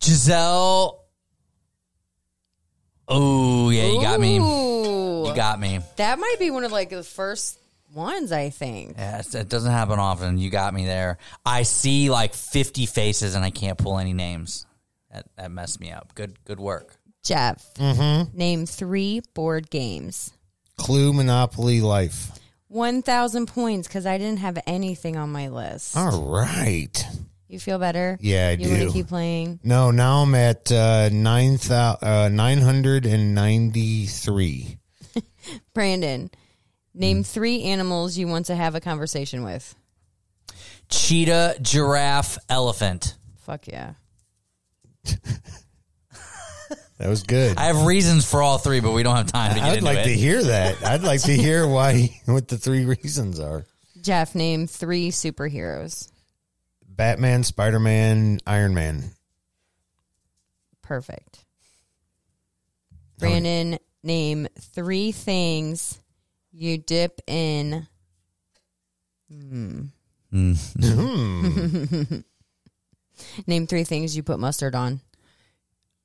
Gisele. 0.00 1.02
Oh 3.08 3.70
yeah, 3.70 3.86
you 3.86 4.00
got 4.02 4.20
me. 4.20 4.38
Ooh. 4.38 5.26
You 5.28 5.34
got 5.34 5.58
me. 5.58 5.80
That 5.96 6.18
might 6.18 6.36
be 6.38 6.50
one 6.50 6.62
of 6.64 6.70
like 6.70 6.90
the 6.90 7.02
first 7.02 7.58
ones. 7.94 8.30
I 8.30 8.50
think. 8.50 8.96
Yeah, 8.96 9.18
it's- 9.20 9.34
it 9.34 9.48
doesn't 9.48 9.72
happen 9.72 9.98
often. 9.98 10.38
You 10.38 10.50
got 10.50 10.74
me 10.74 10.84
there. 10.84 11.18
I 11.44 11.62
see 11.62 12.10
like 12.10 12.34
fifty 12.34 12.86
faces 12.86 13.34
and 13.34 13.44
I 13.44 13.50
can't 13.50 13.78
pull 13.78 13.98
any 13.98 14.12
names. 14.12 14.66
That 15.10 15.26
that 15.36 15.50
messed 15.50 15.80
me 15.80 15.90
up. 15.90 16.14
Good 16.14 16.38
good 16.44 16.60
work. 16.60 16.97
Jeff, 17.28 17.62
Mm-hmm. 17.74 18.36
name 18.38 18.64
three 18.64 19.20
board 19.34 19.68
games. 19.68 20.32
Clue, 20.78 21.12
Monopoly, 21.12 21.82
Life. 21.82 22.30
One 22.68 23.02
thousand 23.02 23.46
points 23.48 23.86
because 23.86 24.06
I 24.06 24.16
didn't 24.16 24.38
have 24.38 24.58
anything 24.66 25.18
on 25.18 25.30
my 25.30 25.48
list. 25.48 25.94
All 25.94 26.22
right. 26.32 27.06
You 27.46 27.58
feel 27.60 27.78
better? 27.78 28.16
Yeah, 28.22 28.48
I 28.48 28.50
you 28.52 28.68
want 28.70 28.80
do. 28.80 28.86
to 28.86 28.92
keep 28.92 29.08
playing? 29.08 29.60
No, 29.62 29.90
now 29.90 30.22
I'm 30.22 30.34
at 30.34 30.72
uh, 30.72 31.10
nine 31.10 31.56
thou- 31.56 31.98
uh, 32.00 32.28
nine 32.32 32.58
hundred 32.60 33.04
and 33.04 33.34
ninety 33.34 34.06
three. 34.06 34.78
Brandon, 35.74 36.30
name 36.94 37.24
three 37.24 37.62
animals 37.64 38.16
you 38.16 38.26
want 38.26 38.46
to 38.46 38.54
have 38.54 38.74
a 38.74 38.80
conversation 38.80 39.44
with. 39.44 39.74
Cheetah, 40.88 41.56
giraffe, 41.60 42.38
elephant. 42.48 43.16
Fuck 43.44 43.66
yeah. 43.68 43.94
That 46.98 47.08
was 47.08 47.22
good. 47.22 47.56
I 47.56 47.66
have 47.66 47.86
reasons 47.86 48.28
for 48.28 48.42
all 48.42 48.58
three, 48.58 48.80
but 48.80 48.90
we 48.90 49.04
don't 49.04 49.16
have 49.16 49.30
time 49.30 49.54
to 49.54 49.60
get 49.60 49.64
it. 49.64 49.70
I'd 49.70 49.72
into 49.74 49.84
like 49.84 49.98
it. 49.98 50.04
to 50.04 50.14
hear 50.14 50.42
that. 50.42 50.84
I'd 50.84 51.02
like 51.04 51.22
to 51.22 51.32
hear 51.32 51.66
why 51.66 52.20
what 52.24 52.48
the 52.48 52.58
three 52.58 52.84
reasons 52.84 53.38
are. 53.38 53.64
Jeff, 54.02 54.34
name 54.34 54.66
three 54.66 55.10
superheroes. 55.10 56.10
Batman, 56.88 57.44
Spider 57.44 57.78
Man, 57.78 58.40
Iron 58.46 58.74
Man. 58.74 59.12
Perfect. 60.82 61.44
Brandon, 63.18 63.78
name 64.02 64.48
three 64.58 65.12
things 65.12 66.00
you 66.52 66.78
dip 66.78 67.20
in. 67.28 67.86
Hmm. 69.30 69.82
Hmm. 70.32 70.52
name 73.46 73.66
three 73.66 73.84
things 73.84 74.16
you 74.16 74.22
put 74.24 74.40
mustard 74.40 74.74
on. 74.74 75.00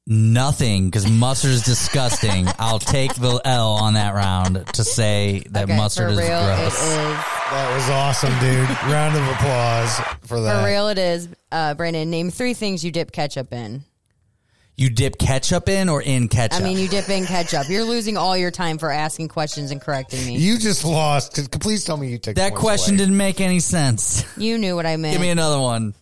Nothing, 0.05 0.88
because 0.88 1.09
mustard 1.09 1.51
is 1.51 1.63
disgusting. 1.65 2.47
I'll 2.59 2.80
take 2.80 3.13
the 3.15 3.39
L 3.45 3.69
on 3.75 3.93
that 3.93 4.13
round 4.13 4.65
to 4.73 4.84
say 4.84 5.43
that 5.51 5.65
Okay, 5.65 5.77
mustard 5.77 6.07
for 6.07 6.11
is 6.21 6.27
real, 6.27 6.43
gross. 6.45 6.59
it 6.59 6.67
is. 6.67 7.17
That 7.53 7.73
was 7.75 7.89
awesome, 7.89 8.39
dude. 8.39 8.69
Round 8.91 9.15
of 9.15 9.27
applause 9.30 9.95
for 10.27 10.41
that. 10.41 10.59
For 10.61 10.67
real, 10.67 10.88
it 10.89 10.97
is. 10.97 11.30
Uh, 11.51 11.73
Brandon, 11.75 12.09
name 12.09 12.31
three 12.31 12.53
things 12.53 12.84
you 12.84 12.91
dip 12.91 13.11
ketchup 13.11 13.53
in. 13.53 13.84
You 14.75 14.89
dip 14.89 15.19
ketchup 15.19 15.69
in 15.69 15.88
or 15.88 16.01
in 16.01 16.27
ketchup? 16.30 16.59
I 16.59 16.63
mean, 16.63 16.80
you 16.80 16.88
dip 16.88 17.07
in 17.07 17.25
ketchup. 17.25 17.69
You're 17.69 17.84
losing 17.84 18.17
all 18.17 18.35
your 18.35 18.49
time 18.49 18.80
for 18.80 18.89
asking 18.89 19.27
questions 19.27 19.69
and 19.69 19.80
correcting 19.80 20.25
me. 20.25 20.35
You 20.38 20.57
just 20.57 20.84
lost. 20.84 21.51
Please 21.61 21.85
tell 21.85 21.95
me 21.95 22.09
you 22.09 22.17
took 22.17 22.35
that 22.38 22.49
points 22.53 22.59
question 22.59 22.93
away. 22.95 22.97
didn't 22.97 23.17
make 23.17 23.39
any 23.39 23.59
sense. 23.59 24.25
You 24.35 24.57
knew 24.57 24.75
what 24.75 24.88
I 24.88 24.97
meant. 24.97 25.13
Give 25.13 25.21
me 25.21 25.30
another 25.30 25.59
one. 25.61 25.93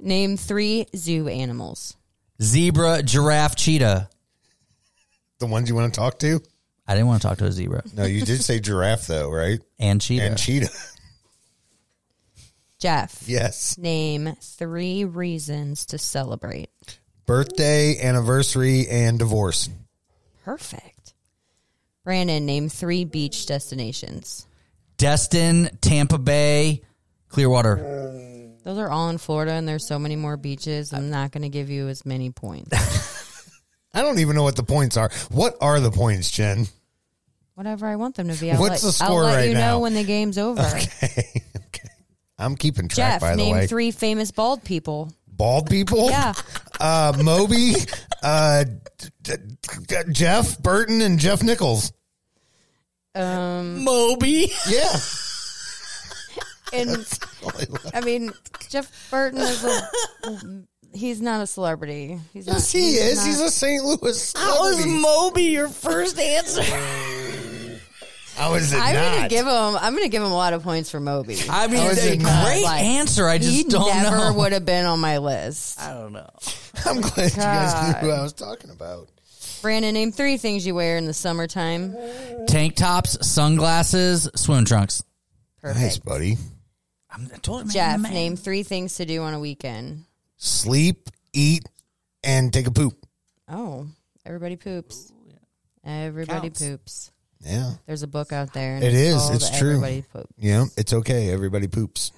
Name 0.00 0.38
three 0.38 0.86
zoo 0.96 1.28
animals. 1.28 1.94
Zebra, 2.40 3.02
giraffe, 3.02 3.56
cheetah. 3.56 4.08
The 5.38 5.46
ones 5.46 5.68
you 5.68 5.74
want 5.74 5.92
to 5.92 6.00
talk 6.00 6.18
to? 6.20 6.40
I 6.86 6.94
didn't 6.94 7.08
want 7.08 7.20
to 7.22 7.28
talk 7.28 7.38
to 7.38 7.44
a 7.44 7.52
zebra. 7.52 7.82
No, 7.94 8.04
you 8.04 8.24
did 8.24 8.42
say 8.42 8.60
giraffe 8.60 9.06
though, 9.06 9.30
right? 9.30 9.60
And 9.78 10.00
cheetah. 10.00 10.24
And 10.24 10.38
cheetah. 10.38 10.70
Jeff. 12.78 13.24
Yes. 13.26 13.76
Name 13.76 14.36
three 14.40 15.04
reasons 15.04 15.86
to 15.86 15.98
celebrate. 15.98 16.70
Birthday, 17.26 18.00
anniversary, 18.00 18.86
and 18.88 19.18
divorce. 19.18 19.68
Perfect. 20.44 21.12
Brandon, 22.04 22.46
name 22.46 22.68
three 22.68 23.04
beach 23.04 23.46
destinations. 23.46 24.46
Destin, 24.96 25.68
Tampa 25.80 26.18
Bay, 26.18 26.82
Clearwater. 27.28 27.76
Those 28.64 28.78
are 28.78 28.90
all 28.90 29.08
in 29.10 29.18
Florida, 29.18 29.52
and 29.52 29.66
there's 29.66 29.86
so 29.86 29.98
many 29.98 30.16
more 30.16 30.36
beaches. 30.36 30.92
I'm 30.92 31.10
not 31.10 31.30
going 31.32 31.42
to 31.42 31.48
give 31.48 31.70
you 31.70 31.88
as 31.88 32.04
many 32.04 32.30
points. 32.30 32.70
I 33.94 34.02
don't 34.02 34.18
even 34.18 34.36
know 34.36 34.42
what 34.42 34.56
the 34.56 34.62
points 34.62 34.96
are. 34.96 35.10
What 35.30 35.56
are 35.60 35.80
the 35.80 35.90
points, 35.90 36.30
Jen? 36.30 36.66
Whatever 37.54 37.86
I 37.86 37.96
want 37.96 38.14
them 38.16 38.28
to 38.28 38.38
be. 38.38 38.52
I'll 38.52 38.60
What's 38.60 38.82
let, 38.84 38.88
the 38.88 38.92
score 38.92 39.08
I'll 39.24 39.30
let 39.30 39.36
right 39.36 39.48
you 39.48 39.54
now? 39.54 39.72
know 39.72 39.78
when 39.80 39.94
the 39.94 40.04
game's 40.04 40.38
over. 40.38 40.62
Okay. 41.02 41.42
I'm 42.40 42.54
keeping 42.54 42.86
track, 42.88 43.14
Jeff, 43.14 43.20
by 43.20 43.30
the 43.32 43.36
name 43.38 43.56
way. 43.56 43.66
three 43.66 43.90
famous 43.90 44.30
bald 44.30 44.62
people. 44.62 45.10
Bald 45.26 45.68
people? 45.70 46.10
Yeah. 46.10 46.34
Uh, 46.80 47.12
Moby, 47.24 47.72
uh, 48.22 48.62
d- 48.62 49.08
d- 49.20 49.32
d- 49.88 49.96
Jeff 50.12 50.56
Burton, 50.60 51.00
and 51.02 51.18
Jeff 51.18 51.42
Nichols. 51.42 51.92
Um, 53.16 53.82
Moby. 53.82 54.52
Yeah. 54.68 54.96
And 56.72 57.18
I 57.94 58.00
mean, 58.00 58.32
Jeff 58.68 59.10
Burton 59.10 59.40
is 59.40 59.64
a. 59.64 59.80
He's 60.94 61.20
not 61.20 61.42
a 61.42 61.46
celebrity. 61.46 62.18
He's 62.32 62.46
not. 62.46 62.54
Yes, 62.54 62.72
he 62.72 62.94
is. 62.94 63.18
not- 63.18 63.26
He's 63.26 63.40
a 63.40 63.50
St. 63.50 63.84
Louis. 63.84 64.32
How 64.36 64.66
is 64.68 64.76
celebrity. 64.78 65.00
Moby 65.00 65.42
your 65.44 65.68
first 65.68 66.18
answer? 66.18 66.62
How 68.36 68.54
is 68.54 68.72
it 68.72 68.76
I'm 68.78 68.94
not? 68.94 69.16
gonna 69.16 69.28
give 69.28 69.46
him. 69.46 69.52
I'm 69.52 69.94
gonna 69.96 70.08
give 70.08 70.22
him 70.22 70.30
a 70.30 70.34
lot 70.36 70.52
of 70.52 70.62
points 70.62 70.90
for 70.92 71.00
Moby. 71.00 71.38
I 71.50 71.66
mean, 71.66 71.80
How 71.80 71.88
is 71.88 72.06
a 72.06 72.12
it 72.12 72.18
great 72.20 72.62
Like, 72.62 72.84
answer. 72.84 73.26
I 73.26 73.38
just 73.38 73.50
he 73.50 73.64
don't 73.64 73.88
never 74.02 74.16
know. 74.16 74.32
would 74.36 74.52
have 74.52 74.64
been 74.64 74.86
on 74.86 75.00
my 75.00 75.18
list. 75.18 75.80
I 75.80 75.92
don't 75.92 76.12
know. 76.12 76.30
I'm 76.86 77.00
glad 77.00 77.32
you 77.32 77.36
guys 77.36 78.02
knew 78.02 78.08
who 78.08 78.14
I 78.14 78.22
was 78.22 78.32
talking 78.32 78.70
about. 78.70 79.08
Brandon, 79.60 79.92
name 79.92 80.12
three 80.12 80.36
things 80.36 80.64
you 80.64 80.72
wear 80.76 80.96
in 80.98 81.06
the 81.06 81.12
summertime. 81.12 81.96
Tank 82.46 82.76
tops, 82.76 83.26
sunglasses, 83.28 84.30
swim 84.36 84.64
trunks. 84.64 85.02
Perfect. 85.60 85.80
Nice, 85.80 85.98
buddy. 85.98 86.36
I'm, 87.10 87.28
I 87.32 87.38
told 87.38 87.62
him, 87.62 87.68
Jeff, 87.70 88.00
man. 88.00 88.12
name 88.12 88.36
three 88.36 88.62
things 88.62 88.96
to 88.96 89.04
do 89.06 89.22
on 89.22 89.34
a 89.34 89.40
weekend. 89.40 90.04
Sleep, 90.36 91.08
eat, 91.32 91.64
and 92.22 92.52
take 92.52 92.66
a 92.66 92.70
poop. 92.70 93.06
Oh, 93.48 93.86
everybody 94.26 94.56
poops. 94.56 95.12
Everybody 95.84 96.48
Counts. 96.50 96.60
poops. 96.62 97.12
Yeah. 97.40 97.72
There's 97.86 98.02
a 98.02 98.06
book 98.08 98.32
out 98.32 98.52
there. 98.52 98.74
And 98.74 98.84
It 98.84 98.94
is. 98.94 99.16
called 99.16 99.34
It's 99.36 99.58
true. 99.58 99.70
Everybody 99.76 100.02
Poop. 100.12 100.26
Yeah, 100.36 100.66
it's 100.76 100.92
okay. 100.92 101.30
Everybody 101.30 101.66
poops. 101.68 102.12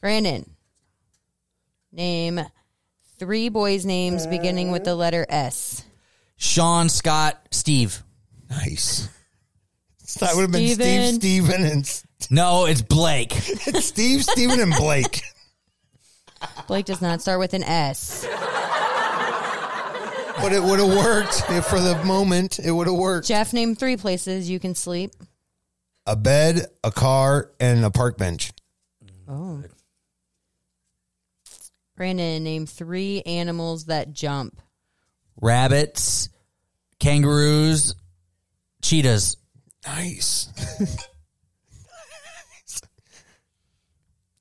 Brandon, 0.00 0.48
name 1.92 2.40
three 3.18 3.48
boys' 3.48 3.84
names 3.84 4.26
beginning 4.26 4.70
with 4.70 4.84
the 4.84 4.94
letter 4.94 5.26
S. 5.28 5.82
Sean, 6.36 6.88
Scott, 6.88 7.38
Steve. 7.50 8.02
Nice. 8.48 9.08
That 10.18 10.34
would 10.34 10.42
have 10.42 10.50
been 10.50 10.66
Steve, 10.74 10.74
Steven. 10.74 11.14
Steven, 11.14 11.64
and 11.64 12.02
No, 12.28 12.66
it's 12.66 12.82
Blake. 12.82 13.32
it's 13.36 13.84
Steve, 13.86 14.24
Steven, 14.24 14.60
and 14.60 14.74
Blake. 14.74 15.22
Blake 16.66 16.86
does 16.86 17.00
not 17.00 17.20
start 17.20 17.38
with 17.38 17.54
an 17.54 17.62
S. 17.62 18.26
But 20.40 20.52
it 20.52 20.62
would 20.62 20.78
have 20.78 20.88
worked 20.88 21.42
if 21.50 21.66
for 21.66 21.78
the 21.80 22.02
moment. 22.04 22.58
It 22.58 22.70
would 22.70 22.86
have 22.86 22.96
worked. 22.96 23.28
Jeff, 23.28 23.52
name 23.52 23.74
three 23.74 23.96
places 23.98 24.48
you 24.48 24.58
can 24.58 24.74
sleep. 24.74 25.12
A 26.06 26.16
bed, 26.16 26.66
a 26.82 26.90
car, 26.90 27.50
and 27.60 27.84
a 27.84 27.90
park 27.90 28.16
bench. 28.16 28.50
Oh. 29.28 29.62
Brandon, 31.94 32.42
name 32.42 32.64
three 32.64 33.20
animals 33.26 33.84
that 33.84 34.12
jump. 34.12 34.58
Rabbits, 35.40 36.30
kangaroos, 36.98 37.94
cheetahs. 38.80 39.36
Nice. 39.86 40.48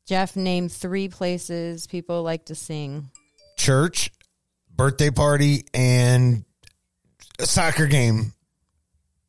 Jeff, 0.10 0.36
name 0.36 0.70
three 0.70 1.08
places 1.08 1.86
people 1.86 2.24
like 2.24 2.46
to 2.46 2.56
sing. 2.56 3.12
Church, 3.60 4.12
birthday 4.76 5.12
party, 5.12 5.66
and 5.72 6.44
a 7.38 7.46
soccer 7.46 7.86
game. 7.86 8.34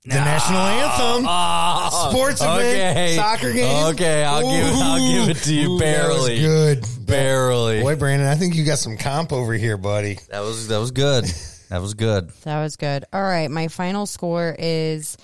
The 0.06 0.14
national 0.14 0.58
anthem. 0.58 1.26
Oh, 1.28 2.08
Sports 2.10 2.40
event, 2.40 2.60
okay. 2.96 3.14
soccer 3.14 3.52
game. 3.52 3.86
Okay, 3.88 4.24
I'll 4.24 4.40
give 4.40 4.66
it- 4.68 4.74
I'll 4.82 5.26
give 5.26 5.36
it 5.36 5.42
to 5.42 5.54
you 5.54 5.72
Ooh, 5.74 5.78
that 5.80 6.08
was 6.08 6.16
barely. 6.28 6.40
good. 6.40 6.86
Barely. 7.00 7.82
Boy, 7.82 7.96
Brandon, 7.96 8.26
I 8.28 8.36
think 8.36 8.54
you 8.54 8.64
got 8.64 8.78
some 8.78 8.96
comp 8.96 9.34
over 9.34 9.52
here, 9.52 9.76
buddy. 9.76 10.18
That 10.30 10.40
was 10.40 10.68
that 10.68 10.78
was 10.78 10.92
good. 10.92 11.24
That 11.68 11.82
was 11.82 11.92
good. 11.92 12.30
That 12.44 12.62
was 12.62 12.76
good. 12.76 13.04
All 13.12 13.22
right, 13.22 13.50
my 13.50 13.68
final 13.68 14.06
score 14.06 14.56
is 14.58 15.18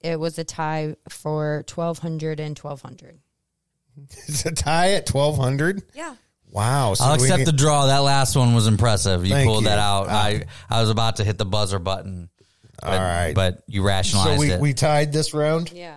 it 0.00 0.18
was 0.18 0.38
a 0.38 0.44
tie 0.44 0.96
for 1.10 1.64
1200 1.68 2.40
and 2.40 2.58
1200. 2.58 3.18
It's 4.28 4.44
a 4.46 4.52
tie 4.52 4.92
at 4.94 5.06
twelve 5.06 5.36
hundred. 5.36 5.82
Yeah. 5.94 6.14
Wow. 6.50 6.94
So 6.94 7.04
I'll 7.04 7.14
accept 7.14 7.36
can- 7.38 7.44
the 7.46 7.52
draw. 7.52 7.86
That 7.86 7.98
last 8.02 8.36
one 8.36 8.54
was 8.54 8.66
impressive. 8.66 9.24
You 9.24 9.32
Thank 9.32 9.46
pulled 9.48 9.62
you. 9.64 9.68
that 9.70 9.78
out. 9.78 10.06
Ah. 10.08 10.22
I 10.24 10.44
I 10.68 10.80
was 10.80 10.90
about 10.90 11.16
to 11.16 11.24
hit 11.24 11.38
the 11.38 11.46
buzzer 11.46 11.78
button. 11.78 12.28
But, 12.80 12.90
All 12.90 12.98
right. 12.98 13.32
but 13.34 13.62
you 13.68 13.82
rationalized 13.86 14.40
So 14.40 14.40
we, 14.40 14.50
it. 14.50 14.60
we 14.60 14.74
tied 14.74 15.12
this 15.12 15.32
round. 15.34 15.70
Yeah. 15.72 15.96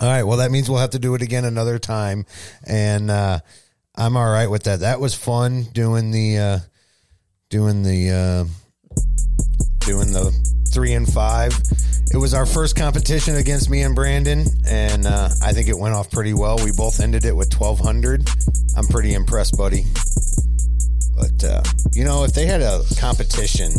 All 0.00 0.08
right. 0.08 0.22
Well, 0.22 0.38
that 0.38 0.50
means 0.50 0.70
we'll 0.70 0.78
have 0.80 0.90
to 0.90 0.98
do 0.98 1.14
it 1.14 1.22
again 1.22 1.44
another 1.44 1.78
time, 1.78 2.24
and 2.66 3.10
uh, 3.10 3.40
I'm 3.94 4.16
all 4.16 4.28
right 4.30 4.48
with 4.48 4.62
that. 4.64 4.80
That 4.80 5.00
was 5.00 5.14
fun 5.14 5.64
doing 5.72 6.12
the 6.12 6.38
uh, 6.38 6.58
doing 7.50 7.82
the 7.82 8.10
uh, 8.10 8.44
doing 9.84 10.12
the 10.12 10.32
three 10.72 10.94
and 10.94 11.10
five. 11.10 11.52
It 12.12 12.16
was 12.16 12.34
our 12.34 12.46
first 12.46 12.76
competition 12.76 13.36
against 13.36 13.68
me 13.70 13.82
and 13.82 13.94
Brandon, 13.94 14.46
and 14.66 15.06
uh, 15.06 15.28
I 15.42 15.52
think 15.52 15.68
it 15.68 15.78
went 15.78 15.94
off 15.94 16.10
pretty 16.10 16.34
well. 16.34 16.56
We 16.62 16.72
both 16.72 17.00
ended 17.00 17.24
it 17.24 17.34
with 17.34 17.52
1200. 17.58 18.28
I'm 18.76 18.86
pretty 18.86 19.14
impressed, 19.14 19.56
buddy. 19.56 19.84
But 21.16 21.44
uh, 21.44 21.62
you 21.92 22.04
know, 22.04 22.24
if 22.24 22.32
they 22.32 22.46
had 22.46 22.60
a 22.60 22.82
competition 22.98 23.72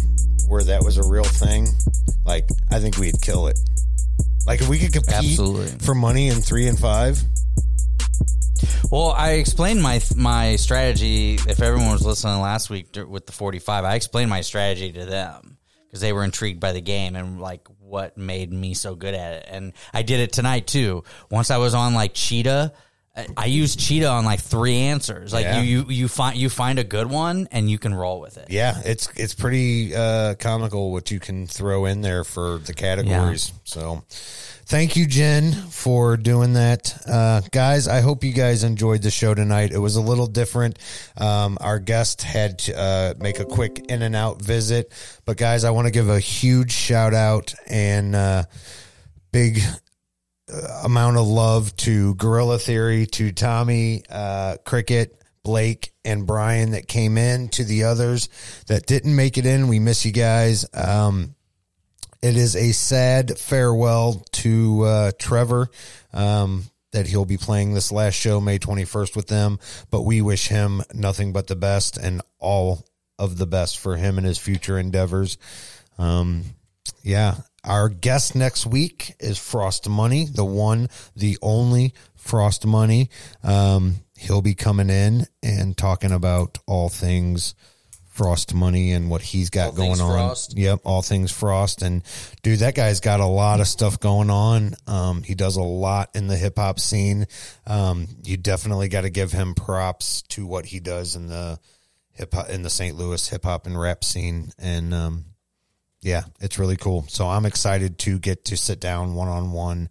where 0.48 0.64
that 0.64 0.84
was 0.84 0.98
a 0.98 1.07
real 1.07 1.23
thing, 1.23 1.68
like 2.26 2.48
I 2.72 2.80
think 2.80 2.98
we'd 2.98 3.22
kill 3.22 3.48
it. 3.48 3.60
Like 4.48 4.61
if 4.61 4.69
we 4.69 4.80
could 4.80 4.94
compete 4.94 5.14
Absolutely. 5.14 5.68
for 5.80 5.95
money 5.95 6.30
in 6.30 6.36
three 6.36 6.68
and 6.68 6.80
five. 6.80 7.22
Well, 8.91 9.11
I 9.11 9.32
explained 9.34 9.82
my 9.82 10.02
my 10.15 10.56
strategy. 10.56 11.36
If 11.36 11.61
everyone 11.61 11.91
was 11.91 12.06
listening 12.06 12.40
last 12.40 12.69
week 12.69 12.95
with 13.07 13.26
the 13.26 13.32
45, 13.32 13.84
I 13.84 13.95
explained 13.95 14.30
my 14.30 14.41
strategy 14.41 14.91
to 14.94 15.06
them 15.06 15.56
because 15.96 16.02
they 16.02 16.12
were 16.12 16.26
intrigued 16.26 16.60
by 16.60 16.74
the 16.74 16.82
game 16.82 17.16
and 17.16 17.40
like 17.40 17.66
what 17.80 18.18
made 18.18 18.52
me 18.52 18.74
so 18.74 18.96
good 18.96 19.14
at 19.14 19.32
it. 19.32 19.46
And 19.50 19.72
I 19.94 20.02
did 20.02 20.20
it 20.20 20.34
tonight 20.34 20.68
too. 20.68 21.06
Once 21.32 21.50
I 21.50 21.56
was 21.56 21.74
on 21.74 21.94
like 21.94 22.14
Cheetah, 22.14 22.74
I- 23.18 23.28
I 23.38 23.46
used 23.46 23.80
Cheetah 23.80 24.10
on 24.10 24.26
like 24.26 24.42
three 24.42 24.76
answers. 24.78 25.32
Like 25.32 25.46
Yeah. 25.46 25.62
you, 25.62 25.86
you 25.86 25.86
you 25.90 26.08
find 26.10 26.38
you 26.38 26.50
find 26.50 26.80
a 26.80 26.84
good 26.84 27.10
one 27.10 27.48
and 27.52 27.70
you 27.70 27.78
can 27.80 27.94
roll 27.94 28.20
with 28.20 28.38
it. 28.38 28.48
Yeah, 28.50 28.82
it's 28.84 29.08
it's 29.16 29.34
pretty 29.34 29.96
uh, 29.96 30.36
comical 30.36 30.92
what 30.92 31.12
you 31.12 31.20
can 31.22 31.48
throw 31.48 31.86
in 31.86 32.02
there 32.02 32.24
for 32.26 32.58
the 32.58 32.74
categories. 32.74 33.54
So, 33.64 34.04
thank 34.66 34.96
you, 34.98 35.06
Jen, 35.08 35.54
for 35.54 36.18
doing 36.18 36.54
that, 36.54 36.94
uh, 37.08 37.42
guys. 37.52 37.88
I 37.88 38.02
hope 38.02 38.24
you 38.26 38.34
guys 38.34 38.64
enjoyed 38.64 39.02
the 39.02 39.12
show 39.12 39.34
tonight. 39.34 39.72
It 39.72 39.80
was 39.80 39.96
a 39.96 40.02
little 40.02 40.28
different. 40.28 40.78
Um, 41.16 41.58
our 41.62 41.80
guest 41.80 42.22
had 42.22 42.60
to 42.60 42.78
uh, 42.78 43.14
make 43.18 43.40
a 43.40 43.46
quick 43.46 43.86
in 43.90 44.02
and 44.02 44.16
out 44.16 44.42
visit, 44.42 44.92
but 45.24 45.38
guys, 45.38 45.64
I 45.64 45.70
want 45.72 45.86
to 45.88 45.92
give 45.92 46.10
a 46.10 46.20
huge 46.20 46.72
shout 46.74 47.14
out 47.14 47.54
and 47.68 48.14
uh, 48.16 48.44
big 49.32 49.62
amount 50.84 51.18
of 51.18 51.28
love 51.28 51.76
to 51.78 52.16
Guerrilla 52.16 52.60
Theory, 52.60 53.06
to 53.08 53.32
Tommy, 53.32 54.04
uh, 54.10 54.58
Cricket, 54.66 55.22
Blake, 55.44 55.94
and 56.04 56.26
Brian 56.26 56.72
that 56.72 56.88
came 56.88 57.18
in, 57.18 57.50
to 57.50 57.64
the 57.64 57.86
others 57.86 58.30
that 58.68 58.86
didn't 58.86 59.16
make 59.16 59.38
it 59.38 59.46
in. 59.46 59.68
We 59.68 59.80
miss 59.80 60.06
you 60.06 60.12
guys. 60.12 60.66
Um, 60.74 61.36
it 62.22 62.38
is 62.38 62.56
a 62.56 62.72
sad 62.72 63.38
farewell 63.38 64.26
to 64.34 64.84
uh, 64.84 65.12
Trevor. 65.20 65.70
Um, 66.14 66.64
that 66.96 67.08
he'll 67.08 67.26
be 67.26 67.36
playing 67.36 67.74
this 67.74 67.92
last 67.92 68.14
show 68.14 68.40
May 68.40 68.58
21st 68.58 69.18
with 69.18 69.28
them, 69.28 69.60
but 69.92 70.04
we 70.04 70.22
wish 70.22 70.48
him 70.48 70.82
nothing 70.94 71.34
but 71.34 71.48
the 71.48 71.56
best 71.56 71.98
and 71.98 72.22
all 72.40 72.88
of 73.20 73.38
the 73.38 73.46
best 73.46 73.80
for 73.80 73.98
him 73.98 74.18
and 74.18 74.26
his 74.26 74.38
future 74.38 74.80
endeavors. 74.80 75.38
Um, 75.98 76.44
yeah. 77.04 77.36
Our 77.66 77.90
guest 77.90 78.36
next 78.36 78.68
week 78.68 79.16
is 79.20 79.40
Frost 79.40 79.90
Money, 79.90 80.26
the 80.26 80.46
one, 80.46 80.88
the 81.16 81.38
only 81.42 81.96
Frost 82.16 82.66
Money. 82.66 83.10
Um, 83.44 83.96
he'll 84.16 84.44
be 84.44 84.54
coming 84.54 84.92
in 84.92 85.26
and 85.42 85.76
talking 85.76 86.12
about 86.12 86.60
all 86.68 86.90
things 86.90 87.56
Frost 88.16 88.54
Money 88.54 88.94
and 88.94 89.10
what 89.10 89.22
he's 89.22 89.50
got 89.50 89.70
All 89.70 89.72
going 89.74 90.00
on. 90.00 90.12
Frost. 90.12 90.58
Yep, 90.58 90.82
all 90.86 91.02
things 91.02 91.32
Frost. 91.32 91.82
And 91.82 92.04
dude, 92.44 92.60
that 92.60 92.76
guy's 92.76 93.00
got 93.00 93.20
a 93.20 93.26
lot 93.26 93.60
of 93.60 93.68
stuff 93.68 94.00
going 94.00 94.30
on. 94.30 94.76
Um, 94.86 95.24
he 95.24 95.34
does 95.34 95.58
a 95.58 95.64
lot 95.64 96.12
in 96.16 96.28
the 96.28 96.38
hip 96.38 96.58
hop 96.58 96.80
scene. 96.80 97.26
Um, 97.66 98.08
you 98.24 98.38
definitely 98.38 98.90
got 98.90 99.02
to 99.02 99.10
give 99.10 99.32
him 99.32 99.56
props 99.56 100.22
to 100.30 100.46
what 100.46 100.66
he 100.66 100.80
does 100.80 101.16
in 101.16 101.28
the 101.28 101.60
hip 102.14 102.34
hop 102.34 102.50
in 102.50 102.62
the 102.62 102.70
St. 102.70 102.96
Louis 102.96 103.28
hip 103.28 103.44
hop 103.44 103.66
and 103.66 103.78
rap 103.78 104.04
scene. 104.04 104.52
And 104.60 104.94
um, 104.94 105.26
yeah, 106.06 106.22
it's 106.40 106.60
really 106.60 106.77
cool. 106.77 107.03
So 107.07 107.27
I'm 107.27 107.48
excited 107.48 107.98
to 107.99 108.19
get 108.19 108.45
to 108.45 108.57
sit 108.57 108.80
down 108.80 109.15
one 109.15 109.27
on 109.27 109.52
one, 109.52 109.90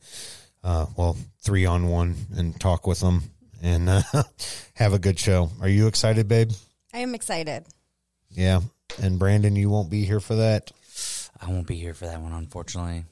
uh, 0.62 0.86
well, 0.96 1.16
three 1.40 1.66
on 1.66 1.88
one, 1.88 2.14
and 2.36 2.58
talk 2.60 2.86
with 2.86 3.00
them 3.00 3.24
and 3.60 3.88
uh, 3.88 4.02
have 4.74 4.92
a 4.92 5.00
good 5.00 5.18
show. 5.18 5.50
Are 5.60 5.68
you 5.68 5.88
excited, 5.88 6.28
babe? 6.28 6.52
I 6.92 6.98
am 6.98 7.16
excited. 7.16 7.64
Yeah. 8.30 8.60
And 9.02 9.18
Brandon, 9.18 9.56
you 9.56 9.68
won't 9.68 9.90
be 9.90 10.04
here 10.04 10.20
for 10.20 10.36
that. 10.36 10.70
I 11.40 11.48
won't 11.48 11.66
be 11.66 11.74
here 11.74 11.94
for 11.94 12.06
that 12.06 12.20
one, 12.20 12.32
unfortunately. 12.32 13.04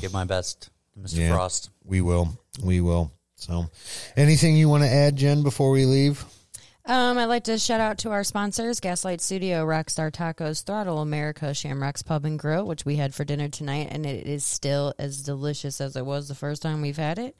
Give 0.00 0.12
my 0.12 0.24
best, 0.24 0.70
Mr. 0.96 1.18
Yeah, 1.18 1.34
Frost. 1.34 1.70
We 1.84 2.02
will. 2.02 2.38
We 2.62 2.80
will. 2.80 3.10
So, 3.34 3.68
anything 4.16 4.56
you 4.56 4.68
want 4.68 4.84
to 4.84 4.88
add, 4.88 5.16
Jen, 5.16 5.42
before 5.42 5.72
we 5.72 5.86
leave? 5.86 6.24
Um, 6.86 7.18
I'd 7.18 7.26
like 7.26 7.44
to 7.44 7.58
shout 7.58 7.80
out 7.80 7.98
to 7.98 8.10
our 8.10 8.24
sponsors, 8.24 8.80
Gaslight 8.80 9.20
Studio, 9.20 9.64
Rockstar 9.66 10.10
Tacos, 10.10 10.64
Throttle 10.64 11.00
America, 11.00 11.54
Shamrock's 11.54 12.02
Pub 12.02 12.24
and 12.24 12.38
Grill, 12.38 12.66
which 12.66 12.84
we 12.84 12.96
had 12.96 13.14
for 13.14 13.24
dinner 13.24 13.48
tonight, 13.48 13.88
and 13.90 14.06
it 14.06 14.26
is 14.26 14.44
still 14.44 14.94
as 14.98 15.22
delicious 15.22 15.80
as 15.80 15.94
it 15.94 16.06
was 16.06 16.26
the 16.26 16.34
first 16.34 16.62
time 16.62 16.80
we've 16.80 16.96
had 16.96 17.18
it. 17.18 17.36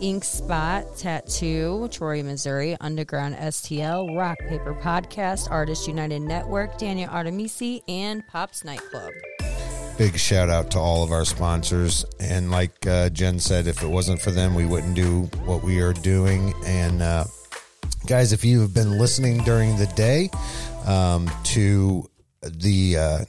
Ink 0.00 0.24
Spot 0.24 0.84
Tattoo, 0.98 1.88
Troy, 1.90 2.22
Missouri, 2.22 2.76
Underground 2.80 3.36
STL, 3.36 4.18
Rock 4.18 4.38
Paper 4.48 4.74
Podcast, 4.74 5.50
Artists 5.50 5.86
United 5.86 6.20
Network, 6.20 6.76
Daniel 6.76 7.08
Artemisi, 7.10 7.80
and 7.88 8.26
Pops 8.26 8.64
Nightclub. 8.64 9.12
Big 9.96 10.18
shout 10.18 10.50
out 10.50 10.72
to 10.72 10.78
all 10.78 11.04
of 11.04 11.12
our 11.12 11.24
sponsors. 11.24 12.04
And 12.18 12.50
like 12.50 12.84
uh, 12.86 13.10
Jen 13.10 13.38
said, 13.38 13.68
if 13.68 13.84
it 13.84 13.86
wasn't 13.86 14.20
for 14.20 14.32
them, 14.32 14.56
we 14.56 14.66
wouldn't 14.66 14.96
do 14.96 15.22
what 15.44 15.62
we 15.62 15.80
are 15.80 15.92
doing. 15.92 16.52
And 16.66 17.00
uh, 17.00 17.24
guys, 18.06 18.32
if 18.32 18.44
you 18.44 18.60
have 18.60 18.74
been 18.74 18.98
listening 18.98 19.38
during 19.44 19.76
the 19.76 19.86
day 19.86 20.28
um, 20.86 21.30
to 21.44 22.08
the 22.42 22.98
uh, 22.98 23.24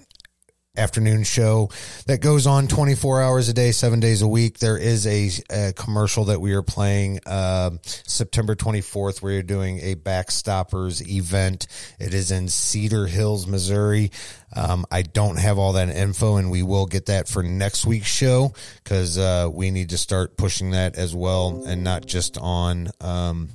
afternoon 0.78 1.24
show 1.24 1.70
that 2.08 2.20
goes 2.20 2.46
on 2.46 2.68
24 2.68 3.22
hours 3.22 3.48
a 3.48 3.54
day, 3.54 3.72
seven 3.72 4.02
days 4.02 4.22
a 4.22 4.28
week. 4.28 4.60
There 4.60 4.78
is 4.78 5.08
a, 5.08 5.32
a 5.50 5.74
commercial 5.74 6.26
that 6.26 6.42
we 6.42 6.54
are 6.54 6.62
playing 6.62 7.20
um 7.26 7.80
September 7.84 8.56
24th. 8.56 9.22
We're 9.22 9.44
doing 9.44 9.80
a 9.80 9.96
Backstoppers 9.96 11.08
event. 11.08 11.68
It 11.98 12.14
is 12.14 12.32
in 12.32 12.50
Cedar 12.50 13.08
Hills, 13.08 13.48
Missouri. 13.48 14.12
Um, 14.54 14.86
I 14.92 15.02
don't 15.04 15.38
have 15.38 15.58
all 15.58 15.74
that 15.74 15.90
info, 15.90 16.36
and 16.36 16.52
we 16.52 16.64
will 16.64 16.86
get 16.86 17.06
that 17.06 17.28
for 17.28 17.44
next 17.44 17.86
week's 17.86 18.08
show 18.08 18.54
because 18.84 19.18
uh, 19.18 19.50
we 19.52 19.72
need 19.72 19.92
to 19.92 19.98
start 19.98 20.38
pushing 20.38 20.72
that 20.72 20.98
as 20.98 21.16
well, 21.16 21.64
and 21.66 21.84
not 21.84 22.06
just 22.06 22.38
on. 22.38 22.90
Um, 23.00 23.50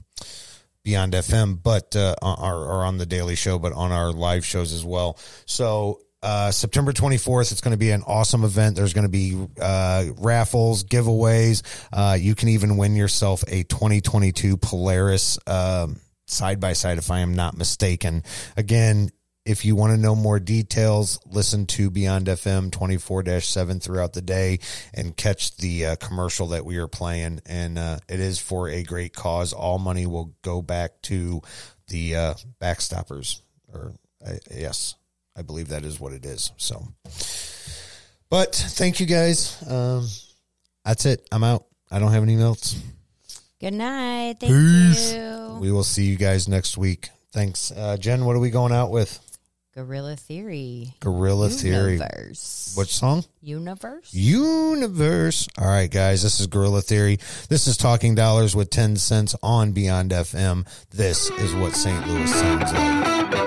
Beyond 0.82 1.12
FM, 1.12 1.62
but 1.62 1.94
uh, 1.94 2.14
or, 2.22 2.54
or 2.54 2.84
on 2.84 2.98
the 2.98 3.06
Daily 3.06 3.36
Show, 3.36 3.58
but 3.58 3.72
on 3.72 3.92
our 3.92 4.12
live 4.12 4.46
shows 4.46 4.72
as 4.72 4.84
well. 4.84 5.18
So 5.44 6.00
uh, 6.22 6.50
September 6.50 6.92
24th, 6.92 7.52
it's 7.52 7.60
going 7.60 7.72
to 7.72 7.78
be 7.78 7.90
an 7.90 8.02
awesome 8.06 8.44
event. 8.44 8.76
There's 8.76 8.94
going 8.94 9.04
to 9.04 9.10
be 9.10 9.46
uh, 9.60 10.06
raffles, 10.18 10.84
giveaways. 10.84 11.62
Uh, 11.92 12.16
you 12.18 12.34
can 12.34 12.48
even 12.48 12.76
win 12.76 12.96
yourself 12.96 13.44
a 13.48 13.62
2022 13.64 14.56
Polaris 14.56 15.38
side 16.30 16.60
by 16.60 16.72
side, 16.72 16.98
if 16.98 17.10
I 17.10 17.20
am 17.20 17.34
not 17.34 17.56
mistaken. 17.56 18.22
Again, 18.56 19.10
if 19.44 19.64
you 19.64 19.74
want 19.74 19.92
to 19.92 19.96
know 19.96 20.14
more 20.14 20.38
details, 20.38 21.18
listen 21.26 21.66
to 21.66 21.90
Beyond 21.90 22.26
FM 22.26 22.70
24 22.70 23.40
7 23.40 23.80
throughout 23.80 24.12
the 24.12 24.22
day 24.22 24.60
and 24.92 25.16
catch 25.16 25.56
the 25.56 25.86
uh, 25.86 25.96
commercial 25.96 26.48
that 26.48 26.64
we 26.64 26.76
are 26.76 26.88
playing. 26.88 27.40
And 27.46 27.78
uh, 27.78 27.98
it 28.08 28.20
is 28.20 28.38
for 28.38 28.68
a 28.68 28.82
great 28.82 29.14
cause. 29.14 29.52
All 29.52 29.78
money 29.78 30.06
will 30.06 30.34
go 30.42 30.60
back 30.60 31.00
to 31.02 31.40
the 31.88 32.16
uh, 32.16 32.34
backstoppers. 32.60 33.40
Or, 33.72 33.94
uh, 34.24 34.34
yes, 34.54 34.94
I 35.36 35.42
believe 35.42 35.68
that 35.68 35.84
is 35.84 35.98
what 35.98 36.12
it 36.12 36.26
is. 36.26 36.52
So, 36.58 36.86
but 38.28 38.54
thank 38.54 39.00
you 39.00 39.06
guys. 39.06 39.56
Um, 39.68 40.06
that's 40.84 41.06
it. 41.06 41.26
I'm 41.32 41.44
out. 41.44 41.66
I 41.90 41.98
don't 41.98 42.12
have 42.12 42.22
any 42.22 42.36
notes. 42.36 42.78
Good 43.58 43.74
night. 43.74 44.36
Thank 44.40 44.52
Peace. 44.52 45.12
you. 45.14 45.58
We 45.60 45.72
will 45.72 45.84
see 45.84 46.04
you 46.04 46.16
guys 46.16 46.46
next 46.46 46.76
week. 46.78 47.08
Thanks. 47.32 47.70
Uh, 47.70 47.96
Jen, 47.96 48.24
what 48.24 48.36
are 48.36 48.40
we 48.40 48.50
going 48.50 48.72
out 48.72 48.90
with? 48.90 49.18
Guerrilla 49.72 50.16
Theory. 50.16 50.94
Guerrilla 50.98 51.48
Theory. 51.48 51.92
Universe. 51.92 52.72
What 52.74 52.88
song? 52.88 53.24
Universe. 53.40 54.12
Universe. 54.12 55.48
All 55.58 55.68
right, 55.68 55.88
guys, 55.88 56.24
this 56.24 56.40
is 56.40 56.48
Guerrilla 56.48 56.82
Theory. 56.82 57.20
This 57.48 57.68
is 57.68 57.76
Talking 57.76 58.16
Dollars 58.16 58.56
with 58.56 58.70
Tencents 58.70 59.36
on 59.44 59.70
Beyond 59.70 60.10
FM. 60.10 60.66
This 60.90 61.30
is 61.30 61.54
what 61.54 61.76
St. 61.76 62.04
Louis 62.08 62.26
sounds 62.32 62.72
like. 62.72 63.39